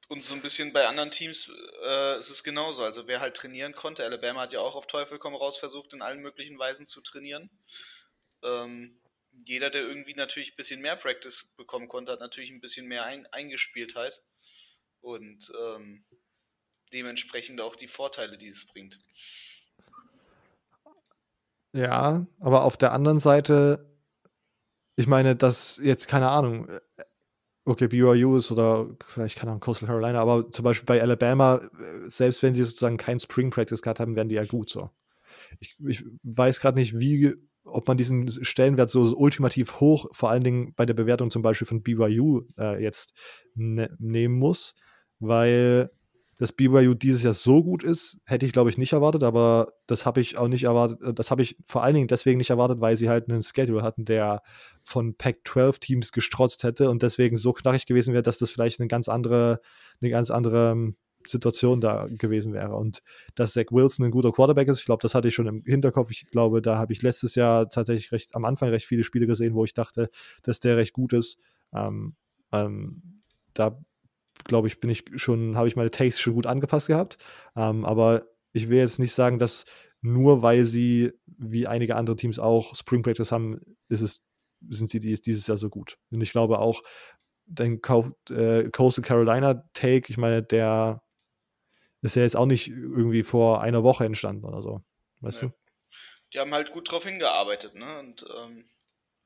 und 0.08 0.24
so 0.24 0.34
ein 0.34 0.40
bisschen 0.40 0.72
bei 0.72 0.86
anderen 0.86 1.10
Teams 1.10 1.50
äh, 1.84 2.18
ist 2.18 2.30
es 2.30 2.42
genauso. 2.42 2.82
Also 2.82 3.06
wer 3.06 3.20
halt 3.20 3.36
trainieren 3.36 3.74
konnte, 3.74 4.04
Alabama 4.04 4.40
hat 4.42 4.54
ja 4.54 4.60
auch 4.60 4.74
auf 4.74 4.86
Teufel 4.86 5.18
komm 5.18 5.34
raus 5.34 5.58
versucht, 5.58 5.92
in 5.92 6.00
allen 6.00 6.20
möglichen 6.20 6.58
Weisen 6.58 6.86
zu 6.86 7.02
trainieren. 7.02 7.50
Ähm, 8.42 8.98
jeder, 9.44 9.68
der 9.68 9.82
irgendwie 9.82 10.14
natürlich 10.14 10.52
ein 10.52 10.56
bisschen 10.56 10.80
mehr 10.80 10.96
Practice 10.96 11.52
bekommen 11.58 11.88
konnte, 11.88 12.12
hat 12.12 12.20
natürlich 12.20 12.50
ein 12.50 12.62
bisschen 12.62 12.86
mehr 12.86 13.04
ein 13.04 13.26
Eingespieltheit. 13.26 14.22
Und 15.02 15.52
ähm, 15.60 16.06
dementsprechend 16.94 17.60
auch 17.60 17.76
die 17.76 17.88
Vorteile, 17.88 18.38
die 18.38 18.48
es 18.48 18.64
bringt. 18.64 18.98
Ja, 21.76 22.26
aber 22.40 22.64
auf 22.64 22.78
der 22.78 22.92
anderen 22.92 23.18
Seite, 23.18 23.84
ich 24.96 25.06
meine, 25.06 25.36
dass 25.36 25.78
jetzt 25.82 26.08
keine 26.08 26.30
Ahnung, 26.30 26.70
äh, 26.70 26.80
okay, 27.66 27.86
BYU 27.86 28.36
ist 28.36 28.50
oder 28.50 28.88
vielleicht 29.06 29.38
keine 29.38 29.50
Ahnung, 29.50 29.60
Coastal 29.60 29.86
Carolina, 29.86 30.18
aber 30.18 30.50
zum 30.50 30.64
Beispiel 30.64 30.86
bei 30.86 31.02
Alabama, 31.02 31.56
äh, 31.56 32.08
selbst 32.08 32.42
wenn 32.42 32.54
sie 32.54 32.64
sozusagen 32.64 32.96
kein 32.96 33.20
Spring 33.20 33.50
Practice 33.50 33.82
gehabt 33.82 34.00
haben, 34.00 34.16
werden 34.16 34.30
die 34.30 34.36
ja 34.36 34.46
gut 34.46 34.70
so. 34.70 34.88
Ich, 35.60 35.76
ich 35.86 36.02
weiß 36.22 36.60
gerade 36.60 36.78
nicht, 36.78 36.98
wie, 36.98 37.34
ob 37.64 37.86
man 37.88 37.98
diesen 37.98 38.30
Stellenwert 38.42 38.88
so 38.88 39.14
ultimativ 39.14 39.78
hoch, 39.78 40.06
vor 40.12 40.30
allen 40.30 40.44
Dingen 40.44 40.72
bei 40.76 40.86
der 40.86 40.94
Bewertung 40.94 41.30
zum 41.30 41.42
Beispiel 41.42 41.66
von 41.66 41.82
BYU 41.82 42.40
äh, 42.58 42.82
jetzt 42.82 43.12
ne 43.54 43.94
nehmen 43.98 44.38
muss, 44.38 44.74
weil 45.18 45.90
dass 46.38 46.52
BYU 46.52 46.94
dieses 46.94 47.22
Jahr 47.22 47.32
so 47.32 47.62
gut 47.62 47.82
ist, 47.82 48.18
hätte 48.24 48.44
ich, 48.44 48.52
glaube 48.52 48.68
ich, 48.70 48.76
nicht 48.78 48.92
erwartet, 48.92 49.22
aber 49.22 49.72
das 49.86 50.04
habe 50.04 50.20
ich 50.20 50.36
auch 50.36 50.48
nicht 50.48 50.64
erwartet. 50.64 51.00
äh, 51.02 51.14
Das 51.14 51.30
habe 51.30 51.42
ich 51.42 51.56
vor 51.64 51.82
allen 51.82 51.94
Dingen 51.94 52.08
deswegen 52.08 52.38
nicht 52.38 52.50
erwartet, 52.50 52.80
weil 52.80 52.96
sie 52.96 53.08
halt 53.08 53.28
einen 53.30 53.42
Schedule 53.42 53.82
hatten, 53.82 54.04
der 54.04 54.42
von 54.82 55.14
Pac-12-Teams 55.14 56.12
gestrotzt 56.12 56.62
hätte 56.62 56.90
und 56.90 57.02
deswegen 57.02 57.36
so 57.36 57.52
knackig 57.52 57.86
gewesen 57.86 58.12
wäre, 58.12 58.22
dass 58.22 58.38
das 58.38 58.50
vielleicht 58.50 58.80
eine 58.80 58.88
ganz 58.88 59.08
andere, 59.08 59.60
eine 60.00 60.10
ganz 60.10 60.30
andere 60.30 60.72
ähm, 60.72 60.96
Situation 61.26 61.80
da 61.80 62.06
gewesen 62.08 62.52
wäre. 62.52 62.76
Und 62.76 63.02
dass 63.34 63.54
Zach 63.54 63.66
Wilson 63.70 64.06
ein 64.06 64.10
guter 64.10 64.32
Quarterback 64.32 64.68
ist, 64.68 64.80
ich 64.80 64.84
glaube, 64.84 65.02
das 65.02 65.14
hatte 65.14 65.28
ich 65.28 65.34
schon 65.34 65.46
im 65.46 65.62
Hinterkopf. 65.64 66.10
Ich 66.10 66.26
glaube, 66.26 66.62
da 66.62 66.76
habe 66.78 66.92
ich 66.92 67.02
letztes 67.02 67.34
Jahr 67.34 67.68
tatsächlich 67.68 68.12
recht 68.12 68.34
am 68.34 68.44
Anfang 68.44 68.68
recht 68.68 68.86
viele 68.86 69.04
Spiele 69.04 69.26
gesehen, 69.26 69.54
wo 69.54 69.64
ich 69.64 69.74
dachte, 69.74 70.10
dass 70.42 70.60
der 70.60 70.76
recht 70.76 70.92
gut 70.92 71.12
ist. 71.12 71.38
Ähm, 71.74 72.14
ähm, 72.52 73.22
da 73.54 73.78
glaube 74.48 74.68
ich, 74.68 74.80
bin 74.80 74.90
ich 74.90 75.04
schon, 75.16 75.56
habe 75.56 75.68
ich 75.68 75.76
meine 75.76 75.90
Takes 75.90 76.20
schon 76.20 76.34
gut 76.34 76.46
angepasst 76.46 76.86
gehabt. 76.86 77.18
Ähm, 77.56 77.84
aber 77.84 78.26
ich 78.52 78.68
will 78.68 78.78
jetzt 78.78 78.98
nicht 78.98 79.12
sagen, 79.12 79.38
dass 79.38 79.64
nur 80.00 80.42
weil 80.42 80.64
sie, 80.64 81.12
wie 81.26 81.66
einige 81.66 81.96
andere 81.96 82.16
Teams 82.16 82.38
auch, 82.38 82.74
Spring 82.74 83.02
Practice 83.02 83.32
haben, 83.32 83.60
ist 83.88 84.00
es, 84.02 84.24
sind 84.68 84.88
sie 84.90 85.00
dies, 85.00 85.20
dieses 85.20 85.46
Jahr 85.46 85.56
so 85.56 85.68
gut. 85.68 85.98
Und 86.10 86.20
ich 86.20 86.30
glaube 86.30 86.58
auch, 86.58 86.82
Kau- 87.80 88.12
äh, 88.30 88.70
Coastal 88.70 89.04
Carolina 89.04 89.68
Take, 89.72 90.10
ich 90.10 90.16
meine, 90.16 90.42
der 90.42 91.02
ist 92.02 92.16
ja 92.16 92.22
jetzt 92.22 92.36
auch 92.36 92.46
nicht 92.46 92.68
irgendwie 92.68 93.22
vor 93.22 93.60
einer 93.60 93.82
Woche 93.82 94.04
entstanden 94.04 94.44
oder 94.44 94.62
so. 94.62 94.82
Weißt 95.20 95.42
Nee. 95.42 95.48
du? 95.48 95.54
Die 96.34 96.38
haben 96.40 96.52
halt 96.54 96.72
gut 96.72 96.90
drauf 96.90 97.04
hingearbeitet, 97.04 97.74
ne? 97.74 97.98
Und 98.00 98.26
ähm, 98.36 98.68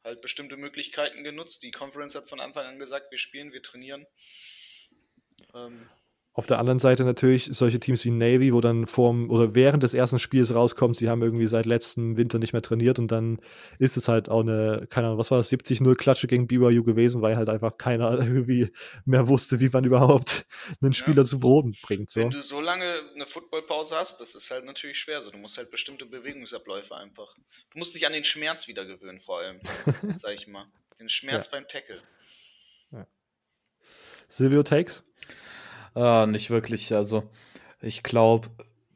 halt 0.04 0.20
bestimmte 0.20 0.56
Möglichkeiten 0.56 1.24
genutzt. 1.24 1.62
Die 1.62 1.70
Conference 1.70 2.14
hat 2.14 2.28
von 2.28 2.40
Anfang 2.40 2.66
an 2.66 2.78
gesagt, 2.78 3.10
wir 3.10 3.18
spielen, 3.18 3.52
wir 3.52 3.62
trainieren. 3.62 4.06
Ähm, 5.54 5.86
Auf 6.32 6.46
der 6.46 6.60
anderen 6.60 6.78
Seite 6.78 7.04
natürlich 7.04 7.48
solche 7.50 7.80
Teams 7.80 8.04
wie 8.04 8.12
Navy, 8.12 8.54
wo 8.54 8.60
dann 8.60 8.86
vorm 8.86 9.30
oder 9.30 9.56
während 9.56 9.82
des 9.82 9.94
ersten 9.94 10.20
Spiels 10.20 10.54
rauskommt, 10.54 10.96
sie 10.96 11.08
haben 11.08 11.22
irgendwie 11.22 11.46
seit 11.46 11.66
letztem 11.66 12.16
Winter 12.16 12.38
nicht 12.38 12.52
mehr 12.52 12.62
trainiert 12.62 13.00
und 13.00 13.08
dann 13.08 13.40
ist 13.80 13.96
es 13.96 14.06
halt 14.06 14.28
auch 14.28 14.40
eine, 14.40 14.86
keine 14.88 15.08
Ahnung, 15.08 15.18
was 15.18 15.32
war 15.32 15.38
das, 15.38 15.50
70-0 15.50 15.96
Klatsche 15.96 16.28
gegen 16.28 16.46
BYU 16.46 16.84
gewesen, 16.84 17.20
weil 17.20 17.36
halt 17.36 17.48
einfach 17.48 17.78
keiner 17.78 18.12
irgendwie 18.18 18.72
mehr 19.04 19.26
wusste, 19.26 19.58
wie 19.58 19.70
man 19.70 19.84
überhaupt 19.84 20.46
einen 20.80 20.92
Spieler 20.92 21.22
ja. 21.22 21.24
zu 21.24 21.40
Boden 21.40 21.76
bringt. 21.82 22.10
So. 22.10 22.20
Wenn 22.20 22.30
du 22.30 22.42
so 22.42 22.60
lange 22.60 23.00
eine 23.12 23.26
Footballpause 23.26 23.96
hast, 23.96 24.20
das 24.20 24.36
ist 24.36 24.50
halt 24.52 24.64
natürlich 24.64 24.98
schwer. 24.98 25.22
So. 25.22 25.32
Du 25.32 25.38
musst 25.38 25.58
halt 25.58 25.72
bestimmte 25.72 26.06
Bewegungsabläufe 26.06 26.96
einfach. 26.96 27.34
Du 27.72 27.78
musst 27.78 27.96
dich 27.96 28.06
an 28.06 28.12
den 28.12 28.24
Schmerz 28.24 28.68
wieder 28.68 28.86
gewöhnen, 28.86 29.18
vor 29.18 29.40
allem, 29.40 29.60
sag 30.16 30.32
ich 30.32 30.46
mal. 30.46 30.66
Den 31.00 31.08
Schmerz 31.08 31.46
ja. 31.46 31.52
beim 31.52 31.66
Tackle. 31.66 32.00
Ja. 32.92 33.06
Silvio 34.28 34.62
Takes? 34.62 35.02
Äh, 35.94 36.26
nicht 36.26 36.50
wirklich. 36.50 36.94
Also, 36.94 37.30
ich 37.80 38.02
glaube, 38.02 38.48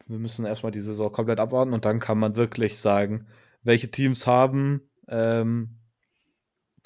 wir 0.06 0.18
müssen 0.18 0.46
erstmal 0.46 0.72
die 0.72 0.80
Saison 0.80 1.10
komplett 1.12 1.40
abwarten 1.40 1.72
und 1.72 1.84
dann 1.84 2.00
kann 2.00 2.18
man 2.18 2.36
wirklich 2.36 2.78
sagen, 2.78 3.26
welche 3.62 3.90
Teams 3.90 4.26
haben 4.26 4.82
ähm, 5.08 5.78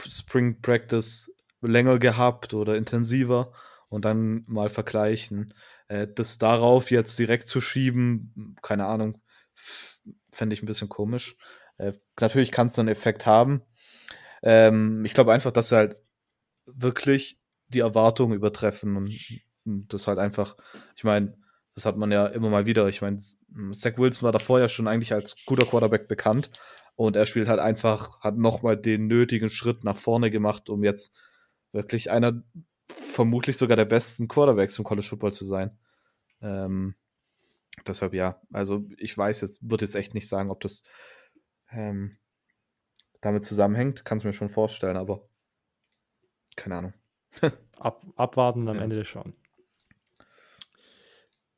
Spring 0.00 0.60
Practice 0.60 1.30
länger 1.60 1.98
gehabt 1.98 2.54
oder 2.54 2.76
intensiver 2.76 3.52
und 3.88 4.04
dann 4.04 4.44
mal 4.46 4.68
vergleichen. 4.68 5.54
Äh, 5.88 6.06
das 6.14 6.38
darauf 6.38 6.90
jetzt 6.90 7.18
direkt 7.18 7.48
zu 7.48 7.60
schieben, 7.60 8.56
keine 8.62 8.86
Ahnung, 8.86 9.20
fände 10.30 10.54
ich 10.54 10.62
ein 10.62 10.66
bisschen 10.66 10.88
komisch. 10.88 11.36
Äh, 11.78 11.92
natürlich 12.20 12.52
kann 12.52 12.68
es 12.68 12.78
einen 12.78 12.88
Effekt 12.88 13.26
haben. 13.26 13.62
Ähm, 14.42 15.04
ich 15.04 15.14
glaube 15.14 15.32
einfach, 15.32 15.50
dass 15.50 15.70
sie 15.70 15.76
halt 15.76 15.96
wirklich 16.66 17.40
die 17.68 17.80
Erwartungen 17.80 18.34
übertreffen 18.34 18.96
und 18.96 19.10
das 19.88 20.06
halt 20.06 20.18
einfach, 20.18 20.56
ich 20.96 21.04
meine, 21.04 21.36
das 21.74 21.86
hat 21.86 21.96
man 21.96 22.10
ja 22.10 22.26
immer 22.26 22.50
mal 22.50 22.66
wieder. 22.66 22.88
Ich 22.88 23.02
meine, 23.02 23.20
Zach 23.72 23.98
Wilson 23.98 24.24
war 24.26 24.32
davor 24.32 24.58
ja 24.58 24.68
schon 24.68 24.88
eigentlich 24.88 25.12
als 25.12 25.36
guter 25.46 25.66
Quarterback 25.66 26.08
bekannt 26.08 26.50
und 26.96 27.14
er 27.14 27.26
spielt 27.26 27.46
halt 27.48 27.60
einfach, 27.60 28.20
hat 28.20 28.36
nochmal 28.36 28.76
den 28.76 29.06
nötigen 29.06 29.50
Schritt 29.50 29.84
nach 29.84 29.96
vorne 29.96 30.30
gemacht, 30.30 30.68
um 30.68 30.82
jetzt 30.82 31.16
wirklich 31.70 32.10
einer, 32.10 32.42
vermutlich 32.86 33.56
sogar 33.56 33.76
der 33.76 33.84
besten 33.84 34.26
Quarterbacks 34.26 34.78
im 34.78 34.84
College 34.84 35.06
Football 35.06 35.32
zu 35.32 35.44
sein. 35.44 35.78
Ähm, 36.40 36.96
deshalb 37.86 38.14
ja, 38.14 38.40
also 38.52 38.84
ich 38.96 39.16
weiß 39.16 39.42
jetzt, 39.42 39.60
würde 39.62 39.84
jetzt 39.84 39.94
echt 39.94 40.14
nicht 40.14 40.28
sagen, 40.28 40.50
ob 40.50 40.60
das 40.60 40.82
ähm, 41.70 42.18
damit 43.20 43.44
zusammenhängt, 43.44 44.04
kann 44.04 44.18
es 44.18 44.24
mir 44.24 44.32
schon 44.32 44.48
vorstellen, 44.48 44.96
aber 44.96 45.28
keine 46.56 46.76
Ahnung. 46.76 46.94
Ab, 47.78 48.04
abwarten 48.16 48.62
und 48.62 48.68
am 48.70 48.76
ja. 48.76 48.82
Ende 48.82 49.04
schauen. 49.04 49.34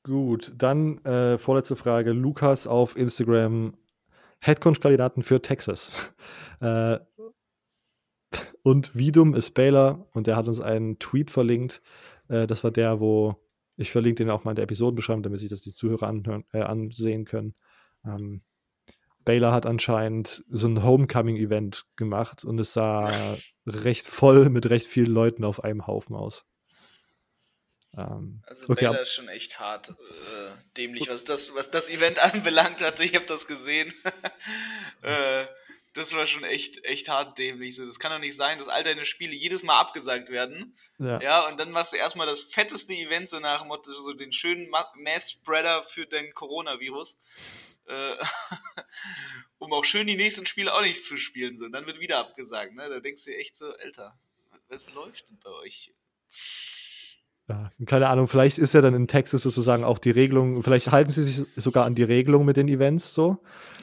Gut, 0.02 0.52
dann 0.56 0.98
äh, 1.04 1.36
vorletzte 1.36 1.76
Frage. 1.76 2.12
Lukas 2.12 2.66
auf 2.66 2.96
Instagram. 2.96 3.74
Headcoach-Kandidaten 4.40 5.22
für 5.22 5.42
Texas. 5.42 6.14
äh, 6.60 6.98
und 8.62 8.94
wie 8.96 9.12
dumm 9.12 9.34
ist 9.34 9.52
Baylor? 9.52 10.08
Und 10.14 10.26
der 10.26 10.36
hat 10.36 10.48
uns 10.48 10.60
einen 10.60 10.98
Tweet 10.98 11.30
verlinkt. 11.30 11.82
Äh, 12.28 12.46
das 12.46 12.64
war 12.64 12.70
der, 12.70 13.00
wo 13.00 13.36
ich 13.76 13.90
verlinke 13.90 14.24
den 14.24 14.30
auch 14.30 14.44
mal 14.44 14.52
in 14.52 14.56
der 14.56 14.64
Episodenbeschreibung, 14.64 15.22
damit 15.22 15.40
sich 15.40 15.50
das 15.50 15.62
die 15.62 15.74
Zuhörer 15.74 16.06
anhören, 16.06 16.44
äh, 16.52 16.60
ansehen 16.60 17.24
können. 17.24 17.54
Ähm, 18.04 18.42
Baylor 19.24 19.52
hat 19.52 19.66
anscheinend 19.66 20.44
so 20.48 20.66
ein 20.66 20.82
Homecoming-Event 20.82 21.86
gemacht 21.96 22.44
und 22.44 22.58
es 22.58 22.72
sah 22.72 23.36
recht 23.66 24.06
voll 24.06 24.48
mit 24.48 24.68
recht 24.70 24.86
vielen 24.86 25.12
Leuten 25.12 25.44
auf 25.44 25.62
einem 25.62 25.86
Haufen 25.86 26.16
aus. 26.16 26.46
Ähm, 27.96 28.42
also 28.46 28.68
okay, 28.68 28.86
Baylor 28.86 29.02
ist 29.02 29.12
schon 29.12 29.28
echt 29.28 29.58
hart 29.58 29.90
äh, 29.90 30.50
dämlich, 30.76 31.08
was 31.08 31.24
das, 31.24 31.54
was 31.54 31.70
das 31.70 31.88
Event 31.88 32.18
anbelangt 32.34 32.82
hatte. 32.82 33.04
Ich 33.04 33.14
habe 33.14 33.26
das 33.26 33.46
gesehen. 33.46 33.92
äh, 35.02 35.46
das 35.94 36.14
war 36.14 36.24
schon 36.26 36.44
echt, 36.44 36.84
echt 36.84 37.08
hart 37.08 37.38
dämlich. 37.38 37.74
So, 37.74 37.84
das 37.84 37.98
kann 37.98 38.12
doch 38.12 38.20
nicht 38.20 38.36
sein, 38.36 38.58
dass 38.58 38.68
all 38.68 38.84
deine 38.84 39.04
Spiele 39.04 39.34
jedes 39.34 39.64
Mal 39.64 39.78
abgesagt 39.80 40.28
werden. 40.28 40.76
Ja, 40.98 41.20
ja 41.20 41.48
und 41.48 41.58
dann 41.58 41.72
machst 41.72 41.92
du 41.92 41.96
erstmal 41.96 42.28
das 42.28 42.40
fetteste 42.40 42.94
Event, 42.94 43.28
so 43.28 43.40
nach 43.40 43.62
dem 43.62 43.68
Motto, 43.68 43.90
so 43.90 44.12
den 44.12 44.32
schönen 44.32 44.70
Mass-Spreader 44.70 45.82
für 45.82 46.06
dein 46.06 46.32
Coronavirus. 46.32 47.18
Äh, 47.86 48.16
um 49.58 49.72
auch 49.72 49.84
schön 49.84 50.06
die 50.06 50.16
nächsten 50.16 50.46
Spiele 50.46 50.72
auch 50.74 50.82
nicht 50.82 51.04
zu 51.04 51.16
spielen. 51.16 51.58
So. 51.58 51.64
Und 51.64 51.72
dann 51.72 51.86
wird 51.86 51.98
wieder 51.98 52.18
abgesagt. 52.18 52.72
Ne? 52.74 52.88
Da 52.88 53.00
denkst 53.00 53.24
du 53.24 53.32
dir 53.32 53.38
echt 53.38 53.56
so, 53.56 53.74
Alter, 53.74 54.16
was 54.68 54.92
läuft 54.92 55.28
denn 55.28 55.40
bei 55.40 55.50
euch? 55.50 55.92
Ja, 57.50 57.70
keine 57.86 58.08
Ahnung, 58.08 58.28
vielleicht 58.28 58.58
ist 58.58 58.74
ja 58.74 58.80
dann 58.80 58.94
in 58.94 59.06
Texas 59.06 59.42
sozusagen 59.42 59.84
auch 59.84 59.98
die 59.98 60.10
Regelung, 60.10 60.62
vielleicht 60.62 60.92
halten 60.92 61.10
sie 61.10 61.22
sich 61.22 61.46
sogar 61.56 61.84
an 61.84 61.94
die 61.94 62.02
Regelung 62.02 62.44
mit 62.44 62.56
den 62.56 62.68
Events 62.68 63.14
so. 63.14 63.38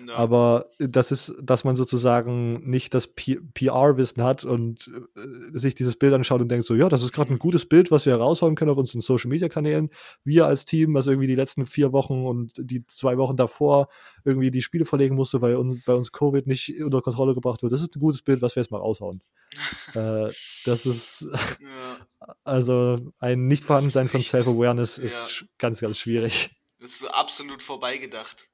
No. 0.06 0.14
Aber 0.14 0.68
das 0.80 1.12
ist, 1.12 1.34
dass 1.42 1.66
man 1.66 1.76
sozusagen 1.76 2.70
nicht 2.70 2.94
das 2.94 3.08
PR-Wissen 3.08 4.24
hat 4.24 4.46
und 4.46 4.90
äh, 5.18 5.58
sich 5.58 5.76
dieses 5.76 5.98
Bild 5.98 6.14
anschaut 6.14 6.40
und 6.42 6.50
denkt 6.50 6.66
so, 6.66 6.76
ja, 6.76 6.88
das 6.88 7.04
ist 7.04 7.12
gerade 7.12 7.34
ein 7.34 7.40
gutes 7.40 7.66
Bild, 7.66 7.92
was 7.92 8.06
wir 8.06 8.16
raushauen 8.16 8.56
können 8.56 8.72
auf 8.72 8.78
unseren 8.78 9.02
Social-Media-Kanälen. 9.02 9.90
Wir 10.24 10.46
als 10.46 10.64
Team, 10.64 10.94
was 10.94 11.08
irgendwie 11.08 11.28
die 11.28 11.36
letzten 11.36 11.66
vier 11.66 11.92
Wochen 11.92 12.26
und 12.26 12.54
die 12.58 12.88
zwei 12.88 13.18
Wochen 13.18 13.36
davor 13.36 13.90
irgendwie 14.24 14.50
die 14.50 14.62
Spiele 14.62 14.86
verlegen 14.86 15.16
musste, 15.16 15.42
weil 15.42 15.56
uns, 15.56 15.84
bei 15.86 15.94
uns 15.94 16.12
Covid 16.14 16.48
nicht 16.48 16.82
unter 16.82 17.02
Kontrolle 17.02 17.34
gebracht 17.34 17.62
wird. 17.62 17.74
Das 17.74 17.82
ist 17.82 17.96
ein 17.96 18.00
gutes 18.00 18.22
Bild, 18.22 18.42
was 18.42 18.56
wir 18.56 18.64
jetzt 18.64 18.72
mal 18.72 18.78
raushauen. 18.78 19.22
Äh, 19.94 20.32
das 20.66 20.86
ist 20.86 21.22
ja. 21.60 22.08
also 22.44 23.14
ein 23.20 23.48
Nicht-Vorhandensein 23.48 24.10
von 24.10 24.24
Self-Awareness 24.24 24.98
ist 24.98 25.42
ja. 25.42 25.48
ganz, 25.58 25.80
ganz 25.80 26.00
schwierig. 26.00 26.50
Das 26.80 26.92
ist 26.92 27.00
so 27.00 27.10
absolut 27.10 27.62
vorbeigedacht. 27.62 28.48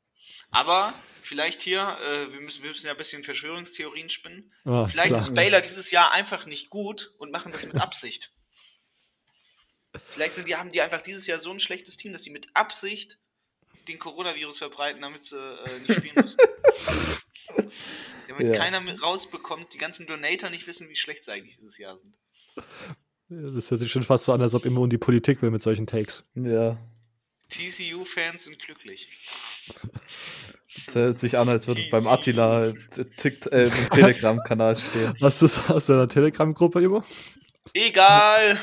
Aber 0.52 0.94
vielleicht 1.22 1.62
hier, 1.62 1.98
äh, 2.02 2.32
wir, 2.32 2.40
müssen, 2.42 2.64
wir 2.64 2.70
müssen 2.70 2.86
ja 2.86 2.92
ein 2.92 2.98
bisschen 2.98 3.24
Verschwörungstheorien 3.24 4.10
spinnen. 4.10 4.54
Oh, 4.66 4.86
vielleicht 4.86 5.10
klar. 5.10 5.20
ist 5.20 5.34
Baylor 5.34 5.62
dieses 5.62 5.90
Jahr 5.92 6.12
einfach 6.12 6.46
nicht 6.46 6.70
gut 6.70 7.14
und 7.18 7.32
machen 7.32 7.52
das 7.52 7.66
mit 7.66 7.76
Absicht. 7.82 8.32
vielleicht 10.12 10.36
sind 10.36 10.48
die, 10.48 10.56
haben 10.56 10.70
die 10.70 10.82
einfach 10.82 11.02
dieses 11.02 11.28
Jahr 11.28 11.40
so 11.40 11.52
ein 11.52 11.60
schlechtes 11.60 11.98
Team, 11.98 12.14
dass 12.14 12.24
sie 12.24 12.30
mit 12.30 12.50
Absicht 12.54 13.18
den 13.88 14.00
Coronavirus 14.00 14.60
verbreiten, 14.60 15.02
damit 15.02 15.26
sie 15.26 15.38
äh, 15.38 15.80
nicht 15.80 16.00
spielen 16.00 16.16
müssen. 16.16 16.38
damit 18.28 18.48
ja. 18.48 18.54
keiner 18.54 18.82
rausbekommt, 19.00 19.74
die 19.74 19.78
ganzen 19.78 20.08
Donator 20.08 20.50
nicht 20.50 20.68
wissen, 20.68 20.90
wie 20.90 20.96
schlecht 20.96 21.24
sie 21.24 21.32
eigentlich 21.32 21.56
dieses 21.56 21.78
Jahr 21.78 21.98
sind. 21.98 22.18
Das 23.30 23.72
hört 23.72 23.82
sich 23.82 23.92
schon 23.92 24.04
fast 24.04 24.26
so 24.26 24.34
an, 24.34 24.42
als 24.42 24.54
ob 24.54 24.66
immer 24.66 24.82
um 24.82 24.90
die 24.90 24.98
Politik 24.98 25.42
will 25.42 25.52
mit 25.52 25.62
solchen 25.62 25.88
Takes. 25.88 26.24
Ja. 26.36 26.78
TCU-Fans 27.50 28.44
sind 28.46 28.60
glücklich. 28.60 29.08
Das 30.86 30.96
hört 30.96 31.20
sich 31.20 31.38
an, 31.38 31.50
als 31.50 31.68
würde 31.68 31.82
es 31.82 31.90
beim 31.90 32.08
Attila 32.08 32.68
äh, 32.68 32.74
äh, 32.96 33.70
Telegram-Kanal 33.70 34.76
stehen. 34.76 35.16
Hast 35.22 35.42
du 35.42 35.48
das 35.48 35.70
aus 35.70 35.86
deiner 35.86 36.08
Telegram-Gruppe 36.08 36.82
immer? 36.82 37.04
Egal! 37.74 38.60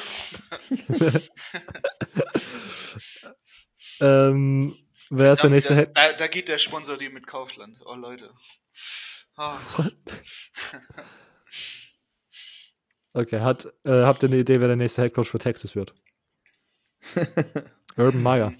ähm, 4.01 4.77
wer 5.09 5.33
ist 5.33 5.43
der 5.43 5.51
nächste 5.51 5.75
das, 5.75 5.93
da, 5.95 6.13
da, 6.13 6.27
geht 6.27 6.49
der 6.49 6.59
Sponsor 6.59 6.97
dir 6.97 7.11
mit 7.11 7.27
Kaufland. 7.27 7.79
Oh, 7.85 7.95
Leute. 7.95 8.31
Oh. 9.43 9.59
okay, 13.15 13.41
hat, 13.41 13.65
äh, 13.85 14.03
habt 14.03 14.23
ihr 14.23 14.29
eine 14.29 14.37
Idee, 14.37 14.61
wer 14.61 14.67
der 14.67 14.77
nächste 14.77 15.01
Headcoach 15.01 15.29
für 15.29 15.39
Texas 15.39 15.75
wird? 15.75 15.95
Urban 17.97 18.23
Meyer. 18.23 18.53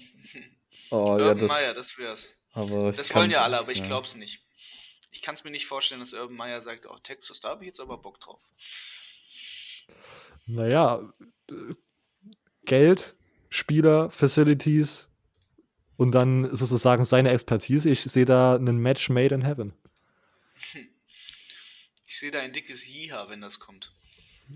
Oh, 0.89 1.11
Urban 1.11 1.27
ja, 1.27 1.35
das, 1.35 1.49
Meyer, 1.49 1.73
das 1.75 1.97
wär's. 1.99 2.33
Aber 2.53 2.91
das 2.91 3.13
wollen 3.13 3.29
ja 3.29 3.43
alle, 3.43 3.59
aber 3.59 3.71
ich 3.71 3.77
ja. 3.77 3.85
glaub's 3.85 4.15
nicht. 4.15 4.43
Ich 5.11 5.21
kann 5.21 5.35
es 5.35 5.43
mir 5.43 5.51
nicht 5.51 5.67
vorstellen, 5.67 5.99
dass 6.01 6.13
Urban 6.13 6.35
Meyer 6.35 6.61
sagt, 6.61 6.87
oh, 6.87 6.97
Texas, 7.03 7.41
da 7.41 7.49
habe 7.49 7.63
ich 7.63 7.67
jetzt 7.67 7.79
aber 7.79 7.99
Bock 7.99 8.19
drauf. 8.19 8.41
Naja, 10.47 11.13
Geld, 12.65 13.15
Spieler, 13.49 14.09
Facilities 14.09 15.09
und 15.95 16.13
dann 16.13 16.55
sozusagen 16.55 17.05
seine 17.05 17.29
Expertise. 17.29 17.87
Ich 17.87 18.01
sehe 18.01 18.25
da 18.25 18.55
einen 18.55 18.79
Match 18.79 19.11
made 19.11 19.35
in 19.35 19.43
heaven. 19.43 19.75
Ich 22.11 22.19
sehe 22.19 22.29
da 22.29 22.41
ein 22.41 22.51
dickes 22.51 22.85
Jiha, 22.85 23.29
wenn 23.29 23.39
das 23.39 23.57
kommt. 23.57 23.93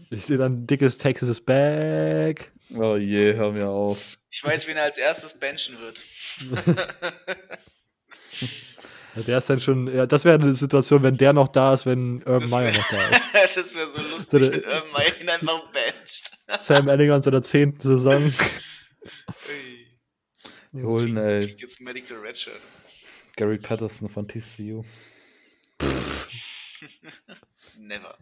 Ich 0.10 0.26
sehe 0.26 0.38
da 0.38 0.48
ein 0.48 0.68
dickes 0.68 0.98
Texas 0.98 1.30
is 1.30 1.40
back. 1.40 2.52
Oh 2.76 2.98
je, 2.98 3.34
hör 3.34 3.54
mir 3.54 3.70
auf. 3.70 4.18
Ich 4.30 4.44
weiß, 4.44 4.68
wen 4.68 4.76
er 4.76 4.84
als 4.84 4.98
erstes 4.98 5.40
benchen 5.40 5.78
wird. 5.80 6.04
der 9.26 9.38
ist 9.38 9.50
dann 9.50 9.62
schon, 9.62 9.88
ja, 9.88 10.06
das 10.06 10.26
wäre 10.26 10.36
eine 10.36 10.54
Situation, 10.54 11.02
wenn 11.02 11.16
der 11.16 11.32
noch 11.32 11.48
da 11.48 11.74
ist, 11.74 11.86
wenn 11.86 12.22
Urban 12.24 12.50
Meyer 12.50 12.74
noch 12.74 12.90
da 12.90 13.10
ist. 13.16 13.56
das 13.56 13.74
wäre 13.74 13.90
so 13.90 14.02
lustig, 14.02 14.44
so 14.44 14.52
wenn 14.52 14.66
Urban 14.66 14.92
Meyer 14.92 15.22
ihn 15.22 15.30
einfach 15.30 15.72
bencht. 15.72 16.38
Sam 16.58 16.90
Ellinger 16.90 17.16
in 17.16 17.24
seiner 17.24 17.42
zehnten 17.42 17.80
Saison. 17.80 18.34
Die 20.74 20.84
holen, 20.84 21.16
ey. 21.16 21.56
Jetzt 21.58 21.80
Medical 21.80 22.18
Redshirt. 22.18 22.60
Gary 23.38 23.60
Patterson 23.60 24.10
von 24.10 24.28
TCU. 24.28 24.84
Never. 27.78 28.18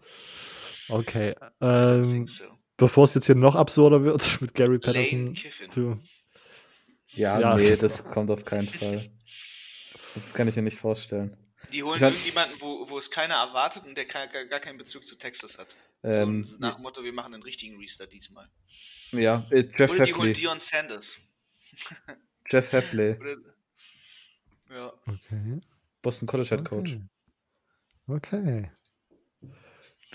Okay. 0.90 1.36
Ähm, 1.62 2.28
so. 2.28 2.46
Bevor 2.78 3.06
es 3.06 3.14
jetzt 3.14 3.26
hier 3.28 3.36
noch 3.36 3.56
absurder 3.56 4.04
wird 4.04 4.42
mit 4.42 4.54
Gary 4.54 4.80
Patterson 4.80 5.36
zu 5.70 6.00
Ja, 7.10 7.40
Ja. 7.40 7.56
nee, 7.56 7.76
das 7.76 8.04
kommt 8.04 8.30
auf 8.32 8.46
keinen 8.46 8.68
Fall. 8.68 9.10
Das 10.16 10.34
kann 10.34 10.48
ich 10.48 10.56
mir 10.56 10.64
nicht 10.64 10.78
vorstellen. 10.78 11.38
Die 11.72 11.82
holen 11.82 12.02
irgendjemanden, 12.02 12.60
wo, 12.60 12.88
wo 12.90 12.98
es 12.98 13.10
keiner 13.10 13.36
erwartet 13.36 13.86
und 13.86 13.96
der 13.96 14.06
gar, 14.06 14.28
gar 14.28 14.60
keinen 14.60 14.78
Bezug 14.78 15.06
zu 15.06 15.18
Texas 15.18 15.58
hat. 15.58 15.76
Ähm, 16.04 16.44
so 16.46 16.58
nach 16.60 16.76
dem 16.76 16.84
Motto, 16.84 17.04
wir 17.04 17.14
machen 17.14 17.34
einen 17.34 17.44
richtigen 17.44 17.78
Restart 17.80 18.12
diesmal. 18.14 18.48
ja, 19.12 19.48
äh, 19.50 19.64
Jeff 19.76 19.92
Oder 19.92 20.06
die 20.06 20.14
holen 20.14 20.28
Heffley. 20.28 20.34
Dion 20.34 20.60
Sanders. 20.60 21.18
Jeff 22.50 22.72
Heffley, 22.72 23.18
Oder, 23.20 23.36
ja. 24.70 24.94
Okay. 25.08 25.62
Boston 26.02 26.28
College 26.28 26.50
Head 26.50 26.66
Coach. 26.66 26.92
Okay. 26.92 27.02
Okay. 28.08 28.72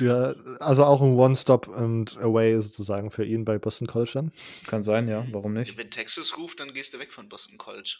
Ja, 0.00 0.34
also 0.60 0.84
auch 0.84 1.02
ein 1.02 1.14
One-Stop 1.14 1.68
and 1.68 2.16
Away 2.18 2.60
sozusagen 2.60 3.10
für 3.10 3.24
ihn 3.24 3.44
bei 3.44 3.58
Boston 3.58 3.86
College 3.86 4.10
dann. 4.14 4.32
Kann 4.66 4.82
sein, 4.82 5.08
ja, 5.08 5.26
warum 5.32 5.54
nicht? 5.54 5.76
Wenn 5.76 5.90
Texas 5.90 6.36
ruft, 6.38 6.60
dann 6.60 6.72
gehst 6.72 6.94
du 6.94 6.98
weg 6.98 7.12
von 7.12 7.28
Boston 7.28 7.58
College. 7.58 7.96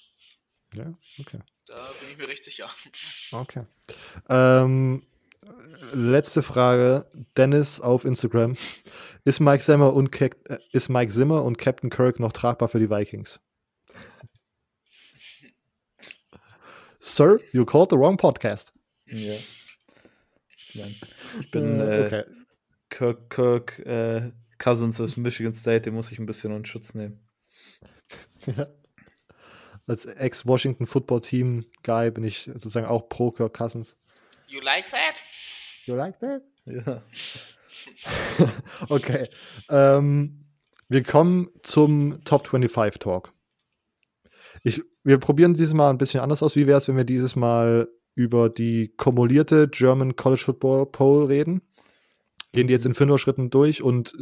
Ja, 0.74 0.94
okay. 1.18 1.40
Da 1.66 1.76
bin 2.00 2.10
ich 2.10 2.18
mir 2.18 2.28
recht 2.28 2.44
sicher. 2.44 2.70
Okay. 3.32 3.64
Ähm, 4.28 5.06
letzte 5.92 6.42
Frage. 6.42 7.10
Dennis 7.36 7.80
auf 7.80 8.04
Instagram. 8.04 8.56
Ist 9.24 9.40
Mike 9.40 9.62
Zimmer 9.62 9.92
und, 9.92 10.10
Cap 10.10 10.36
äh, 10.48 10.58
ist 10.72 10.88
Mike 10.88 11.12
Zimmer 11.12 11.44
und 11.44 11.58
Captain 11.58 11.90
Kirk 11.90 12.20
noch 12.20 12.32
tragbar 12.32 12.68
für 12.68 12.78
die 12.78 12.90
Vikings? 12.90 13.40
Sir, 17.00 17.40
you 17.52 17.64
called 17.64 17.90
the 17.90 17.96
wrong 17.96 18.16
podcast. 18.16 18.72
Ja. 19.06 19.34
Ich 19.34 19.57
meine, 20.78 20.94
ich 21.40 21.50
bin 21.50 21.80
Äh, 21.80 22.00
äh, 22.00 22.06
okay. 22.06 22.24
Kirk, 22.90 23.30
Kirk 23.30 23.78
äh, 23.80 24.32
Cousins 24.58 24.98
ist 25.00 25.16
Michigan 25.16 25.52
State, 25.52 25.82
den 25.82 25.94
muss 25.94 26.10
ich 26.10 26.18
ein 26.18 26.26
bisschen 26.26 26.54
in 26.54 26.64
Schutz 26.64 26.94
nehmen. 26.94 27.20
Ja. 28.46 28.66
Als 29.86 30.04
Ex-Washington 30.04 30.86
Football 30.86 31.20
Team 31.22 31.64
Guy 31.82 32.10
bin 32.10 32.24
ich 32.24 32.44
sozusagen 32.44 32.86
auch 32.86 33.08
pro 33.08 33.30
Kirk 33.30 33.54
Cousins. 33.54 33.96
You 34.46 34.60
like 34.60 34.84
that? 34.90 35.22
You 35.86 35.94
like 35.94 36.18
that? 36.20 36.42
Ja. 36.66 37.02
okay. 38.88 39.28
Ähm, 39.70 40.44
wir 40.88 41.02
kommen 41.02 41.50
zum 41.62 42.22
Top 42.24 42.46
25 42.48 42.98
Talk. 42.98 43.32
Ich, 44.62 44.82
wir 45.04 45.18
probieren 45.18 45.54
dieses 45.54 45.74
Mal 45.74 45.90
ein 45.90 45.98
bisschen 45.98 46.20
anders 46.20 46.42
aus. 46.42 46.56
Wie 46.56 46.66
wäre 46.66 46.78
es, 46.78 46.88
wenn 46.88 46.96
wir 46.96 47.04
dieses 47.04 47.36
Mal 47.36 47.88
über 48.18 48.50
die 48.50 48.92
kumulierte 48.96 49.68
German 49.68 50.16
College 50.16 50.42
Football 50.42 50.86
Poll 50.86 51.26
reden? 51.26 51.62
Gehen 52.52 52.66
die 52.66 52.72
jetzt 52.74 52.84
in 52.84 52.94
Fünfer-Schritten 52.94 53.50
durch 53.50 53.80
und 53.82 54.12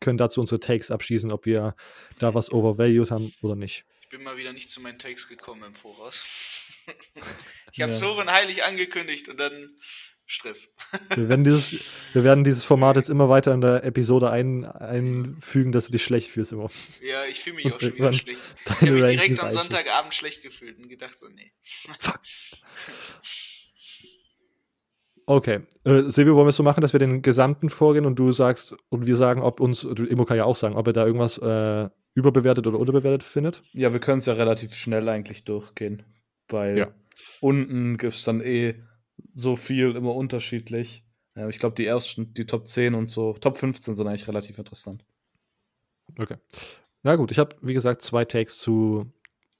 können 0.00 0.18
dazu 0.18 0.40
unsere 0.40 0.60
Takes 0.60 0.90
abschließen, 0.90 1.32
ob 1.32 1.46
wir 1.46 1.74
da 2.18 2.34
was 2.34 2.52
overvalued 2.52 3.10
haben 3.10 3.32
oder 3.40 3.56
nicht. 3.56 3.84
Ich 4.02 4.08
bin 4.10 4.22
mal 4.24 4.36
wieder 4.36 4.52
nicht 4.52 4.68
zu 4.70 4.80
meinen 4.82 4.98
Takes 4.98 5.26
gekommen 5.28 5.62
im 5.62 5.74
Voraus. 5.74 6.24
ich 7.72 7.80
habe 7.80 7.92
Ja. 7.92 7.98
so 7.98 8.12
und 8.18 8.30
heilig 8.30 8.64
angekündigt 8.64 9.28
und 9.28 9.40
dann 9.40 9.70
Stress. 10.32 10.74
Wir 11.14 11.28
werden 11.28 11.44
dieses, 11.44 11.74
wir 12.12 12.24
werden 12.24 12.42
dieses 12.44 12.64
Format 12.64 12.96
jetzt 12.96 13.08
immer 13.10 13.28
weiter 13.28 13.52
in 13.54 13.60
der 13.60 13.84
Episode 13.84 14.30
ein, 14.30 14.64
einfügen, 14.64 15.72
dass 15.72 15.86
du 15.86 15.92
dich 15.92 16.02
schlecht 16.04 16.30
fühlst 16.30 16.52
immer. 16.52 16.70
Ja, 17.02 17.24
ich 17.30 17.40
fühle 17.40 17.56
mich 17.56 17.72
auch 17.72 17.80
schon 17.80 17.94
wieder 17.94 18.12
schlecht. 18.12 18.40
Ich 18.64 18.70
habe 18.70 18.90
mich 18.92 19.04
direkt 19.04 19.40
am. 19.40 19.52
Sonntagabend 19.52 20.14
schlecht 20.14 20.42
gefühlt 20.42 20.78
und 20.78 20.88
gedacht 20.88 21.16
so, 21.18 21.28
nee. 21.28 21.52
Okay. 25.26 25.60
Äh, 25.84 26.02
Silvio, 26.10 26.34
wollen 26.34 26.46
wir 26.46 26.50
es 26.50 26.56
so 26.56 26.62
machen, 26.62 26.80
dass 26.80 26.92
wir 26.92 26.98
den 27.00 27.22
gesamten 27.22 27.70
vorgehen 27.70 28.06
und 28.06 28.18
du 28.18 28.32
sagst, 28.32 28.74
und 28.88 29.06
wir 29.06 29.16
sagen, 29.16 29.40
ob 29.40 29.60
uns, 29.60 29.82
du, 29.82 30.04
Immo 30.04 30.24
kann 30.24 30.36
ja 30.36 30.44
auch 30.44 30.56
sagen, 30.56 30.74
ob 30.74 30.86
er 30.86 30.92
da 30.92 31.06
irgendwas 31.06 31.38
äh, 31.38 31.88
überbewertet 32.14 32.66
oder 32.66 32.78
unterbewertet 32.78 33.22
findet. 33.22 33.62
ja, 33.72 33.92
wir 33.92 34.00
können 34.00 34.18
es 34.18 34.26
ja 34.26 34.32
relativ 34.34 34.74
schnell 34.74 35.08
eigentlich 35.08 35.44
durchgehen, 35.44 36.02
weil 36.48 36.76
Ja. 36.78 36.94
unten 37.40 37.98
gibt 37.98 38.14
es 38.14 38.24
dann 38.24 38.40
eh 38.40 38.82
so 39.34 39.56
viel 39.56 39.96
immer 39.96 40.14
unterschiedlich. 40.14 41.04
Ja, 41.34 41.48
ich 41.48 41.58
glaube, 41.58 41.74
die 41.74 41.86
ersten, 41.86 42.34
die 42.34 42.46
Top 42.46 42.66
10 42.66 42.94
und 42.94 43.08
so, 43.08 43.32
Top 43.34 43.56
15 43.56 43.94
sind 43.94 44.06
eigentlich 44.06 44.28
relativ 44.28 44.58
interessant. 44.58 45.04
Okay. 46.18 46.36
Na 47.02 47.16
gut, 47.16 47.30
ich 47.30 47.38
habe, 47.38 47.56
wie 47.62 47.74
gesagt, 47.74 48.02
zwei 48.02 48.24
Takes 48.24 48.58
zu, 48.58 49.10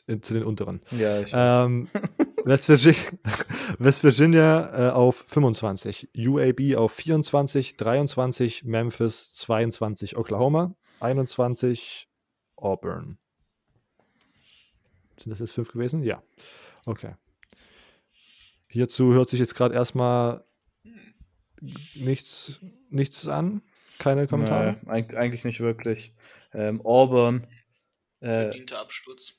äh, 0.06 0.18
zu 0.20 0.34
den 0.34 0.44
unteren. 0.44 0.82
Ja, 0.90 1.20
ich. 1.20 1.32
Ähm, 1.34 1.88
West, 2.44 2.68
Virginia, 2.68 3.00
West 3.78 4.04
Virginia 4.04 4.88
äh, 4.88 4.92
auf 4.92 5.16
25, 5.16 6.10
UAB 6.16 6.76
auf 6.76 6.92
24, 6.92 7.76
23, 7.76 8.64
Memphis 8.64 9.32
22, 9.34 10.16
Oklahoma 10.16 10.74
21, 11.00 12.08
Auburn. 12.56 13.18
Sind 15.18 15.30
das 15.30 15.38
jetzt 15.38 15.52
fünf 15.52 15.72
gewesen? 15.72 16.02
Ja. 16.02 16.22
Okay. 16.84 17.14
Hierzu 18.72 19.12
hört 19.12 19.28
sich 19.28 19.38
jetzt 19.38 19.54
gerade 19.54 19.74
erstmal 19.74 20.44
nichts, 21.94 22.58
nichts 22.88 23.28
an. 23.28 23.60
Keine 23.98 24.26
Kommentare. 24.26 24.78
Nee, 24.82 24.90
eig 24.90 25.14
eigentlich 25.14 25.44
nicht 25.44 25.60
wirklich. 25.60 26.14
Ähm, 26.54 26.80
Auburn. 26.80 27.46
Äh, 28.20 28.48
Verdienter 28.48 28.80
Absturz. 28.80 29.34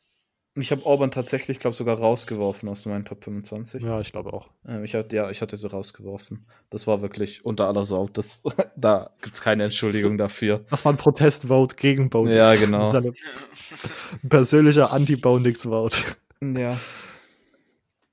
ich 0.56 0.72
habe 0.72 0.86
Auburn 0.86 1.10
tatsächlich, 1.10 1.58
glaube 1.58 1.76
sogar 1.76 1.98
rausgeworfen 1.98 2.70
aus 2.70 2.86
meinen 2.86 3.06
Top 3.06 3.24
25. 3.24 3.82
Ja, 3.82 4.00
ich 4.00 4.12
glaube 4.12 4.34
auch. 4.34 4.52
Ähm, 4.68 4.84
ich 4.84 4.94
hatte, 4.94 5.16
ja, 5.16 5.32
ich 5.32 5.42
hatte 5.42 5.58
sie 5.58 5.68
rausgeworfen. 5.68 6.46
Das 6.70 6.86
war 6.86 7.02
wirklich 7.02 7.44
unter 7.44 7.68
aller 7.68 7.86
Sau. 7.86 8.08
Das, 8.10 8.44
da 8.76 9.16
gibt 9.20 9.34
es 9.34 9.42
keine 9.42 9.64
Entschuldigung 9.64 10.20
dafür. 10.20 10.64
Das 10.70 10.86
war 10.86 10.94
ein 10.94 10.98
Protestvote 10.98 11.76
gegen 11.76 12.12
Bonix. 12.12 12.36
Ja, 12.36 12.54
genau. 12.54 12.92
Das 12.92 13.04
ist 13.04 13.14
ein 14.24 14.30
persönlicher 14.30 14.94
Anti-Bonix-Vote. 14.94 15.98
Ja. 16.40 16.78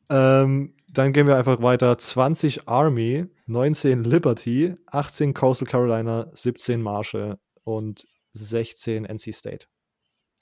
Ähm, 0.09 0.72
dann 0.92 1.12
gehen 1.12 1.26
wir 1.26 1.36
einfach 1.36 1.62
weiter. 1.62 1.96
20 1.96 2.68
Army, 2.68 3.26
19 3.46 4.04
Liberty, 4.04 4.76
18 4.86 5.34
Coastal 5.34 5.68
Carolina, 5.68 6.30
17 6.34 6.82
Marshall 6.82 7.38
und 7.64 8.06
16 8.32 9.04
NC 9.04 9.32
State. 9.32 9.66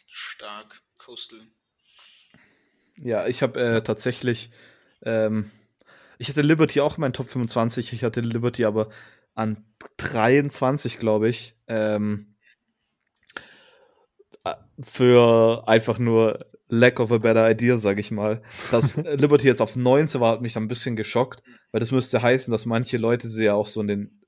Stark. 0.07 0.83
Coastal. 0.99 1.41
Ja, 2.97 3.27
ich 3.27 3.43
habe 3.43 3.61
äh, 3.61 3.83
tatsächlich, 3.83 4.51
ähm, 5.03 5.51
ich 6.19 6.29
hatte 6.29 6.43
Liberty 6.43 6.81
auch 6.81 6.97
in 6.97 7.03
meinen 7.03 7.13
Top 7.13 7.29
25, 7.29 7.93
ich 7.93 8.03
hatte 8.03 8.21
Liberty 8.21 8.65
aber 8.65 8.89
an 9.35 9.65
23, 9.99 10.99
glaube 10.99 11.29
ich, 11.29 11.57
ähm, 11.69 12.35
äh, 14.45 14.55
für 14.81 15.65
einfach 15.69 15.99
nur 15.99 16.45
lack 16.69 17.01
of 17.01 17.13
a 17.13 17.19
better 17.19 17.49
idea, 17.49 17.77
sage 17.77 18.01
ich 18.01 18.11
mal. 18.11 18.43
Dass 18.71 18.97
äh, 18.97 19.17
Liberty 19.17 19.47
jetzt 19.47 19.63
auf 19.63 19.77
19 19.77 20.21
war, 20.21 20.33
hat 20.33 20.43
mich 20.43 20.53
dann 20.53 20.65
ein 20.65 20.69
bisschen 20.69 20.97
geschockt, 20.97 21.43
weil 21.73 21.81
das 21.81 21.91
müsste 21.91 22.23
heißen, 22.23 22.51
dass 22.51 22.67
manche 22.67 22.99
Leute 22.99 23.29
sie 23.29 23.45
ja 23.45 23.55
auch 23.55 23.67
so 23.67 23.81
in 23.81 23.89
den 23.89 24.23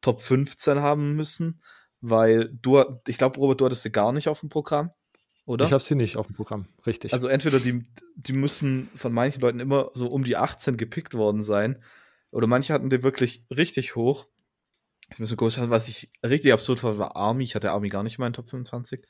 Top 0.00 0.20
15 0.20 0.80
haben 0.80 1.14
müssen, 1.14 1.60
weil 2.00 2.50
du, 2.60 2.84
ich 3.06 3.18
glaube, 3.18 3.38
Robert, 3.38 3.60
du 3.60 3.66
hattest 3.66 3.82
sie 3.82 3.90
gar 3.90 4.12
nicht 4.12 4.28
auf 4.28 4.40
dem 4.40 4.48
Programm, 4.48 4.90
oder? 5.46 5.64
Ich 5.64 5.72
habe 5.72 5.82
sie 5.82 5.94
nicht 5.94 6.16
auf 6.16 6.26
dem 6.26 6.36
Programm, 6.36 6.66
richtig. 6.86 7.12
Also 7.12 7.28
entweder 7.28 7.60
die, 7.60 7.84
die 8.16 8.32
müssen 8.32 8.90
von 8.94 9.12
manchen 9.12 9.40
Leuten 9.40 9.60
immer 9.60 9.90
so 9.94 10.08
um 10.08 10.24
die 10.24 10.36
18 10.36 10.76
gepickt 10.76 11.14
worden 11.14 11.42
sein. 11.42 11.82
Oder 12.32 12.48
manche 12.48 12.74
hatten 12.74 12.90
die 12.90 13.02
wirklich 13.02 13.44
richtig 13.48 13.94
hoch. 13.94 14.26
Jetzt 15.08 15.20
müssen 15.20 15.32
wir 15.32 15.36
kurz 15.36 15.54
schauen, 15.54 15.70
was 15.70 15.88
ich 15.88 16.10
richtig 16.24 16.52
absurd 16.52 16.80
fand, 16.80 16.98
war 16.98 17.16
Army. 17.16 17.44
Ich 17.44 17.54
hatte 17.54 17.70
Army 17.70 17.88
gar 17.88 18.02
nicht 18.02 18.18
in 18.18 18.22
meinen 18.22 18.32
Top 18.32 18.50
25. 18.50 19.06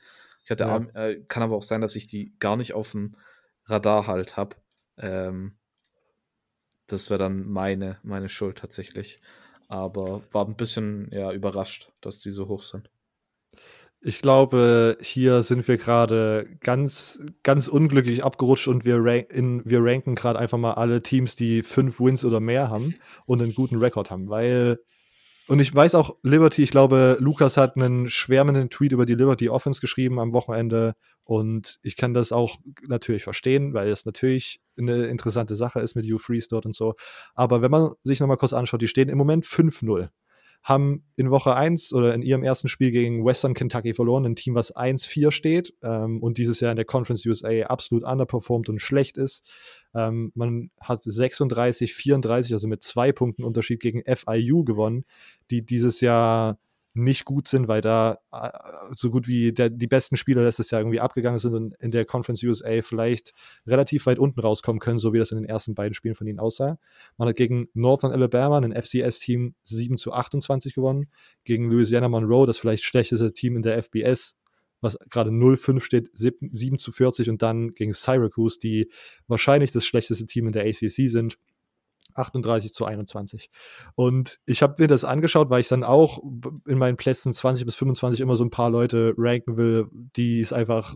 Ich 0.47 0.51
hatte 0.51 0.62
Ja. 0.62 0.77
Äh, 0.94 1.24
kann 1.27 1.43
aber 1.43 1.56
auch 1.56 1.62
sein, 1.64 1.81
dass 1.81 1.97
ich 1.97 2.06
die 2.06 2.32
gar 2.39 2.56
nicht 2.56 2.73
auf 2.73 2.93
dem 2.93 3.16
Radar 3.64 4.06
halt 4.06 4.36
habe. 4.36 4.55
Ähm, 4.97 5.59
das 6.86 7.10
wäre 7.10 7.18
dann 7.18 7.48
meine, 7.48 7.98
meine 8.05 8.28
Schuld 8.28 8.59
tatsächlich. 8.59 9.20
Aber 9.66 10.23
war 10.31 10.47
ein 10.47 10.55
bisschen 10.55 11.10
ja, 11.10 11.32
überrascht, 11.32 11.90
dass 12.01 12.20
die 12.20 12.31
so 12.31 12.47
hoch 12.47 12.62
sind. 12.62 12.89
Ich 14.01 14.23
glaube, 14.23 14.97
hier 15.01 15.43
sind 15.43 15.66
wir 15.66 15.78
gerade 15.78 16.47
ganz, 16.60 17.18
ganz 17.43 17.66
unglücklich 17.66 18.23
abgerutscht 18.23 18.68
und 18.68 18.85
wir, 18.85 18.98
rank, 19.01 19.32
in, 19.32 19.68
wir 19.68 19.82
ranken 19.82 20.14
gerade 20.14 20.39
einfach 20.39 20.59
mal 20.59 20.74
alle 20.74 21.02
Teams, 21.02 21.35
die 21.35 21.64
fünf 21.64 21.98
Wins 21.98 22.24
oder 22.24 22.39
mehr 22.39 22.70
haben 22.70 22.94
und 23.24 23.43
einen 23.43 23.55
guten 23.55 23.78
Rekord 23.78 24.12
haben, 24.12 24.28
weil 24.28 24.78
und 25.48 25.60
ich 25.60 25.74
weiß 25.74 25.94
auch, 25.94 26.16
Liberty, 26.23 26.62
ich 26.62 26.70
glaube, 26.70 27.16
Lukas 27.20 27.56
hat 27.56 27.77
einen 27.77 28.09
schwärmenden 28.09 28.70
Tweet 28.70 28.93
über 28.93 29.06
die 29.06 29.14
Liberty 29.14 29.48
Offense 29.48 29.81
geschrieben 29.81 30.18
am 30.18 30.32
Wochenende 30.32 30.94
und 31.24 31.78
ich 31.82 31.97
kann 31.97 32.14
das 32.14 32.32
auch 32.32 32.59
natürlich 32.89 33.24
verstehen, 33.24 33.74
weil 33.74 33.89
es 33.89 34.06
natürlich 34.06 34.60
eine 34.78 35.06
interessante 35.06 35.55
Sache 35.55 35.81
ist 35.81 35.94
mit 35.94 36.05
Hugh 36.05 36.18
Freeze 36.18 36.48
dort 36.48 36.66
und 36.66 36.74
so. 36.74 36.94
Aber 37.35 37.62
wenn 37.62 37.70
man 37.70 37.93
sich 38.02 38.20
nochmal 38.20 38.36
kurz 38.36 38.52
anschaut, 38.52 38.82
die 38.82 38.89
stehen 38.89 39.09
im 39.09 39.18
Moment 39.18 39.44
5-0 39.44 40.09
haben 40.66 41.05
in 41.14 41.30
Woche 41.30 41.55
1 41.55 41.93
oder 41.93 42.12
in 42.12 42.22
ihrem 42.22 42.43
ersten 42.43 42.66
Spiel 42.66 42.90
gegen 42.90 43.24
Western 43.24 43.55
Kentucky 43.55 43.94
verloren, 43.94 44.26
ein 44.26 44.34
Team, 44.34 44.56
was 44.56 44.74
1-4 44.74 45.30
steht 45.30 45.72
ähm, 45.84 46.20
und 46.20 46.38
dieses 46.38 46.59
Jahr 46.59 46.72
in 46.72 46.76
der 46.76 46.84
Conference 46.84 47.24
USA 47.24 47.66
absolut 47.66 48.02
underperformed 48.02 48.68
und 48.68 48.80
schlecht 48.80 49.16
ist. 49.16 49.48
Ähm, 49.94 50.32
man 50.34 50.72
hat 50.80 51.05
36, 51.05 51.94
34, 51.94 52.52
also 52.52 52.66
mit 52.66 52.82
zwei 52.82 53.12
Punkten 53.12 53.44
Unterschied 53.44 53.78
gegen 53.78 54.02
FIU 54.05 54.64
gewonnen, 54.64 55.05
die 55.52 55.64
dieses 55.64 56.01
Jahr 56.01 56.59
nicht 56.97 57.24
gut 57.24 57.47
sind, 57.47 57.68
weil 57.68 57.81
da 57.81 58.18
äh, 58.32 58.51
so 58.93 59.10
gut 59.10 59.28
wie 59.28 59.52
der, 59.52 59.70
die 59.70 59.86
besten 59.86 60.16
Spieler 60.16 60.43
letztes 60.43 60.70
Jahr 60.70 60.81
irgendwie 60.81 61.01
abgegangen 61.01 61.39
sind 61.39 61.55
und 61.55 61.74
in 61.81 61.90
der 61.90 62.05
Conference 62.05 62.43
USA 62.43 62.82
vielleicht 62.82 63.32
relativ 63.66 64.06
weit 64.06 64.18
unten 64.18 64.40
rauskommen 64.40 64.81
können, 64.81 64.98
so 64.98 65.12
wie 65.12 65.18
das 65.18 65.31
in 65.31 65.39
den 65.39 65.48
ersten 65.48 65.74
beiden 65.74 65.94
Spielen 65.94 66.14
von 66.14 66.27
ihnen 66.27 66.40
aussah. 66.40 66.78
Man 67.18 67.28
hat 67.28 67.36
gegen 67.36 67.68
Northern 67.74 68.12
Alabama, 68.12 68.59
ein 68.59 68.73
FCS-Team, 68.73 69.55
7 69.64 69.97
zu 69.98 70.12
28 70.12 70.74
gewonnen, 70.74 71.10
gegen 71.44 71.70
Louisiana 71.70 72.09
Monroe, 72.09 72.47
das 72.47 72.59
vielleicht 72.59 72.85
schlechteste 72.85 73.32
Team 73.32 73.56
in 73.56 73.62
der 73.62 73.82
FBS, 73.82 74.36
was 74.81 74.98
gerade 75.10 75.31
0-5 75.31 75.81
steht, 75.81 76.10
7 76.14 76.78
zu 76.78 76.93
40 76.93 77.28
und 77.28 77.43
dann 77.43 77.70
gegen 77.70 77.93
Syracuse, 77.93 78.59
die 78.59 78.90
wahrscheinlich 79.27 79.73
das 79.73 79.85
schlechteste 79.85 80.27
Team 80.27 80.47
in 80.47 80.52
der 80.52 80.64
ACC 80.64 81.09
sind, 81.09 81.39
38 82.16 82.72
zu 82.72 82.84
21. 82.84 83.51
Und 83.94 84.38
ich 84.47 84.62
habe 84.62 84.76
mir 84.78 84.88
das 84.88 85.05
angeschaut, 85.05 85.51
weil 85.51 85.60
ich 85.60 85.68
dann 85.68 85.84
auch 85.84 86.22
in 86.66 86.78
meinen 86.78 86.97
Plätzen 86.97 87.32
20 87.32 87.64
bis 87.64 87.76
25 87.76 88.20
immer 88.20 88.36
so 88.36 88.44
ein 88.44 88.51
paar 88.51 88.70
Leute 88.70 89.14
ranken 89.16 89.56
will, 89.56 89.88
die 89.93 90.40
es 90.40 90.52
einfach, 90.52 90.94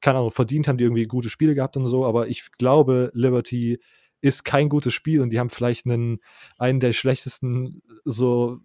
keine 0.00 0.18
Ahnung, 0.18 0.30
verdient 0.30 0.68
haben, 0.68 0.78
die 0.78 0.84
irgendwie 0.84 1.06
gute 1.06 1.30
Spiele 1.30 1.54
gehabt 1.54 1.76
und 1.76 1.86
so. 1.86 2.04
Aber 2.04 2.28
ich 2.28 2.50
glaube, 2.58 3.10
Liberty 3.14 3.80
ist 4.22 4.44
kein 4.44 4.68
gutes 4.68 4.94
Spiel 4.94 5.20
und 5.20 5.30
die 5.30 5.40
haben 5.40 5.50
vielleicht 5.50 5.84
einen, 5.84 6.20
einen 6.56 6.80
der 6.80 6.92
schlechtesten 6.92 7.82
so 8.04 8.60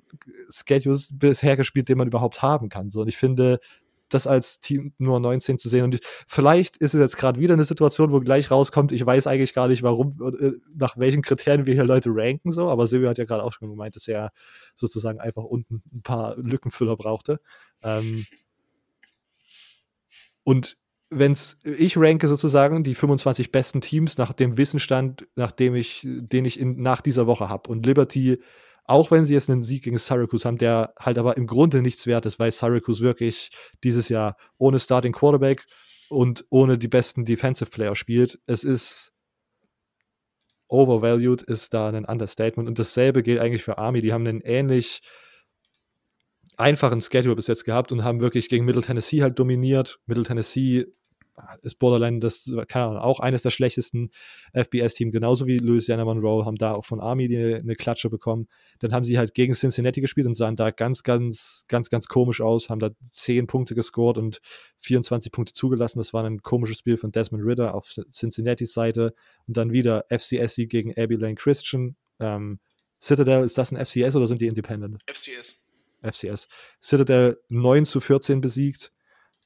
Schedules 0.50 1.10
bisher 1.12 1.58
gespielt, 1.58 1.90
den 1.90 1.98
man 1.98 2.08
überhaupt 2.08 2.44
haben 2.44 2.70
kann. 2.70 2.92
So, 2.92 3.02
und 3.02 3.08
ich 3.08 3.18
finde, 3.18 3.60
das 4.10 4.28
als 4.28 4.60
Team 4.60 4.94
nur 4.98 5.20
19 5.20 5.58
zu 5.58 5.70
sehen. 5.70 5.84
Und 5.84 6.00
vielleicht 6.28 6.78
ist 6.78 6.94
es 6.94 7.00
jetzt 7.00 7.18
gerade 7.18 7.40
wieder 7.40 7.54
eine 7.54 7.66
Situation, 7.66 8.12
wo 8.12 8.20
gleich 8.20 8.52
rauskommt, 8.52 8.92
ich 8.92 9.06
weiß 9.06 9.28
eigentlich 9.28 9.54
gar 9.54 9.68
nicht, 9.68 9.84
warum, 9.84 10.18
äh, 10.40 10.52
nach 10.76 10.98
welchen 10.98 11.22
Kriterien 11.22 11.66
wir 11.66 11.74
hier 11.74 11.84
Leute 11.84 12.10
ranken, 12.14 12.52
so, 12.52 12.70
aber 12.70 12.88
Silvio 12.88 13.10
hat 13.10 13.18
ja 13.18 13.26
gerade 13.26 13.44
auch 13.44 13.54
schon 13.54 13.70
gemeint, 13.70 13.96
dass 13.96 14.08
er 14.08 14.32
sozusagen 14.76 15.20
einfach 15.20 15.44
unten 15.44 15.82
ein 15.94 16.02
paar 16.02 16.38
Lückenfüller 16.38 16.96
brauchte. 16.96 17.40
Ähm, 17.82 18.26
und 20.44 20.78
wenn 21.10 21.36
ich 21.64 21.98
ranke 21.98 22.28
sozusagen 22.28 22.84
die 22.84 22.96
25 22.96 23.52
besten 23.52 23.82
Teams 23.82 24.18
nach 24.18 24.34
dem 24.34 24.58
Wissenstand, 24.58 25.28
nach 25.36 25.52
dem 25.52 25.76
ich, 25.76 26.02
den 26.06 26.46
ich 26.46 26.60
in, 26.60 26.82
nach 26.82 27.02
dieser 27.02 27.28
Woche 27.28 27.48
habe. 27.48 27.70
Und 27.70 27.86
Liberty 27.86 28.40
auch 28.88 29.12
wenn 29.12 29.26
sie 29.26 29.34
jetzt 29.34 29.50
einen 29.50 29.64
Sieg 29.64 29.84
gegen 29.84 29.98
Syracuse 29.98 30.48
haben, 30.48 30.58
der 30.58 30.94
halt 30.98 31.18
aber 31.18 31.38
im 31.38 31.46
Grunde 31.46 31.82
nichts 31.82 32.08
wert 32.08 32.26
ist, 32.26 32.40
weil 32.40 32.52
Syracuse 32.52 33.04
wirklich 33.04 33.52
dieses 33.84 34.08
Jahr 34.10 34.38
ohne 34.58 34.80
Starting 34.80 35.12
Quarterback 35.12 35.66
und 36.10 36.46
ohne 36.50 36.78
die 36.78 36.88
besten 36.88 37.26
Defensive 37.26 37.70
Player 37.70 37.96
spielt. 37.96 38.40
Es 38.46 38.64
ist 38.64 39.14
overvalued, 40.70 41.42
ist 41.42 41.74
da 41.74 41.90
ein 41.90 42.06
Understatement. 42.06 42.70
Und 42.70 42.80
dasselbe 42.80 43.24
gilt 43.24 43.40
eigentlich 43.40 43.64
für 43.64 43.78
Army. 43.78 44.02
Die 44.02 44.14
haben 44.14 44.26
einen 44.26 44.42
ähnlich 44.42 45.02
einfachen 46.56 47.02
Schedule 47.02 47.36
bis 47.36 47.48
jetzt 47.48 47.66
gehabt 47.66 47.92
und 47.92 48.06
haben 48.06 48.22
wirklich 48.22 48.48
gegen 48.48 48.66
Middle 48.66 48.82
Tennessee 48.82 49.22
halt 49.22 49.38
dominiert. 49.38 50.00
Middle 50.06 50.24
Tennessee 50.24 50.86
ist 51.62 51.80
Borderline 51.80 52.20
das, 52.20 52.52
keine 52.68 52.86
Ahnung, 52.86 52.98
auch 52.98 53.20
eines 53.20 53.44
der 53.44 53.52
schlechtesten 53.52 54.12
FBS-Teams, 54.54 55.12
genauso 55.12 55.46
wie 55.46 55.60
Louisiana 55.60 56.04
Monroe, 56.04 56.46
haben 56.46 56.58
da 56.58 56.74
auch 56.74 56.86
von 56.86 57.00
Army 57.00 57.28
die, 57.28 57.56
eine 57.56 57.76
Klatsche 57.76 58.10
bekommen. 58.10 58.48
Dann 58.80 58.92
haben 58.92 59.06
sie 59.06 59.18
halt 59.18 59.34
gegen 59.34 59.54
Cincinnati 59.54 60.02
gespielt 60.02 60.28
und 60.28 60.36
sahen 60.36 60.56
da 60.56 60.72
ganz, 60.72 61.04
ganz, 61.04 61.66
ganz, 61.68 61.90
ganz 61.90 62.08
komisch 62.08 62.42
aus, 62.42 62.70
haben 62.70 62.80
da 62.80 62.90
10 63.10 63.48
Punkte 63.48 63.76
gescored 63.76 64.18
und 64.18 64.42
24 64.78 65.32
Punkte 65.32 65.54
zugelassen. 65.54 66.00
Das 66.00 66.14
war 66.14 66.24
ein 66.24 66.42
komisches 66.42 66.80
Spiel 66.80 66.98
von 66.98 67.12
Desmond 67.12 67.46
Ritter 67.46 67.76
auf 67.76 67.88
Cincinnatis 68.12 68.74
Seite. 68.74 69.14
Und 69.48 69.58
dann 69.58 69.72
wieder 69.72 70.06
FCSC 70.10 70.66
gegen 70.66 70.92
Abilene 70.98 71.36
Christian. 71.36 71.96
Ähm, 72.20 72.60
Citadel, 73.00 73.44
ist 73.44 73.58
das 73.58 73.72
ein 73.72 73.86
FCS 73.86 74.16
oder 74.16 74.28
sind 74.28 74.42
die 74.42 74.48
Independent? 74.48 75.02
FCS. 75.08 75.64
FCS. 76.02 76.48
Citadel 76.82 77.40
9 77.50 77.86
zu 77.86 78.00
14 78.00 78.42
besiegt. 78.42 78.92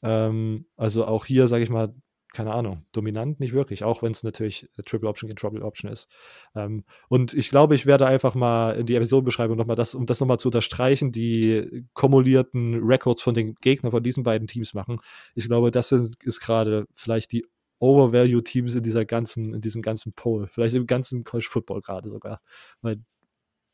Ähm, 0.03 0.65
also 0.77 1.05
auch 1.05 1.25
hier, 1.25 1.47
sage 1.47 1.63
ich 1.63 1.69
mal, 1.69 1.93
keine 2.33 2.53
Ahnung, 2.53 2.85
dominant 2.93 3.39
nicht 3.41 3.53
wirklich, 3.53 3.83
auch 3.83 4.01
wenn 4.01 4.13
es 4.13 4.23
natürlich 4.23 4.69
Triple 4.85 5.09
Option 5.09 5.27
gegen 5.27 5.37
Trouble 5.37 5.63
Option 5.63 5.91
ist. 5.91 6.07
Ähm, 6.55 6.85
und 7.09 7.33
ich 7.33 7.49
glaube, 7.49 7.75
ich 7.75 7.85
werde 7.85 8.07
einfach 8.07 8.35
mal 8.35 8.77
in 8.77 8.85
die 8.85 8.95
Episodenbeschreibung 8.95 9.57
nochmal 9.57 9.75
das, 9.75 9.95
um 9.95 10.05
das 10.05 10.19
nochmal 10.21 10.39
zu 10.39 10.47
unterstreichen, 10.47 11.11
die 11.11 11.85
kumulierten 11.93 12.81
Records 12.83 13.21
von 13.21 13.33
den 13.33 13.55
Gegnern 13.55 13.91
von 13.91 14.03
diesen 14.03 14.23
beiden 14.23 14.47
Teams 14.47 14.73
machen. 14.73 14.99
Ich 15.35 15.47
glaube, 15.47 15.71
das 15.71 15.91
ist, 15.91 16.23
ist 16.23 16.39
gerade 16.39 16.85
vielleicht 16.93 17.33
die 17.33 17.45
Overvalue 17.79 18.43
Teams 18.43 18.75
in 18.75 18.83
dieser 18.83 19.05
ganzen, 19.05 19.53
in 19.53 19.61
diesem 19.61 19.81
ganzen 19.81 20.13
Poll, 20.13 20.47
vielleicht 20.47 20.75
im 20.75 20.87
ganzen 20.87 21.23
College 21.23 21.47
Football 21.49 21.81
gerade 21.81 22.09
sogar. 22.09 22.41
Weil 22.81 23.01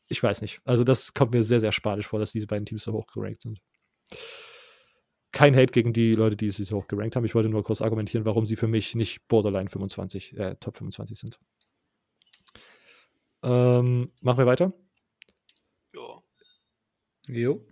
ich 0.08 0.22
weiß 0.22 0.40
nicht. 0.42 0.60
Also 0.64 0.82
das 0.82 1.14
kommt 1.14 1.32
mir 1.32 1.42
sehr, 1.42 1.60
sehr 1.60 1.72
spanisch 1.72 2.08
vor, 2.08 2.18
dass 2.18 2.32
diese 2.32 2.46
beiden 2.46 2.66
Teams 2.66 2.82
so 2.84 2.92
hoch 2.92 3.06
gerankt 3.06 3.42
sind 3.42 3.60
kein 5.32 5.54
Hate 5.54 5.72
gegen 5.72 5.92
die 5.92 6.14
Leute, 6.14 6.36
die 6.36 6.50
sie 6.50 6.64
so 6.64 6.78
hoch 6.78 6.88
gerankt 6.88 7.16
haben. 7.16 7.24
Ich 7.24 7.34
wollte 7.34 7.48
nur 7.48 7.62
kurz 7.62 7.82
argumentieren, 7.82 8.24
warum 8.24 8.46
sie 8.46 8.56
für 8.56 8.68
mich 8.68 8.94
nicht 8.94 9.28
Borderline 9.28 9.68
25, 9.68 10.36
äh, 10.38 10.56
Top 10.56 10.76
25 10.76 11.18
sind. 11.18 11.38
Ähm, 13.42 14.10
machen 14.20 14.38
wir 14.38 14.46
weiter? 14.46 14.72
Ja. 15.94 16.22
Jo. 17.28 17.64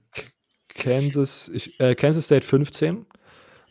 Kansas, 0.68 1.48
ich, 1.48 1.80
äh, 1.80 1.94
Kansas 1.94 2.26
State 2.26 2.46
15, 2.46 3.06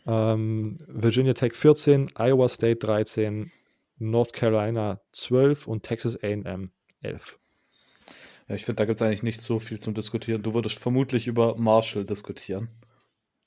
ähm, 0.06 0.78
Virginia 0.88 1.34
Tech 1.34 1.54
14, 1.54 2.10
Iowa 2.18 2.48
State 2.48 2.84
13, 2.84 3.50
North 3.98 4.32
Carolina 4.32 5.00
12 5.12 5.68
und 5.68 5.84
Texas 5.84 6.18
AM 6.22 6.72
11. 7.02 7.38
Ja, 8.48 8.54
ich 8.56 8.64
finde, 8.64 8.76
da 8.76 8.84
gibt 8.84 8.96
es 8.96 9.02
eigentlich 9.02 9.22
nicht 9.22 9.40
so 9.40 9.58
viel 9.58 9.80
zum 9.80 9.94
Diskutieren. 9.94 10.42
Du 10.42 10.54
würdest 10.54 10.78
vermutlich 10.78 11.26
über 11.26 11.56
Marshall 11.56 12.04
diskutieren. 12.04 12.68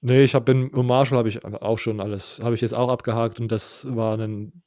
Nee, 0.01 0.23
ich 0.23 0.33
habe 0.33 0.51
in 0.51 0.69
Marshall 0.85 1.17
habe 1.17 1.29
ich 1.29 1.43
auch 1.43 1.77
schon 1.77 1.99
alles, 1.99 2.39
habe 2.41 2.55
ich 2.55 2.61
jetzt 2.61 2.73
auch 2.73 2.89
abgehakt 2.89 3.39
und 3.39 3.51
das 3.51 3.85
war 3.93 4.17
ein. 4.17 4.63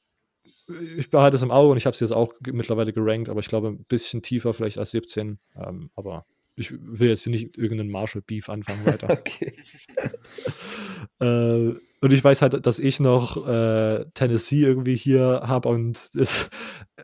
Ich 0.96 1.10
behalte 1.10 1.36
es 1.36 1.42
im 1.42 1.50
Auge 1.50 1.72
und 1.72 1.76
ich 1.76 1.86
habe 1.86 1.94
es 1.94 2.00
jetzt 2.00 2.12
auch 2.12 2.34
mittlerweile 2.46 2.92
gerankt, 2.92 3.28
aber 3.28 3.40
ich 3.40 3.48
glaube 3.48 3.68
ein 3.68 3.84
bisschen 3.84 4.22
tiefer 4.22 4.54
vielleicht 4.54 4.78
als 4.78 4.92
17. 4.92 5.38
Ähm, 5.56 5.90
aber 5.96 6.24
ich 6.54 6.72
will 6.72 7.08
jetzt 7.08 7.26
nicht 7.26 7.56
irgendeinen 7.56 7.90
Marshall-Beef 7.90 8.48
anfangen 8.48 8.86
weiter. 8.86 9.10
okay. 9.10 9.56
äh, 11.20 11.74
und 12.02 12.12
ich 12.12 12.24
weiß 12.24 12.42
halt, 12.42 12.66
dass 12.66 12.80
ich 12.80 12.98
noch 12.98 13.46
äh, 13.46 14.04
Tennessee 14.14 14.64
irgendwie 14.64 14.96
hier 14.96 15.42
habe 15.44 15.68
und 15.68 15.96
es, 16.16 16.50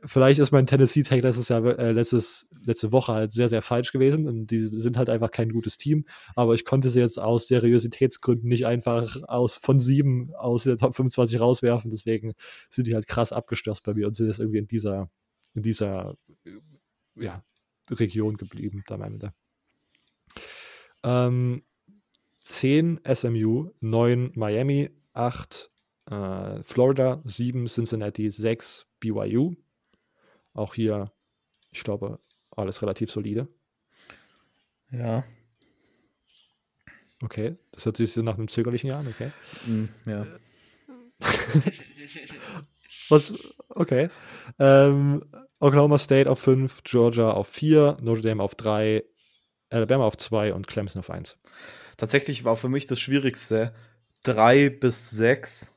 vielleicht 0.05 0.41
ist 0.41 0.51
mein 0.51 0.67
Tennessee-Tag 0.67 1.23
letztes 1.23 1.49
Jahr, 1.51 1.65
äh, 1.79 1.93
letztes, 1.93 2.49
letzte 2.65 2.91
Woche 2.91 3.13
halt 3.13 3.31
sehr, 3.31 3.49
sehr 3.49 3.63
falsch 3.63 3.93
gewesen 3.93 4.27
und 4.27 4.49
die 4.49 4.69
sind 4.73 4.97
halt 4.97 5.09
einfach 5.09 5.31
kein 5.31 5.51
gutes 5.51 5.77
Team. 5.77 6.05
Aber 6.35 6.55
ich 6.55 6.65
konnte 6.65 6.91
sie 6.91 6.99
jetzt 6.99 7.17
aus 7.17 7.47
Seriositätsgründen 7.47 8.49
nicht 8.49 8.67
einfach 8.67 9.23
aus 9.29 9.57
von 9.57 9.79
sieben 9.79 10.35
aus 10.35 10.65
der 10.65 10.77
Top 10.77 10.97
25 10.97 11.39
rauswerfen. 11.41 11.93
Deswegen 11.93 12.35
sind 12.69 12.89
die 12.89 12.95
halt 12.95 13.07
krass 13.07 13.33
abgestürzt 13.33 13.85
bei 13.85 13.95
mir 13.95 14.09
und 14.09 14.17
sind 14.17 14.27
jetzt 14.27 14.41
irgendwie 14.41 14.59
in 14.59 14.67
dieser, 14.67 15.09
in 15.55 15.63
dieser 15.63 16.17
ja, 17.15 17.45
Region 17.89 18.37
geblieben, 18.37 18.83
am 18.89 19.03
Ende. 19.03 19.33
Ähm, 21.05 21.63
10 22.49 23.01
SMU, 23.05 23.71
9 23.81 24.33
Miami, 24.35 24.91
8 25.13 25.71
äh, 26.11 26.63
Florida, 26.63 27.21
7 27.25 27.67
Cincinnati, 27.67 28.31
6 28.31 28.87
BYU. 29.01 29.55
Auch 30.55 30.75
hier, 30.75 31.13
ich 31.71 31.85
glaube, 31.85 32.21
alles 32.51 32.81
relativ 32.81 33.11
solide. 33.11 33.49
Ja. 34.91 35.25
Okay, 37.23 37.57
das 37.73 37.85
hört 37.85 37.99
sich 37.99 38.13
so 38.13 38.23
nach 38.23 38.39
einem 38.39 38.49
zögerlichen 38.49 38.89
Jahr 38.89 39.01
an, 39.01 39.09
okay. 39.09 39.31
Mm, 39.67 39.85
ja. 40.07 40.27
Was, 43.11 43.35
okay. 43.69 44.09
Ähm, 44.59 45.23
Oklahoma 45.61 45.99
State 45.99 46.31
auf 46.31 46.39
5, 46.39 46.83
Georgia 46.85 47.31
auf 47.31 47.49
4, 47.49 47.99
Notre 48.01 48.23
Dame 48.23 48.43
auf 48.43 48.55
3, 48.55 49.05
Alabama 49.71 50.05
auf 50.05 50.17
2 50.17 50.55
und 50.55 50.67
Clemson 50.67 51.01
auf 51.01 51.11
1 51.11 51.37
tatsächlich 51.99 52.45
war 52.45 52.57
für 52.57 52.71
mich 52.71 52.87
das 52.87 52.99
Schwierigste, 52.99 53.75
drei 54.23 54.71
bis 54.71 55.11
sechs 55.11 55.75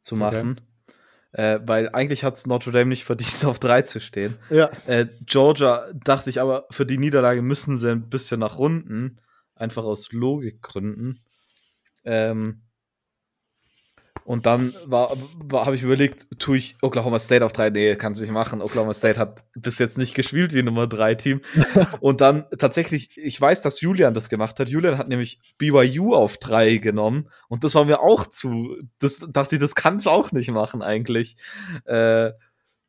zu 0.00 0.16
machen. 0.16 0.52
Okay. 0.52 0.64
Äh, 1.32 1.60
weil 1.64 1.90
eigentlich 1.90 2.24
hat 2.24 2.36
es 2.36 2.46
Notre 2.46 2.72
Dame 2.72 2.86
nicht 2.86 3.04
verdient, 3.04 3.44
auf 3.44 3.58
drei 3.58 3.82
zu 3.82 4.00
stehen. 4.00 4.38
Ja. 4.48 4.70
Äh, 4.86 5.06
Georgia 5.26 5.86
dachte 5.92 6.30
ich 6.30 6.40
aber, 6.40 6.66
für 6.70 6.86
die 6.86 6.98
Niederlage 6.98 7.42
müssen 7.42 7.76
sie 7.76 7.90
ein 7.90 8.08
bisschen 8.08 8.40
nach 8.40 8.58
unten. 8.58 9.20
Einfach 9.54 9.84
aus 9.84 10.12
Logikgründen. 10.12 11.20
Ähm, 12.04 12.62
und 14.30 14.46
dann 14.46 14.76
war, 14.84 15.16
war 15.42 15.66
habe 15.66 15.74
ich 15.74 15.82
überlegt, 15.82 16.28
tue 16.38 16.56
ich 16.56 16.76
Oklahoma 16.82 17.18
State 17.18 17.44
auf 17.44 17.52
drei? 17.52 17.68
Nee, 17.70 17.96
kann 17.96 18.12
es 18.12 18.20
nicht 18.20 18.30
machen. 18.30 18.62
Oklahoma 18.62 18.94
State 18.94 19.18
hat 19.18 19.42
bis 19.54 19.80
jetzt 19.80 19.98
nicht 19.98 20.14
gespielt 20.14 20.54
wie 20.54 20.62
Nummer 20.62 20.86
drei 20.86 21.16
Team. 21.16 21.40
und 22.00 22.20
dann 22.20 22.44
tatsächlich, 22.56 23.10
ich 23.16 23.40
weiß, 23.40 23.60
dass 23.60 23.80
Julian 23.80 24.14
das 24.14 24.28
gemacht 24.28 24.60
hat. 24.60 24.68
Julian 24.68 24.98
hat 24.98 25.08
nämlich 25.08 25.40
BYU 25.58 26.14
auf 26.14 26.38
drei 26.38 26.76
genommen. 26.76 27.28
Und 27.48 27.64
das 27.64 27.74
war 27.74 27.84
mir 27.84 28.02
auch 28.02 28.24
zu, 28.24 28.78
das 29.00 29.18
dachte 29.18 29.56
ich, 29.56 29.60
das 29.60 29.74
kann 29.74 29.98
ich 29.98 30.06
auch 30.06 30.30
nicht 30.30 30.52
machen 30.52 30.80
eigentlich. 30.80 31.34
Äh, 31.84 32.30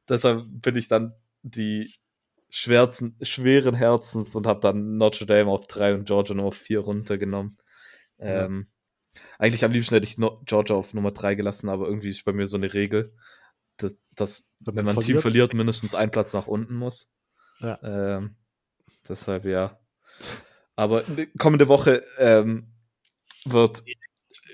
deshalb 0.08 0.44
bin 0.48 0.76
ich 0.76 0.90
dann 0.90 1.16
die 1.42 1.96
schwerzen, 2.52 3.18
schweren 3.20 3.74
Herzens 3.74 4.36
und 4.36 4.46
habe 4.46 4.60
dann 4.60 4.98
Notre 4.98 5.26
Dame 5.26 5.50
auf 5.50 5.66
3 5.66 5.96
und 5.96 6.06
Georgia 6.06 6.36
nur 6.36 6.46
auf 6.46 6.56
4 6.56 6.82
runtergenommen. 6.82 7.58
Ja. 8.20 8.46
Ähm, 8.46 8.68
eigentlich 9.38 9.64
am 9.66 9.72
liebsten 9.72 9.96
hätte 9.96 10.08
ich 10.08 10.18
no 10.18 10.42
Georgia 10.46 10.76
auf 10.76 10.94
Nummer 10.94 11.12
3 11.12 11.36
gelassen, 11.36 11.70
aber 11.70 11.88
irgendwie 11.88 12.10
ist 12.10 12.26
bei 12.26 12.34
mir 12.34 12.48
so 12.48 12.58
eine 12.58 12.74
Regel, 12.74 13.14
dass, 13.78 13.96
dass 14.16 14.52
Wenn 14.60 14.76
wenn 14.76 14.86
man 14.86 14.98
ein 14.98 15.02
Team 15.04 15.20
verliert. 15.20 15.54
mindestens 15.54 15.96
ein 15.96 16.12
Platz 16.12 16.34
nach 16.34 16.48
unten 16.48 16.76
muss. 16.76 17.10
Ja. 17.60 17.80
Ähm, 17.84 18.36
deshalb 19.08 19.46
ja. 19.46 19.80
Aber 20.76 21.04
kommende 21.38 21.68
Woche 21.68 22.04
ähm, 22.18 22.74
wird. 23.46 23.84
Ich, 23.86 23.98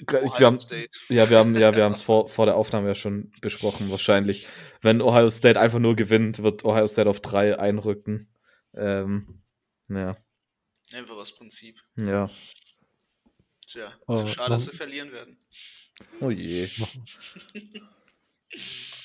wir 0.08 0.24
Ohio 0.24 0.46
haben, 0.48 0.60
State. 0.60 0.90
ja, 1.10 1.30
wir 1.30 1.38
haben 1.38 1.56
ja, 1.56 1.76
wir 1.76 1.84
haben 1.84 1.94
es 1.94 2.02
vor, 2.02 2.28
vor 2.30 2.46
der 2.46 2.56
Aufnahme 2.56 2.88
ja 2.88 2.96
schon 2.96 3.32
besprochen. 3.42 3.90
Wahrscheinlich, 3.92 4.48
wenn 4.82 5.02
Ohio 5.02 5.30
State 5.30 5.60
einfach 5.60 5.80
nur 5.80 5.96
gewinnt, 5.96 6.42
wird 6.44 6.66
Ohio 6.66 6.88
State 6.88 7.10
auf 7.10 7.22
3 7.22 7.60
einrücken. 7.60 8.30
Ähm, 8.74 9.44
ja, 9.90 10.18
Einfach 10.94 11.16
aus 11.16 11.36
Prinzip. 11.36 11.80
ja. 11.96 12.30
Tja, 13.68 13.92
Oh, 14.08 14.16
so 14.16 14.26
schade, 14.28 14.50
dass 14.52 14.66
wir 14.66 14.74
verlieren 14.74 15.12
werden. 15.12 15.38
Oh 16.22 16.30
je. 16.30 16.70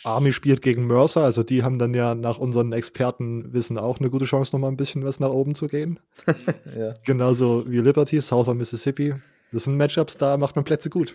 Army 0.04 0.32
spielt 0.32 0.62
gegen 0.62 0.86
Mercer, 0.86 1.22
also 1.24 1.42
die 1.42 1.62
haben 1.62 1.78
dann 1.78 1.94
ja 1.94 2.14
nach 2.14 2.38
unseren 2.38 2.72
Expertenwissen 2.72 3.76
auch 3.76 3.98
eine 3.98 4.10
gute 4.10 4.24
Chance, 4.24 4.54
nochmal 4.54 4.70
ein 4.70 4.76
bisschen 4.76 5.04
was 5.04 5.20
nach 5.20 5.30
oben 5.30 5.54
zu 5.54 5.66
gehen. 5.66 6.00
Ja. 6.76 6.94
Genauso 7.04 7.70
wie 7.70 7.80
Liberty, 7.80 8.18
Southern 8.20 8.56
Mississippi. 8.56 9.14
Das 9.52 9.64
sind 9.64 9.76
Matchups, 9.76 10.16
da 10.16 10.38
macht 10.38 10.56
man 10.56 10.64
Plätze 10.64 10.88
gut. 10.88 11.14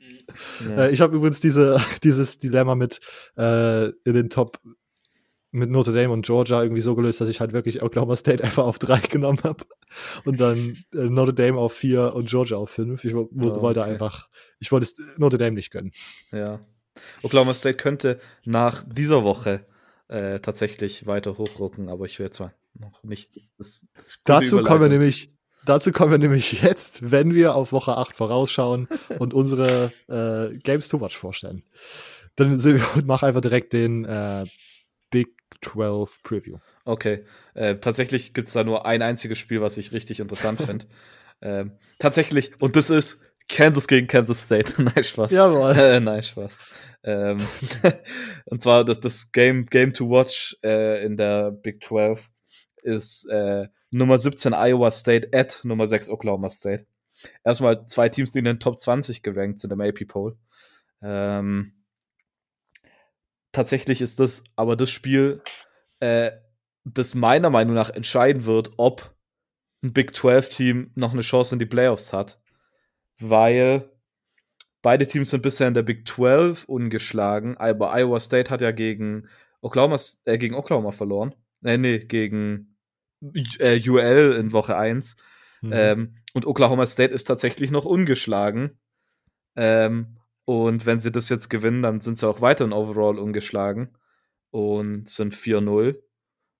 Mhm. 0.00 0.70
ja. 0.70 0.84
Äh, 0.86 0.90
ich 0.90 1.00
habe 1.00 1.14
übrigens 1.16 1.40
diese, 1.40 1.80
dieses 2.02 2.38
Dilemma 2.38 2.74
mit 2.74 3.00
äh, 3.36 3.88
in 3.88 4.14
den 4.14 4.30
Top 4.30 4.58
mit 5.52 5.70
Notre 5.70 5.92
Dame 5.92 6.12
und 6.12 6.24
Georgia 6.24 6.62
irgendwie 6.62 6.80
so 6.80 6.94
gelöst, 6.94 7.20
dass 7.20 7.28
ich 7.28 7.40
halt 7.40 7.52
wirklich 7.52 7.82
Oklahoma 7.82 8.16
State 8.16 8.42
einfach 8.44 8.64
auf 8.64 8.78
drei 8.78 8.98
genommen 8.98 9.40
habe 9.42 9.64
und 10.24 10.40
dann 10.40 10.84
äh, 10.94 11.08
Notre 11.08 11.34
Dame 11.34 11.58
auf 11.58 11.72
vier 11.72 12.14
und 12.14 12.28
Georgia 12.28 12.56
auf 12.56 12.70
fünf. 12.70 13.04
Ich 13.04 13.14
Oh, 13.14 13.28
wollte 13.32 13.80
okay. 13.80 13.90
einfach, 13.90 14.28
ich 14.58 14.70
wollte 14.70 14.84
es 14.84 15.18
Notre 15.18 15.38
Dame 15.38 15.52
nicht 15.52 15.70
gönnen. 15.70 15.92
Ja. 16.32 16.60
Oklahoma 17.22 17.54
State 17.54 17.76
könnte 17.76 18.20
nach 18.44 18.84
dieser 18.86 19.22
Woche 19.24 19.66
äh, 20.08 20.40
tatsächlich 20.40 21.06
weiter 21.06 21.38
hochrücken, 21.38 21.88
aber 21.88 22.04
ich 22.06 22.18
will 22.18 22.26
jetzt 22.26 22.40
mal 22.40 22.52
noch 22.74 23.02
nicht. 23.02 23.34
Das, 23.36 23.52
das, 23.56 23.86
Dazu 24.24 24.62
kommen 24.62 24.80
wir 24.80 24.88
nämlich, 24.88 25.34
dazu 25.64 25.92
kommen 25.92 26.10
wir 26.10 26.18
nämlich 26.18 26.62
jetzt, 26.62 27.10
wenn 27.10 27.34
wir 27.34 27.54
auf 27.54 27.72
Woche 27.72 27.96
8 27.96 28.14
vorausschauen 28.14 28.88
und 29.18 29.34
unsere 29.34 29.92
äh, 30.08 30.56
Games 30.58 30.88
to 30.88 31.00
Watch 31.00 31.16
vorstellen. 31.16 31.62
Dann 32.36 32.58
sind 32.58 32.78
wir 32.78 32.96
und 32.96 33.06
mach 33.06 33.22
einfach 33.22 33.40
direkt 33.40 33.72
den 33.72 34.04
äh, 34.04 34.46
12 35.62 36.22
Preview. 36.22 36.58
Okay. 36.84 37.24
Äh, 37.54 37.76
tatsächlich 37.76 38.34
gibt 38.34 38.48
es 38.48 38.54
da 38.54 38.64
nur 38.64 38.86
ein 38.86 39.02
einziges 39.02 39.38
Spiel, 39.38 39.60
was 39.60 39.76
ich 39.76 39.92
richtig 39.92 40.20
interessant 40.20 40.60
finde. 40.66 40.86
ähm, 41.42 41.72
tatsächlich, 41.98 42.60
und 42.60 42.76
das 42.76 42.90
ist 42.90 43.18
Kansas 43.48 43.86
gegen 43.86 44.06
Kansas 44.06 44.42
State. 44.42 44.82
nein, 44.82 45.04
Spaß. 45.04 45.30
Jawohl. 45.32 45.72
Äh, 45.76 46.00
nein, 46.00 46.22
Spaß. 46.22 46.64
Ähm, 47.02 47.38
und 48.46 48.62
zwar 48.62 48.84
das, 48.84 49.00
das 49.00 49.32
Game, 49.32 49.66
Game 49.66 49.92
to 49.92 50.08
Watch 50.08 50.56
äh, 50.62 51.04
in 51.04 51.16
der 51.16 51.50
Big 51.50 51.82
12 51.82 52.30
ist 52.82 53.26
äh, 53.28 53.68
Nummer 53.90 54.18
17 54.18 54.52
Iowa 54.52 54.90
State 54.90 55.30
at 55.32 55.60
Nummer 55.64 55.86
6 55.86 56.08
Oklahoma 56.08 56.50
State. 56.50 56.86
Erstmal 57.44 57.86
zwei 57.86 58.08
Teams, 58.08 58.32
die 58.32 58.38
in 58.38 58.44
den 58.44 58.60
Top 58.60 58.78
20 58.78 59.22
gerankt 59.22 59.60
sind 59.60 59.72
im 59.72 59.80
AP 59.80 60.06
Poll. 60.06 60.36
Ähm, 61.02 61.72
tatsächlich 63.52 64.00
ist 64.00 64.20
das 64.20 64.44
aber 64.56 64.76
das 64.76 64.90
Spiel, 64.90 65.42
äh, 66.00 66.32
das 66.84 67.14
meiner 67.14 67.50
Meinung 67.50 67.74
nach 67.74 67.90
entscheiden 67.90 68.46
wird, 68.46 68.72
ob 68.76 69.14
ein 69.82 69.92
Big 69.92 70.12
12-Team 70.12 70.92
noch 70.94 71.12
eine 71.12 71.22
Chance 71.22 71.54
in 71.54 71.58
die 71.58 71.66
Playoffs 71.66 72.12
hat. 72.12 72.38
Weil 73.18 73.90
beide 74.82 75.06
Teams 75.06 75.30
sind 75.30 75.42
bisher 75.42 75.68
in 75.68 75.74
der 75.74 75.82
Big 75.82 76.06
12 76.08 76.64
ungeschlagen, 76.64 77.56
aber 77.56 77.92
Iowa 77.94 78.20
State 78.20 78.50
hat 78.50 78.60
ja 78.60 78.70
gegen 78.70 79.28
Oklahoma, 79.60 79.98
äh, 80.24 80.38
gegen 80.38 80.54
Oklahoma 80.54 80.90
verloren. 80.90 81.34
Äh, 81.62 81.76
nee, 81.76 81.98
gegen 81.98 82.76
äh, 83.58 83.80
UL 83.88 84.36
in 84.38 84.52
Woche 84.52 84.76
1. 84.76 85.16
Mhm. 85.60 85.72
Ähm, 85.74 86.14
und 86.32 86.46
Oklahoma 86.46 86.86
State 86.86 87.12
ist 87.12 87.24
tatsächlich 87.24 87.70
noch 87.70 87.84
ungeschlagen. 87.84 88.78
Ähm, 89.56 90.16
und 90.50 90.84
wenn 90.84 90.98
sie 90.98 91.12
das 91.12 91.28
jetzt 91.28 91.48
gewinnen, 91.48 91.80
dann 91.80 92.00
sind 92.00 92.18
sie 92.18 92.28
auch 92.28 92.40
weiterhin 92.40 92.72
overall 92.72 93.20
ungeschlagen 93.20 93.96
und 94.50 95.08
sind 95.08 95.32
4-0. 95.32 96.02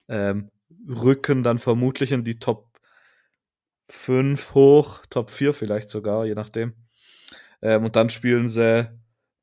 Ähm, 0.07 0.53
rücken 0.89 1.43
dann 1.43 1.59
vermutlich 1.59 2.13
in 2.13 2.23
die 2.23 2.39
Top 2.39 2.69
5 3.89 4.55
hoch, 4.55 5.03
Top 5.11 5.29
4 5.29 5.55
vielleicht 5.55 5.89
sogar, 5.89 6.25
je 6.25 6.37
nachdem. 6.37 6.75
Ähm, 7.63 7.87
und 7.87 7.97
dann 7.97 8.11
spielen 8.11 8.47
sie 8.47 8.89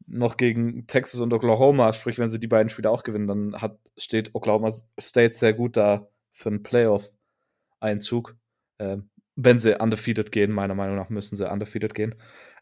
noch 0.05 0.37
gegen 0.37 0.87
Texas 0.87 1.19
und 1.19 1.33
Oklahoma. 1.33 1.91
Sprich, 1.91 2.17
wenn 2.17 2.29
sie 2.29 2.39
die 2.39 2.47
beiden 2.47 2.69
Spiele 2.69 2.89
auch 2.89 3.03
gewinnen, 3.03 3.27
dann 3.27 3.61
hat, 3.61 3.77
steht 3.97 4.33
Oklahoma 4.33 4.71
State 4.97 5.33
sehr 5.33 5.51
gut 5.51 5.75
da 5.75 6.07
für 6.31 6.47
einen 6.47 6.63
Playoff-Einzug. 6.63 8.37
Ähm, 8.79 9.09
wenn 9.35 9.59
sie 9.59 9.77
undefeated 9.77 10.31
gehen, 10.31 10.53
meiner 10.53 10.73
Meinung 10.73 10.95
nach 10.95 11.09
müssen 11.09 11.35
sie 11.35 11.51
undefeated 11.51 11.93
gehen. 11.93 12.15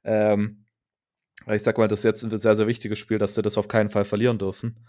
Ähm, 0.03 0.64
ich 1.47 1.63
sag 1.63 1.77
mal, 1.77 1.87
das 1.87 1.99
ist 1.99 2.05
jetzt 2.05 2.23
ein 2.23 2.39
sehr, 2.39 2.55
sehr 2.55 2.67
wichtiges 2.67 2.99
Spiel, 2.99 3.17
dass 3.17 3.35
sie 3.35 3.41
das 3.41 3.57
auf 3.57 3.67
keinen 3.67 3.89
Fall 3.89 4.03
verlieren 4.03 4.37
dürfen. 4.37 4.87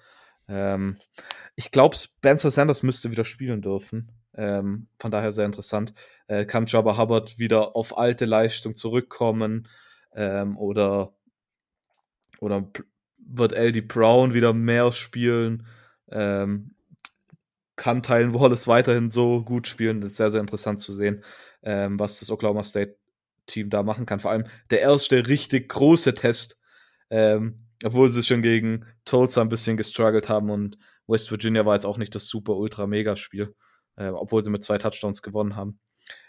Ähm, 0.48 0.96
ich 1.54 1.70
glaube, 1.70 1.96
Spencer 1.96 2.50
Sanders 2.50 2.82
müsste 2.82 3.10
wieder 3.10 3.24
spielen 3.24 3.62
dürfen. 3.62 4.12
Ähm, 4.34 4.88
von 4.98 5.10
daher 5.10 5.32
sehr 5.32 5.46
interessant. 5.46 5.94
Äh, 6.28 6.44
kann 6.44 6.66
Jabba 6.66 6.98
Hubbard 6.98 7.38
wieder 7.38 7.74
auf 7.76 7.96
alte 7.98 8.24
Leistung 8.26 8.74
zurückkommen? 8.74 9.68
Ähm, 10.14 10.56
oder 10.56 11.14
oder 12.40 12.70
wird 13.18 13.52
LD 13.52 13.88
Brown 13.88 14.34
wieder 14.34 14.52
mehr 14.52 14.92
spielen? 14.92 15.66
Ähm, 16.10 16.74
kann 17.76 18.02
Tylen 18.02 18.34
Wallace 18.34 18.68
weiterhin 18.68 19.10
so 19.10 19.42
gut 19.42 19.66
spielen? 19.66 20.00
Das 20.00 20.12
ist 20.12 20.16
sehr, 20.16 20.30
sehr 20.30 20.40
interessant 20.40 20.80
zu 20.80 20.92
sehen, 20.92 21.24
ähm, 21.62 21.98
was 21.98 22.20
das 22.20 22.30
Oklahoma 22.30 22.62
State 22.64 22.96
Team 23.46 23.70
da 23.70 23.82
machen 23.82 24.06
kann. 24.06 24.20
Vor 24.20 24.30
allem 24.30 24.46
der 24.70 24.80
erste 24.80 25.28
richtig 25.28 25.68
große 25.68 26.14
Test, 26.14 26.58
ähm, 27.10 27.66
obwohl 27.84 28.08
sie 28.08 28.22
schon 28.22 28.42
gegen 28.42 28.86
Tulsa 29.04 29.40
ein 29.40 29.48
bisschen 29.48 29.76
gestruggelt 29.76 30.28
haben 30.28 30.50
und 30.50 30.78
West 31.06 31.30
Virginia 31.30 31.64
war 31.64 31.74
jetzt 31.74 31.86
auch 31.86 31.98
nicht 31.98 32.14
das 32.14 32.26
super 32.28 32.56
ultra 32.56 32.86
mega 32.86 33.16
Spiel, 33.16 33.54
äh, 33.96 34.08
obwohl 34.08 34.42
sie 34.42 34.50
mit 34.50 34.64
zwei 34.64 34.78
Touchdowns 34.78 35.22
gewonnen 35.22 35.56
haben. 35.56 35.78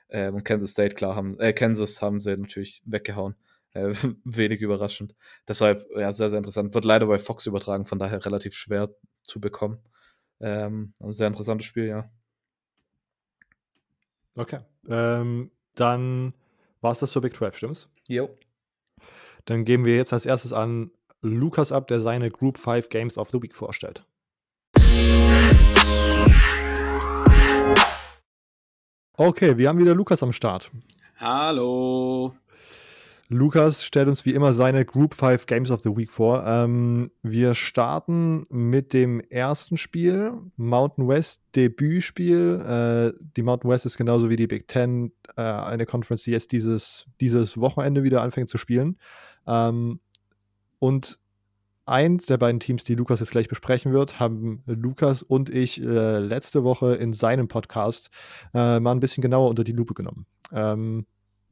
Ähm, 0.09 0.35
und 0.35 0.43
Kansas 0.43 0.71
State, 0.71 0.95
klar, 0.95 1.15
haben, 1.15 1.39
äh, 1.39 1.53
Kansas 1.53 2.01
haben 2.01 2.19
sie 2.19 2.37
natürlich 2.37 2.81
weggehauen. 2.85 3.35
Äh, 3.73 3.93
wenig 4.23 4.61
überraschend. 4.61 5.15
Deshalb, 5.47 5.85
ja, 5.95 6.11
sehr, 6.13 6.29
sehr 6.29 6.37
interessant. 6.37 6.73
Wird 6.73 6.85
leider 6.85 7.07
bei 7.07 7.19
Fox 7.19 7.45
übertragen, 7.45 7.85
von 7.85 7.99
daher 7.99 8.23
relativ 8.25 8.53
schwer 8.53 8.89
zu 9.23 9.39
bekommen. 9.39 9.79
Ähm, 10.39 10.93
ein 10.99 11.11
sehr 11.11 11.27
interessantes 11.27 11.65
Spiel, 11.65 11.87
ja. 11.87 12.09
Okay. 14.35 14.59
Ähm, 14.87 15.51
dann 15.75 16.33
war 16.81 16.91
es 16.91 16.99
das 16.99 17.11
zur 17.11 17.21
Big 17.21 17.35
12, 17.35 17.57
stimmt's? 17.57 17.87
Jo. 18.07 18.29
Dann 19.45 19.63
geben 19.63 19.85
wir 19.85 19.95
jetzt 19.95 20.13
als 20.13 20.25
erstes 20.25 20.53
an 20.53 20.91
Lukas 21.21 21.71
ab, 21.71 21.87
der 21.87 22.01
seine 22.01 22.29
Group 22.29 22.57
5 22.57 22.89
Games 22.89 23.17
of 23.17 23.29
the 23.31 23.41
Week 23.41 23.55
vorstellt. 23.55 24.05
Okay, 29.13 29.57
wir 29.57 29.69
haben 29.69 29.79
wieder 29.79 29.95
Lukas 29.95 30.21
am 30.21 30.31
Start. 30.31 30.69
Hallo. 31.19 32.35
Lukas 33.29 33.83
stellt 33.83 34.07
uns 34.07 34.25
wie 34.25 34.33
immer 34.33 34.53
seine 34.53 34.85
Group 34.85 35.13
5 35.13 35.47
Games 35.47 35.69
of 35.69 35.81
the 35.83 35.95
Week 35.95 36.09
vor. 36.09 36.45
Ähm, 36.45 37.11
wir 37.23 37.55
starten 37.55 38.45
mit 38.49 38.93
dem 38.93 39.19
ersten 39.19 39.75
Spiel, 39.75 40.33
Mountain 40.55 41.09
West 41.09 41.43
Debütspiel. 41.53 43.13
Äh, 43.15 43.19
die 43.35 43.43
Mountain 43.43 43.69
West 43.69 43.85
ist 43.85 43.97
genauso 43.97 44.29
wie 44.29 44.37
die 44.37 44.47
Big 44.47 44.69
Ten 44.69 45.11
äh, 45.35 45.41
eine 45.41 45.85
Conference, 45.85 46.23
die 46.23 46.31
jetzt 46.31 46.53
dieses, 46.53 47.05
dieses 47.19 47.57
Wochenende 47.57 48.03
wieder 48.03 48.21
anfängt 48.21 48.47
zu 48.49 48.57
spielen. 48.57 48.97
Ähm, 49.45 49.99
und 50.79 51.19
eins 51.85 52.27
der 52.27 52.37
beiden 52.37 52.61
Teams, 52.61 52.85
die 52.85 52.95
Lukas 52.95 53.19
jetzt 53.19 53.31
gleich 53.31 53.49
besprechen 53.49 53.91
wird, 53.91 54.21
haben 54.21 54.63
Lukas 54.65 55.21
und 55.21 55.49
ich 55.49 55.81
äh, 55.81 56.19
letzte 56.19 56.63
Woche 56.63 56.95
in 56.95 57.11
seinem 57.11 57.49
Podcast 57.49 58.09
äh, 58.53 58.79
mal 58.79 58.91
ein 58.91 59.01
bisschen 59.01 59.21
genauer 59.21 59.49
unter 59.49 59.65
die 59.65 59.73
Lupe 59.73 59.93
genommen. 59.93 60.25
Ähm, 60.53 61.05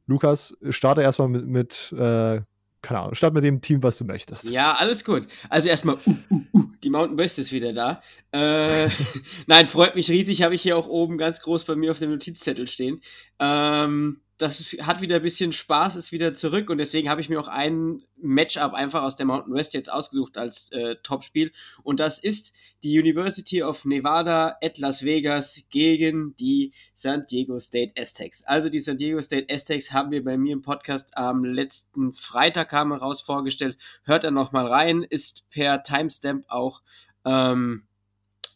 Lukas, 0.06 0.56
starte 0.70 1.02
erstmal 1.02 1.28
mit, 1.28 1.46
mit 1.46 1.92
äh, 1.98 2.40
keine 2.86 3.00
Ahnung, 3.00 3.14
start 3.14 3.34
mit 3.34 3.42
dem 3.42 3.60
Team, 3.60 3.82
was 3.82 3.98
du 3.98 4.04
möchtest. 4.04 4.44
Ja, 4.44 4.74
alles 4.74 5.04
gut. 5.04 5.26
Also 5.48 5.68
erstmal, 5.68 5.96
uh, 6.06 6.16
uh, 6.30 6.42
uh, 6.54 6.64
die 6.84 6.90
Mountain 6.90 7.18
West 7.18 7.38
ist 7.40 7.50
wieder 7.50 7.72
da. 7.72 8.00
Äh, 8.30 8.88
Nein, 9.46 9.66
freut 9.66 9.96
mich 9.96 10.08
riesig, 10.08 10.42
habe 10.42 10.54
ich 10.54 10.62
hier 10.62 10.76
auch 10.76 10.86
oben 10.86 11.18
ganz 11.18 11.40
groß 11.40 11.64
bei 11.64 11.74
mir 11.74 11.90
auf 11.90 11.98
dem 11.98 12.10
Notizzettel 12.10 12.68
stehen. 12.68 13.00
Ähm, 13.40 14.20
das 14.38 14.60
ist, 14.60 14.86
hat 14.86 15.00
wieder 15.00 15.16
ein 15.16 15.22
bisschen 15.22 15.52
Spaß, 15.52 15.96
ist 15.96 16.12
wieder 16.12 16.34
zurück 16.34 16.68
und 16.68 16.78
deswegen 16.78 17.08
habe 17.08 17.20
ich 17.20 17.28
mir 17.28 17.40
auch 17.40 17.48
ein 17.48 18.02
Matchup 18.16 18.74
einfach 18.74 19.02
aus 19.02 19.16
der 19.16 19.26
Mountain 19.26 19.54
West 19.54 19.72
jetzt 19.74 19.90
ausgesucht 19.90 20.36
als 20.36 20.70
äh, 20.72 20.96
Topspiel 21.02 21.52
und 21.82 22.00
das 22.00 22.18
ist 22.18 22.54
die 22.82 22.98
University 22.98 23.62
of 23.62 23.84
Nevada 23.84 24.56
at 24.62 24.78
Las 24.78 25.04
Vegas 25.04 25.62
gegen 25.70 26.36
die 26.36 26.72
San 26.94 27.26
Diego 27.26 27.58
State 27.58 28.00
Aztecs. 28.00 28.44
Also 28.44 28.68
die 28.68 28.80
San 28.80 28.98
Diego 28.98 29.22
State 29.22 29.52
Aztecs 29.52 29.92
haben 29.92 30.10
wir 30.10 30.22
bei 30.22 30.36
mir 30.36 30.52
im 30.52 30.62
Podcast 30.62 31.16
am 31.16 31.44
letzten 31.44 32.12
Freitag 32.12 32.68
kam 32.68 32.92
heraus 32.92 33.22
vorgestellt. 33.22 33.78
Hört 34.04 34.24
da 34.24 34.30
noch 34.30 34.52
mal 34.52 34.66
rein, 34.66 35.02
ist 35.02 35.48
per 35.48 35.82
Timestamp 35.82 36.44
auch 36.48 36.82
ähm, 37.24 37.86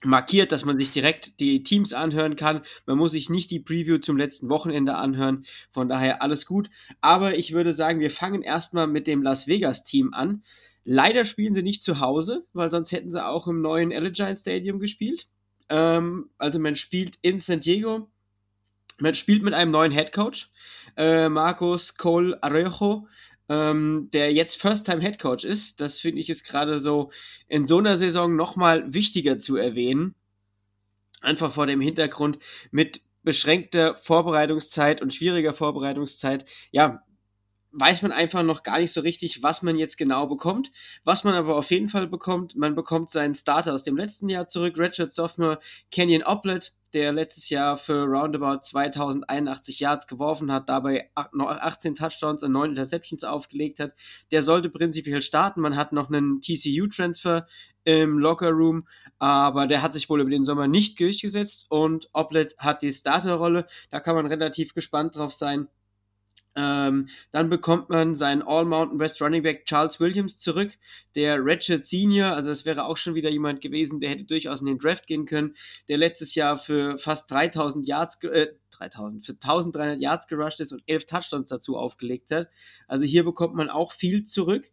markiert, 0.05 0.53
dass 0.53 0.65
man 0.65 0.79
sich 0.79 0.91
direkt 0.91 1.41
die 1.41 1.63
Teams 1.63 1.93
anhören 1.93 2.37
kann. 2.37 2.63
Man 2.87 2.99
muss 2.99 3.13
sich 3.13 3.31
nicht 3.31 3.51
die 3.51 3.61
Preview 3.61 3.99
zum 3.99 4.17
letzten 4.17 4.49
Wochenende 4.49 4.95
anhören. 4.97 5.45
Von 5.71 5.89
daher 5.89 6.23
alles 6.23 6.47
gut. 6.47 6.71
Aber 7.01 7.37
ich 7.37 7.53
würde 7.53 7.73
sagen, 7.73 8.01
wir 8.01 8.11
fangen 8.11 8.43
erstmal 8.43 8.87
mit 8.87 9.07
dem 9.07 9.23
Las 9.23 9.47
Vegas 9.47 9.85
Team 9.85 10.13
an. 10.15 10.43
Leider 10.85 11.25
spielen 11.25 11.55
sie 11.55 11.63
nicht 11.63 11.83
zu 11.83 12.01
Hause, 12.01 12.47
weil 12.53 12.71
sonst 12.71 12.93
hätten 12.93 13.11
sie 13.11 13.25
auch 13.25 13.47
im 13.47 13.61
neuen 13.61 13.93
Allegiant 13.93 14.39
Stadium 14.39 14.79
gespielt. 14.79 15.29
Ähm, 15.69 16.31
also 16.39 16.59
man 16.59 16.77
spielt 16.77 17.19
in 17.23 17.39
San 17.39 17.61
Diego. 17.61 18.11
Man 18.99 19.15
spielt 19.15 19.43
mit 19.43 19.55
einem 19.55 19.71
neuen 19.71 19.93
Head 19.93 20.13
Coach, 20.13 20.51
äh, 20.97 21.31
Marcos 21.31 21.97
Cole 21.97 22.43
Arejo 22.43 23.07
ähm, 23.51 24.09
der 24.13 24.33
jetzt 24.33 24.57
First-Time-Head 24.61 25.19
Coach 25.19 25.45
ist. 25.45 25.81
Das 25.81 25.99
finde 25.99 26.21
ich 26.21 26.31
ist 26.31 26.45
gerade 26.45 26.79
so 26.79 27.11
in 27.49 27.67
so 27.67 27.79
einer 27.79 27.97
Saison 27.97 28.37
nochmal 28.37 28.95
wichtiger 28.95 29.39
zu 29.39 29.57
erwähnen. 29.57 30.15
Einfach 31.21 31.53
vor 31.53 31.67
dem 31.67 31.81
Hintergrund 31.81 32.39
mit 32.71 33.03
beschränkter 33.23 33.97
Vorbereitungszeit 33.97 35.03
und 35.03 35.13
schwieriger 35.13 35.53
Vorbereitungszeit, 35.53 36.47
ja, 36.71 37.03
weiß 37.73 38.03
man 38.03 38.13
einfach 38.13 38.43
noch 38.43 38.63
gar 38.63 38.79
nicht 38.79 38.93
so 38.93 39.01
richtig, 39.01 39.43
was 39.43 39.63
man 39.63 39.77
jetzt 39.77 39.99
genau 39.99 40.27
bekommt. 40.27 40.71
Was 41.05 41.25
man 41.25 41.35
aber 41.35 41.57
auf 41.57 41.71
jeden 41.71 41.89
Fall 41.89 42.07
bekommt, 42.07 42.57
man 42.57 42.75
bekommt 42.75 43.11
seinen 43.11 43.35
Starter 43.35 43.75
aus 43.75 43.85
dem 43.85 43.97
letzten 43.97 44.29
Jahr 44.29 44.47
zurück, 44.47 44.79
Richard 44.79 45.13
Sophomore, 45.13 45.59
Kenyon 45.91 46.23
Oplet, 46.23 46.73
der 46.93 47.13
letztes 47.13 47.51
Jahr 47.51 47.77
für 47.77 48.05
roundabout 48.05 48.61
2081 48.63 49.81
Yards 49.81 50.07
geworfen 50.07 50.53
hat, 50.53 50.69
dabei 50.69 51.11
18 51.15 51.95
Touchdowns 51.95 52.43
und 52.43 52.53
9 52.53 52.71
Interceptions 52.71 53.25
aufgelegt 53.25 53.81
hat. 53.81 53.93
Der 54.31 54.43
sollte 54.43 54.71
prinzipiell 54.71 55.23
starten. 55.23 55.61
Man 55.61 55.77
hat 55.77 55.93
noch 55.93 56.09
einen 56.09 56.41
TCU-Transfer 56.41 57.47
im 57.85 58.19
Locker 58.19 58.51
Room, 58.51 58.87
aber 59.19 59.67
der 59.67 59.83
hat 59.83 59.95
sich 59.95 60.09
wohl 60.11 60.21
über 60.21 60.31
den 60.31 60.45
Sommer 60.45 60.69
nicht 60.69 61.01
durchgesetzt 61.01 61.67
und 61.71 62.09
Oplet 62.13 62.57
hat 62.59 62.83
die 62.83 62.93
Starterrolle. 62.93 63.67
Da 63.91 64.01
kann 64.01 64.15
man 64.15 64.27
relativ 64.27 64.75
gespannt 64.75 65.17
drauf 65.17 65.33
sein. 65.33 65.69
Ähm, 66.57 67.09
dann 67.31 67.49
bekommt 67.49 67.91
man 67.91 68.17
seinen 68.17 68.43
All-Mountain 68.43 68.99
West 68.99 69.23
Running 69.23 69.43
Back 69.43 69.67
Charles 69.67 70.01
Williams 70.01 70.39
zurück, 70.39 70.73
der 71.15 71.39
Ratchet 71.41 71.85
Senior, 71.85 72.33
also 72.33 72.49
das 72.49 72.65
wäre 72.65 72.87
auch 72.87 72.97
schon 72.97 73.15
wieder 73.15 73.31
jemand 73.31 73.61
gewesen, 73.61 74.01
der 74.01 74.11
hätte 74.11 74.25
durchaus 74.25 74.61
in 74.61 74.67
den 74.67 74.79
Draft 74.79 75.07
gehen 75.07 75.27
können, 75.27 75.55
der 75.89 75.99
letztes 75.99 76.35
Jahr 76.35 76.59
für 76.59 76.99
fast 76.99 77.31
3000 77.31 77.87
Yards, 77.87 78.23
äh, 78.25 78.49
3000, 78.73 79.25
für 79.25 79.33
1300 79.33 80.01
Yards 80.01 80.27
gerusht 80.27 80.61
ist 80.61 80.73
und 80.73 80.83
11 80.87 81.07
Touchdowns 81.07 81.51
dazu 81.51 81.77
aufgelegt 81.77 82.33
hat. 82.33 82.49
Also 82.89 83.05
hier 83.05 83.25
bekommt 83.25 83.55
man 83.55 83.71
auch 83.71 83.93
viel 83.93 84.25
zurück 84.25 84.71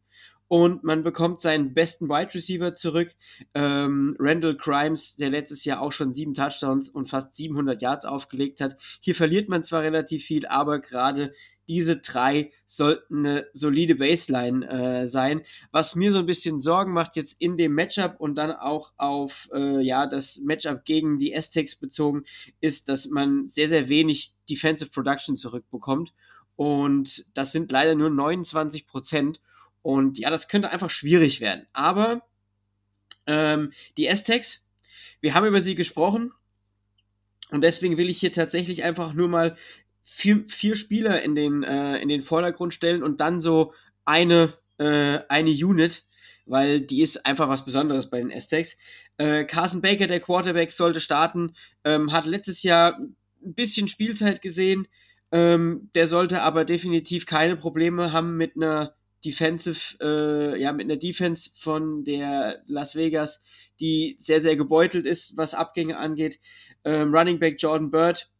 und 0.47 0.83
man 0.83 1.03
bekommt 1.03 1.41
seinen 1.41 1.73
besten 1.73 2.07
Wide 2.07 2.33
Receiver 2.33 2.73
zurück, 2.73 3.13
ähm, 3.53 4.15
Randall 4.17 4.55
Grimes, 4.55 5.17
der 5.17 5.29
letztes 5.29 5.65
Jahr 5.65 5.81
auch 5.81 5.91
schon 5.91 6.13
sieben 6.13 6.33
Touchdowns 6.33 6.89
und 6.89 7.09
fast 7.09 7.33
700 7.33 7.81
Yards 7.81 8.05
aufgelegt 8.05 8.61
hat. 8.61 8.77
Hier 9.01 9.13
verliert 9.13 9.49
man 9.49 9.63
zwar 9.63 9.83
relativ 9.83 10.23
viel, 10.23 10.47
aber 10.47 10.79
gerade 10.79 11.33
diese 11.67 11.97
drei 11.97 12.51
sollten 12.65 13.25
eine 13.25 13.47
solide 13.53 13.95
Baseline 13.95 14.67
äh, 14.67 15.07
sein. 15.07 15.41
Was 15.71 15.95
mir 15.95 16.11
so 16.11 16.19
ein 16.19 16.25
bisschen 16.25 16.59
Sorgen 16.59 16.93
macht 16.93 17.15
jetzt 17.15 17.41
in 17.41 17.57
dem 17.57 17.73
Matchup 17.73 18.15
und 18.19 18.35
dann 18.35 18.51
auch 18.51 18.93
auf 18.97 19.49
äh, 19.53 19.81
ja 19.81 20.07
das 20.07 20.39
Matchup 20.39 20.85
gegen 20.85 21.17
die 21.17 21.35
Aztecs 21.35 21.75
bezogen, 21.75 22.23
ist, 22.61 22.89
dass 22.89 23.07
man 23.07 23.47
sehr 23.47 23.67
sehr 23.67 23.89
wenig 23.89 24.33
Defensive 24.49 24.91
Production 24.91 25.35
zurückbekommt 25.35 26.13
und 26.55 27.37
das 27.37 27.51
sind 27.51 27.71
leider 27.71 27.95
nur 27.95 28.09
29 28.09 28.87
Prozent 28.87 29.41
und 29.81 30.17
ja, 30.17 30.29
das 30.29 30.49
könnte 30.49 30.71
einfach 30.71 30.89
schwierig 30.89 31.39
werden. 31.39 31.67
Aber 31.71 32.23
ähm, 33.25 33.71
die 33.95 34.09
Aztecs, 34.09 34.67
wir 35.21 35.33
haben 35.33 35.45
über 35.45 35.61
sie 35.61 35.75
gesprochen 35.75 36.33
und 37.51 37.61
deswegen 37.61 37.97
will 37.97 38.09
ich 38.09 38.19
hier 38.19 38.33
tatsächlich 38.33 38.83
einfach 38.83 39.13
nur 39.13 39.29
mal 39.29 39.55
vier, 40.09 40.45
vier 40.47 40.77
Spieler 40.77 41.21
in 41.21 41.35
den, 41.35 41.63
äh, 41.63 41.97
in 41.97 42.07
den 42.07 42.21
Vordergrund 42.21 42.73
stellen 42.73 43.03
und 43.03 43.19
dann 43.19 43.41
so 43.41 43.73
eine, 44.05 44.53
äh, 44.77 45.19
eine 45.27 45.51
Unit, 45.51 46.05
weil 46.45 46.79
die 46.79 47.01
ist 47.01 47.25
einfach 47.25 47.49
was 47.49 47.65
Besonderes 47.65 48.09
bei 48.09 48.19
den 48.19 48.31
Aztecs. 48.31 48.77
Äh, 49.17 49.43
Carson 49.43 49.81
Baker, 49.81 50.07
der 50.07 50.21
Quarterback, 50.21 50.71
sollte 50.71 51.01
starten, 51.01 51.53
ähm, 51.83 52.13
hat 52.13 52.25
letztes 52.25 52.63
Jahr 52.63 52.97
ein 52.97 53.53
bisschen 53.53 53.89
Spielzeit 53.89 54.41
gesehen, 54.41 54.87
ähm, 55.33 55.89
der 55.93 56.07
sollte 56.07 56.41
aber 56.41 56.63
definitiv 56.63 57.25
keine 57.25 57.57
Probleme 57.57 58.13
haben 58.13 58.37
mit 58.37 58.55
einer 58.55 58.95
Defensive, 59.25 59.97
äh, 60.01 60.61
ja, 60.61 60.71
mit 60.71 60.85
einer 60.85 60.95
Defense 60.95 61.49
von 61.53 62.05
der 62.05 62.61
Las 62.65 62.95
Vegas, 62.95 63.43
die 63.81 64.15
sehr, 64.17 64.39
sehr 64.39 64.55
gebeutelt 64.55 65.05
ist, 65.05 65.35
was 65.35 65.53
Abgänge 65.53 65.97
angeht. 65.97 66.39
Ähm, 66.85 67.13
Running 67.13 67.39
Back 67.39 67.61
Jordan 67.61 67.91
Bird, 67.91 68.31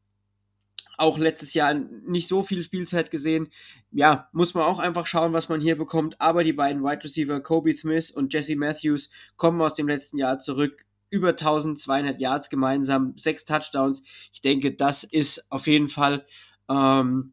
auch 0.97 1.19
letztes 1.19 1.53
Jahr 1.53 1.73
nicht 1.73 2.27
so 2.27 2.43
viel 2.43 2.63
Spielzeit 2.63 3.11
gesehen. 3.11 3.49
Ja, 3.91 4.27
muss 4.33 4.55
man 4.55 4.63
auch 4.63 4.79
einfach 4.79 5.05
schauen, 5.05 5.31
was 5.31 5.47
man 5.47 5.61
hier 5.61 5.77
bekommt. 5.77 6.19
Aber 6.19 6.43
die 6.43 6.53
beiden 6.53 6.83
Wide 6.83 7.03
Receiver, 7.03 7.39
Kobe 7.39 7.71
Smith 7.73 8.11
und 8.11 8.33
Jesse 8.33 8.55
Matthews, 8.55 9.09
kommen 9.37 9.61
aus 9.61 9.75
dem 9.75 9.87
letzten 9.87 10.17
Jahr 10.17 10.39
zurück. 10.39 10.85
Über 11.09 11.29
1200 11.29 12.19
Yards 12.19 12.49
gemeinsam, 12.49 13.13
sechs 13.15 13.45
Touchdowns. 13.45 14.03
Ich 14.33 14.41
denke, 14.41 14.73
das 14.73 15.05
ist 15.05 15.49
auf 15.51 15.67
jeden 15.67 15.87
Fall 15.87 16.25
ähm, 16.67 17.31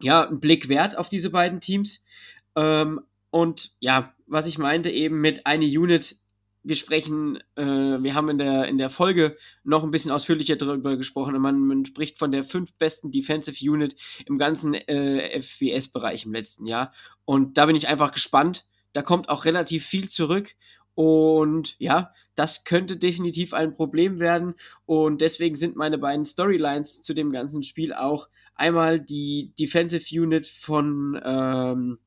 ja, 0.00 0.26
ein 0.26 0.40
Blick 0.40 0.68
wert 0.68 0.96
auf 0.96 1.08
diese 1.08 1.30
beiden 1.30 1.60
Teams. 1.60 2.02
Ähm, 2.56 3.00
und 3.30 3.72
ja, 3.78 4.12
was 4.26 4.46
ich 4.46 4.58
meinte 4.58 4.90
eben 4.90 5.20
mit 5.20 5.46
eine 5.46 5.66
Unit 5.66 6.19
wir 6.62 6.76
sprechen, 6.76 7.38
äh, 7.56 7.62
wir 7.62 8.14
haben 8.14 8.28
in 8.28 8.38
der, 8.38 8.66
in 8.66 8.78
der 8.78 8.90
Folge 8.90 9.36
noch 9.64 9.82
ein 9.82 9.90
bisschen 9.90 10.10
ausführlicher 10.10 10.56
darüber 10.56 10.96
gesprochen. 10.96 11.38
Man, 11.40 11.60
man 11.60 11.84
spricht 11.84 12.18
von 12.18 12.32
der 12.32 12.44
fünf 12.44 12.74
besten 12.74 13.10
Defensive 13.10 13.70
Unit 13.70 13.96
im 14.26 14.38
ganzen 14.38 14.74
äh, 14.74 15.40
FBS-Bereich 15.40 16.26
im 16.26 16.32
letzten 16.32 16.66
Jahr. 16.66 16.92
Und 17.24 17.56
da 17.56 17.66
bin 17.66 17.76
ich 17.76 17.88
einfach 17.88 18.10
gespannt. 18.10 18.66
Da 18.92 19.02
kommt 19.02 19.28
auch 19.28 19.44
relativ 19.44 19.86
viel 19.86 20.08
zurück. 20.08 20.54
Und 20.94 21.76
ja, 21.78 22.12
das 22.34 22.64
könnte 22.64 22.96
definitiv 22.96 23.54
ein 23.54 23.72
Problem 23.72 24.20
werden. 24.20 24.54
Und 24.84 25.22
deswegen 25.22 25.56
sind 25.56 25.76
meine 25.76 25.96
beiden 25.96 26.24
Storylines 26.24 27.00
zu 27.02 27.14
dem 27.14 27.30
ganzen 27.30 27.62
Spiel 27.62 27.94
auch 27.94 28.28
einmal 28.54 29.00
die 29.00 29.54
Defensive 29.58 30.04
Unit 30.20 30.46
von, 30.46 31.18
ähm, 31.24 31.98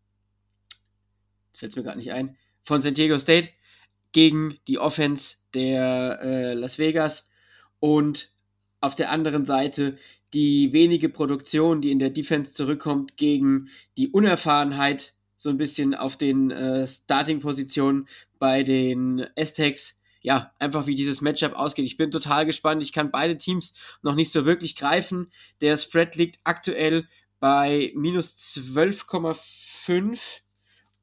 fällt 1.55 1.71
es 1.71 1.75
mir 1.75 1.83
gerade 1.83 1.97
nicht 1.97 2.11
ein, 2.11 2.37
von 2.61 2.81
San 2.81 2.93
Diego 2.93 3.17
State 3.17 3.49
gegen 4.13 4.57
die 4.67 4.79
Offense 4.79 5.35
der 5.53 6.19
äh, 6.21 6.53
Las 6.53 6.79
Vegas 6.79 7.29
und 7.79 8.31
auf 8.79 8.95
der 8.95 9.11
anderen 9.11 9.45
Seite 9.45 9.97
die 10.33 10.73
wenige 10.73 11.09
Produktion, 11.09 11.81
die 11.81 11.91
in 11.91 11.99
der 11.99 12.09
Defense 12.09 12.53
zurückkommt, 12.53 13.17
gegen 13.17 13.69
die 13.97 14.09
Unerfahrenheit 14.09 15.13
so 15.35 15.49
ein 15.49 15.57
bisschen 15.57 15.93
auf 15.93 16.17
den 16.17 16.51
äh, 16.51 16.87
Starting-Positionen 16.87 18.07
bei 18.39 18.63
den 18.63 19.25
Aztecs. 19.37 20.01
Ja, 20.21 20.53
einfach 20.57 20.87
wie 20.87 20.95
dieses 20.95 21.21
Matchup 21.21 21.53
ausgeht. 21.53 21.85
Ich 21.85 21.97
bin 21.97 22.09
total 22.09 22.45
gespannt. 22.45 22.81
Ich 22.81 22.93
kann 22.93 23.11
beide 23.11 23.37
Teams 23.37 23.73
noch 24.01 24.15
nicht 24.15 24.31
so 24.31 24.45
wirklich 24.45 24.75
greifen. 24.77 25.29
Der 25.59 25.75
Spread 25.75 26.15
liegt 26.15 26.39
aktuell 26.45 27.05
bei 27.39 27.91
minus 27.93 28.37
12,5 28.55 30.42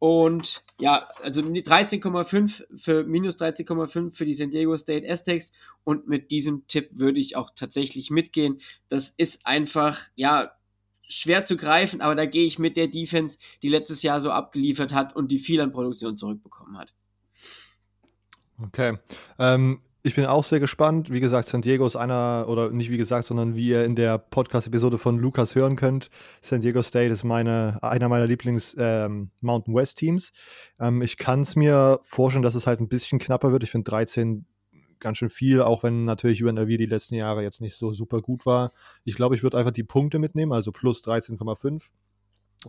und 0.01 0.63
ja, 0.81 1.07
also 1.23 1.43
13,5 1.43 2.65
für 2.79 3.05
minus 3.05 3.37
13,5 3.37 4.15
für 4.15 4.25
die 4.25 4.33
San 4.33 4.51
Diego 4.51 4.75
State 4.79 5.07
Aztecs. 5.07 5.53
Und 5.85 6.09
mit 6.09 6.31
diesem 6.31 6.67
Tipp 6.67 6.89
würde 6.95 7.21
ich 7.21 7.37
auch 7.37 7.51
tatsächlich 7.55 8.11
mitgehen. 8.11 8.61
Das 8.89 9.11
ist 9.11 9.47
einfach, 9.47 10.01
ja, 10.17 10.53
schwer 11.07 11.45
zu 11.45 11.59
greifen, 11.59 12.01
aber 12.01 12.15
da 12.15 12.25
gehe 12.25 12.47
ich 12.47 12.59
mit 12.59 12.79
der 12.79 12.89
Defense, 12.89 13.37
die 13.63 13.69
letztes 13.69 14.03
Jahr 14.03 14.23
so 14.23 14.31
abgeliefert 14.31 14.95
hat 14.95 15.15
und 15.15 15.31
die 15.31 15.39
viel 15.39 15.61
an 15.61 15.71
Produktion 15.71 16.17
zurückbekommen 16.17 16.79
hat. 16.79 16.95
Okay. 18.63 18.97
Ähm, 19.39 19.83
ich 20.03 20.15
bin 20.15 20.25
auch 20.25 20.45
sehr 20.45 20.61
gespannt. 20.61 21.13
Wie 21.13 21.21
gesagt, 21.21 21.49
San 21.49 21.61
Diego 21.61 21.87
ist 21.87 21.97
einer, 21.97 22.47
oder 22.49 22.71
nicht 22.71 22.91
wie 22.91 22.97
gesagt, 22.97 23.25
sondern 23.25 23.55
wie 23.55 23.69
ihr 23.69 23.85
in 23.85 23.95
der 23.95 24.19
Podcast-Episode 24.19 24.99
von 24.99 25.19
Lukas 25.19 25.55
hören 25.55 25.77
könnt, 25.77 26.11
San 26.41 26.61
Diego 26.61 26.83
State 26.83 27.13
ist 27.13 27.25
meine, 27.25 27.79
einer 27.83 28.09
meiner 28.09 28.27
Lieblings-Mountain 28.27 29.31
ähm, 29.43 29.75
West-Teams. 29.75 30.33
Ähm, 30.79 31.03
ich 31.03 31.19
kann 31.19 31.43
es 31.43 31.55
mir 31.55 32.01
vorstellen, 32.03 32.43
dass 32.43 32.55
es 32.55 32.67
halt 32.67 32.81
ein 32.81 32.89
bisschen 32.89 33.19
knapper 33.19 33.53
wird. 33.53 33.63
Ich 33.63 33.71
finde 33.71 33.91
13 33.91 34.47
ganz 35.01 35.19
schön 35.19 35.29
viel, 35.31 35.63
auch 35.63 35.83
wenn 35.83 36.05
natürlich 36.05 36.45
UNLV 36.45 36.69
die 36.77 36.87
letzten 36.87 37.15
Jahre 37.17 37.43
jetzt 37.43 37.61
nicht 37.61 37.77
so 37.77 37.93
super 37.93 38.21
gut 38.21 38.47
war. 38.47 38.73
Ich 39.05 39.17
glaube, 39.17 39.35
ich 39.35 39.43
würde 39.43 39.59
einfach 39.59 39.73
die 39.73 39.83
Punkte 39.83 40.19
mitnehmen, 40.19 40.53
also 40.53 40.73
plus 40.73 41.03
13,5 41.03 41.87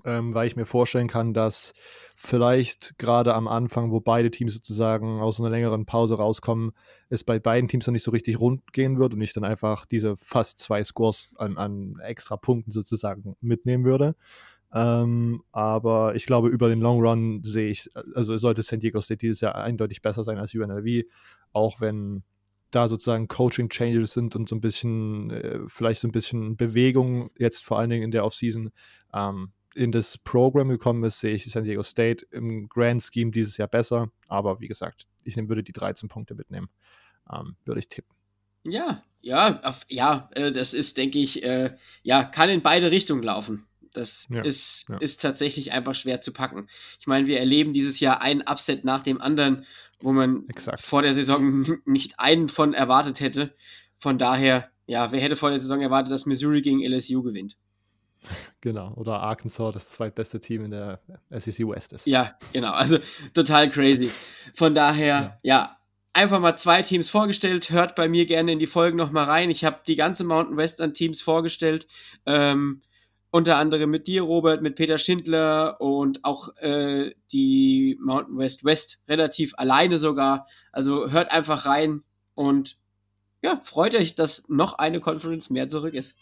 ähm, 0.05 0.34
weil 0.34 0.47
ich 0.47 0.55
mir 0.55 0.65
vorstellen 0.65 1.07
kann, 1.07 1.34
dass 1.34 1.73
vielleicht 2.15 2.97
gerade 2.97 3.34
am 3.34 3.47
Anfang, 3.47 3.91
wo 3.91 3.99
beide 3.99 4.31
Teams 4.31 4.53
sozusagen 4.53 5.19
aus 5.19 5.39
einer 5.39 5.49
längeren 5.49 5.85
Pause 5.85 6.15
rauskommen, 6.15 6.72
es 7.09 7.23
bei 7.23 7.39
beiden 7.39 7.68
Teams 7.68 7.88
noch 7.88 7.91
nicht 7.91 8.03
so 8.03 8.11
richtig 8.11 8.39
rund 8.39 8.72
gehen 8.73 8.99
wird 8.99 9.13
und 9.13 9.22
ich 9.22 9.34
dann 9.34 9.43
einfach 9.43 9.85
diese 9.85 10.15
fast 10.15 10.59
zwei 10.59 10.84
Scores 10.84 11.34
an, 11.38 11.57
an 11.57 11.95
extra 12.03 12.38
Punkten 12.38 12.72
sozusagen 12.72 13.35
mitnehmen 13.41 13.84
würde. 13.84 14.15
Ähm, 14.73 15.43
aber 15.51 16.15
ich 16.15 16.26
glaube, 16.26 16.47
über 16.47 16.69
den 16.69 16.80
Long 16.80 17.01
Run 17.01 17.43
sehe 17.43 17.69
ich, 17.69 17.89
also 18.15 18.38
sollte 18.38 18.61
San 18.63 18.80
Diego 18.80 19.01
State 19.01 19.18
dieses 19.18 19.41
Jahr 19.41 19.55
eindeutig 19.55 20.01
besser 20.01 20.23
sein 20.23 20.38
als 20.38 20.55
UNLV, 20.55 21.03
auch 21.51 21.81
wenn 21.81 22.23
da 22.72 22.88
sozusagen 22.88 23.27
Coaching 23.27 23.68
Changes 23.68 24.13
sind 24.13 24.34
und 24.35 24.47
so 24.47 24.55
ein 24.55 24.61
bisschen, 24.61 25.30
äh, 25.31 25.59
vielleicht 25.68 25.99
so 25.99 26.07
ein 26.07 26.13
bisschen 26.13 26.55
Bewegung 26.55 27.30
jetzt 27.38 27.65
vor 27.65 27.80
allen 27.80 27.89
Dingen 27.89 28.03
in 28.03 28.11
der 28.11 28.23
Offseason. 28.23 28.72
Ähm, 29.13 29.51
in 29.73 29.91
das 29.91 30.18
Programm 30.18 30.69
gekommen 30.69 31.03
ist, 31.03 31.19
sehe 31.19 31.34
ich 31.34 31.49
San 31.49 31.64
Diego 31.64 31.84
State 31.84 32.26
im 32.31 32.68
Grand 32.68 33.02
Scheme 33.02 33.31
dieses 33.31 33.57
Jahr 33.57 33.68
besser. 33.68 34.11
Aber 34.27 34.60
wie 34.60 34.68
gesagt, 34.68 35.07
ich 35.23 35.35
würde 35.38 35.64
die 35.64 35.72
13 35.72 36.10
Punkte 36.10 36.35
mitnehmen. 36.35 36.69
Ähm, 37.31 37.56
würde 37.65 37.80
ich 37.80 37.88
tippen. 37.88 38.15
Ja, 38.64 39.03
ja, 39.22 39.61
auf, 39.64 39.85
ja, 39.88 40.30
äh, 40.34 40.52
das 40.52 40.73
ist, 40.73 40.98
denke 40.98 41.19
ich, 41.19 41.43
äh, 41.43 41.76
ja, 42.03 42.23
kann 42.23 42.49
in 42.49 42.61
beide 42.61 42.91
Richtungen 42.91 43.23
laufen. 43.23 43.68
Das 43.93 44.27
ja, 44.30 44.41
ist, 44.41 44.88
ja. 44.89 44.98
ist 44.98 45.22
tatsächlich 45.22 45.72
einfach 45.73 45.95
schwer 45.95 46.22
zu 46.22 46.31
packen. 46.31 46.68
Ich 46.99 47.07
meine, 47.07 47.27
wir 47.27 47.39
erleben 47.39 47.73
dieses 47.73 47.99
Jahr 47.99 48.22
ein 48.22 48.41
Upset 48.41 48.85
nach 48.85 49.02
dem 49.02 49.22
anderen, 49.22 49.65
wo 49.99 50.14
man 50.14 50.48
Exakt. 50.48 50.80
vor 50.80 51.02
der 51.02 51.14
Saison 51.14 51.65
nicht 51.85 52.19
einen 52.19 52.49
von 52.49 52.73
erwartet 52.73 53.19
hätte. 53.19 53.53
Von 53.98 54.18
daher, 54.18 54.72
ja, 54.85 55.11
wer 55.11 55.19
hätte 55.19 55.35
vor 55.35 55.49
der 55.49 55.60
Saison 55.60 55.81
erwartet, 55.81 56.11
dass 56.11 56.26
Missouri 56.26 56.61
gegen 56.61 56.84
LSU 56.84 57.22
gewinnt? 57.22 57.57
Genau, 58.61 58.93
oder 58.95 59.19
Arkansas, 59.19 59.73
das 59.73 59.89
zweitbeste 59.89 60.39
Team 60.39 60.65
in 60.65 60.72
der 60.72 61.02
SEC 61.31 61.68
West 61.68 61.93
ist. 61.93 62.06
Ja, 62.06 62.38
genau, 62.53 62.72
also 62.72 62.99
total 63.34 63.69
crazy. 63.69 64.11
Von 64.53 64.76
daher, 64.76 65.39
ja, 65.43 65.57
ja 65.57 65.77
einfach 66.14 66.39
mal 66.39 66.56
zwei 66.56 66.81
Teams 66.81 67.10
vorgestellt. 67.10 67.69
Hört 67.69 67.95
bei 67.95 68.07
mir 68.07 68.26
gerne 68.26 68.52
in 68.52 68.60
die 68.60 68.68
Folgen 68.68 68.98
nochmal 68.98 69.26
rein. 69.26 69.49
Ich 69.49 69.65
habe 69.65 69.80
die 69.88 69.95
ganze 69.95 70.23
Mountain 70.23 70.57
Western 70.57 70.93
Teams 70.93 71.22
vorgestellt. 71.22 71.88
Ähm, 72.26 72.81
unter 73.31 73.57
anderem 73.57 73.89
mit 73.89 74.07
dir, 74.07 74.23
Robert, 74.23 74.61
mit 74.61 74.76
Peter 74.76 74.98
Schindler 74.98 75.80
und 75.80 76.23
auch 76.26 76.56
äh, 76.57 77.15
die 77.31 77.98
Mountain 78.02 78.38
West 78.38 78.65
West 78.65 79.03
relativ 79.07 79.53
alleine 79.57 79.98
sogar. 79.98 80.48
Also 80.73 81.10
hört 81.11 81.31
einfach 81.31 81.65
rein 81.65 82.03
und 82.35 82.77
ja, 83.41 83.60
freut 83.64 83.95
euch, 83.95 84.15
dass 84.15 84.48
noch 84.49 84.73
eine 84.73 84.99
Conference 84.99 85.49
mehr 85.49 85.69
zurück 85.69 85.93
ist. 85.93 86.15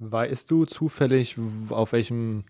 Weißt 0.00 0.50
du 0.50 0.64
zufällig, 0.64 1.36
auf 1.68 1.92
welchem, 1.92 2.44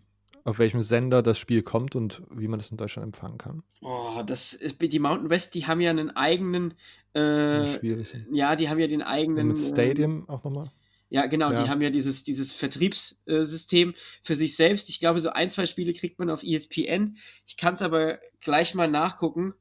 auf 0.45 0.61
welchem 0.61 0.83
Sender 0.83 1.21
das 1.21 1.37
Spiel 1.37 1.63
kommt 1.63 1.97
und 1.97 2.23
wie 2.31 2.47
man 2.47 2.61
das 2.61 2.71
in 2.71 2.77
Deutschland 2.77 3.07
empfangen 3.07 3.39
kann? 3.39 3.65
Oh, 3.83 4.23
das 4.25 4.55
ist 4.55 4.81
die 4.81 4.99
Mountain 5.01 5.31
West, 5.31 5.57
die 5.57 5.67
haben 5.67 5.81
ja 5.81 5.91
einen 5.91 6.11
eigenen. 6.17 6.75
Äh, 7.13 7.79
schwierig. 7.79 8.17
Ja, 8.31 8.55
die 8.55 8.69
haben 8.69 8.79
ja 8.79 8.87
den 8.87 9.03
eigenen. 9.03 9.49
Mit 9.49 9.59
Stadium 9.59 10.29
auch 10.29 10.45
nochmal? 10.45 10.71
Ja, 11.09 11.27
genau, 11.27 11.51
ja. 11.51 11.65
die 11.65 11.69
haben 11.69 11.83
ja 11.83 11.91
dieses, 11.91 12.23
dieses 12.23 12.53
Vertriebssystem 12.53 13.95
für 14.23 14.37
sich 14.37 14.55
selbst. 14.55 14.89
Ich 14.89 15.01
glaube, 15.01 15.21
so 15.21 15.31
ein, 15.31 15.51
zwei 15.51 15.67
Spiele 15.67 15.93
kriegt 15.93 16.21
man 16.21 16.31
auf 16.31 16.45
ESPN. 16.45 17.17
Ich 17.45 17.57
kann 17.57 17.75
es 17.75 17.83
aber 17.83 18.21
gleich 18.41 18.77
mal 18.77 18.89
nachgucken. 18.89 19.55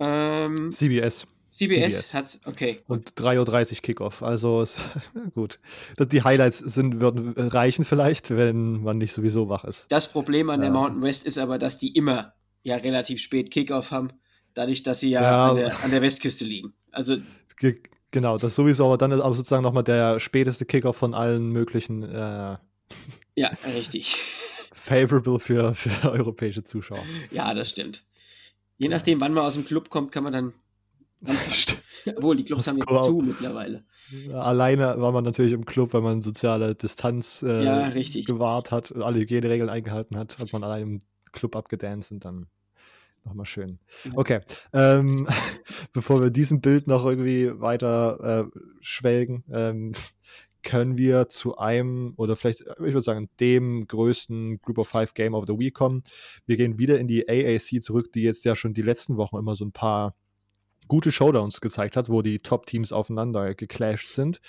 Ähm, 0.00 0.72
CBS. 0.72 1.28
CBS, 1.58 1.96
CBS. 1.96 2.14
hat's, 2.14 2.40
okay. 2.44 2.78
Und 2.86 3.14
3.30 3.14 3.72
Uhr 3.72 3.82
Kickoff. 3.82 4.22
Also 4.22 4.62
ist, 4.62 4.78
gut. 5.34 5.58
Die 5.98 6.22
Highlights 6.22 6.58
sind, 6.58 7.00
würden 7.00 7.32
reichen 7.36 7.84
vielleicht, 7.84 8.30
wenn 8.30 8.80
man 8.82 8.98
nicht 8.98 9.12
sowieso 9.12 9.48
wach 9.48 9.64
ist. 9.64 9.86
Das 9.88 10.12
Problem 10.12 10.50
an 10.50 10.60
der 10.60 10.70
Mountain 10.70 11.02
West 11.02 11.26
ist 11.26 11.36
aber, 11.36 11.58
dass 11.58 11.78
die 11.78 11.96
immer 11.96 12.34
ja 12.62 12.76
relativ 12.76 13.20
spät 13.20 13.50
Kickoff 13.50 13.90
haben, 13.90 14.10
dadurch, 14.54 14.84
dass 14.84 15.00
sie 15.00 15.10
ja, 15.10 15.22
ja. 15.22 15.50
An, 15.50 15.56
der, 15.56 15.84
an, 15.84 15.90
der, 15.90 16.00
Westküste 16.00 16.44
liegen. 16.44 16.74
Also 16.92 17.16
genau, 18.12 18.38
das 18.38 18.54
sowieso, 18.54 18.86
aber 18.86 18.98
dann 18.98 19.10
ist 19.10 19.20
auch 19.20 19.34
sozusagen 19.34 19.64
nochmal 19.64 19.84
der 19.84 20.20
späteste 20.20 20.64
Kickoff 20.64 20.96
von 20.96 21.12
allen 21.12 21.50
möglichen. 21.50 22.04
Äh, 22.04 22.56
ja, 23.34 23.50
richtig. 23.74 24.20
Favorable 24.74 25.40
für, 25.40 25.74
für 25.74 25.90
europäische 26.12 26.62
Zuschauer. 26.62 27.02
Ja, 27.32 27.52
das 27.52 27.70
stimmt. 27.70 28.04
Je 28.76 28.88
nachdem, 28.88 29.20
wann 29.20 29.32
man 29.32 29.44
aus 29.44 29.54
dem 29.54 29.64
Club 29.64 29.90
kommt, 29.90 30.12
kann 30.12 30.22
man 30.22 30.32
dann 30.32 30.54
obwohl, 32.16 32.36
die 32.36 32.44
Clubs 32.44 32.66
haben 32.66 32.78
jetzt 32.78 33.04
zu 33.04 33.18
mittlerweile. 33.18 33.84
Alleine 34.32 35.00
war 35.00 35.12
man 35.12 35.24
natürlich 35.24 35.52
im 35.52 35.64
Club, 35.64 35.92
weil 35.94 36.00
man 36.00 36.22
soziale 36.22 36.74
Distanz 36.74 37.42
äh, 37.42 37.64
ja, 37.64 37.90
gewahrt 37.90 38.70
hat 38.70 38.90
und 38.90 39.02
alle 39.02 39.18
Hygieneregeln 39.18 39.68
eingehalten 39.68 40.16
hat, 40.16 40.38
hat 40.38 40.52
man 40.52 40.64
allein 40.64 40.82
im 40.82 41.02
Club 41.32 41.56
abgedanced 41.56 42.12
und 42.12 42.24
dann 42.24 42.46
nochmal 43.24 43.46
schön. 43.46 43.78
Okay, 44.14 44.40
ähm, 44.72 45.26
bevor 45.92 46.22
wir 46.22 46.30
diesem 46.30 46.60
Bild 46.60 46.86
noch 46.86 47.04
irgendwie 47.04 47.60
weiter 47.60 48.48
äh, 48.52 48.58
schwelgen, 48.80 49.44
ähm, 49.52 49.92
können 50.62 50.98
wir 50.98 51.28
zu 51.28 51.56
einem 51.56 52.14
oder 52.16 52.36
vielleicht, 52.36 52.62
ich 52.62 52.78
würde 52.78 53.00
sagen, 53.00 53.30
dem 53.40 53.86
größten 53.86 54.60
Group 54.60 54.78
of 54.78 54.88
Five 54.88 55.14
Game 55.14 55.34
of 55.34 55.44
the 55.46 55.58
Week 55.58 55.74
kommen. 55.74 56.02
Wir 56.46 56.56
gehen 56.56 56.78
wieder 56.78 56.98
in 56.98 57.08
die 57.08 57.28
AAC 57.28 57.82
zurück, 57.82 58.12
die 58.12 58.22
jetzt 58.22 58.44
ja 58.44 58.56
schon 58.56 58.74
die 58.74 58.82
letzten 58.82 59.16
Wochen 59.16 59.36
immer 59.36 59.54
so 59.54 59.64
ein 59.64 59.72
paar 59.72 60.14
gute 60.88 61.12
Showdowns 61.12 61.60
gezeigt 61.60 61.96
hat, 61.96 62.08
wo 62.08 62.22
die 62.22 62.40
Top-Teams 62.40 62.92
aufeinander 62.92 63.54
geclasht 63.54 64.14
sind. 64.14 64.40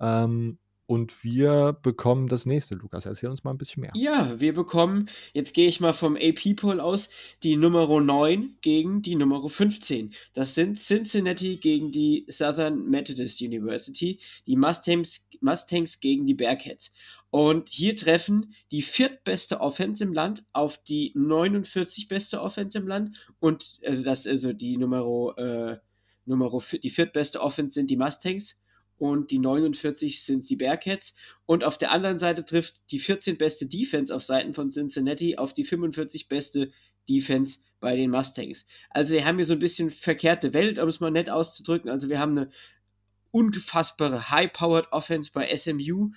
Ähm, 0.00 0.58
und 0.88 1.22
wir 1.22 1.76
bekommen 1.82 2.28
das 2.28 2.46
nächste. 2.46 2.74
Lukas, 2.74 3.04
erzähl 3.04 3.28
uns 3.28 3.44
mal 3.44 3.50
ein 3.50 3.58
bisschen 3.58 3.82
mehr. 3.82 3.92
Ja, 3.94 4.40
wir 4.40 4.54
bekommen, 4.54 5.10
jetzt 5.34 5.52
gehe 5.52 5.68
ich 5.68 5.80
mal 5.80 5.92
vom 5.92 6.16
AP-Poll 6.16 6.80
aus, 6.80 7.10
die 7.42 7.56
Nummer 7.56 8.00
9 8.00 8.56
gegen 8.62 9.02
die 9.02 9.14
Nummer 9.14 9.46
15. 9.46 10.14
Das 10.32 10.54
sind 10.54 10.78
Cincinnati 10.78 11.58
gegen 11.58 11.92
die 11.92 12.24
Southern 12.30 12.88
Methodist 12.88 13.42
University, 13.42 14.18
die 14.46 14.56
Mustangs, 14.56 15.28
Mustangs 15.42 16.00
gegen 16.00 16.26
die 16.26 16.32
Bearcats. 16.32 16.94
Und 17.30 17.68
hier 17.68 17.94
treffen 17.94 18.54
die 18.72 18.80
viertbeste 18.80 19.60
Offense 19.60 20.02
im 20.02 20.14
Land 20.14 20.46
auf 20.54 20.78
die 20.78 21.12
49 21.14 22.08
beste 22.08 22.40
Offense 22.40 22.78
im 22.78 22.88
Land. 22.88 23.30
Und 23.40 23.78
also 23.86 24.02
das 24.02 24.20
ist 24.20 24.28
also 24.28 24.54
die 24.54 24.78
Nummer 24.78 25.34
äh, 25.36 25.76
Nummer, 26.28 26.50
die 26.82 26.90
viertbeste 26.90 27.40
Offense 27.40 27.74
sind 27.74 27.90
die 27.90 27.96
Mustangs 27.96 28.60
und 28.98 29.30
die 29.30 29.38
49 29.38 30.22
sind 30.24 30.48
die 30.48 30.56
Bearcats. 30.56 31.14
Und 31.46 31.64
auf 31.64 31.78
der 31.78 31.92
anderen 31.92 32.18
Seite 32.18 32.44
trifft 32.44 32.80
die 32.90 32.98
14 32.98 33.38
beste 33.38 33.66
Defense 33.66 34.14
auf 34.14 34.22
Seiten 34.22 34.54
von 34.54 34.70
Cincinnati 34.70 35.36
auf 35.36 35.54
die 35.54 35.64
45 35.64 36.28
beste 36.28 36.70
Defense 37.08 37.60
bei 37.80 37.96
den 37.96 38.10
Mustangs. 38.10 38.66
Also 38.90 39.14
wir 39.14 39.24
haben 39.24 39.36
hier 39.36 39.46
so 39.46 39.54
ein 39.54 39.60
bisschen 39.60 39.90
verkehrte 39.90 40.52
Welt, 40.52 40.78
um 40.78 40.88
es 40.88 41.00
mal 41.00 41.10
nett 41.10 41.30
auszudrücken. 41.30 41.90
Also 41.90 42.08
wir 42.08 42.18
haben 42.18 42.36
eine 42.36 42.50
unfassbare 43.30 44.30
High-Powered 44.30 44.92
Offense 44.92 45.30
bei 45.32 45.54
SMU 45.56 46.10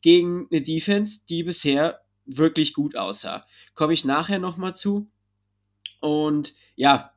gegen 0.00 0.46
eine 0.50 0.62
Defense, 0.62 1.22
die 1.28 1.42
bisher 1.42 2.00
wirklich 2.24 2.72
gut 2.72 2.96
aussah. 2.96 3.46
Komme 3.74 3.94
ich 3.94 4.04
nachher 4.04 4.38
nochmal 4.38 4.74
zu. 4.74 5.10
Und 6.00 6.54
ja, 6.76 7.12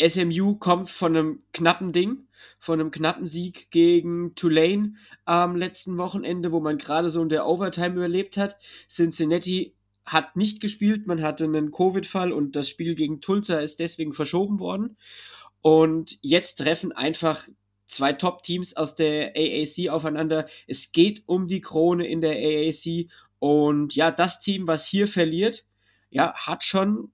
SMU 0.00 0.56
kommt 0.56 0.90
von 0.90 1.16
einem 1.16 1.42
knappen 1.52 1.92
Ding, 1.92 2.28
von 2.58 2.80
einem 2.80 2.90
knappen 2.90 3.26
Sieg 3.26 3.70
gegen 3.70 4.34
Tulane 4.34 4.94
am 5.24 5.56
letzten 5.56 5.96
Wochenende, 5.98 6.52
wo 6.52 6.60
man 6.60 6.78
gerade 6.78 7.10
so 7.10 7.22
in 7.22 7.28
der 7.28 7.46
Overtime 7.46 7.96
überlebt 7.96 8.36
hat. 8.36 8.56
Cincinnati 8.88 9.74
hat 10.04 10.36
nicht 10.36 10.60
gespielt, 10.60 11.06
man 11.06 11.22
hatte 11.22 11.44
einen 11.44 11.70
Covid-Fall 11.70 12.32
und 12.32 12.56
das 12.56 12.68
Spiel 12.68 12.94
gegen 12.94 13.20
Tulsa 13.20 13.58
ist 13.58 13.80
deswegen 13.80 14.12
verschoben 14.12 14.60
worden. 14.60 14.96
Und 15.60 16.18
jetzt 16.22 16.56
treffen 16.56 16.92
einfach 16.92 17.46
zwei 17.86 18.12
Top-Teams 18.12 18.76
aus 18.76 18.94
der 18.94 19.32
AAC 19.36 19.90
aufeinander. 19.90 20.46
Es 20.66 20.92
geht 20.92 21.24
um 21.26 21.48
die 21.48 21.60
Krone 21.60 22.06
in 22.06 22.20
der 22.20 22.36
AAC 22.36 23.08
und 23.38 23.94
ja, 23.94 24.10
das 24.10 24.40
Team, 24.40 24.66
was 24.66 24.86
hier 24.86 25.06
verliert, 25.06 25.64
ja, 26.10 26.34
hat 26.34 26.64
schon 26.64 27.10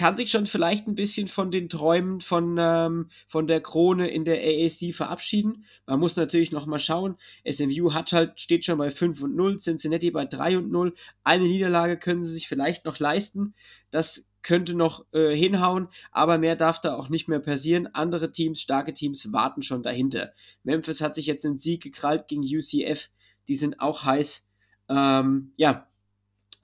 kann 0.00 0.16
sich 0.16 0.30
schon 0.30 0.46
vielleicht 0.46 0.88
ein 0.88 0.94
bisschen 0.94 1.28
von 1.28 1.50
den 1.50 1.68
Träumen 1.68 2.22
von, 2.22 2.56
ähm, 2.58 3.10
von 3.28 3.46
der 3.46 3.60
Krone 3.60 4.08
in 4.08 4.24
der 4.24 4.38
AAC 4.38 4.94
verabschieden. 4.94 5.66
Man 5.84 6.00
muss 6.00 6.16
natürlich 6.16 6.52
noch 6.52 6.64
mal 6.64 6.78
schauen. 6.78 7.16
SMU 7.46 7.92
hat 7.92 8.14
halt, 8.14 8.40
steht 8.40 8.64
schon 8.64 8.78
bei 8.78 8.90
5 8.90 9.22
und 9.22 9.36
0, 9.36 9.58
Cincinnati 9.58 10.10
bei 10.10 10.24
3 10.24 10.56
und 10.56 10.70
0. 10.70 10.94
Eine 11.22 11.44
Niederlage 11.44 11.98
können 11.98 12.22
sie 12.22 12.32
sich 12.32 12.48
vielleicht 12.48 12.86
noch 12.86 12.98
leisten. 12.98 13.52
Das 13.90 14.30
könnte 14.40 14.72
noch 14.72 15.04
äh, 15.12 15.36
hinhauen, 15.36 15.88
aber 16.12 16.38
mehr 16.38 16.56
darf 16.56 16.80
da 16.80 16.94
auch 16.94 17.10
nicht 17.10 17.28
mehr 17.28 17.40
passieren. 17.40 17.86
Andere 17.92 18.32
Teams, 18.32 18.58
starke 18.58 18.94
Teams 18.94 19.34
warten 19.34 19.62
schon 19.62 19.82
dahinter. 19.82 20.32
Memphis 20.62 21.02
hat 21.02 21.14
sich 21.14 21.26
jetzt 21.26 21.44
einen 21.44 21.58
Sieg 21.58 21.82
gekrallt 21.82 22.26
gegen 22.26 22.40
UCF. 22.40 23.10
Die 23.48 23.54
sind 23.54 23.80
auch 23.80 24.04
heiß. 24.04 24.48
Ähm, 24.88 25.52
ja, 25.56 25.89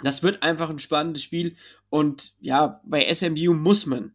das 0.03 0.23
wird 0.23 0.43
einfach 0.43 0.71
ein 0.71 0.79
spannendes 0.79 1.23
Spiel. 1.23 1.57
Und 1.89 2.35
ja, 2.41 2.81
bei 2.85 3.13
SMU 3.13 3.55
muss 3.55 3.87
man 3.87 4.13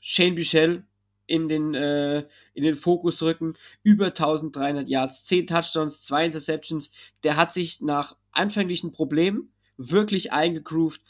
Shane 0.00 0.34
Bichel 0.34 0.84
in 1.26 1.48
den, 1.48 1.74
äh, 1.74 2.26
in 2.54 2.62
den 2.64 2.74
Fokus 2.74 3.22
rücken. 3.22 3.54
Über 3.82 4.06
1300 4.06 4.88
Yards, 4.88 5.24
10 5.24 5.46
Touchdowns, 5.46 6.04
2 6.04 6.26
Interceptions. 6.26 6.90
Der 7.22 7.36
hat 7.36 7.52
sich 7.52 7.80
nach 7.80 8.16
anfänglichen 8.32 8.92
Problemen 8.92 9.52
wirklich 9.76 10.32
eingegroovt. 10.32 11.02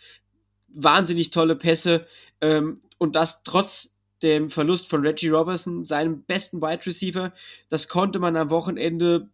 Wahnsinnig 0.69 1.31
tolle 1.31 1.57
Pässe. 1.57 2.07
Ähm, 2.41 2.81
und 2.99 3.15
das 3.17 3.43
trotz 3.43 3.97
dem 4.23 4.51
Verlust 4.51 4.89
von 4.89 5.03
Reggie 5.07 5.29
Robertson, 5.29 5.85
seinem 5.85 6.23
besten 6.23 6.61
Wide 6.61 6.87
Receiver. 6.87 7.33
Das 7.69 7.89
konnte 7.89 8.19
man 8.19 8.37
am 8.37 8.51
Wochenende, 8.51 9.31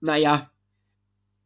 naja, 0.00 0.49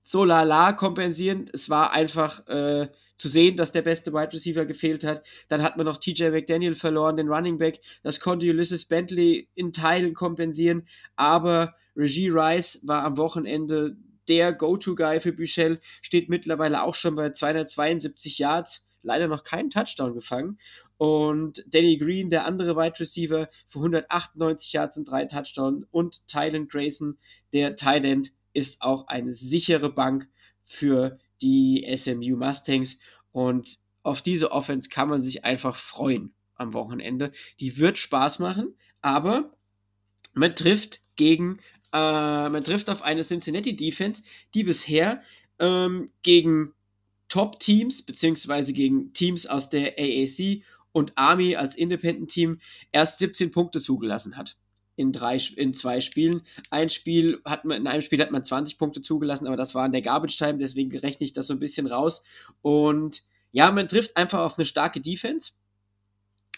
so 0.05 0.25
lala 0.25 0.73
kompensieren. 0.75 1.51
Es 1.53 1.69
war 1.69 1.93
einfach 1.93 2.47
äh, 2.47 2.89
zu 3.17 3.29
sehen, 3.29 3.57
dass 3.57 3.73
der 3.73 3.83
beste 3.83 4.13
Wide 4.13 4.33
Receiver 4.35 4.67
gefehlt 4.67 5.03
hat. 5.03 5.27
Dann 5.49 5.63
hat 5.63 5.77
man 5.77 5.87
noch 5.87 5.97
TJ 5.97 6.29
McDaniel 6.31 6.75
verloren, 6.75 7.17
den 7.17 7.29
Running 7.29 7.59
Back. 7.59 7.81
Das 8.03 8.21
konnte 8.21 8.49
Ulysses 8.49 8.85
Bentley 8.85 9.49
in 9.55 9.73
Teilen 9.73 10.15
kompensieren. 10.15 10.87
Aber 11.17 11.75
Reggie 11.97 12.29
Rice 12.29 12.81
war 12.87 13.03
am 13.03 13.17
Wochenende 13.17 13.97
der 14.29 14.53
Go-To-Guy 14.53 15.21
für 15.21 15.33
Büchel, 15.33 15.81
steht 16.01 16.29
mittlerweile 16.29 16.83
auch 16.83 16.95
schon 16.95 17.15
bei 17.15 17.31
272 17.31 18.39
Yards. 18.39 18.87
Leider 19.03 19.29
noch 19.29 19.45
keinen 19.45 19.71
Touchdown 19.71 20.15
gefangen. 20.15 20.59
Und 20.97 21.65
Danny 21.67 21.99
Green, 21.99 22.31
der 22.31 22.47
andere 22.47 22.77
Wide 22.77 23.01
Receiver, 23.01 23.49
für 23.67 23.79
198 23.79 24.73
Yards 24.73 24.97
und 24.97 25.11
drei 25.11 25.27
Touchdowns. 25.27 25.87
Und 25.91 26.27
Tylen 26.27 26.69
Grayson, 26.69 27.19
der 27.53 27.77
Tight 27.77 28.05
End, 28.05 28.33
ist 28.55 28.81
auch 28.81 29.09
eine 29.09 29.35
sichere 29.35 29.93
Bank 29.93 30.29
für 30.65 31.19
die 31.43 31.87
SMU 31.97 32.37
Mustangs. 32.37 32.99
Und 33.33 33.79
auf 34.03 34.23
diese 34.23 34.53
Offense 34.53 34.89
kann 34.89 35.09
man 35.09 35.21
sich 35.21 35.45
einfach 35.45 35.77
freuen 35.77 36.33
am 36.55 36.73
Wochenende. 36.73 37.33
Die 37.61 37.77
wird 37.79 37.99
Spaß 37.99 38.39
machen, 38.39 38.75
aber 39.03 39.53
man 40.35 40.57
trifft 40.57 41.01
gegen, 41.17 41.59
äh, 41.93 42.49
man 42.49 42.65
trifft 42.65 42.89
auf 42.89 43.03
eine 43.03 43.23
Cincinnati 43.23 43.77
Defense, 43.77 44.23
die 44.55 44.65
bisher 44.65 45.23
ähm, 45.59 46.11
gegen 46.23 46.73
Top-Teams, 47.29 48.03
beziehungsweise 48.03 48.73
gegen 48.73 49.13
Teams 49.13 49.47
aus 49.47 49.69
der 49.69 49.95
AAC 49.99 50.63
und 50.93 51.13
Army 51.17 51.57
als 51.57 51.75
Independent-Team 51.75 52.61
erst 52.93 53.19
17 53.19 53.51
Punkte 53.51 53.81
zugelassen 53.81 54.37
hat 54.37 54.57
in 54.97 55.13
drei 55.13 55.39
in 55.57 55.75
zwei 55.75 56.01
Spielen. 56.01 56.43
Ein 56.71 56.91
Spiel 56.91 57.41
hat 57.45 57.65
man 57.65 57.79
in 57.79 57.87
einem 57.87 58.03
Spiel 58.03 58.21
hat 58.21 58.31
man 58.31 58.45
20 58.45 58.79
Punkte 58.79 59.01
zugelassen, 59.01 59.47
aber 59.47 59.57
das 59.57 59.75
war 59.75 59.87
in 59.87 59.93
der 59.93 60.03
Garbage 60.03 60.37
Time, 60.37 60.59
deswegen 60.59 60.97
rechne 60.97 61.25
ich 61.25 61.33
das 61.33 61.47
so 61.47 61.55
ein 61.55 61.59
bisschen 61.59 61.87
raus 61.87 62.23
und 62.63 63.23
ja, 63.53 63.71
man 63.71 63.89
trifft 63.89 64.17
einfach 64.17 64.41
auf 64.41 64.59
eine 64.59 64.67
starke 64.67 65.01
Defense 65.01 65.53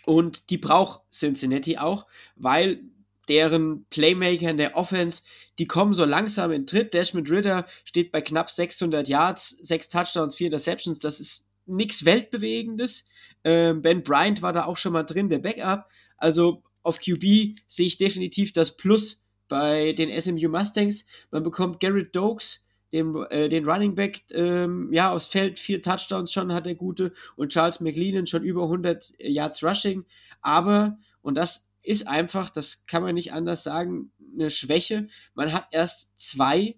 und 0.06 0.50
die 0.50 0.58
braucht 0.58 1.02
Cincinnati 1.12 1.78
auch, 1.78 2.06
weil 2.36 2.80
deren 3.28 3.86
Playmaker 3.90 4.50
in 4.50 4.56
der 4.56 4.76
Offense, 4.76 5.22
die 5.58 5.66
kommen 5.66 5.94
so 5.94 6.04
langsam 6.04 6.52
in 6.52 6.66
Tritt. 6.66 6.94
Desmond 6.94 7.30
Ritter 7.30 7.66
steht 7.84 8.12
bei 8.12 8.20
knapp 8.20 8.50
600 8.50 9.08
Yards, 9.08 9.50
6 9.60 9.88
Touchdowns, 9.88 10.36
4 10.36 10.46
Interceptions, 10.46 11.00
das 11.00 11.20
ist 11.20 11.48
nichts 11.66 12.04
Weltbewegendes. 12.04 13.06
Ähm, 13.44 13.82
ben 13.82 14.02
Bryant 14.02 14.42
war 14.42 14.52
da 14.52 14.64
auch 14.64 14.76
schon 14.76 14.92
mal 14.92 15.02
drin, 15.02 15.28
der 15.28 15.40
Backup. 15.40 15.88
Also 16.16 16.62
auf 16.86 17.00
QB 17.00 17.58
sehe 17.66 17.86
ich 17.86 17.98
definitiv 17.98 18.52
das 18.52 18.76
Plus 18.76 19.22
bei 19.48 19.92
den 19.92 20.18
SMU 20.20 20.48
Mustangs. 20.48 21.06
Man 21.30 21.42
bekommt 21.42 21.80
Garrett 21.80 22.14
Dokes, 22.14 22.64
den, 22.92 23.14
äh, 23.30 23.48
den 23.48 23.68
Running 23.68 23.94
Back, 23.94 24.22
ähm, 24.32 24.92
ja, 24.92 25.12
aufs 25.12 25.26
Feld, 25.26 25.58
vier 25.58 25.82
Touchdowns 25.82 26.32
schon 26.32 26.52
hat 26.52 26.66
er 26.66 26.74
gute 26.74 27.12
und 27.36 27.52
Charles 27.52 27.80
McLean 27.80 28.26
schon 28.26 28.44
über 28.44 28.62
100 28.64 29.14
Yards 29.18 29.62
Rushing. 29.62 30.04
Aber, 30.40 30.98
und 31.22 31.36
das 31.36 31.70
ist 31.82 32.08
einfach, 32.08 32.50
das 32.50 32.86
kann 32.86 33.02
man 33.02 33.14
nicht 33.14 33.32
anders 33.32 33.64
sagen, 33.64 34.10
eine 34.34 34.50
Schwäche. 34.50 35.08
Man 35.34 35.52
hat 35.52 35.68
erst 35.70 36.18
zwei 36.18 36.76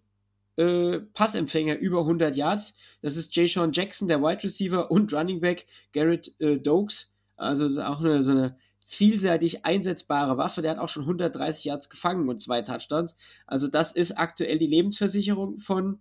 äh, 0.57 0.99
Passempfänger 1.15 1.77
über 1.79 2.01
100 2.01 2.37
Yards. 2.37 2.75
Das 3.01 3.17
ist 3.17 3.35
Jay 3.35 3.47
Sean 3.47 3.73
Jackson, 3.73 4.09
der 4.09 4.23
Wide 4.23 4.45
Receiver 4.45 4.91
und 4.91 5.13
Running 5.13 5.41
Back 5.41 5.67
Garrett 5.93 6.35
äh, 6.41 6.59
Dokes. 6.59 7.15
Also 7.37 7.67
auch 7.83 8.01
eine, 8.01 8.23
so 8.23 8.33
eine 8.33 8.57
vielseitig 8.89 9.67
einsetzbare 9.67 10.39
Waffe. 10.39 10.63
Der 10.63 10.73
hat 10.73 10.79
auch 10.79 10.89
schon 10.89 11.03
130 11.03 11.67
Yards 11.67 11.91
gefangen 11.91 12.29
und 12.29 12.41
zwei 12.41 12.63
Touchdowns. 12.63 13.19
Also 13.47 13.69
das 13.69 13.93
ist 13.93 14.13
aktuell 14.13 14.59
die 14.59 14.67
Lebensversicherung 14.67 15.59
von 15.59 16.01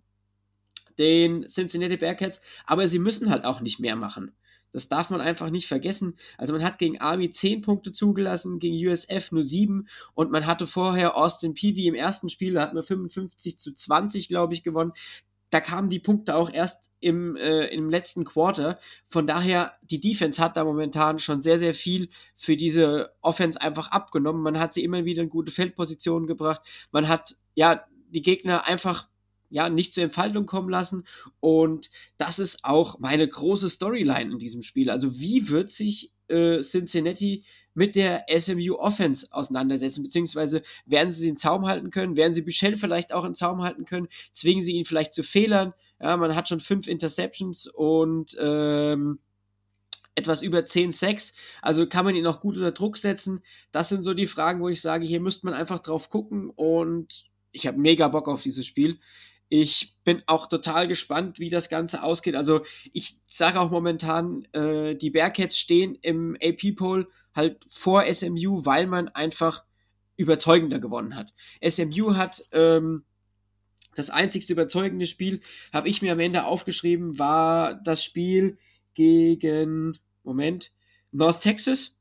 den 0.98 1.46
Cincinnati 1.46 1.98
Bearcats. 1.98 2.40
Aber 2.64 2.88
sie 2.88 2.98
müssen 2.98 3.28
halt 3.28 3.44
auch 3.44 3.60
nicht 3.60 3.78
mehr 3.78 3.94
machen. 3.94 4.32
Das 4.72 4.88
darf 4.88 5.10
man 5.10 5.20
einfach 5.20 5.50
nicht 5.50 5.66
vergessen. 5.66 6.14
Also 6.38 6.54
man 6.54 6.62
hat 6.62 6.78
gegen 6.78 6.98
Army 6.98 7.30
10 7.30 7.60
Punkte 7.60 7.92
zugelassen, 7.92 8.58
gegen 8.58 8.88
USF 8.88 9.32
nur 9.32 9.42
7 9.42 9.86
und 10.14 10.30
man 10.30 10.46
hatte 10.46 10.66
vorher 10.66 11.16
Austin 11.16 11.54
Peavy 11.54 11.86
im 11.86 11.94
ersten 11.94 12.28
Spiel, 12.28 12.54
da 12.54 12.62
hat 12.62 12.74
man 12.74 12.82
55 12.82 13.58
zu 13.58 13.74
20, 13.74 14.28
glaube 14.28 14.52
ich, 14.52 14.62
gewonnen 14.62 14.92
da 15.50 15.60
kamen 15.60 15.88
die 15.88 15.98
Punkte 15.98 16.36
auch 16.36 16.52
erst 16.52 16.92
im, 17.00 17.36
äh, 17.36 17.66
im 17.66 17.88
letzten 17.88 18.24
Quarter. 18.24 18.78
Von 19.08 19.26
daher, 19.26 19.74
die 19.82 20.00
Defense 20.00 20.42
hat 20.42 20.56
da 20.56 20.64
momentan 20.64 21.18
schon 21.18 21.40
sehr, 21.40 21.58
sehr 21.58 21.74
viel 21.74 22.10
für 22.36 22.56
diese 22.56 23.12
Offense 23.22 23.60
einfach 23.60 23.90
abgenommen. 23.90 24.42
Man 24.42 24.58
hat 24.58 24.74
sie 24.74 24.84
immer 24.84 25.04
wieder 25.04 25.22
in 25.22 25.30
gute 25.30 25.52
Feldpositionen 25.52 26.26
gebracht. 26.26 26.62
Man 26.92 27.08
hat 27.08 27.36
ja 27.54 27.84
die 28.10 28.22
Gegner 28.22 28.66
einfach 28.66 29.08
ja 29.50 29.68
nicht 29.68 29.94
zur 29.94 30.04
Entfaltung 30.04 30.46
kommen 30.46 30.68
lassen. 30.68 31.04
Und 31.40 31.90
das 32.18 32.38
ist 32.38 32.64
auch 32.64 32.98
meine 32.98 33.26
große 33.26 33.70
Storyline 33.70 34.32
in 34.32 34.38
diesem 34.38 34.62
Spiel. 34.62 34.90
Also 34.90 35.18
wie 35.18 35.48
wird 35.48 35.70
sich 35.70 36.12
äh, 36.28 36.60
Cincinnati 36.60 37.44
mit 37.78 37.94
der 37.94 38.26
SMU 38.28 38.74
Offense 38.74 39.28
auseinandersetzen, 39.30 40.02
beziehungsweise 40.02 40.62
werden 40.84 41.12
sie 41.12 41.26
den 41.26 41.36
Zaum 41.36 41.64
halten 41.64 41.90
können, 41.90 42.16
werden 42.16 42.34
sie 42.34 42.42
Bichel 42.42 42.76
vielleicht 42.76 43.12
auch 43.12 43.24
in 43.24 43.36
Zaum 43.36 43.62
halten 43.62 43.84
können, 43.84 44.08
zwingen 44.32 44.62
sie 44.62 44.72
ihn 44.72 44.84
vielleicht 44.84 45.12
zu 45.12 45.22
Fehlern. 45.22 45.72
Ja, 46.00 46.16
man 46.16 46.34
hat 46.34 46.48
schon 46.48 46.58
fünf 46.58 46.88
Interceptions 46.88 47.68
und 47.68 48.36
ähm, 48.40 49.20
etwas 50.16 50.42
über 50.42 50.66
10 50.66 50.90
Sacks. 50.90 51.34
Also 51.62 51.88
kann 51.88 52.04
man 52.04 52.16
ihn 52.16 52.26
auch 52.26 52.40
gut 52.40 52.56
unter 52.56 52.72
Druck 52.72 52.96
setzen. 52.96 53.42
Das 53.70 53.88
sind 53.88 54.02
so 54.02 54.12
die 54.12 54.26
Fragen, 54.26 54.60
wo 54.60 54.68
ich 54.68 54.80
sage, 54.80 55.06
hier 55.06 55.20
müsste 55.20 55.46
man 55.46 55.54
einfach 55.54 55.78
drauf 55.78 56.10
gucken 56.10 56.50
und 56.50 57.30
ich 57.52 57.68
habe 57.68 57.78
mega 57.78 58.08
Bock 58.08 58.26
auf 58.26 58.42
dieses 58.42 58.66
Spiel. 58.66 58.98
Ich 59.50 59.94
bin 60.02 60.24
auch 60.26 60.48
total 60.48 60.88
gespannt, 60.88 61.38
wie 61.38 61.48
das 61.48 61.68
Ganze 61.68 62.02
ausgeht. 62.02 62.34
Also 62.34 62.62
ich 62.92 63.20
sage 63.26 63.60
auch 63.60 63.70
momentan, 63.70 64.46
äh, 64.52 64.96
die 64.96 65.10
Bearcats 65.10 65.58
stehen 65.58 65.96
im 66.02 66.36
AP-Poll 66.42 67.06
halt 67.38 67.64
vor 67.70 68.04
SMU, 68.12 68.66
weil 68.66 68.86
man 68.86 69.08
einfach 69.08 69.64
überzeugender 70.18 70.78
gewonnen 70.80 71.14
hat. 71.14 71.32
SMU 71.66 72.16
hat 72.16 72.42
ähm, 72.52 73.04
das 73.94 74.10
einzigste 74.10 74.52
überzeugende 74.52 75.06
Spiel, 75.06 75.40
habe 75.72 75.88
ich 75.88 76.02
mir 76.02 76.12
am 76.12 76.20
Ende 76.20 76.44
aufgeschrieben, 76.44 77.18
war 77.18 77.74
das 77.74 78.04
Spiel 78.04 78.58
gegen, 78.94 79.96
Moment, 80.22 80.72
North 81.12 81.40
Texas. 81.40 81.94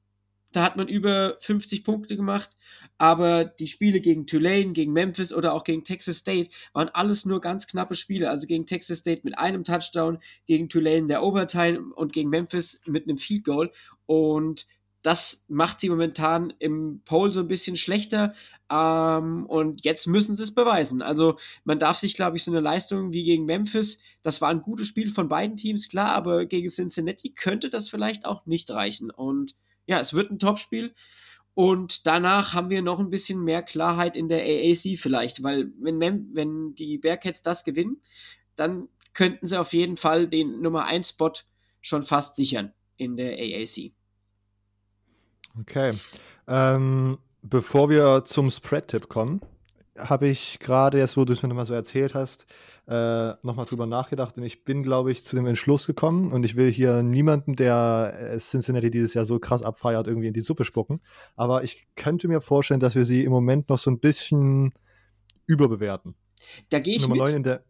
Da 0.52 0.64
hat 0.64 0.78
man 0.78 0.88
über 0.88 1.38
50 1.42 1.84
Punkte 1.84 2.16
gemacht, 2.16 2.58
aber 2.98 3.46
die 3.46 3.68
Spiele 3.68 4.00
gegen 4.00 4.26
Tulane, 4.26 4.72
gegen 4.72 4.94
Memphis 4.94 5.34
oder 5.34 5.54
auch 5.54 5.64
gegen 5.64 5.84
Texas 5.84 6.18
State 6.18 6.50
waren 6.74 6.90
alles 6.90 7.26
nur 7.26 7.42
ganz 7.42 7.68
knappe 7.68 7.96
Spiele. 7.96 8.30
Also 8.30 8.48
gegen 8.48 8.66
Texas 8.66 9.00
State 9.00 9.22
mit 9.24 9.38
einem 9.38 9.64
Touchdown, 9.64 10.20
gegen 10.46 10.70
Tulane 10.70 11.08
der 11.08 11.22
Overtime 11.22 11.94
und 11.94 12.14
gegen 12.14 12.30
Memphis 12.30 12.82
mit 12.88 13.04
einem 13.04 13.18
Field 13.18 13.44
Goal. 13.44 13.72
Und 14.06 14.66
das 15.08 15.46
macht 15.48 15.80
sie 15.80 15.88
momentan 15.88 16.52
im 16.60 17.02
Poll 17.06 17.32
so 17.32 17.40
ein 17.40 17.48
bisschen 17.48 17.78
schlechter. 17.78 18.34
Ähm, 18.70 19.46
und 19.46 19.86
jetzt 19.86 20.06
müssen 20.06 20.36
sie 20.36 20.44
es 20.44 20.54
beweisen. 20.54 21.02
Also 21.02 21.38
man 21.64 21.80
darf 21.80 21.98
sich, 21.98 22.14
glaube 22.14 22.36
ich, 22.36 22.44
so 22.44 22.52
eine 22.52 22.60
Leistung 22.60 23.14
wie 23.14 23.24
gegen 23.24 23.46
Memphis, 23.46 24.00
das 24.22 24.42
war 24.42 24.50
ein 24.50 24.62
gutes 24.62 24.88
Spiel 24.88 25.10
von 25.10 25.30
beiden 25.30 25.56
Teams, 25.56 25.88
klar, 25.88 26.10
aber 26.10 26.46
gegen 26.46 26.68
Cincinnati 26.68 27.30
könnte 27.30 27.70
das 27.70 27.88
vielleicht 27.88 28.26
auch 28.26 28.46
nicht 28.46 28.70
reichen. 28.70 29.10
Und 29.10 29.56
ja, 29.86 29.98
es 29.98 30.12
wird 30.14 30.30
ein 30.30 30.40
Topspiel. 30.40 30.94
Und 31.54 32.06
danach 32.06 32.54
haben 32.54 32.70
wir 32.70 32.82
noch 32.82 33.00
ein 33.00 33.10
bisschen 33.10 33.42
mehr 33.42 33.64
Klarheit 33.64 34.18
in 34.18 34.28
der 34.28 34.42
AAC 34.42 35.00
vielleicht, 35.00 35.42
weil 35.42 35.72
wenn, 35.80 35.98
Mem 35.98 36.32
wenn 36.34 36.76
die 36.76 36.98
Bearcats 36.98 37.44
das 37.44 37.64
gewinnen, 37.64 38.02
dann 38.58 38.90
könnten 39.14 39.48
sie 39.48 39.58
auf 39.58 39.72
jeden 39.72 39.96
Fall 39.96 40.28
den 40.28 40.60
Nummer 40.60 40.84
1 40.84 41.08
Spot 41.08 41.32
schon 41.80 42.04
fast 42.04 42.36
sichern 42.36 42.74
in 42.98 43.16
der 43.16 43.38
AAC. 43.38 43.94
Okay. 45.62 45.94
Ähm, 46.48 47.18
bevor 47.42 47.90
wir 47.90 48.24
zum 48.26 48.50
Spread-Tipp 48.50 49.10
kommen, 49.10 49.42
habe 49.98 50.28
ich 50.28 50.60
gerade 50.60 51.00
jetzt, 51.00 51.18
wo 51.18 51.26
du 51.26 51.34
es 51.34 51.42
mir 51.42 51.50
nochmal 51.50 51.66
so 51.66 51.74
erzählt 51.74 52.14
hast, 52.14 52.46
äh, 52.88 53.34
nochmal 53.42 53.66
drüber 53.66 53.86
nachgedacht 53.86 54.38
und 54.38 54.44
ich 54.44 54.64
bin, 54.64 54.82
glaube 54.82 55.12
ich, 55.12 55.24
zu 55.24 55.36
dem 55.36 55.46
Entschluss 55.46 55.88
gekommen 55.88 56.32
und 56.32 56.44
ich 56.44 56.56
will 56.56 56.72
hier 56.72 57.04
niemanden, 57.04 57.56
der 57.56 58.14
äh, 58.18 58.38
Cincinnati 58.38 58.90
dieses 58.90 59.14
Jahr 59.14 59.26
so 59.26 59.40
krass 59.40 59.62
abfeiert, 59.62 60.08
irgendwie 60.08 60.28
in 60.28 60.34
die 60.34 60.42
Suppe 60.42 60.64
spucken. 60.64 61.02
Aber 61.36 61.64
ich 61.64 61.88
könnte 61.96 62.28
mir 62.28 62.40
vorstellen, 62.40 62.80
dass 62.80 62.96
wir 62.96 63.04
sie 63.04 63.24
im 63.24 63.32
Moment 63.32 63.70
noch 63.70 63.78
so 63.78 63.92
ein 63.92 64.00
bisschen 64.00 64.74
überbewerten. 65.48 66.16
Da 66.70 66.80
gehe 66.80 66.96
ich 66.96 67.08
Nummer 67.08 67.26
mit. 67.26 67.36
in 67.36 67.44
der 67.44 67.64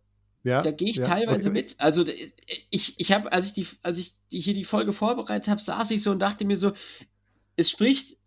ja, 0.44 0.62
da 0.62 0.72
gehe 0.72 0.90
ich 0.90 0.98
ja, 0.98 1.04
teilweise 1.04 1.50
okay. 1.50 1.60
mit. 1.60 1.76
Also 1.78 2.06
ich, 2.70 3.00
ich 3.00 3.12
habe, 3.12 3.34
als 3.34 3.48
ich 3.48 3.54
die, 3.54 3.68
als 3.82 3.98
ich 3.98 4.14
die, 4.32 4.40
hier 4.40 4.54
die 4.54 4.64
Folge 4.64 4.94
vorbereitet 4.94 5.50
habe, 5.50 5.60
saß 5.60 5.92
ich 5.92 6.02
so 6.02 6.12
und 6.12 6.22
dachte 6.22 6.46
mir 6.46 6.56
so, 6.56 6.72
es 7.58 7.70
spricht 7.70 8.18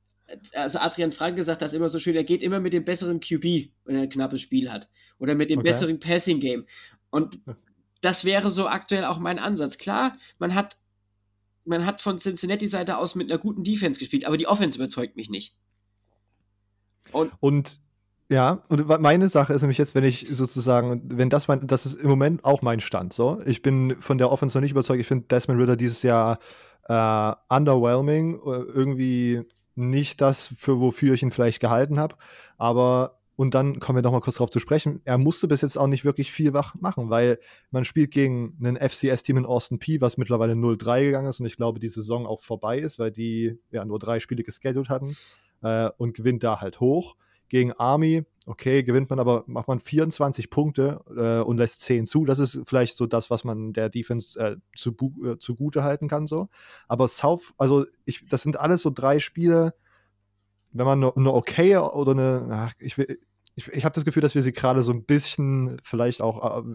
also 0.54 0.78
Adrian 0.78 1.12
Frank 1.12 1.36
gesagt 1.36 1.62
das 1.62 1.72
immer 1.72 1.88
so 1.88 1.98
schön, 1.98 2.16
er 2.16 2.24
geht 2.24 2.42
immer 2.42 2.60
mit 2.60 2.72
dem 2.72 2.84
besseren 2.84 3.20
QB, 3.20 3.70
wenn 3.84 3.96
er 3.96 4.02
ein 4.02 4.10
knappes 4.10 4.40
Spiel 4.40 4.70
hat. 4.70 4.88
Oder 5.18 5.34
mit 5.34 5.50
dem 5.50 5.60
okay. 5.60 5.68
besseren 5.68 6.00
Passing 6.00 6.40
Game. 6.40 6.66
Und 7.10 7.40
das 8.00 8.24
wäre 8.24 8.50
so 8.50 8.68
aktuell 8.68 9.04
auch 9.04 9.18
mein 9.18 9.38
Ansatz. 9.38 9.78
Klar, 9.78 10.16
man 10.38 10.54
hat, 10.54 10.78
man 11.64 11.84
hat 11.84 12.00
von 12.00 12.18
Cincinnati-Seite 12.18 12.96
aus 12.96 13.14
mit 13.14 13.30
einer 13.30 13.40
guten 13.40 13.64
Defense 13.64 13.98
gespielt, 13.98 14.24
aber 14.24 14.36
die 14.36 14.46
Offense 14.46 14.78
überzeugt 14.78 15.16
mich 15.16 15.30
nicht. 15.30 15.56
Und, 17.12 17.32
und 17.40 17.80
ja, 18.30 18.62
und 18.68 18.86
meine 19.00 19.28
Sache 19.28 19.52
ist 19.52 19.62
nämlich 19.62 19.78
jetzt, 19.78 19.96
wenn 19.96 20.04
ich 20.04 20.28
sozusagen, 20.28 21.02
wenn 21.06 21.30
das 21.30 21.48
mein, 21.48 21.66
das 21.66 21.84
ist 21.84 21.96
im 21.96 22.08
Moment 22.08 22.44
auch 22.44 22.62
mein 22.62 22.78
Stand. 22.78 23.12
So, 23.12 23.40
ich 23.44 23.60
bin 23.60 23.96
von 24.00 24.18
der 24.18 24.30
Offense 24.30 24.56
noch 24.56 24.62
nicht 24.62 24.70
überzeugt. 24.70 25.00
Ich 25.00 25.08
finde 25.08 25.26
Desmond 25.26 25.60
Ritter 25.60 25.76
dieses 25.76 26.02
Jahr 26.02 26.38
äh, 26.90 27.32
underwhelming, 27.48 28.34
äh, 28.34 28.62
irgendwie 28.74 29.42
nicht 29.76 30.20
das, 30.20 30.52
für 30.56 30.80
wofür 30.80 31.14
ich 31.14 31.22
ihn 31.22 31.30
vielleicht 31.30 31.60
gehalten 31.60 32.00
habe. 32.00 32.16
Aber 32.58 33.20
und 33.36 33.54
dann 33.54 33.78
kommen 33.78 33.96
wir 33.96 34.02
noch 34.02 34.12
mal 34.12 34.20
kurz 34.20 34.36
darauf 34.36 34.50
zu 34.50 34.58
sprechen. 34.58 35.00
Er 35.04 35.16
musste 35.16 35.48
bis 35.48 35.62
jetzt 35.62 35.78
auch 35.78 35.86
nicht 35.86 36.04
wirklich 36.04 36.30
viel 36.30 36.50
machen, 36.50 37.08
weil 37.08 37.38
man 37.70 37.86
spielt 37.86 38.10
gegen 38.10 38.58
ein 38.62 38.76
FCS-Team 38.76 39.38
in 39.38 39.46
Austin 39.46 39.78
P, 39.78 40.02
was 40.02 40.18
mittlerweile 40.18 40.52
0-3 40.54 41.04
gegangen 41.04 41.28
ist 41.28 41.40
und 41.40 41.46
ich 41.46 41.56
glaube, 41.56 41.78
die 41.78 41.88
Saison 41.88 42.26
auch 42.26 42.42
vorbei 42.42 42.78
ist, 42.78 42.98
weil 42.98 43.12
die 43.12 43.58
ja 43.70 43.84
nur 43.86 43.98
drei 43.98 44.20
Spiele 44.20 44.42
gescheduled 44.42 44.90
hatten 44.90 45.16
äh, 45.62 45.88
und 45.96 46.14
gewinnt 46.14 46.44
da 46.44 46.60
halt 46.60 46.80
hoch 46.80 47.14
gegen 47.50 47.72
Army, 47.72 48.24
okay, 48.46 48.82
gewinnt 48.82 49.10
man 49.10 49.18
aber, 49.18 49.44
macht 49.46 49.68
man 49.68 49.80
24 49.80 50.48
Punkte 50.48 51.00
äh, 51.14 51.44
und 51.44 51.58
lässt 51.58 51.82
10 51.82 52.06
zu. 52.06 52.24
Das 52.24 52.38
ist 52.38 52.62
vielleicht 52.64 52.96
so 52.96 53.06
das, 53.06 53.28
was 53.28 53.44
man 53.44 53.74
der 53.74 53.90
Defense 53.90 54.40
äh, 54.40 54.56
zu, 54.74 54.96
äh, 55.24 55.36
zugute 55.38 55.82
halten 55.82 56.08
kann, 56.08 56.26
so. 56.26 56.48
Aber 56.88 57.08
South, 57.08 57.52
also 57.58 57.84
ich, 58.06 58.24
das 58.26 58.42
sind 58.42 58.58
alles 58.58 58.82
so 58.82 58.90
drei 58.90 59.18
Spiele, 59.18 59.74
wenn 60.72 60.86
man 60.86 61.02
eine, 61.02 61.14
eine 61.14 61.34
okay 61.34 61.76
oder 61.76 62.12
eine, 62.12 62.48
ach, 62.50 62.72
ich, 62.78 62.96
ich, 63.56 63.68
ich 63.68 63.84
habe 63.84 63.94
das 63.94 64.04
Gefühl, 64.04 64.22
dass 64.22 64.34
wir 64.34 64.42
sie 64.42 64.52
gerade 64.52 64.82
so 64.82 64.92
ein 64.92 65.04
bisschen 65.04 65.76
vielleicht 65.82 66.22
auch, 66.22 66.64
äh, 66.64 66.74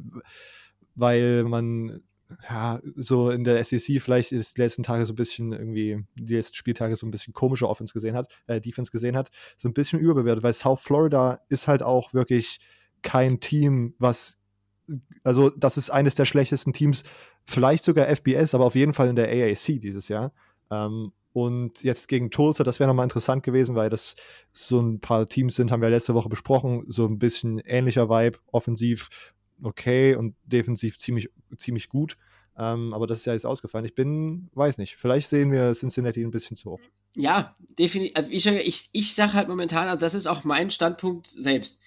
weil 0.94 1.46
man 1.46 2.02
ja, 2.50 2.80
so 2.96 3.30
in 3.30 3.44
der 3.44 3.64
SEC 3.64 4.02
vielleicht 4.02 4.32
die 4.32 4.44
letzten 4.56 4.84
Tage 4.84 5.06
so 5.06 5.14
ein 5.14 5.16
bisschen 5.16 5.54
irgendwie, 5.54 6.04
die 6.16 6.36
letzten 6.36 6.56
Spieltage 6.56 6.96
so 6.96 7.06
ein 7.06 7.12
bisschen 7.12 7.34
komische 7.34 7.70
Offense 7.70 7.94
gesehen 7.94 8.16
hat, 8.16 8.28
äh, 8.48 8.60
Defense 8.60 8.92
gesehen 8.92 9.16
hat, 9.16 9.30
so 9.58 9.70
ein 9.70 9.74
bisschen 9.74 10.00
überbewertet, 10.00 10.44
weil 10.44 10.54
South 10.54 10.82
Florida 10.82 11.42
ist 11.50 11.68
halt 11.68 11.84
auch 11.84 12.14
wirklich 12.14 12.60
kein 13.04 13.40
Team, 13.40 13.94
was, 14.00 14.40
also 15.24 15.50
das 15.52 15.78
ist 15.78 15.90
eines 15.92 16.16
der 16.16 16.26
schlechtesten 16.26 16.74
Teams, 16.74 17.04
vielleicht 17.44 17.84
sogar 17.84 18.08
FBS, 18.08 18.56
aber 18.56 18.66
auf 18.66 18.76
jeden 18.76 18.94
Fall 18.94 19.10
in 19.10 19.16
der 19.16 19.30
AAC 19.30 19.80
dieses 19.80 20.08
Jahr. 20.08 20.34
Ähm, 20.72 21.12
und 21.36 21.84
jetzt 21.84 22.08
gegen 22.08 22.32
Tulsa, 22.32 22.64
das 22.64 22.80
wäre 22.80 22.88
nochmal 22.88 23.04
interessant 23.04 23.44
gewesen, 23.44 23.76
weil 23.76 23.90
das 23.90 24.16
so 24.54 24.80
ein 24.80 25.02
paar 25.02 25.28
Teams 25.28 25.56
sind, 25.56 25.70
haben 25.70 25.82
wir 25.82 25.90
letzte 25.90 26.14
Woche 26.14 26.30
besprochen, 26.30 26.86
so 26.88 27.06
ein 27.06 27.20
bisschen 27.20 27.60
ähnlicher 27.60 28.10
Vibe, 28.10 28.40
offensiv 28.54 29.34
okay 29.62 30.16
und 30.16 30.36
defensiv 30.44 30.98
ziemlich, 30.98 31.30
ziemlich 31.58 31.90
gut. 31.90 32.18
Ähm, 32.58 32.94
aber 32.94 33.06
das 33.06 33.20
ist 33.20 33.26
ja 33.26 33.34
jetzt 33.34 33.46
ausgefallen. 33.46 33.86
Ich 33.86 33.96
bin, 33.96 34.50
weiß 34.54 34.78
nicht, 34.78 34.96
vielleicht 34.96 35.28
sehen 35.28 35.52
wir 35.52 35.74
Cincinnati 35.74 36.24
ein 36.24 36.32
bisschen 36.32 36.56
zu 36.56 36.72
hoch. 36.72 36.82
Ja, 37.16 37.56
definitiv. 37.60 38.16
Also 38.16 38.30
ich, 38.32 38.46
ich, 38.46 38.90
ich 38.92 39.16
sage 39.16 39.34
halt 39.34 39.48
momentan, 39.48 39.88
also 39.88 40.00
das 40.00 40.14
ist 40.14 40.28
auch 40.28 40.44
mein 40.44 40.72
Standpunkt 40.72 41.28
selbst. 41.28 41.82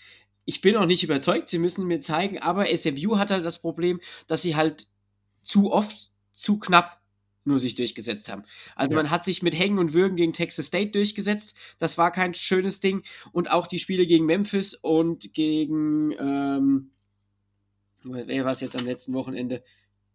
Ich 0.45 0.61
bin 0.61 0.77
auch 0.77 0.87
nicht 0.87 1.05
überzeugt, 1.05 1.49
sie 1.49 1.59
müssen 1.59 1.87
mir 1.87 2.01
zeigen, 2.01 2.39
aber 2.39 2.67
SMU 2.75 3.19
hat 3.19 3.31
halt 3.31 3.45
das 3.45 3.61
Problem, 3.61 4.01
dass 4.27 4.43
sie 4.43 4.57
halt 4.57 4.87
zu 5.43 5.73
oft 5.73 6.11
zu 6.33 6.59
knapp 6.59 6.99
nur 7.45 7.59
sich 7.59 7.75
durchgesetzt 7.75 8.31
haben. 8.31 8.45
Also 8.77 8.95
ja. 8.95 9.03
man 9.03 9.11
hat 9.11 9.25
sich 9.25 9.43
mit 9.43 9.59
Hängen 9.59 9.79
und 9.79 9.93
Würgen 9.93 10.17
gegen 10.17 10.33
Texas 10.33 10.67
State 10.67 10.91
durchgesetzt. 10.91 11.57
Das 11.79 11.99
war 11.99 12.13
kein 12.13 12.35
schönes 12.35 12.81
Ding. 12.81 13.03
Und 13.33 13.51
auch 13.51 13.67
die 13.67 13.79
Spiele 13.79 14.07
gegen 14.07 14.27
Memphis 14.27 14.75
und 14.75 15.35
gegen 15.35 16.13
ähm, 16.13 16.91
wer 18.05 18.45
war 18.45 18.53
es 18.53 18.61
jetzt 18.61 18.77
am 18.77 18.87
letzten 18.87 19.15
Wochenende? 19.15 19.63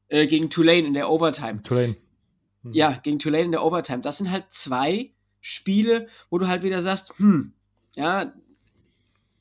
Äh, 0.08 0.28
gegen 0.28 0.50
Tulane 0.50 0.88
in 0.88 0.94
der 0.94 1.10
Overtime. 1.10 1.62
Tulane. 1.62 1.96
Mhm. 2.64 2.74
Ja, 2.74 3.00
gegen 3.04 3.20
Tulane 3.20 3.46
in 3.46 3.52
der 3.52 3.64
Overtime. 3.64 4.02
Das 4.02 4.18
sind 4.18 4.32
halt 4.32 4.46
zwei 4.50 5.12
Spiele, 5.42 6.08
wo 6.30 6.38
du 6.38 6.48
halt 6.48 6.64
wieder 6.64 6.82
sagst, 6.82 7.18
hm, 7.18 7.54
ja, 7.96 8.34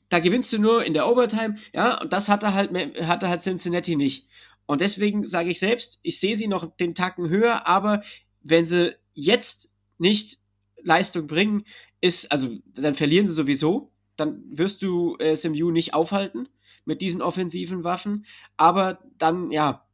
da 0.09 0.19
gewinnst 0.19 0.53
du 0.53 0.59
nur 0.59 0.83
in 0.83 0.93
der 0.93 1.09
Overtime, 1.09 1.55
ja, 1.73 1.99
und 2.01 2.13
das 2.13 2.29
hatte 2.29 2.53
halt, 2.53 2.71
hatte 3.07 3.29
halt 3.29 3.41
Cincinnati 3.41 3.95
nicht. 3.95 4.27
Und 4.65 4.81
deswegen 4.81 5.23
sage 5.23 5.49
ich 5.49 5.59
selbst, 5.59 5.99
ich 6.03 6.19
sehe 6.19 6.37
sie 6.37 6.47
noch 6.47 6.75
den 6.77 6.93
Tacken 6.93 7.29
höher, 7.29 7.67
aber 7.67 8.03
wenn 8.41 8.65
sie 8.65 8.95
jetzt 9.13 9.73
nicht 9.97 10.39
Leistung 10.81 11.27
bringen, 11.27 11.63
ist, 12.01 12.31
also 12.31 12.49
dann 12.75 12.93
verlieren 12.93 13.27
sie 13.27 13.33
sowieso, 13.33 13.91
dann 14.17 14.43
wirst 14.51 14.83
du 14.83 15.15
äh, 15.17 15.35
SMU 15.35 15.71
nicht 15.71 15.93
aufhalten 15.93 16.49
mit 16.85 17.01
diesen 17.01 17.21
offensiven 17.21 17.83
Waffen. 17.83 18.25
Aber 18.57 18.99
dann, 19.17 19.51
ja, 19.51 19.85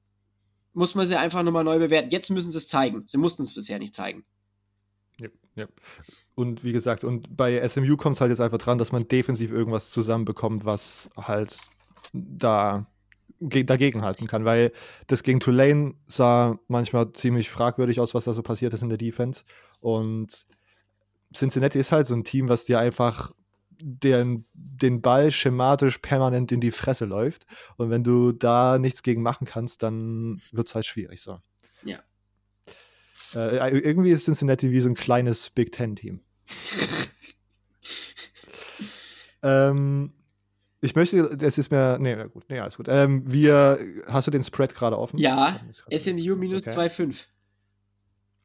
muss 0.74 0.96
man 0.96 1.06
sie 1.06 1.18
einfach 1.18 1.44
nochmal 1.44 1.64
neu 1.64 1.80
bewerten. 1.80 2.10
Jetzt 2.10 2.30
müssen 2.30 2.52
sie 2.52 2.58
es 2.58 2.68
zeigen. 2.68 3.04
Sie 3.08 3.18
mussten 3.18 3.44
es 3.44 3.54
bisher 3.54 3.80
nicht 3.80 3.96
zeigen. 3.96 4.26
Ja, 5.20 5.30
ja. 5.56 5.68
Und 6.36 6.64
wie 6.64 6.72
gesagt, 6.72 7.04
und 7.04 7.36
bei 7.36 7.68
SMU 7.68 7.98
kommt 7.98 8.16
es 8.16 8.22
halt 8.22 8.30
jetzt 8.30 8.42
einfach 8.42 8.60
dran, 8.60 8.78
dass 8.78 8.92
man 8.92 9.08
defensiv 9.08 9.52
irgendwas 9.52 9.92
zusammenbekommt, 9.92 10.66
was 10.66 11.10
halt 11.18 11.60
da 12.14 12.88
dagegen 13.40 14.02
halten 14.02 14.28
kann, 14.28 14.44
weil 14.44 14.74
das 15.08 15.24
gegen 15.24 15.40
Tulane 15.40 15.94
sah 16.08 16.60
manchmal 16.68 17.14
ziemlich 17.14 17.50
fragwürdig 17.50 18.00
aus, 18.00 18.14
was 18.14 18.26
da 18.26 18.34
so 18.34 18.42
passiert 18.42 18.74
ist 18.74 18.82
in 18.82 18.90
der 18.90 18.98
Defense. 18.98 19.44
Und 19.80 20.46
Cincinnati 21.34 21.80
ist 21.80 21.92
halt 21.92 22.08
so 22.08 22.16
ein 22.16 22.24
Team, 22.24 22.50
was 22.50 22.66
dir 22.66 22.80
einfach 22.80 23.32
den, 23.82 24.46
den 24.54 25.02
Ball 25.02 25.32
schematisch 25.32 26.00
permanent 26.00 26.52
in 26.52 26.62
die 26.62 26.72
Fresse 26.72 27.06
läuft. 27.06 27.46
Und 27.78 27.90
wenn 27.90 28.04
du 28.04 28.32
da 28.32 28.80
nichts 28.80 29.04
gegen 29.04 29.22
machen 29.22 29.46
kannst, 29.46 29.84
dann 29.84 30.42
wird 30.52 30.68
es 30.68 30.76
halt 30.76 30.86
schwierig 30.86 31.22
so. 31.22 31.40
Ja. 31.84 32.00
Äh, 33.36 33.80
irgendwie 33.80 34.12
ist 34.12 34.26
Cincinnati 34.26 34.72
wie 34.72 34.82
so 34.82 34.90
ein 34.90 34.96
kleines 34.96 35.50
Big 35.50 35.72
Ten-Team. 35.72 36.22
ähm, 39.44 40.14
ich 40.82 40.96
möchte, 40.96 41.38
es 41.42 41.58
ist 41.58 41.72
mir, 41.72 41.98
nee, 42.00 42.16
gut, 42.28 42.46
nee, 42.50 42.60
alles 42.60 42.78
gut. 42.78 42.88
Ähm, 42.90 43.32
wir, 43.32 43.80
hast 44.08 44.28
du 44.28 44.32
den 44.32 44.44
Spread 44.44 44.74
gerade 44.74 44.98
offen? 44.98 45.18
Ja, 45.18 45.60
SMU 45.96 46.36
minus 46.36 46.66
okay. 46.66 46.72
2,5. 46.72 47.26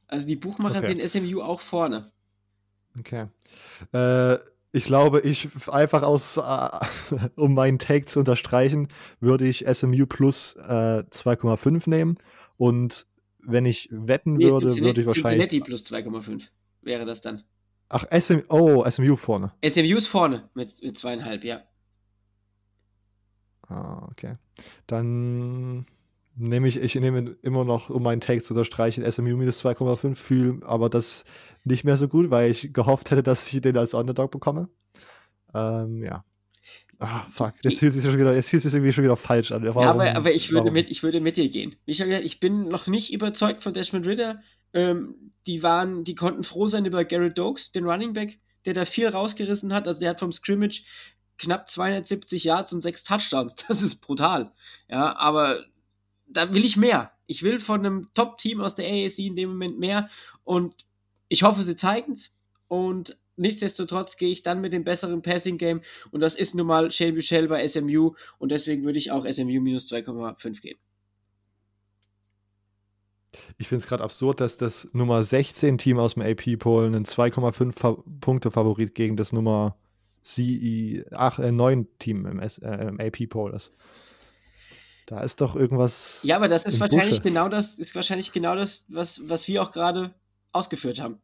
Also 0.07 0.27
die 0.27 0.37
Buchmacher 0.37 0.79
okay. 0.79 0.95
den 0.95 1.09
SMU 1.09 1.41
auch 1.41 1.61
vorne. 1.61 2.13
Okay. 2.99 3.27
Äh, 3.93 4.39
ich 4.75 4.87
glaube, 4.87 5.21
ich 5.21 5.49
einfach 5.69 6.03
aus, 6.03 6.37
äh, 6.37 6.41
um 7.37 7.55
meinen 7.55 7.79
Take 7.79 8.07
zu 8.07 8.19
unterstreichen, 8.19 8.89
würde 9.21 9.47
ich 9.47 9.65
SMU 9.73 10.07
plus 10.07 10.57
äh, 10.57 11.05
2,5 11.11 11.89
nehmen. 11.89 12.19
Und 12.57 13.07
wenn 13.39 13.67
ich 13.67 13.89
wetten 13.93 14.35
nee, 14.35 14.51
würde, 14.51 14.77
würde 14.81 15.01
ich 15.01 15.07
wahrscheinlich. 15.07 15.49
Cincinnati 15.49 15.61
plus 15.61 15.85
2,5 15.85 16.49
wäre 16.83 17.05
das 17.05 17.21
dann. 17.21 17.45
Ach, 17.89 18.05
SM, 18.11 18.41
oh, 18.49 18.85
SMU 18.91 19.15
vorne. 19.15 19.53
SMU 19.65 19.97
ist 19.97 20.09
vorne 20.09 20.51
mit, 20.55 20.83
mit 20.83 20.99
zweieinhalb, 20.99 21.45
ja. 21.45 21.63
Ah, 23.69 24.09
okay. 24.11 24.39
Dann 24.89 25.87
nehme 26.35 26.67
ich, 26.67 26.79
ich 26.79 26.97
nehme 26.97 27.37
immer 27.43 27.65
noch, 27.65 27.91
um 27.91 28.03
meinen 28.03 28.21
Take 28.21 28.43
zu 28.43 28.55
unterstreichen, 28.55 29.09
SMU 29.09 29.37
minus 29.37 29.65
2,5 29.65 30.17
fühlen, 30.17 30.63
aber 30.65 30.91
das 30.91 31.25
nicht 31.65 31.85
mehr 31.85 31.97
so 31.97 32.09
gut, 32.09 32.31
weil 32.31 32.51
ich 32.51 32.73
gehofft 32.73 33.11
hätte, 33.11 33.23
dass 33.23 33.53
ich 33.53 33.61
den 33.61 33.77
als 33.77 33.95
Underdog 33.95 34.31
bekomme. 34.31 34.69
Ähm, 35.55 36.03
ja. 36.03 36.25
Ah, 36.99 37.27
fuck. 37.31 37.55
Das 37.63 37.75
fühlt 37.75 37.93
sich 37.93 38.05
schon 38.05 38.19
wieder, 38.19 38.35
jetzt 38.35 38.51
fühlt 38.51 38.63
sich 38.63 38.73
irgendwie 38.73 38.93
schon 38.93 39.05
wieder 39.05 39.17
falsch 39.17 39.53
an. 39.53 39.65
Warum, 39.65 39.83
ja, 39.83 39.91
aber, 39.91 40.17
aber 40.17 40.33
ich, 40.33 40.53
würde 40.53 40.71
mit, 40.71 40.91
ich 40.91 41.03
würde 41.03 41.21
mit 41.21 41.37
dir 41.37 41.49
gehen. 41.49 41.77
Schon 41.89 42.09
gesagt, 42.09 42.25
ich 42.25 42.41
bin 42.41 42.69
noch 42.69 42.87
nicht 42.87 43.13
überzeugt 43.13 43.63
von 43.63 43.73
Desmond 43.73 44.07
Ritter. 44.07 44.41
Ähm, 44.73 45.33
die 45.47 45.63
waren, 45.63 46.05
die 46.05 46.15
konnten 46.15 46.45
froh 46.45 46.67
sein 46.67 46.85
über 46.85 47.05
Garrett 47.05 47.37
Dokes, 47.37 47.73
den 47.73 47.85
Running 47.85 48.13
Back, 48.13 48.39
der 48.65 48.75
da 48.75 48.85
viel 48.85 49.09
rausgerissen 49.09 49.75
hat. 49.75 49.89
Also 49.89 50.01
der 50.01 50.11
hat 50.11 50.21
vom 50.21 50.33
Scrimmage 50.33 50.83
knapp 51.39 51.69
270 51.69 52.45
Yards 52.45 52.73
und 52.73 52.81
sechs 52.81 53.05
Touchdowns. 53.05 53.57
Das 53.69 53.83
ist 53.83 53.97
brutal. 53.97 54.53
Ja, 54.89 55.17
aber 55.17 55.65
da 56.27 56.55
will 56.55 56.65
ich 56.65 56.77
mehr. 56.77 57.13
Ich 57.27 57.43
will 57.43 57.59
von 57.59 57.81
einem 57.81 58.09
Top-Team 58.15 58.61
aus 58.61 58.77
der 58.77 58.87
AAC 58.87 59.19
in 59.19 59.37
dem 59.37 59.51
Moment 59.51 59.79
mehr. 59.79 60.09
Und 60.45 60.87
ich 61.35 61.43
hoffe, 61.43 61.63
sie 61.65 61.75
zeigen 61.75 62.13
es. 62.13 62.37
Und 62.69 63.19
nichtsdestotrotz 63.37 64.17
gehe 64.17 64.31
ich 64.31 64.45
dann 64.45 64.61
mit 64.61 64.73
dem 64.73 64.85
besseren 64.85 65.21
Passing-Game. 65.21 65.81
Und 66.13 66.21
das 66.21 66.37
ist 66.37 66.55
nun 66.55 66.69
mal 66.69 66.91
Shane 66.93 67.15
Michel 67.15 67.49
bei 67.49 67.67
SMU. 67.67 68.15
Und 68.39 68.53
deswegen 68.53 68.85
würde 68.85 68.99
ich 68.99 69.11
auch 69.11 69.27
SMU 69.29 69.61
minus 69.61 69.91
2,5 69.91 70.61
gehen. 70.61 70.79
Ich 73.59 73.67
finde 73.67 73.83
es 73.83 73.89
gerade 73.89 74.05
absurd, 74.05 74.41
dass 74.41 74.57
das 74.57 74.89
Nummer 74.93 75.25
16 75.25 75.77
Team 75.77 75.99
aus 75.99 76.15
dem 76.15 76.23
AP-Poll 76.23 76.87
einen 76.87 77.05
2,5 77.05 78.21
Punkte 78.21 78.53
Favorit 78.53 78.95
gegen 78.95 79.17
das 79.17 79.33
Nummer 79.33 79.77
8, 80.25 81.39
äh, 81.41 81.51
9 81.51 81.89
Team 81.99 82.27
im, 82.27 82.39
äh, 82.39 82.49
im 82.87 83.01
AP-Poll 83.01 83.55
ist. 83.55 83.73
Da 85.07 85.21
ist 85.21 85.41
doch 85.41 85.57
irgendwas. 85.57 86.21
Ja, 86.23 86.37
aber 86.37 86.49
das 86.49 86.65
ist 86.65 86.79
wahrscheinlich 86.79 87.19
Busche. 87.19 87.23
genau 87.23 87.49
das, 87.49 87.75
ist 87.75 87.95
wahrscheinlich 87.97 88.33
genau 88.33 88.55
das, 88.55 88.87
was, 88.89 89.29
was 89.29 89.49
wir 89.49 89.63
auch 89.63 89.73
gerade 89.73 90.15
ausgeführt 90.53 91.01
haben. 91.01 91.19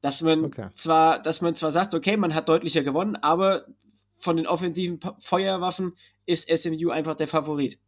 Dass 0.00 0.22
man 0.22 0.44
Okay. 0.44 0.68
zwar, 0.72 1.20
dass 1.20 1.40
man 1.40 1.54
zwar 1.54 1.72
sagt, 1.72 1.94
okay, 1.94 2.16
man 2.16 2.34
hat 2.34 2.48
deutlicher 2.48 2.82
gewonnen, 2.82 3.16
aber 3.16 3.66
von 4.14 4.36
den 4.36 4.46
offensiven 4.46 5.00
Feuerwaffen 5.18 5.94
ist 6.26 6.48
SMU 6.48 6.90
einfach 6.90 7.14
der 7.14 7.28
Favorit. 7.28 7.78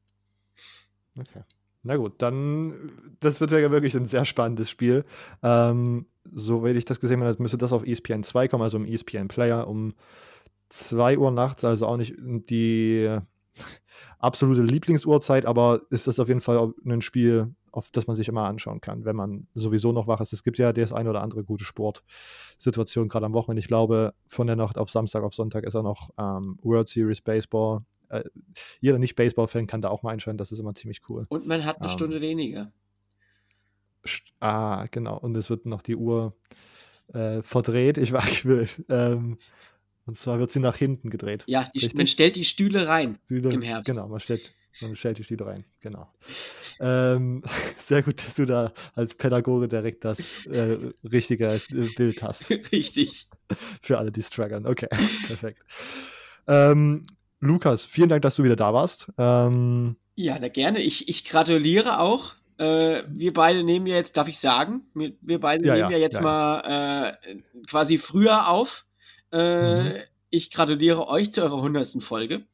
Okay. 1.18 1.42
Na 1.82 1.96
gut, 1.96 2.22
dann, 2.22 2.92
das 3.20 3.40
wird 3.40 3.50
ja 3.50 3.70
wirklich 3.70 3.96
ein 3.96 4.06
sehr 4.06 4.24
spannendes 4.24 4.70
Spiel. 4.70 5.04
Ähm, 5.42 6.06
so 6.32 6.64
wie 6.64 6.70
ich 6.70 6.84
das 6.84 7.00
gesehen 7.00 7.22
habe, 7.22 7.42
müsste 7.42 7.58
das 7.58 7.72
auf 7.72 7.84
ESPN 7.84 8.22
2 8.22 8.48
kommen, 8.48 8.62
also 8.62 8.78
im 8.78 8.86
ESPN 8.86 9.28
Player 9.28 9.66
um 9.66 9.94
2 10.68 11.18
Uhr 11.18 11.30
nachts, 11.32 11.64
also 11.64 11.86
auch 11.86 11.96
nicht 11.96 12.14
die 12.18 13.18
absolute 14.18 14.62
Lieblingsuhrzeit, 14.62 15.44
aber 15.44 15.82
ist 15.90 16.06
das 16.06 16.20
auf 16.20 16.28
jeden 16.28 16.40
Fall 16.40 16.72
ein 16.86 17.02
Spiel, 17.02 17.54
auf 17.72 17.90
das 17.90 18.06
man 18.06 18.14
sich 18.14 18.28
immer 18.28 18.44
anschauen 18.44 18.80
kann, 18.80 19.04
wenn 19.04 19.16
man 19.16 19.48
sowieso 19.54 19.92
noch 19.92 20.06
wach 20.06 20.20
ist. 20.20 20.32
Es 20.32 20.44
gibt 20.44 20.58
ja 20.58 20.72
das 20.72 20.92
eine 20.92 21.10
oder 21.10 21.22
andere 21.22 21.42
gute 21.42 21.64
Sportsituation, 21.64 23.08
gerade 23.08 23.26
am 23.26 23.32
Wochenende. 23.32 23.60
Ich 23.60 23.66
glaube, 23.68 24.14
von 24.28 24.46
der 24.46 24.56
Nacht 24.56 24.78
auf 24.78 24.90
Samstag 24.90 25.22
auf 25.24 25.34
Sonntag 25.34 25.64
ist 25.64 25.74
er 25.74 25.82
noch 25.82 26.10
ähm, 26.18 26.58
World 26.62 26.88
Series 26.88 27.20
Baseball. 27.20 27.80
Äh, 28.08 28.24
jeder 28.80 28.98
Nicht-Baseball-Fan 28.98 29.66
kann 29.66 29.82
da 29.82 29.88
auch 29.88 30.02
mal 30.02 30.10
einschalten, 30.10 30.38
das 30.38 30.52
ist 30.52 30.58
immer 30.58 30.74
ziemlich 30.74 31.00
cool. 31.08 31.26
Und 31.30 31.46
man 31.46 31.64
hat 31.64 31.80
eine 31.80 31.88
Ähm, 31.88 31.96
Stunde 31.96 32.20
weniger. 32.20 32.70
St- 34.04 34.32
Ah, 34.40 34.86
genau. 34.90 35.18
Und 35.18 35.36
es 35.36 35.48
wird 35.48 35.64
noch 35.66 35.80
die 35.82 35.96
Uhr 35.96 36.36
äh, 37.14 37.42
verdreht. 37.42 37.98
Ich 37.98 38.12
war 38.12 38.24
will. 38.44 38.68
Ähm, 38.88 39.38
und 40.04 40.16
zwar 40.18 40.38
wird 40.40 40.50
sie 40.50 40.58
nach 40.60 40.76
hinten 40.76 41.10
gedreht. 41.10 41.44
Ja, 41.46 41.64
die, 41.74 41.88
man 41.94 42.08
stellt 42.08 42.34
die 42.36 42.44
Stühle 42.44 42.88
rein. 42.88 43.18
Stühle, 43.26 43.52
im 43.52 43.62
Herbst. 43.62 43.90
Genau, 43.90 44.08
man 44.08 44.18
stellt, 44.18 44.52
man 44.80 44.96
stellt 44.96 45.18
die 45.18 45.24
Stühle 45.24 45.46
rein. 45.46 45.64
Genau. 45.80 46.12
Ähm, 46.80 47.42
sehr 47.78 48.02
gut, 48.02 48.24
dass 48.26 48.34
du 48.34 48.46
da 48.46 48.72
als 48.94 49.14
Pädagoge 49.14 49.68
direkt 49.68 50.04
das 50.04 50.46
äh, 50.46 50.78
richtige 51.04 51.48
äh, 51.48 51.88
Bild 51.96 52.22
hast. 52.22 52.50
Richtig. 52.72 53.28
Für 53.82 53.98
alle, 53.98 54.12
die 54.12 54.22
strugglen. 54.22 54.66
Okay, 54.66 54.88
perfekt. 55.26 55.62
Ähm, 56.46 57.04
Lukas, 57.40 57.84
vielen 57.84 58.08
Dank, 58.08 58.22
dass 58.22 58.36
du 58.36 58.44
wieder 58.44 58.56
da 58.56 58.72
warst. 58.72 59.08
Ähm, 59.18 59.96
Ja, 60.14 60.38
na 60.40 60.48
gerne. 60.48 60.80
Ich, 60.80 61.08
ich 61.08 61.24
gratuliere 61.24 62.00
auch. 62.00 62.34
Äh, 62.58 63.02
wir 63.08 63.32
beide 63.32 63.64
nehmen 63.64 63.86
ja 63.86 63.96
jetzt, 63.96 64.16
darf 64.16 64.28
ich 64.28 64.38
sagen, 64.38 64.82
wir, 64.94 65.12
wir 65.20 65.40
beide 65.40 65.64
Ja, 65.66 65.74
nehmen 65.74 65.90
ja, 65.90 65.96
ja, 65.96 65.98
jetzt 65.98 66.16
ja, 66.16 66.20
mal 66.20 67.16
äh, 67.24 67.36
quasi 67.66 67.98
früher 67.98 68.48
auf. 68.48 68.86
Äh, 69.32 69.82
Mhm. 69.82 69.94
Ich 70.34 70.50
gratuliere 70.50 71.08
euch 71.08 71.30
zu 71.30 71.42
eurer 71.42 71.60
hundertsten 71.60 72.00
Folge. 72.00 72.46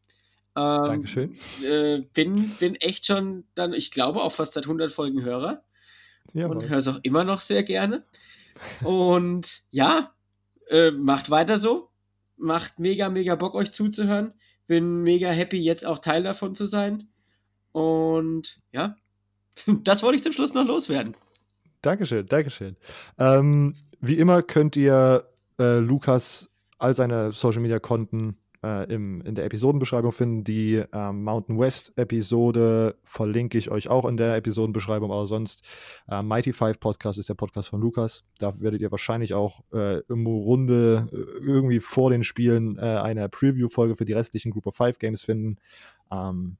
Ähm, 0.58 0.84
Dankeschön. 0.84 1.36
Äh, 1.62 2.00
bin, 2.14 2.50
bin 2.58 2.74
echt 2.76 3.06
schon 3.06 3.44
dann, 3.54 3.72
ich 3.72 3.90
glaube, 3.90 4.22
auch 4.22 4.32
fast 4.32 4.54
seit 4.54 4.64
100 4.64 4.90
Folgen 4.90 5.22
Hörer 5.22 5.62
Ja, 6.32 6.46
und 6.46 6.68
höre 6.68 6.78
es 6.78 6.88
auch 6.88 6.98
immer 7.02 7.22
noch 7.22 7.40
sehr 7.40 7.62
gerne. 7.62 8.04
Und 8.82 9.62
ja, 9.70 10.12
äh, 10.68 10.90
macht 10.90 11.30
weiter 11.30 11.58
so. 11.58 11.90
Macht 12.36 12.78
mega, 12.80 13.08
mega 13.08 13.36
Bock, 13.36 13.54
euch 13.54 13.72
zuzuhören. 13.72 14.32
Bin 14.66 15.02
mega 15.02 15.30
happy, 15.30 15.58
jetzt 15.58 15.86
auch 15.86 15.98
Teil 15.98 16.24
davon 16.24 16.54
zu 16.54 16.66
sein. 16.66 17.08
Und 17.72 18.60
ja, 18.72 18.96
das 19.66 20.02
wollte 20.02 20.16
ich 20.16 20.22
zum 20.22 20.32
Schluss 20.32 20.54
noch 20.54 20.66
loswerden. 20.66 21.16
Dankeschön, 21.82 22.26
Dankeschön. 22.26 22.76
Ähm, 23.18 23.76
wie 24.00 24.18
immer 24.18 24.42
könnt 24.42 24.74
ihr 24.74 25.28
äh, 25.60 25.78
Lukas 25.78 26.50
all 26.78 26.94
seine 26.94 27.30
Social 27.30 27.60
Media 27.60 27.78
Konten 27.78 28.36
äh, 28.62 28.92
im, 28.92 29.20
in 29.22 29.34
der 29.34 29.44
Episodenbeschreibung 29.44 30.12
finden. 30.12 30.44
Die 30.44 30.82
ähm, 30.92 31.24
Mountain 31.24 31.58
West 31.58 31.92
Episode 31.96 32.96
verlinke 33.04 33.58
ich 33.58 33.70
euch 33.70 33.88
auch 33.88 34.04
in 34.04 34.16
der 34.16 34.36
Episodenbeschreibung, 34.36 35.12
aber 35.12 35.26
sonst 35.26 35.66
äh, 36.08 36.22
Mighty 36.22 36.52
Five 36.52 36.80
Podcast 36.80 37.18
ist 37.18 37.28
der 37.28 37.34
Podcast 37.34 37.68
von 37.68 37.80
Lukas. 37.80 38.24
Da 38.38 38.60
werdet 38.60 38.80
ihr 38.80 38.90
wahrscheinlich 38.90 39.34
auch 39.34 39.62
äh, 39.72 40.00
im 40.08 40.26
Runde 40.26 41.06
äh, 41.12 41.16
irgendwie 41.44 41.80
vor 41.80 42.10
den 42.10 42.24
Spielen 42.24 42.78
äh, 42.78 42.82
eine 42.82 43.28
Preview-Folge 43.28 43.96
für 43.96 44.04
die 44.04 44.12
restlichen 44.12 44.50
Group 44.50 44.66
of 44.66 44.76
Five 44.76 44.98
Games 44.98 45.22
finden. 45.22 45.56
Ähm, 46.10 46.56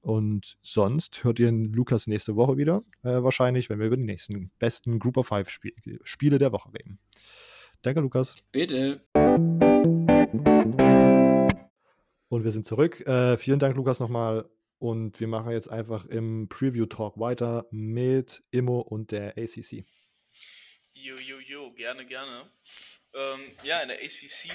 und 0.00 0.56
sonst 0.62 1.24
hört 1.24 1.40
ihr 1.40 1.50
Lukas 1.50 2.06
nächste 2.06 2.36
Woche 2.36 2.56
wieder, 2.56 2.82
äh, 3.02 3.22
wahrscheinlich, 3.22 3.68
wenn 3.68 3.78
wir 3.78 3.88
über 3.88 3.96
die 3.96 4.04
nächsten 4.04 4.50
besten 4.58 4.98
Group 4.98 5.16
of 5.16 5.26
Five 5.26 5.50
Spiel 5.50 5.72
Spiele 6.04 6.38
der 6.38 6.52
Woche 6.52 6.72
reden. 6.72 6.98
Danke, 7.82 8.00
Lukas. 8.00 8.36
Bitte. 8.50 9.02
Und 12.28 12.44
wir 12.44 12.50
sind 12.50 12.66
zurück. 12.66 13.06
Äh, 13.06 13.38
vielen 13.38 13.58
Dank, 13.58 13.76
Lukas, 13.76 14.00
nochmal. 14.00 14.48
Und 14.78 15.18
wir 15.18 15.26
machen 15.26 15.50
jetzt 15.50 15.68
einfach 15.68 16.04
im 16.04 16.48
Preview-Talk 16.48 17.18
weiter 17.18 17.66
mit 17.70 18.42
Immo 18.50 18.80
und 18.80 19.10
der 19.10 19.36
ACC. 19.36 19.84
Jo, 20.92 21.16
jo, 21.16 21.38
jo, 21.38 21.72
gerne, 21.72 22.06
gerne. 22.06 22.48
Ähm, 23.14 23.56
ja, 23.62 23.80
in 23.80 23.88
der 23.88 23.98
ACC. 23.98 24.50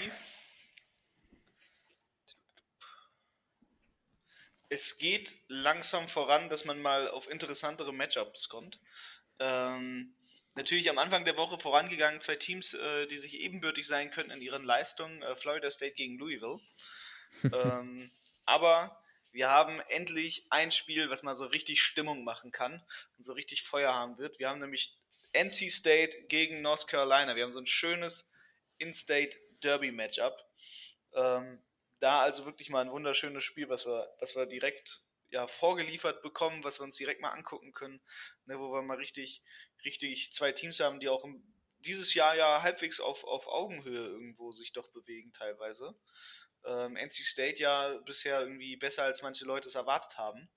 Es 4.69 4.97
geht 4.97 5.35
langsam 5.47 6.07
voran, 6.07 6.49
dass 6.49 6.65
man 6.65 6.81
mal 6.81 7.07
auf 7.09 7.29
interessantere 7.29 7.91
Matchups 7.91 8.49
kommt. 8.49 8.79
Ähm, 9.39 10.15
natürlich 10.55 10.89
am 10.89 10.99
Anfang 10.99 11.25
der 11.25 11.37
Woche 11.37 11.57
vorangegangen, 11.57 12.21
zwei 12.21 12.35
Teams, 12.35 12.73
äh, 12.73 13.07
die 13.07 13.17
sich 13.17 13.39
ebenbürtig 13.39 13.85
sein 13.87 14.11
könnten 14.11 14.31
in 14.31 14.41
ihren 14.41 14.63
Leistungen. 14.63 15.21
Äh, 15.21 15.35
Florida 15.35 15.69
State 15.69 15.95
gegen 15.95 16.17
Louisville. 16.17 16.59
Ähm, 17.43 18.11
aber 18.45 18.99
wir 19.31 19.49
haben 19.49 19.80
endlich 19.89 20.45
ein 20.49 20.72
Spiel, 20.72 21.10
was 21.10 21.23
mal 21.23 21.35
so 21.35 21.45
richtig 21.45 21.81
Stimmung 21.81 22.23
machen 22.23 22.51
kann 22.51 22.84
und 23.18 23.23
so 23.23 23.34
richtig 23.34 23.64
Feuer 23.64 23.93
haben 23.93 24.18
wird. 24.18 24.38
Wir 24.39 24.49
haben 24.49 24.60
nämlich 24.60 24.95
NC 25.34 25.72
State 25.72 26.23
gegen 26.27 26.61
North 26.61 26.88
Carolina. 26.88 27.35
Wir 27.35 27.43
haben 27.43 27.53
so 27.53 27.60
ein 27.60 27.68
schönes 27.68 28.31
In-State 28.77 29.38
Derby-Matchup. 29.61 30.38
Ähm, 31.15 31.60
da 31.99 32.19
also 32.19 32.45
wirklich 32.45 32.69
mal 32.69 32.81
ein 32.81 32.91
wunderschönes 32.91 33.43
Spiel, 33.43 33.69
was 33.69 33.85
wir, 33.85 34.14
was 34.19 34.35
wir 34.35 34.45
direkt 34.45 35.01
ja, 35.31 35.47
vorgeliefert 35.47 36.22
bekommen, 36.22 36.64
was 36.64 36.80
wir 36.80 36.84
uns 36.84 36.97
direkt 36.97 37.22
mal 37.22 37.31
angucken 37.31 37.72
können, 37.72 37.99
ne, 38.45 38.60
wo 38.60 38.72
wir 38.72 38.84
mal 38.84 38.97
richtig, 38.97 39.41
richtig 39.84 40.31
zwei 40.34 40.51
Teams 40.51 40.80
haben, 40.80 40.99
die 40.99 41.10
auch 41.10 41.26
dieses 41.80 42.14
Jahr 42.14 42.35
ja 42.35 42.61
halbwegs 42.61 42.99
auf, 42.99 43.23
auf 43.23 43.47
Augenhöhe 43.47 44.05
irgendwo 44.05 44.51
sich 44.51 44.73
doch 44.73 44.89
bewegen 44.89 45.34
teilweise. 45.34 45.95
Ähm, 46.65 46.95
NC 46.95 47.26
State 47.26 47.61
ja 47.61 47.98
bisher 48.06 48.41
irgendwie 48.41 48.76
besser 48.76 49.03
als 49.03 49.22
manche 49.22 49.45
Leute 49.45 49.68
es 49.68 49.76
erwartet 49.76 50.18
haben. 50.18 50.49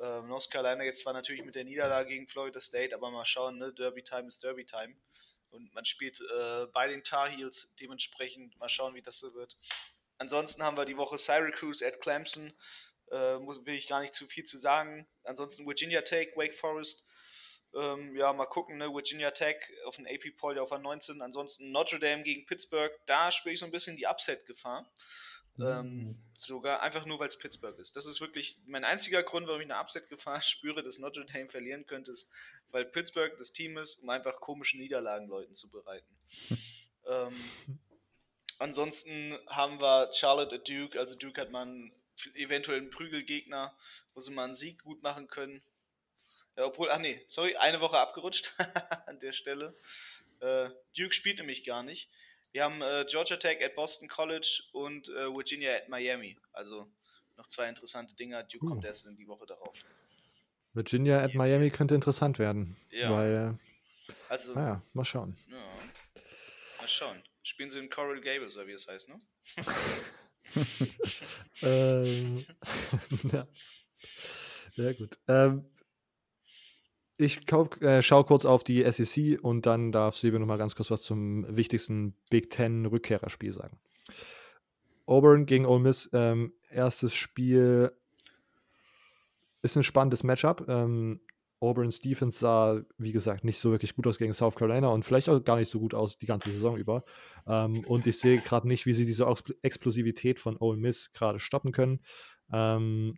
Ähm, 0.00 0.28
North 0.28 0.50
Carolina 0.50 0.84
jetzt 0.84 1.02
zwar 1.02 1.12
natürlich 1.12 1.44
mit 1.44 1.54
der 1.54 1.64
Niederlage 1.64 2.10
gegen 2.10 2.26
Florida 2.26 2.60
State, 2.60 2.94
aber 2.94 3.10
mal 3.10 3.24
schauen, 3.24 3.58
ne? 3.58 3.72
Derby 3.72 4.02
Time 4.02 4.28
ist 4.28 4.42
Derby 4.42 4.64
Time. 4.64 4.94
Und 5.50 5.72
man 5.74 5.84
spielt 5.84 6.20
äh, 6.20 6.66
bei 6.66 6.88
den 6.88 7.02
Tar 7.02 7.28
Heels 7.28 7.74
dementsprechend. 7.80 8.58
Mal 8.58 8.68
schauen, 8.68 8.94
wie 8.94 9.02
das 9.02 9.18
so 9.18 9.32
wird. 9.34 9.56
Ansonsten 10.18 10.62
haben 10.62 10.76
wir 10.76 10.84
die 10.84 10.96
Woche 10.96 11.18
Syracuse 11.18 11.86
at 11.86 12.00
Clemson. 12.00 12.52
Äh, 13.10 13.38
muss, 13.38 13.64
will 13.64 13.74
ich 13.74 13.88
gar 13.88 14.00
nicht 14.00 14.14
zu 14.14 14.26
viel 14.26 14.44
zu 14.44 14.58
sagen. 14.58 15.06
Ansonsten 15.24 15.66
Virginia 15.66 16.02
Tech, 16.02 16.36
Wake 16.36 16.54
Forest. 16.54 17.06
Ähm, 17.76 18.16
ja, 18.16 18.32
mal 18.32 18.46
gucken, 18.46 18.78
ne? 18.78 18.92
Virginia 18.92 19.30
Tech 19.30 19.56
auf 19.84 19.96
den 19.96 20.06
AP 20.06 20.36
Poll 20.36 20.58
auf 20.58 20.70
der 20.70 20.78
19. 20.78 21.20
Ansonsten 21.20 21.70
Notre 21.72 21.98
Dame 21.98 22.22
gegen 22.22 22.46
Pittsburgh. 22.46 22.92
Da 23.04 23.30
spüre 23.30 23.52
ich 23.52 23.58
so 23.58 23.66
ein 23.66 23.70
bisschen 23.70 23.96
die 23.96 24.06
Upset-Gefahr. 24.06 24.90
Ähm, 25.58 26.16
sogar 26.36 26.82
einfach 26.82 27.06
nur, 27.06 27.18
weil 27.18 27.28
es 27.28 27.38
Pittsburgh 27.38 27.78
ist. 27.78 27.96
Das 27.96 28.06
ist 28.06 28.20
wirklich 28.20 28.58
mein 28.66 28.84
einziger 28.84 29.22
Grund, 29.22 29.46
warum 29.46 29.60
ich 29.60 29.70
eine 29.70 29.80
Upset-Gefahr 29.80 30.42
spüre, 30.42 30.82
dass 30.82 30.98
Notre 30.98 31.24
Dame 31.26 31.48
verlieren 31.48 31.86
könnte, 31.86 32.12
ist, 32.12 32.30
weil 32.70 32.84
Pittsburgh 32.84 33.36
das 33.38 33.52
Team 33.52 33.76
ist, 33.78 34.02
um 34.02 34.10
einfach 34.10 34.40
komische 34.40 34.78
Niederlagen 34.78 35.28
Leuten 35.28 35.54
zu 35.54 35.70
bereiten. 35.70 36.16
ähm, 37.06 37.34
ansonsten 38.58 39.38
haben 39.46 39.80
wir 39.80 40.12
Charlotte 40.12 40.54
at 40.56 40.68
Duke, 40.68 40.98
also 40.98 41.14
Duke 41.14 41.40
hat 41.40 41.50
man 41.50 41.92
eventuell 42.34 42.78
einen 42.78 42.90
Prügelgegner, 42.90 43.74
wo 44.14 44.20
sie 44.20 44.32
mal 44.32 44.44
einen 44.44 44.54
Sieg 44.54 44.82
gut 44.82 45.02
machen 45.02 45.28
können. 45.28 45.62
Ja, 46.56 46.64
obwohl, 46.64 46.90
ach 46.90 46.98
nee, 46.98 47.22
sorry, 47.26 47.56
eine 47.56 47.80
Woche 47.80 47.98
abgerutscht 47.98 48.52
an 49.06 49.20
der 49.20 49.32
Stelle. 49.32 49.74
Äh, 50.40 50.70
Duke 50.96 51.12
spielt 51.12 51.38
nämlich 51.38 51.64
gar 51.64 51.82
nicht. 51.82 52.08
Wir 52.52 52.64
haben 52.64 52.80
äh, 52.82 53.04
Georgia 53.08 53.36
Tech 53.36 53.62
at 53.62 53.74
Boston 53.74 54.08
College 54.08 54.62
und 54.72 55.08
äh, 55.08 55.26
Virginia 55.34 55.74
at 55.76 55.88
Miami. 55.88 56.38
Also 56.52 56.90
noch 57.36 57.46
zwei 57.48 57.68
interessante 57.68 58.14
Dinger. 58.16 58.42
Duke 58.44 58.64
Uh. 58.64 58.68
kommt 58.70 58.84
erst 58.84 59.06
in 59.06 59.16
die 59.16 59.26
Woche 59.28 59.44
darauf. 59.46 59.84
Virginia 60.72 61.22
at 61.22 61.34
Miami 61.34 61.70
könnte 61.70 61.94
interessant 61.94 62.38
werden. 62.38 62.76
Ja. 62.90 63.10
Weil, 63.12 63.58
Also, 64.28 64.54
naja, 64.54 64.82
mal 64.92 65.04
schauen. 65.04 65.36
ja. 65.50 65.56
Mal 66.78 66.88
schauen. 66.88 67.22
Spielen 67.42 67.70
sie 67.70 67.78
in 67.78 67.88
Coral 67.90 68.20
Gables, 68.20 68.56
oder 68.56 68.66
wie 68.66 68.72
es 68.72 68.86
heißt, 68.86 69.08
ne? 69.08 69.20
ähm, 71.62 72.46
ja. 73.32 73.46
Sehr 74.74 74.94
gut. 74.94 75.18
Ähm, 75.28 75.64
ich 77.18 77.40
äh, 77.80 78.02
schaue 78.02 78.24
kurz 78.24 78.44
auf 78.44 78.64
die 78.64 78.84
SEC 78.90 79.42
und 79.42 79.66
dann 79.66 79.92
darf 79.92 80.16
Silvio 80.16 80.38
noch 80.38 80.46
mal 80.46 80.58
ganz 80.58 80.74
kurz 80.74 80.90
was 80.90 81.02
zum 81.02 81.46
wichtigsten 81.56 82.14
Big 82.30 82.50
Ten 82.50 82.86
Rückkehrerspiel 82.86 83.52
sagen. 83.52 83.78
Auburn 85.06 85.46
gegen 85.46 85.66
Ole 85.66 85.80
Miss, 85.80 86.10
ähm, 86.12 86.52
erstes 86.70 87.14
Spiel 87.14 87.92
ist 89.62 89.76
ein 89.76 89.82
spannendes 89.82 90.24
Matchup. 90.24 90.66
Ähm, 90.68 91.20
Auburn's 91.60 92.00
Defense 92.00 92.38
sah, 92.38 92.82
wie 92.98 93.12
gesagt, 93.12 93.44
nicht 93.44 93.58
so 93.58 93.70
wirklich 93.70 93.94
gut 93.94 94.06
aus 94.06 94.18
gegen 94.18 94.34
South 94.34 94.56
Carolina 94.56 94.88
und 94.88 95.04
vielleicht 95.04 95.28
auch 95.28 95.42
gar 95.42 95.56
nicht 95.56 95.70
so 95.70 95.80
gut 95.80 95.94
aus 95.94 96.18
die 96.18 96.26
ganze 96.26 96.52
Saison 96.52 96.76
über. 96.76 97.04
Ähm, 97.46 97.84
und 97.86 98.06
ich 98.06 98.18
sehe 98.18 98.40
gerade 98.40 98.68
nicht, 98.68 98.84
wie 98.84 98.92
sie 98.92 99.06
diese 99.06 99.32
Explosivität 99.62 100.38
von 100.38 100.56
Ole 100.58 100.76
Miss 100.76 101.12
gerade 101.12 101.38
stoppen 101.38 101.72
können. 101.72 102.00
Ähm, 102.52 103.16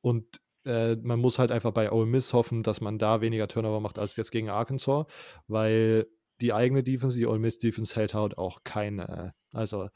und 0.00 0.40
äh, 0.68 0.96
man 1.02 1.18
muss 1.18 1.38
halt 1.38 1.50
einfach 1.50 1.72
bei 1.72 1.90
Ole 1.90 2.06
Miss 2.06 2.32
hoffen, 2.32 2.62
dass 2.62 2.80
man 2.80 2.98
da 2.98 3.20
weniger 3.20 3.48
Turnover 3.48 3.80
macht 3.80 3.98
als 3.98 4.16
jetzt 4.16 4.30
gegen 4.30 4.50
Arkansas, 4.50 5.06
weil 5.46 6.06
die 6.40 6.52
eigene 6.52 6.82
Defense, 6.82 7.16
die 7.16 7.26
Ole 7.26 7.38
Miss 7.38 7.58
Defense 7.58 7.96
hält 7.96 8.14
halt 8.14 8.38
auch 8.38 8.62
keine, 8.64 9.34
also 9.52 9.88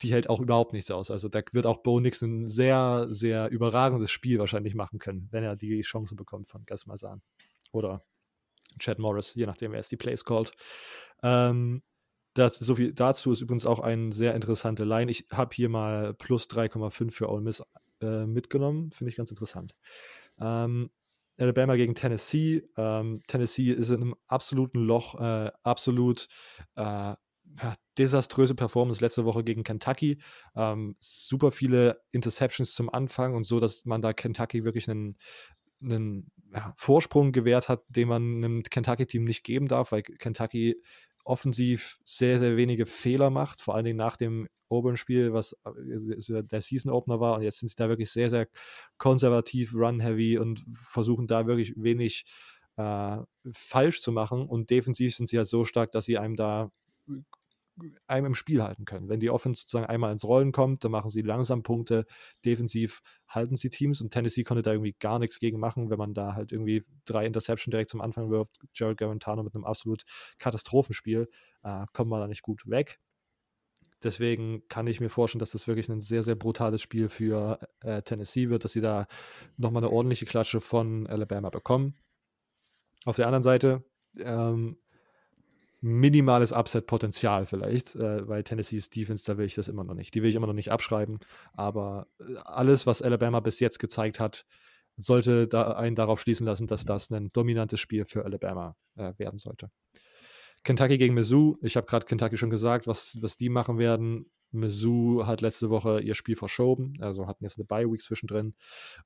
die 0.00 0.12
hält 0.12 0.28
auch 0.28 0.40
überhaupt 0.40 0.72
nichts 0.72 0.90
aus. 0.90 1.10
Also 1.10 1.28
da 1.28 1.42
wird 1.52 1.66
auch 1.66 1.82
Bo 1.82 2.00
Nix 2.00 2.22
ein 2.22 2.48
sehr, 2.48 3.06
sehr 3.10 3.50
überragendes 3.50 4.10
Spiel 4.10 4.38
wahrscheinlich 4.38 4.74
machen 4.74 4.98
können, 4.98 5.28
wenn 5.30 5.44
er 5.44 5.56
die 5.56 5.80
Chance 5.82 6.14
bekommt 6.14 6.48
von 6.48 6.64
Gas 6.64 6.86
Malzahn. 6.86 7.22
Oder 7.72 8.04
Chad 8.78 8.98
Morris, 8.98 9.34
je 9.34 9.46
nachdem, 9.46 9.72
wer 9.72 9.80
es 9.80 9.88
die 9.88 9.96
Plays 9.96 10.24
called. 10.24 10.52
Ähm, 11.22 11.82
das, 12.34 12.56
so 12.56 12.74
viel 12.74 12.94
dazu 12.94 13.32
ist 13.32 13.42
übrigens 13.42 13.66
auch 13.66 13.80
eine 13.80 14.12
sehr 14.12 14.34
interessante 14.34 14.84
Line. 14.84 15.10
Ich 15.10 15.26
habe 15.30 15.54
hier 15.54 15.68
mal 15.68 16.14
plus 16.14 16.46
3,5 16.46 17.10
für 17.10 17.28
Ole 17.28 17.42
Miss 17.42 17.62
äh, 18.02 18.26
mitgenommen. 18.26 18.90
Finde 18.92 19.10
ich 19.10 19.16
ganz 19.16 19.30
interessant. 19.30 19.74
Ähm, 20.40 20.90
Alabama 21.38 21.76
gegen 21.76 21.94
Tennessee. 21.94 22.62
Ähm, 22.76 23.22
Tennessee 23.26 23.70
ist 23.70 23.90
in 23.90 24.02
einem 24.02 24.14
absoluten 24.26 24.80
Loch, 24.80 25.20
äh, 25.20 25.50
absolut 25.62 26.28
äh, 26.76 27.14
desaströse 27.98 28.54
Performance 28.54 29.02
letzte 29.02 29.24
Woche 29.24 29.44
gegen 29.44 29.64
Kentucky. 29.64 30.20
Ähm, 30.54 30.96
super 31.00 31.50
viele 31.50 32.00
Interceptions 32.12 32.74
zum 32.74 32.92
Anfang 32.92 33.34
und 33.34 33.44
so, 33.44 33.60
dass 33.60 33.84
man 33.84 34.02
da 34.02 34.12
Kentucky 34.12 34.64
wirklich 34.64 34.88
einen, 34.88 35.18
einen 35.82 36.30
ja, 36.54 36.72
Vorsprung 36.76 37.32
gewährt 37.32 37.68
hat, 37.68 37.82
den 37.88 38.08
man 38.08 38.36
einem 38.36 38.62
Kentucky-Team 38.62 39.24
nicht 39.24 39.44
geben 39.44 39.68
darf, 39.68 39.92
weil 39.92 40.02
Kentucky 40.02 40.76
offensiv 41.24 41.98
sehr, 42.04 42.38
sehr 42.38 42.56
wenige 42.56 42.86
Fehler 42.86 43.30
macht, 43.30 43.60
vor 43.60 43.74
allen 43.74 43.84
Dingen 43.84 43.98
nach 43.98 44.16
dem 44.16 44.48
Auburn-Spiel, 44.68 45.32
was 45.32 45.52
äh, 45.64 46.42
der 46.42 46.60
Season-Opener 46.60 47.20
war. 47.20 47.36
Und 47.36 47.42
jetzt 47.42 47.58
sind 47.58 47.68
sie 47.68 47.76
da 47.76 47.88
wirklich 47.88 48.10
sehr, 48.10 48.30
sehr 48.30 48.48
konservativ, 48.98 49.74
run-heavy 49.74 50.38
und 50.38 50.64
versuchen 50.72 51.26
da 51.26 51.46
wirklich 51.46 51.74
wenig 51.76 52.24
äh, 52.76 53.18
falsch 53.52 54.00
zu 54.00 54.12
machen. 54.12 54.46
Und 54.46 54.70
defensiv 54.70 55.14
sind 55.14 55.28
sie 55.28 55.36
halt 55.36 55.48
so 55.48 55.64
stark, 55.64 55.92
dass 55.92 56.06
sie 56.06 56.18
einem 56.18 56.36
da 56.36 56.70
einem 58.06 58.26
im 58.26 58.34
Spiel 58.34 58.62
halten 58.62 58.84
können. 58.84 59.08
Wenn 59.08 59.20
die 59.20 59.30
Offense 59.30 59.62
sozusagen 59.62 59.86
einmal 59.86 60.12
ins 60.12 60.24
Rollen 60.24 60.52
kommt, 60.52 60.84
dann 60.84 60.90
machen 60.90 61.10
sie 61.10 61.22
langsam 61.22 61.62
Punkte. 61.62 62.06
Defensiv 62.44 63.00
halten 63.28 63.56
sie 63.56 63.70
Teams 63.70 64.00
und 64.00 64.10
Tennessee 64.10 64.44
konnte 64.44 64.62
da 64.62 64.72
irgendwie 64.72 64.94
gar 64.98 65.18
nichts 65.18 65.38
gegen 65.38 65.58
machen, 65.58 65.90
wenn 65.90 65.98
man 65.98 66.14
da 66.14 66.34
halt 66.34 66.52
irgendwie 66.52 66.84
drei 67.04 67.26
Interception 67.26 67.70
direkt 67.70 67.90
zum 67.90 68.00
Anfang 68.00 68.30
wirft. 68.30 68.58
Jared 68.74 68.98
Garantano 68.98 69.42
mit 69.42 69.54
einem 69.54 69.64
absolut 69.64 70.02
Katastrophenspiel, 70.38 71.28
äh, 71.62 71.86
kommt 71.92 72.10
man 72.10 72.20
da 72.20 72.28
nicht 72.28 72.42
gut 72.42 72.68
weg. 72.68 72.98
Deswegen 74.02 74.66
kann 74.68 74.88
ich 74.88 75.00
mir 75.00 75.10
vorstellen, 75.10 75.40
dass 75.40 75.52
das 75.52 75.68
wirklich 75.68 75.88
ein 75.88 76.00
sehr, 76.00 76.22
sehr 76.22 76.34
brutales 76.34 76.82
Spiel 76.82 77.08
für 77.08 77.60
äh, 77.80 78.02
Tennessee 78.02 78.48
wird, 78.48 78.64
dass 78.64 78.72
sie 78.72 78.80
da 78.80 79.06
nochmal 79.56 79.82
eine 79.84 79.92
ordentliche 79.92 80.26
Klatsche 80.26 80.60
von 80.60 81.06
Alabama 81.06 81.50
bekommen. 81.50 81.94
Auf 83.04 83.16
der 83.16 83.26
anderen 83.26 83.44
Seite, 83.44 83.84
ähm, 84.18 84.76
minimales 85.82 86.52
Upset-Potenzial 86.52 87.44
vielleicht, 87.44 87.96
äh, 87.96 88.26
weil 88.26 88.44
Tennessees 88.44 88.88
Defense, 88.88 89.24
da 89.26 89.36
will 89.36 89.46
ich 89.46 89.56
das 89.56 89.68
immer 89.68 89.84
noch 89.84 89.94
nicht. 89.94 90.14
Die 90.14 90.22
will 90.22 90.30
ich 90.30 90.36
immer 90.36 90.46
noch 90.46 90.54
nicht 90.54 90.70
abschreiben. 90.70 91.18
Aber 91.52 92.06
äh, 92.20 92.36
alles, 92.44 92.86
was 92.86 93.02
Alabama 93.02 93.40
bis 93.40 93.60
jetzt 93.60 93.78
gezeigt 93.78 94.20
hat, 94.20 94.46
sollte 94.96 95.48
da 95.48 95.72
einen 95.72 95.96
darauf 95.96 96.20
schließen 96.20 96.46
lassen, 96.46 96.68
dass 96.68 96.84
das 96.84 97.10
ein 97.10 97.32
dominantes 97.32 97.80
Spiel 97.80 98.04
für 98.04 98.24
Alabama 98.24 98.76
äh, 98.94 99.12
werden 99.18 99.38
sollte. 99.38 99.70
Kentucky 100.62 100.98
gegen 100.98 101.14
Mizzou. 101.14 101.56
Ich 101.62 101.76
habe 101.76 101.86
gerade 101.88 102.06
Kentucky 102.06 102.36
schon 102.36 102.50
gesagt, 102.50 102.86
was, 102.86 103.18
was 103.20 103.36
die 103.36 103.48
machen 103.48 103.78
werden. 103.78 104.30
Mizzou 104.52 105.26
hat 105.26 105.40
letzte 105.40 105.70
Woche 105.70 106.00
ihr 106.00 106.14
Spiel 106.14 106.36
verschoben, 106.36 106.94
also 107.00 107.26
hatten 107.26 107.42
jetzt 107.42 107.58
eine 107.58 107.64
Bye-Week 107.64 108.00
zwischendrin. 108.00 108.54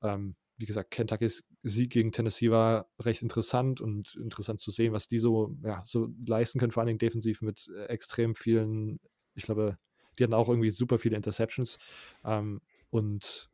Ähm, 0.03 0.35
wie 0.57 0.65
gesagt, 0.65 0.91
Kentuckys 0.91 1.43
Sieg 1.63 1.91
gegen 1.91 2.11
Tennessee 2.11 2.49
war 2.49 2.89
recht 2.99 3.21
interessant 3.21 3.79
und 3.79 4.15
interessant 4.15 4.59
zu 4.59 4.71
sehen, 4.71 4.93
was 4.93 5.07
die 5.07 5.19
so, 5.19 5.55
ja, 5.63 5.81
so 5.85 6.09
leisten 6.25 6.59
können, 6.59 6.71
vor 6.71 6.81
allen 6.81 6.87
Dingen 6.87 6.99
defensiv 6.99 7.41
mit 7.41 7.69
äh, 7.75 7.85
extrem 7.85 8.35
vielen, 8.35 8.99
ich 9.35 9.43
glaube, 9.43 9.77
die 10.17 10.23
hatten 10.23 10.33
auch 10.33 10.49
irgendwie 10.49 10.71
super 10.71 10.97
viele 10.97 11.15
Interceptions. 11.15 11.77
Ähm, 12.23 12.61
und 12.89 13.49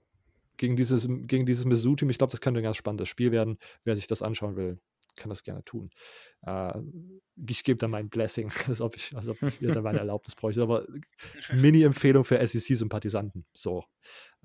gegen 0.57 0.75
dieses, 0.75 1.07
gegen 1.07 1.45
dieses 1.45 1.65
Mizzou-Team, 1.65 2.09
ich 2.09 2.17
glaube, 2.17 2.31
das 2.31 2.41
könnte 2.41 2.61
ein 2.61 2.63
ganz 2.63 2.77
spannendes 2.77 3.09
Spiel 3.09 3.31
werden. 3.31 3.57
Wer 3.83 3.95
sich 3.95 4.07
das 4.07 4.21
anschauen 4.21 4.55
will, 4.55 4.79
kann 5.15 5.29
das 5.29 5.43
gerne 5.43 5.63
tun. 5.63 5.89
Äh, 6.45 6.79
ich 7.47 7.63
gebe 7.63 7.77
da 7.77 7.87
mein 7.87 8.09
Blessing, 8.09 8.49
als 8.67 8.81
ob 8.81 8.95
ich, 8.95 9.15
als 9.15 9.27
ob 9.27 9.37
ihr 9.61 9.71
da 9.71 9.81
meine 9.81 9.99
Erlaubnis 9.99 10.35
bräuchte. 10.35 10.61
Aber 10.61 10.85
Mini-Empfehlung 11.51 12.23
für 12.23 12.45
SEC-Sympathisanten. 12.45 13.45
So. 13.53 13.83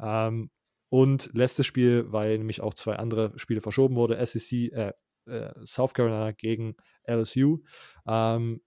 Ähm, 0.01 0.51
und 0.89 1.31
letztes 1.35 1.67
Spiel, 1.67 2.11
weil 2.13 2.39
nämlich 2.39 2.61
auch 2.61 2.75
zwei 2.75 2.97
andere 2.97 3.39
Spiele 3.39 3.61
verschoben 3.61 3.97
wurde, 3.97 4.25
SEC, 4.25 4.73
äh, 4.73 4.93
äh, 5.27 5.53
South 5.65 5.95
Carolina 5.95 6.33
gegen 6.33 6.77
LSU. 7.07 7.59
Ähm, 8.07 8.61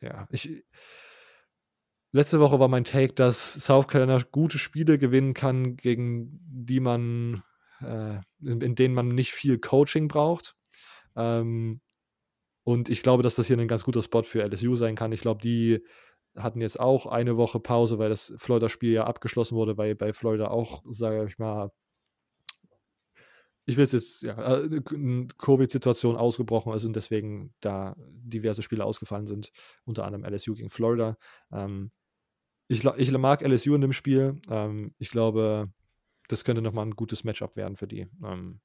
ja, 0.00 0.26
ich. 0.30 0.64
Letzte 2.10 2.40
Woche 2.40 2.58
war 2.58 2.68
mein 2.68 2.84
Take, 2.84 3.12
dass 3.12 3.52
South 3.52 3.86
Carolina 3.86 4.24
gute 4.32 4.58
Spiele 4.58 4.98
gewinnen 4.98 5.34
kann, 5.34 5.76
gegen 5.76 6.40
die 6.48 6.80
man, 6.80 7.42
äh, 7.80 8.20
in, 8.40 8.62
in, 8.62 8.74
denen 8.74 8.94
man 8.94 9.08
nicht 9.08 9.32
viel 9.32 9.58
Coaching 9.58 10.08
braucht. 10.08 10.56
Ähm, 11.16 11.82
und 12.64 12.88
ich 12.88 13.02
glaube, 13.02 13.22
dass 13.22 13.34
das 13.34 13.46
hier 13.46 13.58
ein 13.58 13.68
ganz 13.68 13.84
guter 13.84 14.02
Spot 14.02 14.22
für 14.22 14.42
LSU 14.42 14.74
sein 14.74 14.94
kann. 14.94 15.12
Ich 15.12 15.20
glaube, 15.20 15.42
die 15.42 15.84
hatten 16.38 16.60
jetzt 16.60 16.80
auch 16.80 17.06
eine 17.06 17.36
Woche 17.36 17.60
Pause, 17.60 17.98
weil 17.98 18.08
das 18.08 18.32
Florida-Spiel 18.36 18.92
ja 18.92 19.04
abgeschlossen 19.04 19.56
wurde, 19.56 19.76
weil 19.76 19.94
bei 19.94 20.12
Florida 20.12 20.48
auch, 20.48 20.82
sage 20.88 21.26
ich 21.26 21.38
mal, 21.38 21.70
ich 23.68 23.76
will 23.76 23.84
es 23.84 23.92
jetzt, 23.92 24.22
ja, 24.22 24.34
eine 24.36 24.76
äh, 24.76 25.26
Covid-Situation 25.36 26.16
ausgebrochen 26.16 26.72
ist 26.72 26.86
und 26.86 26.96
deswegen 26.96 27.52
da 27.60 27.96
diverse 27.98 28.62
Spiele 28.62 28.84
ausgefallen 28.84 29.26
sind, 29.26 29.52
unter 29.84 30.06
anderem 30.06 30.24
LSU 30.24 30.54
gegen 30.54 30.70
Florida. 30.70 31.18
Ähm, 31.52 31.90
ich, 32.68 32.84
ich, 32.84 33.12
mag 33.12 33.42
LSU 33.42 33.74
in 33.74 33.82
dem 33.82 33.92
Spiel. 33.92 34.40
Ähm, 34.48 34.94
ich 34.98 35.10
glaube, 35.10 35.70
das 36.28 36.44
könnte 36.44 36.62
nochmal 36.62 36.86
ein 36.86 36.96
gutes 36.96 37.24
Matchup 37.24 37.56
werden 37.56 37.76
für 37.76 37.86
die. 37.86 38.08
Ähm, 38.24 38.60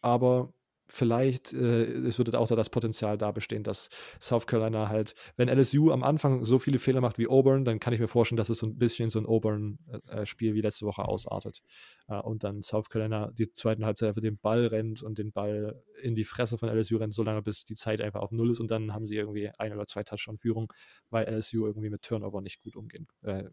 aber 0.00 0.52
vielleicht 0.92 1.52
äh, 1.52 2.18
würde 2.18 2.38
auch 2.38 2.48
da 2.48 2.56
das 2.56 2.70
Potenzial 2.70 3.16
da 3.16 3.30
bestehen, 3.30 3.62
dass 3.62 3.88
South 4.20 4.46
Carolina 4.46 4.88
halt, 4.88 5.14
wenn 5.36 5.48
LSU 5.48 5.90
am 5.90 6.02
Anfang 6.02 6.44
so 6.44 6.58
viele 6.58 6.78
Fehler 6.78 7.00
macht 7.00 7.18
wie 7.18 7.28
Auburn, 7.28 7.64
dann 7.64 7.80
kann 7.80 7.92
ich 7.92 8.00
mir 8.00 8.08
vorstellen, 8.08 8.36
dass 8.36 8.48
es 8.48 8.58
so 8.58 8.66
ein 8.66 8.76
bisschen 8.76 9.10
so 9.10 9.18
ein 9.18 9.26
Auburn-Spiel 9.26 10.50
äh, 10.50 10.54
wie 10.54 10.60
letzte 10.60 10.86
Woche 10.86 11.04
ausartet. 11.04 11.62
Äh, 12.08 12.18
und 12.20 12.44
dann 12.44 12.62
South 12.62 12.88
Carolina 12.90 13.30
die 13.32 13.50
zweiten 13.50 13.84
Halbzeit 13.84 14.14
für 14.14 14.20
den 14.20 14.38
Ball 14.38 14.66
rennt 14.66 15.02
und 15.02 15.18
den 15.18 15.32
Ball 15.32 15.82
in 16.02 16.14
die 16.14 16.24
Fresse 16.24 16.58
von 16.58 16.68
LSU 16.68 16.96
rennt, 16.96 17.14
solange 17.14 17.42
bis 17.42 17.64
die 17.64 17.74
Zeit 17.74 18.00
einfach 18.00 18.20
auf 18.20 18.32
Null 18.32 18.50
ist 18.50 18.60
und 18.60 18.70
dann 18.70 18.92
haben 18.92 19.06
sie 19.06 19.16
irgendwie 19.16 19.50
ein 19.58 19.72
oder 19.72 19.86
zwei 19.86 20.02
Touchdown-Führung, 20.02 20.72
weil 21.10 21.26
LSU 21.26 21.66
irgendwie 21.66 21.90
mit 21.90 22.02
Turnover 22.02 22.40
nicht 22.40 22.62
gut 22.62 22.76
umgehen, 22.76 23.06
äh, 23.22 23.44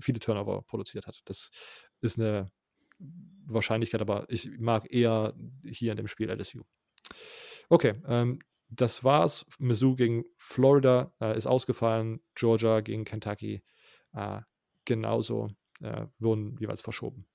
viele 0.00 0.18
Turnover 0.18 0.62
produziert 0.62 1.06
hat. 1.06 1.20
Das 1.24 1.50
ist 2.00 2.18
eine 2.18 2.50
Wahrscheinlichkeit, 3.46 4.00
aber 4.00 4.26
ich 4.28 4.50
mag 4.58 4.92
eher 4.92 5.34
hier 5.64 5.92
in 5.92 5.96
dem 5.96 6.08
Spiel 6.08 6.30
LSU. 6.30 6.62
Okay, 7.68 7.94
ähm, 8.06 8.38
das 8.68 9.04
war's. 9.04 9.46
Mizzou 9.58 9.94
gegen 9.94 10.24
Florida 10.36 11.12
äh, 11.20 11.36
ist 11.36 11.46
ausgefallen. 11.46 12.20
Georgia 12.34 12.80
gegen 12.80 13.04
Kentucky 13.04 13.62
äh, 14.12 14.40
genauso 14.84 15.50
äh, 15.80 16.06
wurden 16.18 16.56
jeweils 16.58 16.80
verschoben. 16.80 17.26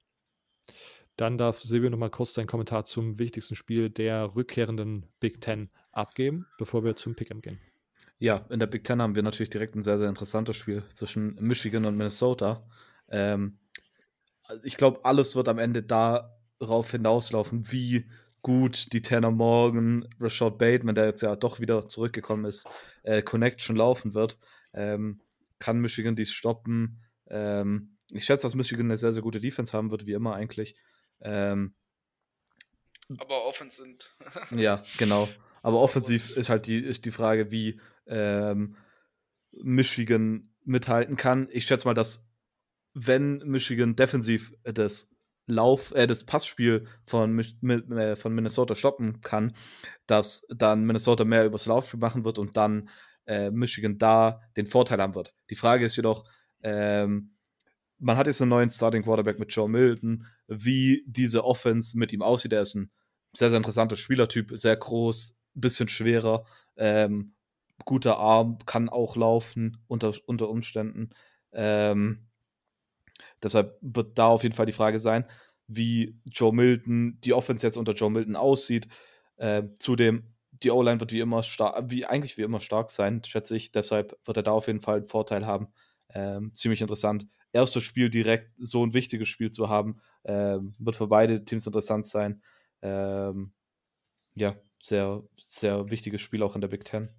Dann 1.16 1.38
darf 1.38 1.62
Silvio 1.62 1.90
noch 1.90 1.98
mal 1.98 2.10
kurz 2.10 2.34
seinen 2.34 2.48
Kommentar 2.48 2.86
zum 2.86 3.20
wichtigsten 3.20 3.56
Spiel 3.56 3.90
der 3.90 4.36
rückkehrenden 4.36 5.06
Big 5.20 5.42
Ten 5.42 5.70
abgeben, 5.92 6.48
bevor 6.58 6.84
wir 6.84 6.96
zum 6.96 7.14
Pick'em 7.14 7.42
gehen. 7.42 7.60
Ja, 8.18 8.46
in 8.50 8.60
der 8.60 8.68
Big 8.68 8.84
Ten 8.84 9.02
haben 9.02 9.16
wir 9.16 9.22
natürlich 9.22 9.50
direkt 9.50 9.76
ein 9.76 9.84
sehr, 9.84 10.00
sehr 10.00 10.10
interessantes 10.10 10.56
Spiel 10.56 10.84
zwischen 10.90 11.36
Michigan 11.36 11.86
und 11.86 11.98
Minnesota. 11.98 12.68
Ähm, 13.10 13.60
ich 14.64 14.78
glaube, 14.78 15.06
alles 15.06 15.36
wird 15.36 15.48
am 15.48 15.60
Ende 15.60 15.84
darauf 15.84 16.92
hinauslaufen, 16.92 17.72
wie 17.72 18.10
gut 18.42 18.92
die 18.94 19.02
Tanner 19.02 19.32
Morgan, 19.32 20.08
Rashad 20.20 20.58
Bateman, 20.58 20.96
der 20.96 21.06
jetzt 21.06 21.22
ja 21.22 21.36
doch 21.36 21.60
wieder 21.60 21.88
zurückgekommen 21.88 22.46
ist, 22.46 22.68
äh, 23.04 23.22
Connection 23.22 23.76
laufen 23.76 24.14
wird. 24.14 24.38
Ähm, 24.74 25.22
kann 25.60 25.80
Michigan 25.80 26.16
dies 26.16 26.32
stoppen? 26.32 27.02
Ähm, 27.28 27.98
ich 28.12 28.26
schätze, 28.26 28.46
dass 28.46 28.56
Michigan 28.56 28.88
eine 28.88 28.98
sehr, 28.98 29.14
sehr 29.14 29.22
gute 29.22 29.40
Defense 29.40 29.76
haben 29.76 29.92
wird, 29.92 30.06
wie 30.06 30.14
immer 30.14 30.36
eigentlich. 30.36 30.76
Ähm, 31.22 31.74
aber 33.18 33.46
Offense 33.46 33.78
sind. 33.78 34.16
ja, 34.52 34.84
genau. 34.98 35.30
Aber 35.62 35.80
offensiv 35.80 36.36
ist 36.36 36.50
halt 36.50 36.68
die, 36.68 36.80
ist 36.80 37.06
die 37.06 37.12
Frage, 37.12 37.52
wie 37.52 37.80
ähm, 38.08 38.76
Michigan 39.52 40.54
mithalten 40.66 41.16
kann. 41.16 41.48
Ich 41.52 41.66
schätze 41.66 41.88
mal, 41.88 41.94
dass 41.94 42.28
wenn 42.94 43.40
Michigan 43.40 43.96
defensiv 43.96 44.54
das 44.64 45.16
Lauf, 45.46 45.94
äh, 45.94 46.08
das 46.08 46.24
Passspiel 46.26 46.88
von, 47.06 47.38
äh, 47.40 48.16
von 48.16 48.34
Minnesota 48.34 48.76
stoppen 48.76 49.22
kann, 49.22 49.54
dass 50.06 50.48
dann 50.50 50.86
Minnesota 50.86 51.26
mehr 51.26 51.46
übers 51.46 51.66
Laufspiel 51.66 52.00
machen 52.00 52.24
wird 52.24 52.40
und 52.40 52.56
dann 52.56 52.90
äh, 53.26 53.52
Michigan 53.52 53.98
da 53.98 54.42
den 54.56 54.68
Vorteil 54.68 55.02
haben 55.02 55.16
wird. 55.16 55.34
Die 55.50 55.56
Frage 55.56 55.86
ist 55.86 55.96
jedoch, 55.96 56.26
ähm, 56.62 57.36
man 58.00 58.18
hat 58.18 58.28
jetzt 58.28 58.42
einen 58.42 58.50
neuen 58.50 58.70
Starting 58.70 59.04
Quarterback 59.04 59.40
mit 59.40 59.54
Joe 59.54 59.70
Milton, 59.70 60.28
wie 60.48 61.04
diese 61.08 61.44
Offense 61.44 61.98
mit 61.98 62.14
ihm 62.14 62.22
aussieht. 62.22 62.54
Er 62.54 62.62
ist 62.62 62.76
ein 62.76 62.92
sehr, 63.34 63.50
sehr 63.50 63.58
interessanter 63.58 63.96
Spielertyp, 63.96 64.52
sehr 64.54 64.76
groß, 64.76 65.38
bisschen 65.54 65.88
schwerer, 65.88 66.46
ähm, 66.76 67.36
guter 67.86 68.18
Arm, 68.18 68.60
kann 68.66 68.90
auch 68.90 69.16
laufen 69.16 69.78
unter, 69.88 70.14
unter 70.26 70.50
Umständen. 70.50 71.10
Ähm, 71.52 72.28
deshalb 73.42 73.78
wird 73.82 74.18
da 74.18 74.28
auf 74.28 74.44
jeden 74.44 74.56
Fall 74.56 74.66
die 74.66 74.72
Frage 74.72 75.00
sein, 75.00 75.26
wie 75.68 76.20
Joe 76.26 76.54
Milton, 76.54 77.20
die 77.24 77.34
Offense 77.34 77.66
jetzt 77.66 77.78
unter 77.78 77.94
Joe 77.94 78.12
Milton 78.12 78.36
aussieht. 78.36 78.88
Äh, 79.38 79.64
zudem, 79.80 80.34
die 80.52 80.72
O-Line 80.72 81.00
wird 81.00 81.12
wie 81.12 81.20
immer 81.20 81.44
stark, 81.44 81.90
wie 81.90 82.06
eigentlich 82.06 82.38
wie 82.38 82.44
immer 82.44 82.60
stark 82.60 82.90
sein, 82.90 83.24
schätze 83.24 83.56
ich. 83.56 83.72
Deshalb 83.72 84.18
wird 84.24 84.38
er 84.38 84.44
da 84.44 84.52
auf 84.52 84.68
jeden 84.68 84.82
Fall 84.82 84.98
einen 84.98 85.06
Vorteil 85.06 85.46
haben. 85.46 85.68
Ähm, 86.14 86.54
ziemlich 86.54 86.82
interessant. 86.82 87.28
Erstes 87.52 87.84
Spiel 87.84 88.10
direkt 88.10 88.52
so 88.58 88.86
ein 88.86 88.94
wichtiges 88.94 89.28
Spiel 89.28 89.52
zu 89.52 89.70
haben, 89.70 90.00
ähm, 90.26 90.76
wird 90.78 90.96
für 90.96 91.08
beide 91.08 91.44
Teams 91.44 91.66
interessant 91.66 92.06
sein. 92.06 92.42
Ähm, 92.82 93.54
ja, 94.36 94.54
sehr, 94.80 95.24
sehr 95.34 95.90
wichtiges 95.90 96.22
Spiel 96.22 96.44
auch 96.44 96.56
in 96.56 96.62
der 96.62 96.68
Big 96.68 96.86
Ten. 96.86 97.10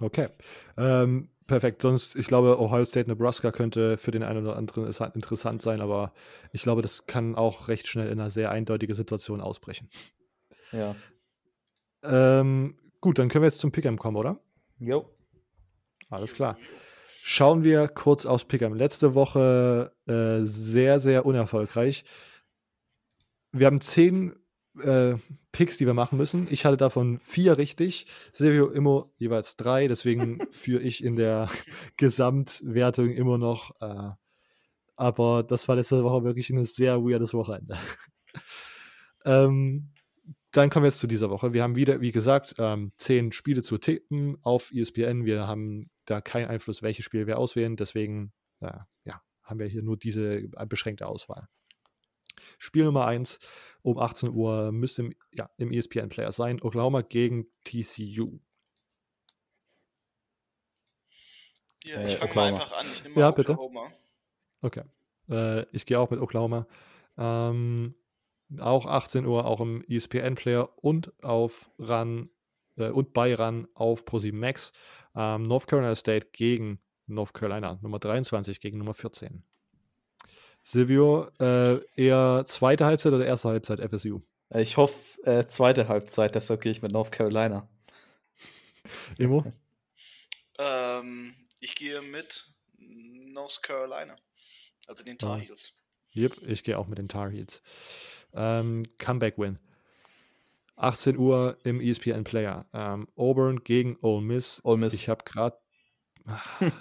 Okay. 0.00 0.28
Ähm, 0.76 1.30
perfekt. 1.48 1.82
Sonst, 1.82 2.14
ich 2.14 2.28
glaube, 2.28 2.60
Ohio 2.60 2.84
State, 2.84 3.08
Nebraska 3.08 3.50
könnte 3.50 3.98
für 3.98 4.12
den 4.12 4.22
einen 4.22 4.46
oder 4.46 4.56
anderen 4.56 4.86
interessant 5.14 5.60
sein, 5.60 5.80
aber 5.80 6.12
ich 6.52 6.62
glaube, 6.62 6.82
das 6.82 7.06
kann 7.06 7.34
auch 7.34 7.66
recht 7.66 7.88
schnell 7.88 8.06
in 8.06 8.20
einer 8.20 8.30
sehr 8.30 8.52
eindeutige 8.52 8.94
Situation 8.94 9.40
ausbrechen. 9.40 9.88
Ja. 10.70 10.94
Ähm, 12.04 12.78
gut, 13.00 13.18
dann 13.18 13.28
können 13.28 13.42
wir 13.42 13.48
jetzt 13.48 13.58
zum 13.58 13.72
Pick'em 13.72 13.96
kommen, 13.96 14.16
oder? 14.16 14.38
Jo. 14.78 15.10
Alles 16.10 16.32
klar. 16.32 16.56
Schauen 17.22 17.64
wir 17.64 17.88
kurz 17.88 18.24
aufs 18.24 18.44
Pick'em. 18.44 18.74
Letzte 18.74 19.14
Woche 19.14 19.92
äh, 20.06 20.44
sehr, 20.44 21.00
sehr 21.00 21.26
unerfolgreich. 21.26 22.04
Wir 23.50 23.66
haben 23.66 23.80
zehn 23.80 24.34
äh, 24.82 25.16
Picks, 25.52 25.78
die 25.78 25.86
wir 25.86 25.94
machen 25.94 26.18
müssen. 26.18 26.46
Ich 26.50 26.64
hatte 26.64 26.76
davon 26.76 27.20
vier 27.20 27.58
richtig. 27.58 28.06
Silvio 28.32 28.68
Immo 28.68 29.12
jeweils 29.16 29.56
drei. 29.56 29.88
Deswegen 29.88 30.38
führe 30.50 30.82
ich 30.82 31.02
in 31.02 31.16
der 31.16 31.48
Gesamtwertung 31.96 33.10
immer 33.10 33.38
noch. 33.38 33.72
Äh, 33.80 34.10
aber 34.96 35.42
das 35.42 35.68
war 35.68 35.76
letzte 35.76 36.02
Woche 36.02 36.24
wirklich 36.24 36.50
ein 36.50 36.64
sehr 36.64 37.02
weirdes 37.02 37.34
Wochenende. 37.34 37.78
ähm, 39.24 39.92
dann 40.52 40.70
kommen 40.70 40.84
wir 40.84 40.88
jetzt 40.88 41.00
zu 41.00 41.06
dieser 41.06 41.30
Woche. 41.30 41.52
Wir 41.52 41.62
haben 41.62 41.76
wieder, 41.76 42.00
wie 42.00 42.12
gesagt, 42.12 42.54
ähm, 42.58 42.92
zehn 42.96 43.32
Spiele 43.32 43.62
zu 43.62 43.78
tippen 43.78 44.38
auf 44.42 44.72
ESPN. 44.72 45.24
Wir 45.24 45.46
haben 45.46 45.90
da 46.04 46.20
keinen 46.20 46.48
Einfluss, 46.48 46.82
welche 46.82 47.02
Spiele 47.02 47.26
wir 47.26 47.38
auswählen. 47.38 47.76
Deswegen 47.76 48.32
äh, 48.60 48.78
ja, 49.04 49.20
haben 49.42 49.60
wir 49.60 49.66
hier 49.66 49.82
nur 49.82 49.96
diese 49.96 50.48
beschränkte 50.68 51.06
Auswahl. 51.06 51.48
Spiel 52.58 52.84
Nummer 52.84 53.06
1 53.06 53.38
um 53.82 53.98
18 53.98 54.30
Uhr 54.30 54.72
müsste 54.72 55.02
im, 55.02 55.14
ja, 55.32 55.50
im 55.56 55.72
ESPN-Player 55.72 56.32
sein. 56.32 56.60
Oklahoma 56.62 57.02
gegen 57.02 57.46
TCU. 57.64 58.40
Ja, 61.84 62.00
Äh, 62.00 62.08
ich 62.08 62.16
fange 62.16 62.34
mal 62.34 62.48
einfach 62.48 62.72
an. 62.72 62.86
Ich 62.92 63.02
nehme 63.02 63.14
mal 63.14 63.20
Ja, 63.22 63.30
bitte. 63.30 63.52
Oklahoma. 63.52 63.92
Okay. 64.60 64.84
Äh, 65.30 65.62
ich 65.72 65.86
gehe 65.86 65.98
auch 65.98 66.10
mit 66.10 66.20
Oklahoma. 66.20 66.66
Ähm, 67.16 67.94
auch 68.58 68.86
18 68.86 69.26
Uhr, 69.26 69.44
auch 69.44 69.60
im 69.60 69.84
E 69.88 69.96
ESPN-Player 69.96 70.70
und 70.82 71.12
auf 71.22 71.70
RAN 71.78 72.30
äh, 72.76 72.90
und 72.90 73.12
bei 73.12 73.34
RAN 73.34 73.68
auf 73.74 74.04
ProSieben 74.04 74.40
Max. 74.40 74.72
Ähm, 75.14 75.42
North 75.44 75.66
Carolina 75.66 75.94
State 75.94 76.28
gegen 76.32 76.80
North 77.06 77.34
Carolina, 77.34 77.78
Nummer 77.82 77.98
23 77.98 78.60
gegen 78.60 78.78
Nummer 78.78 78.94
14. 78.94 79.44
Silvio, 80.68 81.26
äh, 81.40 81.80
eher 81.96 82.42
zweite 82.44 82.84
Halbzeit 82.84 83.14
oder 83.14 83.24
erste 83.24 83.48
Halbzeit 83.48 83.80
FSU? 83.80 84.20
Ich 84.54 84.76
hoffe, 84.76 85.22
äh, 85.22 85.46
zweite 85.46 85.88
Halbzeit, 85.88 86.34
deshalb 86.34 86.60
gehe 86.60 86.72
ich 86.72 86.82
mit 86.82 86.92
North 86.92 87.10
Carolina. 87.10 87.66
Immo? 89.16 89.50
Ähm, 90.58 91.34
ich 91.60 91.74
gehe 91.74 92.02
mit 92.02 92.50
North 92.76 93.62
Carolina. 93.62 94.14
Also 94.86 95.04
den 95.04 95.16
Tar 95.16 95.36
Ah. 95.36 95.38
Heels. 95.38 95.72
Yep, 96.14 96.42
ich 96.46 96.62
gehe 96.62 96.76
auch 96.76 96.86
mit 96.86 96.98
den 96.98 97.08
Tar 97.08 97.30
Heels. 97.30 97.62
Ähm, 98.34 98.82
Comeback-Win. 98.98 99.58
18 100.76 101.16
Uhr 101.16 101.56
im 101.64 101.80
ESPN 101.80 102.24
Player. 102.24 102.66
Ähm, 102.74 103.08
Auburn 103.16 103.64
gegen 103.64 103.96
Ole 104.02 104.20
Miss. 104.20 104.60
Ole 104.64 104.76
Miss. 104.76 104.92
Ich 104.92 105.08
habe 105.08 105.24
gerade. 105.24 105.56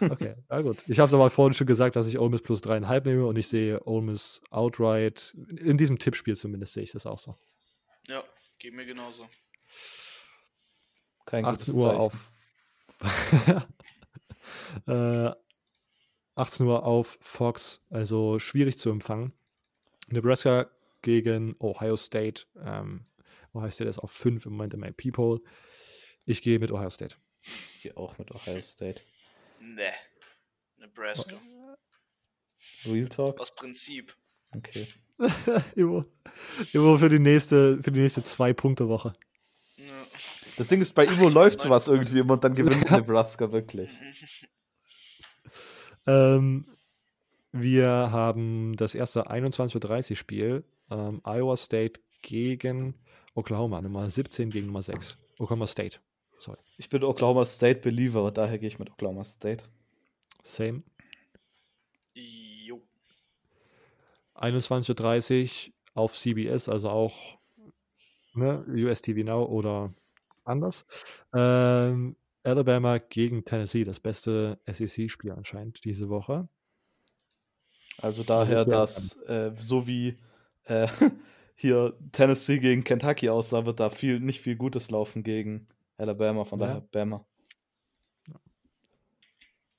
Okay, 0.02 0.36
na 0.50 0.62
gut. 0.62 0.78
Ich 0.88 1.00
habe 1.00 1.08
es 1.08 1.14
aber 1.14 1.30
vorhin 1.30 1.54
schon 1.54 1.68
gesagt, 1.68 1.96
dass 1.96 2.08
ich 2.08 2.20
Ole 2.20 2.32
Miss 2.32 2.42
plus 2.42 2.62
dreieinhalb 2.62 3.06
nehme 3.06 3.26
und 3.26 3.38
ich 3.38 3.48
sehe 3.48 3.82
Ole 3.86 4.06
Miss 4.06 4.42
outright. 4.50 5.36
In 5.58 5.78
diesem 5.78 6.00
Tippspiel 6.00 6.36
zumindest 6.36 6.74
sehe 6.74 6.84
ich 6.84 6.92
das 6.92 7.06
auch 7.06 7.20
so. 7.20 7.36
Ja, 8.08 8.24
geht 8.60 8.74
mir 8.74 8.86
genauso. 8.86 9.28
Kein 11.26 11.46
18 11.46 11.74
gutes 11.74 11.74
Uhr 11.74 11.90
Zeichen. 11.90 12.00
auf. 12.00 12.32
äh, 14.88 15.32
18 16.36 16.66
Uhr 16.66 16.84
auf 16.86 17.18
Fox, 17.22 17.82
also 17.90 18.40
schwierig 18.40 18.78
zu 18.78 18.90
empfangen. 18.90 19.34
Nebraska 20.10 20.70
gegen 21.02 21.56
Ohio 21.60 21.96
State. 21.96 22.46
Ähm, 22.60 23.06
Ohio 23.54 23.72
State 23.72 23.90
ist 23.90 24.00
auf 24.00 24.12
5 24.12 24.46
im 24.46 24.54
Moment 24.54 24.74
im 24.74 24.84
AP 24.84 25.12
Poll. 25.12 25.42
Ich 26.26 26.42
gehe 26.42 26.60
mit 26.60 26.72
Ohio 26.72 26.90
State. 26.90 27.16
Ich 27.42 27.82
gehe 27.84 27.98
auch 27.98 28.18
mit 28.18 28.34
Ohio 28.34 28.62
State. 28.62 29.02
Ne. 29.60 29.92
Nebraska. 30.78 31.36
Real 32.86 33.08
Talk? 33.08 33.40
Aus 33.40 33.54
Prinzip. 33.54 34.16
Okay. 34.56 34.88
Immer, 35.76 36.06
immer 36.74 37.00
für 37.00 37.10
die 37.10 37.18
nächste, 37.18 37.82
für 37.82 37.92
die 37.92 38.02
nächste 38.02 38.22
Zwei-Punkte-Woche. 38.22 39.14
Ja. 39.78 40.06
Das 40.58 40.68
Ding 40.68 40.80
ist, 40.80 40.94
bei 40.94 41.06
Ivo 41.06 41.28
läuft 41.28 41.60
sowas 41.60 41.88
irgendwie 41.88 42.20
immer 42.20 42.34
und 42.34 42.44
dann 42.44 42.54
gewinnt 42.54 42.90
Nebraska 42.92 43.52
wirklich. 43.52 43.90
Ähm, 46.10 46.66
wir 47.52 47.90
haben 47.90 48.78
das 48.78 48.96
erste 48.96 49.30
21.30 49.30 50.12
Uhr 50.12 50.16
Spiel. 50.16 50.64
Ähm, 50.90 51.22
Iowa 51.26 51.58
State 51.58 52.00
gegen 52.22 52.96
Oklahoma. 53.36 53.82
Nummer 53.82 54.10
17 54.10 54.50
gegen 54.50 54.68
Nummer 54.68 54.82
6. 54.82 55.18
Oklahoma 55.38 55.68
State. 55.68 56.00
Sorry. 56.40 56.60
Ich 56.78 56.90
bin 56.90 57.04
Oklahoma 57.04 57.46
State 57.46 57.82
Believer, 57.82 58.32
daher 58.32 58.60
gehe 58.60 58.68
ich 58.68 58.80
mit 58.80 58.92
Oklahoma 58.92 59.24
State. 59.24 59.66
Same. 60.44 60.84
Jo. 62.14 62.82
21.30 64.36 65.68
Uhr 65.68 65.74
auf 65.96 66.16
CBS, 66.16 66.70
also 66.70 66.90
auch 66.90 67.38
ne, 68.34 68.64
US 68.68 69.02
TV 69.02 69.24
Now 69.24 69.46
oder 69.46 69.94
anders. 70.44 70.86
Ähm, 71.34 72.16
Alabama 72.44 73.00
gegen 73.00 73.44
Tennessee, 73.44 73.84
das 73.84 74.00
beste 74.00 74.60
SEC-Spiel 74.66 75.32
anscheinend 75.32 75.84
diese 75.84 76.10
Woche. 76.10 76.48
Also 77.98 78.24
daher, 78.24 78.64
dass 78.64 79.18
äh, 79.24 79.52
so 79.56 79.88
wie 79.88 80.18
äh, 80.66 80.88
hier 81.56 81.98
Tennessee 82.12 82.60
gegen 82.60 82.84
Kentucky 82.84 83.30
aussah, 83.30 83.66
wird 83.66 83.80
da 83.80 83.90
viel, 83.90 84.20
nicht 84.20 84.40
viel 84.40 84.56
Gutes 84.56 84.92
laufen 84.92 85.24
gegen 85.24 85.68
Alabama, 85.98 86.44
von 86.46 86.60
Ja. 86.60 86.68
daher 86.68 86.82
Bama. 86.82 87.26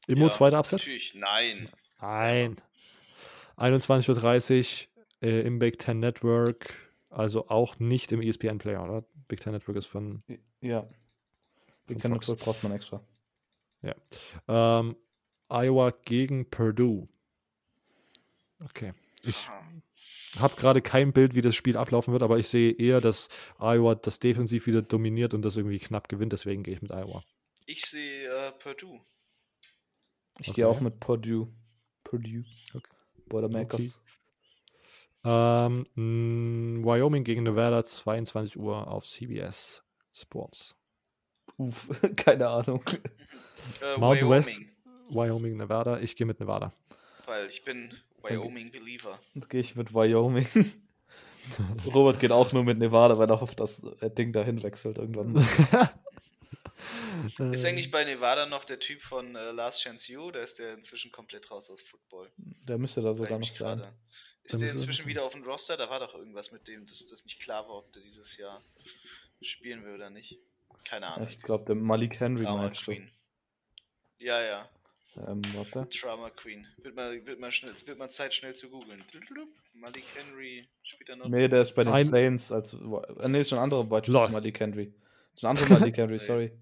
Immo, 0.06 0.26
Ja, 0.26 0.32
zweiter 0.32 0.58
Upset? 0.58 0.80
Natürlich, 0.80 1.14
nein. 1.14 1.68
Nein. 2.00 2.60
21.30 3.56 4.86
Uhr 5.22 5.28
äh, 5.28 5.40
im 5.42 5.58
Big 5.58 5.78
Ten 5.78 6.00
Network, 6.00 6.74
also 7.10 7.48
auch 7.48 7.78
nicht 7.78 8.10
im 8.12 8.22
ESPN-Player, 8.22 8.82
oder? 8.82 9.04
Big 9.28 9.40
Ten 9.40 9.52
Network 9.52 9.76
ist 9.76 9.86
von 9.86 10.22
Ja. 10.60 10.82
Von 10.82 10.94
Big 11.86 11.98
Ten 11.98 12.12
Fox. 12.12 12.28
Network 12.28 12.44
braucht 12.44 12.62
man 12.62 12.72
extra. 12.72 13.02
ähm, 14.48 14.96
Iowa 15.50 15.90
gegen 16.04 16.48
Purdue. 16.50 17.08
Okay. 18.64 18.92
Ich 19.22 19.36
Aha. 19.48 19.62
Habe 20.36 20.56
gerade 20.56 20.82
kein 20.82 21.12
Bild, 21.12 21.34
wie 21.34 21.40
das 21.40 21.54
Spiel 21.54 21.76
ablaufen 21.76 22.12
wird, 22.12 22.22
aber 22.22 22.38
ich 22.38 22.48
sehe 22.48 22.72
eher, 22.72 23.00
dass 23.00 23.28
Iowa 23.58 23.94
das 23.94 24.18
defensiv 24.18 24.66
wieder 24.66 24.82
dominiert 24.82 25.34
und 25.34 25.42
das 25.42 25.56
irgendwie 25.56 25.78
knapp 25.78 26.08
gewinnt, 26.08 26.32
deswegen 26.32 26.62
gehe 26.62 26.74
ich 26.74 26.82
mit 26.82 26.90
Iowa. 26.92 27.24
Ich 27.66 27.86
sehe 27.86 28.28
äh, 28.28 28.52
Purdue. 28.52 29.00
Ich 30.40 30.48
Okay. 30.48 30.54
gehe 30.56 30.68
auch 30.68 30.80
mit 30.80 31.00
Purdue. 31.00 31.48
Purdue. 32.04 32.44
Okay. 32.74 32.90
Boilermakers. 33.26 34.00
Ähm, 35.24 35.86
mh, 35.94 36.84
Wyoming 36.86 37.24
gegen 37.24 37.42
Nevada, 37.42 37.84
22 37.84 38.56
Uhr 38.58 38.86
auf 38.88 39.04
CBS 39.06 39.82
Sports. 40.12 40.76
Uff, 41.56 41.88
keine 42.16 42.48
Ahnung. 42.48 42.82
Äh, 43.82 43.98
Mountain 43.98 44.28
Wyoming. 44.28 44.30
West. 44.30 44.60
Wyoming, 45.10 45.56
Nevada. 45.56 45.98
Ich 46.00 46.16
gehe 46.16 46.26
mit 46.26 46.38
Nevada. 46.38 46.72
Weil 47.26 47.46
ich 47.48 47.64
bin 47.64 47.92
Wyoming 48.22 48.70
Believer. 48.70 49.18
Dann 49.34 49.44
gehe 49.48 49.60
ich 49.60 49.76
mit 49.76 49.94
Wyoming. 49.94 50.46
Robert 51.86 52.20
geht 52.20 52.32
auch 52.32 52.52
nur 52.52 52.64
mit 52.64 52.78
Nevada, 52.78 53.16
weil 53.18 53.30
er 53.30 53.40
hofft, 53.40 53.60
dass 53.60 53.80
das 53.80 54.14
Ding 54.14 54.32
dahin 54.32 54.62
wechselt 54.62 54.98
irgendwann. 54.98 55.36
Ist 57.52 57.64
eigentlich 57.64 57.90
bei 57.90 58.04
Nevada 58.04 58.46
noch 58.46 58.64
der 58.64 58.78
Typ 58.78 59.02
von 59.02 59.34
äh, 59.34 59.50
Last 59.50 59.82
Chance 59.82 60.12
You? 60.12 60.30
Da 60.30 60.40
ist 60.40 60.60
der 60.60 60.74
inzwischen 60.74 61.10
komplett 61.10 61.50
raus 61.50 61.68
aus 61.70 61.82
Football. 61.82 62.30
Der 62.36 62.78
müsste 62.78 63.02
da 63.02 63.14
sogar 63.14 63.38
noch 63.38 63.50
sein. 63.50 63.80
Ist 64.44 64.52
der 64.52 64.60
muss 64.60 64.62
er 64.62 64.70
inzwischen 64.70 65.06
wieder 65.06 65.24
auf 65.24 65.32
dem 65.32 65.42
Roster? 65.42 65.76
Da 65.76 65.90
war 65.90 65.98
doch 65.98 66.14
irgendwas 66.14 66.52
mit 66.52 66.68
dem, 66.68 66.86
dass 66.86 67.04
das 67.06 67.24
nicht 67.24 67.40
klar 67.40 67.68
war, 67.68 67.78
ob 67.78 67.92
der 67.92 68.02
dieses 68.02 68.36
Jahr 68.36 68.62
spielen 69.42 69.84
will 69.84 69.94
oder 69.94 70.08
nicht. 70.10 70.38
Keine 70.84 71.08
Ahnung. 71.08 71.26
Ich 71.28 71.40
glaube, 71.40 71.64
der 71.64 71.74
Malik 71.74 72.20
Henry 72.20 72.44
Trauma 72.44 72.62
meinst. 72.62 72.84
Queen. 72.84 73.10
Ja, 74.18 74.40
ja. 74.40 74.68
Ähm, 75.26 75.42
warte. 75.54 75.88
Trauma 75.88 76.30
Queen. 76.30 76.66
Wird 76.82 76.94
mal, 76.94 77.24
wird 77.26 77.40
mal, 77.40 77.50
schnell, 77.50 77.72
wird 77.84 77.98
mal 77.98 78.08
Zeit, 78.08 78.34
schnell 78.34 78.54
zu 78.54 78.68
googeln. 78.68 79.02
Malik 79.74 80.04
Henry 80.14 80.68
spielt 80.82 81.10
er 81.10 81.16
noch. 81.16 81.28
Nee, 81.28 81.48
der 81.48 81.62
ist 81.62 81.74
bei 81.74 81.84
den 81.84 81.92
Ein- 81.92 82.04
Saints. 82.04 82.52
Als, 82.52 82.74
äh, 82.74 83.28
nee, 83.28 83.40
ist 83.40 83.48
schon 83.50 83.58
ein 83.58 83.64
anderer 83.64 84.02
Lol. 84.06 84.28
Malik 84.28 84.60
Henry. 84.60 84.92
Ist 85.34 85.44
ein 85.44 85.50
anderer 85.50 85.80
Malik 85.80 85.96
Henry, 85.96 86.18
sorry. 86.18 86.52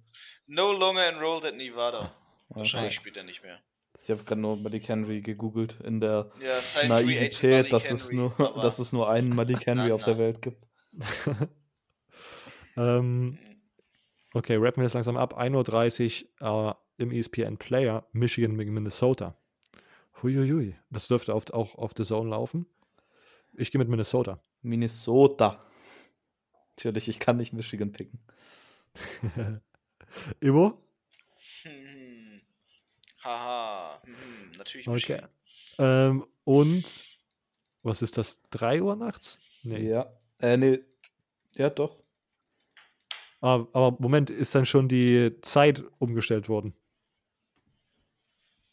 No 0.47 0.73
longer 0.73 1.09
enrolled 1.09 1.45
at 1.45 1.57
Nevada. 1.57 2.15
Okay. 2.49 2.61
Wahrscheinlich 2.61 2.95
spielt 2.95 3.17
er 3.17 3.25
nicht 3.25 3.43
mehr. 3.43 3.61
Ich 4.03 4.11
habe 4.11 4.23
gerade 4.23 4.41
nur 4.41 4.57
Malik 4.57 4.89
Henry 4.89 5.21
gegoogelt 5.21 5.81
in 5.83 6.01
der 6.01 6.31
Ja, 6.41 6.87
Naivität, 6.87 7.73
dass 7.73 7.91
es, 7.91 8.13
nur, 8.13 8.31
dass 8.63 8.79
es 8.79 8.93
nur 8.93 9.11
einen 9.11 9.35
Malik 9.35 9.67
Henry 9.67 9.89
Na, 9.89 9.95
auf 9.95 10.05
der 10.05 10.15
na. 10.15 10.21
Welt 10.21 10.43
gibt. 10.43 10.65
ähm, 12.77 13.39
okay, 14.33 14.57
rappen 14.57 14.77
wir 14.81 14.85
jetzt 14.85 14.95
langsam 14.95 15.17
ab. 15.17 15.37
1.30 15.41 16.27
Uhr 16.41 16.71
äh, 16.71 16.75
im 16.99 17.11
ESPN 17.11 17.57
Player, 17.59 18.07
Michigan 18.13 18.57
gegen 18.57 18.73
Minnesota. 18.75 19.37
Huiuiui. 20.23 20.77
Das 20.91 21.09
dürfte 21.09 21.35
auf, 21.35 21.51
auch 21.51 21.75
auf 21.77 21.93
The 21.97 22.05
Zone 22.05 22.31
laufen. 22.31 22.67
Ich 23.55 23.71
gehe 23.71 23.79
mit 23.79 23.89
Minnesota. 23.89 24.41
Minnesota. 24.63 25.61
Natürlich, 26.77 27.09
ich 27.09 27.19
kann 27.19 27.37
nicht 27.37 27.53
Michigan 27.53 27.93
picken. 27.93 28.21
Immo? 30.41 30.83
Hm. 31.63 32.41
Haha. 33.23 34.03
Hm. 34.05 34.15
Natürlich 34.59 34.89
Okay. 34.89 34.95
Michigan. 34.95 35.29
Ähm, 35.79 36.27
und 36.45 37.09
was 37.83 38.03
ist 38.03 38.19
das? 38.19 38.43
3 38.51 38.83
Uhr 38.83 38.97
nachts? 38.97 39.39
Nee. 39.63 39.89
Ja. 39.89 40.13
Äh, 40.39 40.57
nee. 40.57 40.81
Ja, 41.57 41.71
doch. 41.71 42.03
Aber, 43.41 43.69
aber 43.73 43.97
Moment, 44.01 44.31
ist 44.31 44.55
dann 44.55 44.67
schon 44.67 44.89
die 44.89 45.37
Zeit 45.43 45.83
umgestellt 45.99 46.49
worden? 46.49 46.75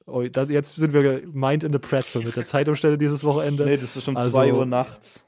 Oh, 0.06 0.22
da, 0.24 0.44
jetzt 0.44 0.76
sind 0.76 0.94
wir 0.94 1.26
mind 1.28 1.64
in 1.64 1.72
the 1.72 1.80
pretzel 1.80 2.24
mit 2.24 2.36
der 2.36 2.46
Zeitumstellung 2.46 3.00
dieses 3.00 3.24
Wochenende. 3.24 3.66
Nee, 3.66 3.78
das 3.78 3.96
ist 3.96 4.08
um 4.08 4.18
Also- 4.18 4.32
2 4.32 4.54
Uhr 4.54 4.66
nachts 4.66 5.28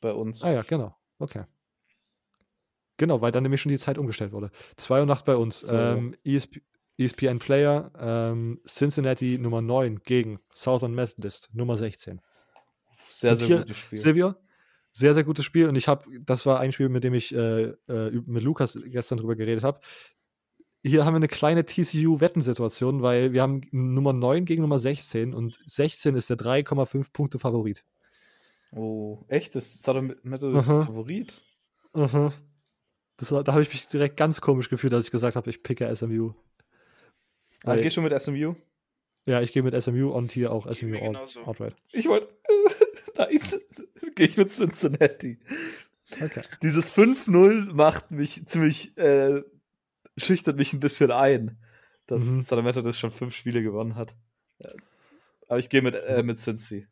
bei 0.00 0.12
uns. 0.12 0.42
Ah 0.42 0.52
ja, 0.52 0.62
genau. 0.62 0.94
Okay. 1.18 1.44
Genau, 2.98 3.20
weil 3.20 3.32
dann 3.32 3.42
nämlich 3.42 3.60
schon 3.60 3.70
die 3.70 3.78
Zeit 3.78 3.98
umgestellt 3.98 4.32
wurde. 4.32 4.50
2 4.76 5.00
Uhr 5.00 5.06
nachts 5.06 5.24
bei 5.24 5.34
uns. 5.36 5.60
So. 5.60 5.76
Ähm, 5.76 6.14
ESP, 6.24 6.60
ESPN 6.98 7.38
Player, 7.38 7.90
ähm, 7.98 8.60
Cincinnati 8.66 9.38
Nummer 9.38 9.60
9 9.62 10.00
gegen 10.04 10.38
Southern 10.54 10.94
Methodist 10.94 11.48
Nummer 11.52 11.76
16. 11.76 12.20
Sehr, 12.98 13.34
sehr 13.34 13.58
gutes 13.58 13.76
Spiel. 13.78 13.98
Silvio, 13.98 14.34
sehr, 14.92 15.14
sehr 15.14 15.24
gutes 15.24 15.44
Spiel. 15.44 15.68
Und 15.68 15.74
ich 15.76 15.88
habe, 15.88 16.04
das 16.20 16.46
war 16.46 16.60
ein 16.60 16.72
Spiel, 16.72 16.88
mit 16.90 17.02
dem 17.02 17.14
ich 17.14 17.34
äh, 17.34 17.70
äh, 17.88 18.22
mit 18.26 18.42
Lukas 18.44 18.78
gestern 18.84 19.18
drüber 19.18 19.34
geredet 19.34 19.64
habe. 19.64 19.80
Hier 20.84 21.04
haben 21.04 21.14
wir 21.14 21.18
eine 21.18 21.28
kleine 21.28 21.64
TCU-Wettensituation, 21.64 23.02
weil 23.02 23.32
wir 23.32 23.42
haben 23.42 23.60
Nummer 23.70 24.12
9 24.12 24.44
gegen 24.44 24.62
Nummer 24.62 24.80
16 24.80 25.32
und 25.32 25.60
16 25.66 26.16
ist 26.16 26.28
der 26.28 26.36
3,5 26.36 27.12
Punkte 27.12 27.38
Favorit. 27.38 27.84
Oh, 28.72 29.24
echt? 29.28 29.54
Das 29.54 29.66
ist 29.66 29.82
Southern 29.82 30.16
Methodist 30.22 30.68
Aha. 30.68 30.82
Favorit? 30.82 31.40
Mhm. 31.94 32.32
Das 33.16 33.30
war, 33.30 33.44
da 33.44 33.52
habe 33.52 33.62
ich 33.62 33.68
mich 33.68 33.86
direkt 33.86 34.16
ganz 34.16 34.40
komisch 34.40 34.68
gefühlt, 34.68 34.92
als 34.94 35.04
ich 35.04 35.10
gesagt 35.12 35.36
habe, 35.36 35.48
ich 35.50 35.62
picke 35.62 35.94
SMU. 35.94 36.32
Ah, 37.64 37.76
gehst 37.76 37.96
du 37.96 38.00
mit 38.00 38.20
SMU? 38.20 38.54
Ja, 39.26 39.40
ich 39.40 39.52
gehe 39.52 39.62
mit 39.62 39.80
SMU 39.80 40.10
und 40.10 40.32
hier 40.32 40.50
auch 40.50 40.72
SMU 40.74 40.96
out, 40.96 41.02
genauso. 41.02 41.46
outright. 41.46 41.76
Ich 41.92 42.08
wollte. 42.08 42.26
Nein, 43.16 43.38
gehe 44.16 44.26
ich 44.26 44.36
mit 44.36 44.48
Cincinnati. 44.48 45.38
Okay. 46.20 46.42
Dieses 46.62 46.92
5-0 46.92 47.72
macht 47.72 48.10
mich 48.10 48.44
ziemlich, 48.46 48.96
äh, 48.98 49.42
schüchtert 50.16 50.56
mich 50.56 50.72
ein 50.72 50.80
bisschen 50.80 51.10
ein, 51.10 51.58
dass 52.06 52.24
Mhm. 52.24 52.42
Southern 52.42 52.64
Methodist 52.64 52.98
schon 52.98 53.10
fünf 53.10 53.34
Spiele 53.34 53.62
gewonnen 53.62 53.94
hat. 53.96 54.14
Aber 55.48 55.58
ich 55.58 55.68
gehe 55.68 55.82
mit, 55.82 55.94
äh, 55.94 56.22
mit 56.22 56.38
Cincy. 56.38 56.86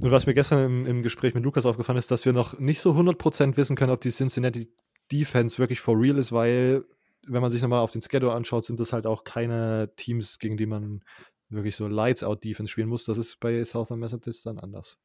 Und 0.00 0.10
was 0.10 0.26
mir 0.26 0.34
gestern 0.34 0.64
im, 0.64 0.86
im 0.86 1.02
Gespräch 1.02 1.34
mit 1.34 1.44
Lukas 1.44 1.66
aufgefallen 1.66 1.98
ist, 1.98 2.10
dass 2.10 2.24
wir 2.24 2.32
noch 2.32 2.58
nicht 2.58 2.80
so 2.80 2.92
100% 2.92 3.56
wissen 3.56 3.76
können, 3.76 3.92
ob 3.92 4.00
die 4.00 4.10
Cincinnati 4.10 4.72
Defense 5.12 5.58
wirklich 5.58 5.80
for 5.80 6.00
real 6.00 6.16
ist, 6.16 6.32
weil, 6.32 6.84
wenn 7.26 7.42
man 7.42 7.50
sich 7.50 7.60
nochmal 7.60 7.80
auf 7.80 7.90
den 7.90 8.00
Schedule 8.00 8.32
anschaut, 8.32 8.64
sind 8.64 8.80
das 8.80 8.92
halt 8.92 9.06
auch 9.06 9.24
keine 9.24 9.92
Teams, 9.96 10.38
gegen 10.38 10.56
die 10.56 10.66
man 10.66 11.04
wirklich 11.50 11.76
so 11.76 11.86
Lights-Out-Defense 11.86 12.70
spielen 12.70 12.88
muss. 12.88 13.04
Das 13.04 13.18
ist 13.18 13.38
bei 13.40 13.62
Southern 13.64 14.00
Methodist 14.00 14.46
dann 14.46 14.58
anders. 14.58 14.96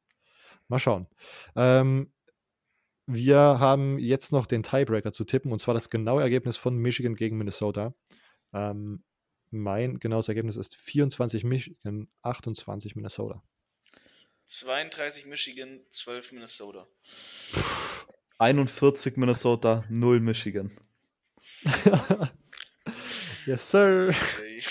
Mal 0.68 0.78
schauen. 0.78 1.06
Ähm, 1.56 2.10
wir 3.06 3.36
haben 3.38 3.98
jetzt 3.98 4.32
noch 4.32 4.46
den 4.46 4.62
Tiebreaker 4.62 5.12
zu 5.12 5.24
tippen, 5.24 5.52
und 5.52 5.58
zwar 5.58 5.74
das 5.74 5.90
genaue 5.90 6.22
Ergebnis 6.22 6.56
von 6.56 6.76
Michigan 6.76 7.14
gegen 7.14 7.36
Minnesota. 7.36 7.94
Ähm, 8.52 9.02
mein 9.50 9.98
genaues 9.98 10.28
Ergebnis 10.28 10.56
ist 10.56 10.76
24 10.76 11.44
Michigan, 11.44 12.08
28 12.22 12.94
Minnesota. 12.96 13.42
32 14.46 15.26
Michigan, 15.26 15.80
12 15.90 16.32
Minnesota. 16.32 16.86
41 18.38 19.16
Minnesota, 19.16 19.84
0 19.88 20.20
Michigan. 20.20 20.70
yes, 23.46 23.70
sir. 23.70 24.10
Okay. 24.10 24.62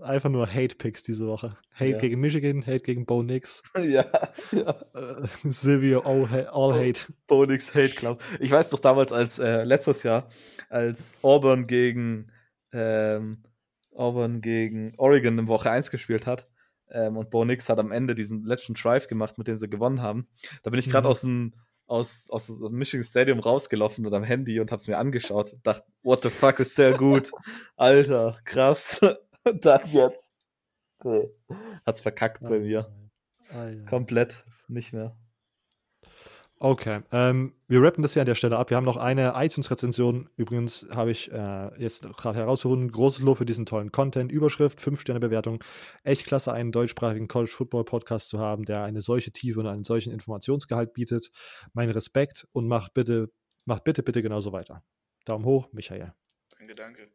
Einfach 0.00 0.30
nur 0.30 0.46
Hate-Picks 0.46 1.02
diese 1.02 1.26
Woche. 1.26 1.58
Hate 1.74 1.90
Ja. 1.90 1.98
gegen 1.98 2.20
Michigan, 2.20 2.62
Hate 2.66 2.80
gegen 2.80 3.04
Bo 3.04 3.22
Nix, 3.22 3.62
ja, 3.76 4.06
ja. 4.50 4.70
äh, 4.94 5.26
Silvio, 5.44 6.00
all, 6.00 6.30
ha 6.30 6.38
all. 6.52 6.72
Hate. 6.72 7.02
Bonix 7.26 7.74
Hate 7.74 7.90
Club. 7.90 8.22
Ich 8.40 8.50
weiß 8.50 8.70
doch 8.70 8.78
damals, 8.78 9.12
als 9.12 9.38
äh, 9.38 9.64
letztes 9.64 10.02
Jahr, 10.04 10.28
als 10.70 11.12
Auburn 11.20 11.66
gegen 11.66 12.32
ähm, 12.72 13.42
Auburn 13.94 14.40
gegen 14.40 14.92
Oregon 14.96 15.38
in 15.38 15.48
Woche 15.48 15.70
1 15.70 15.90
gespielt 15.90 16.26
hat 16.26 16.48
ähm, 16.90 17.16
und 17.18 17.28
Bo 17.30 17.44
Nix 17.44 17.68
hat 17.68 17.78
am 17.78 17.92
Ende 17.92 18.14
diesen 18.14 18.44
letzten 18.44 18.72
Drive 18.74 19.06
gemacht, 19.06 19.36
mit 19.36 19.48
dem 19.48 19.56
sie 19.58 19.68
gewonnen 19.68 20.00
haben. 20.00 20.28
Da 20.62 20.70
bin 20.70 20.78
ich 20.80 20.88
gerade 20.88 21.06
Mhm. 21.06 21.10
aus 21.10 21.20
dem 21.20 21.54
aus, 21.86 22.28
aus 22.30 22.46
dem 22.46 22.72
Michigan 22.72 23.02
Stadium 23.04 23.38
rausgelaufen 23.38 24.04
mit 24.04 24.12
am 24.12 24.22
Handy 24.22 24.60
und 24.60 24.70
hab's 24.72 24.88
mir 24.88 24.98
angeschaut. 24.98 25.52
Dachte, 25.62 25.84
what 26.02 26.22
the 26.22 26.28
fuck 26.30 26.60
ist 26.60 26.76
der 26.78 26.92
gut? 26.98 27.30
Alter, 27.76 28.38
krass. 28.44 29.00
Und 29.52 29.64
dann 29.64 29.86
jetzt. 29.90 30.24
Nee. 31.04 31.28
Hat's 31.86 32.00
verkackt 32.00 32.42
bei 32.42 32.58
mir. 32.58 32.90
Ah, 33.50 33.68
ja. 33.68 33.84
Komplett 33.84 34.44
nicht 34.66 34.92
mehr. 34.92 35.16
Okay, 36.60 37.02
ähm, 37.12 37.54
wir 37.68 37.80
rappen 37.80 38.02
das 38.02 38.14
hier 38.14 38.22
an 38.22 38.26
der 38.26 38.34
Stelle 38.34 38.58
ab. 38.58 38.70
Wir 38.70 38.76
haben 38.76 38.84
noch 38.84 38.96
eine 38.96 39.34
iTunes-Rezension. 39.36 40.28
Übrigens 40.36 40.88
habe 40.90 41.12
ich 41.12 41.30
äh, 41.30 41.80
jetzt 41.80 42.02
gerade 42.16 42.36
herausgefunden, 42.36 42.90
großes 42.90 43.22
Lob 43.22 43.38
für 43.38 43.46
diesen 43.46 43.64
tollen 43.64 43.92
Content. 43.92 44.32
Überschrift, 44.32 44.80
5-Sterne-Bewertung. 44.80 45.62
Echt 46.02 46.26
klasse, 46.26 46.52
einen 46.52 46.72
deutschsprachigen 46.72 47.28
College-Football-Podcast 47.28 48.28
zu 48.28 48.40
haben, 48.40 48.64
der 48.64 48.82
eine 48.82 49.02
solche 49.02 49.30
Tiefe 49.30 49.60
und 49.60 49.68
einen 49.68 49.84
solchen 49.84 50.12
Informationsgehalt 50.12 50.94
bietet. 50.94 51.30
Mein 51.74 51.90
Respekt 51.90 52.48
und 52.50 52.66
macht 52.66 52.92
bitte, 52.92 53.30
macht 53.64 53.84
bitte, 53.84 54.02
bitte 54.02 54.20
genauso 54.20 54.52
weiter. 54.52 54.82
Daumen 55.26 55.44
hoch, 55.44 55.68
Michael. 55.70 56.12
Danke, 56.58 56.74
danke. 56.74 57.08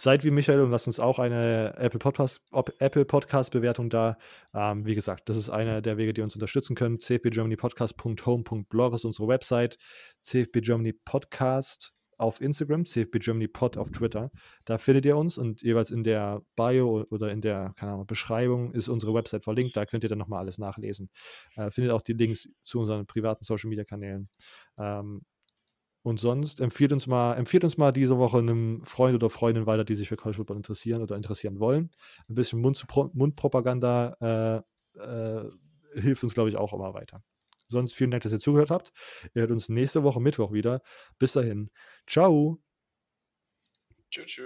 Seid 0.00 0.24
wie 0.24 0.30
Michael 0.30 0.62
und 0.62 0.70
lasst 0.70 0.86
uns 0.86 0.98
auch 0.98 1.18
eine 1.18 1.74
Apple 1.76 1.98
Podcast, 1.98 2.40
Apple 2.78 3.04
Podcast 3.04 3.52
Bewertung 3.52 3.90
da. 3.90 4.16
Ähm, 4.54 4.86
wie 4.86 4.94
gesagt, 4.94 5.28
das 5.28 5.36
ist 5.36 5.50
einer 5.50 5.82
der 5.82 5.98
Wege, 5.98 6.14
die 6.14 6.22
uns 6.22 6.34
unterstützen 6.34 6.74
können. 6.74 6.98
cfbgermanypodcast.home.blog 6.98 8.94
ist 8.94 9.04
unsere 9.04 9.28
Website. 9.28 9.76
CFB 10.22 10.62
Germany 10.62 10.94
Podcast 10.94 11.92
auf 12.16 12.40
Instagram, 12.40 12.86
CFB 12.86 13.18
Germany 13.18 13.48
Pod 13.48 13.76
auf 13.76 13.90
Twitter. 13.90 14.30
Da 14.64 14.78
findet 14.78 15.04
ihr 15.04 15.18
uns 15.18 15.36
und 15.36 15.60
jeweils 15.60 15.90
in 15.90 16.02
der 16.02 16.40
Bio 16.56 17.04
oder 17.10 17.30
in 17.30 17.42
der 17.42 17.74
Ahnung, 17.78 18.06
Beschreibung 18.06 18.72
ist 18.72 18.88
unsere 18.88 19.12
Website 19.12 19.44
verlinkt. 19.44 19.76
Da 19.76 19.84
könnt 19.84 20.02
ihr 20.02 20.08
dann 20.08 20.18
nochmal 20.18 20.40
alles 20.40 20.56
nachlesen. 20.56 21.10
Äh, 21.56 21.70
findet 21.70 21.92
auch 21.92 22.00
die 22.00 22.14
Links 22.14 22.48
zu 22.62 22.80
unseren 22.80 23.04
privaten 23.06 23.44
Social 23.44 23.68
Media 23.68 23.84
Kanälen. 23.84 24.30
Ähm, 24.78 25.20
und 26.02 26.18
sonst 26.18 26.60
empfiehlt 26.60 26.92
uns 26.92 27.06
mal, 27.06 27.34
empfiehlt 27.34 27.64
uns 27.64 27.76
mal 27.76 27.92
diese 27.92 28.18
Woche 28.18 28.38
einem 28.38 28.82
Freund 28.84 29.14
oder 29.14 29.28
Freundin 29.28 29.66
weiter, 29.66 29.84
die 29.84 29.94
sich 29.94 30.08
für 30.08 30.16
College 30.16 30.36
Football 30.36 30.56
interessieren 30.56 31.02
oder 31.02 31.16
interessieren 31.16 31.60
wollen. 31.60 31.90
Ein 32.28 32.34
bisschen 32.34 32.60
Mund 32.60 32.84
Mundpropaganda 33.12 34.64
äh, 34.96 35.00
äh, 35.00 35.50
hilft 35.94 36.22
uns, 36.22 36.34
glaube 36.34 36.48
ich, 36.48 36.56
auch 36.56 36.72
immer 36.72 36.94
weiter. 36.94 37.22
Sonst 37.68 37.92
vielen 37.92 38.10
Dank, 38.10 38.22
dass 38.22 38.32
ihr 38.32 38.40
zugehört 38.40 38.70
habt. 38.70 38.92
Ihr 39.34 39.42
hört 39.42 39.50
uns 39.52 39.68
nächste 39.68 40.02
Woche 40.02 40.20
Mittwoch 40.20 40.52
wieder. 40.52 40.82
Bis 41.18 41.32
dahin. 41.32 41.70
Ciao. 42.06 42.60
Tschüss. 44.10 44.40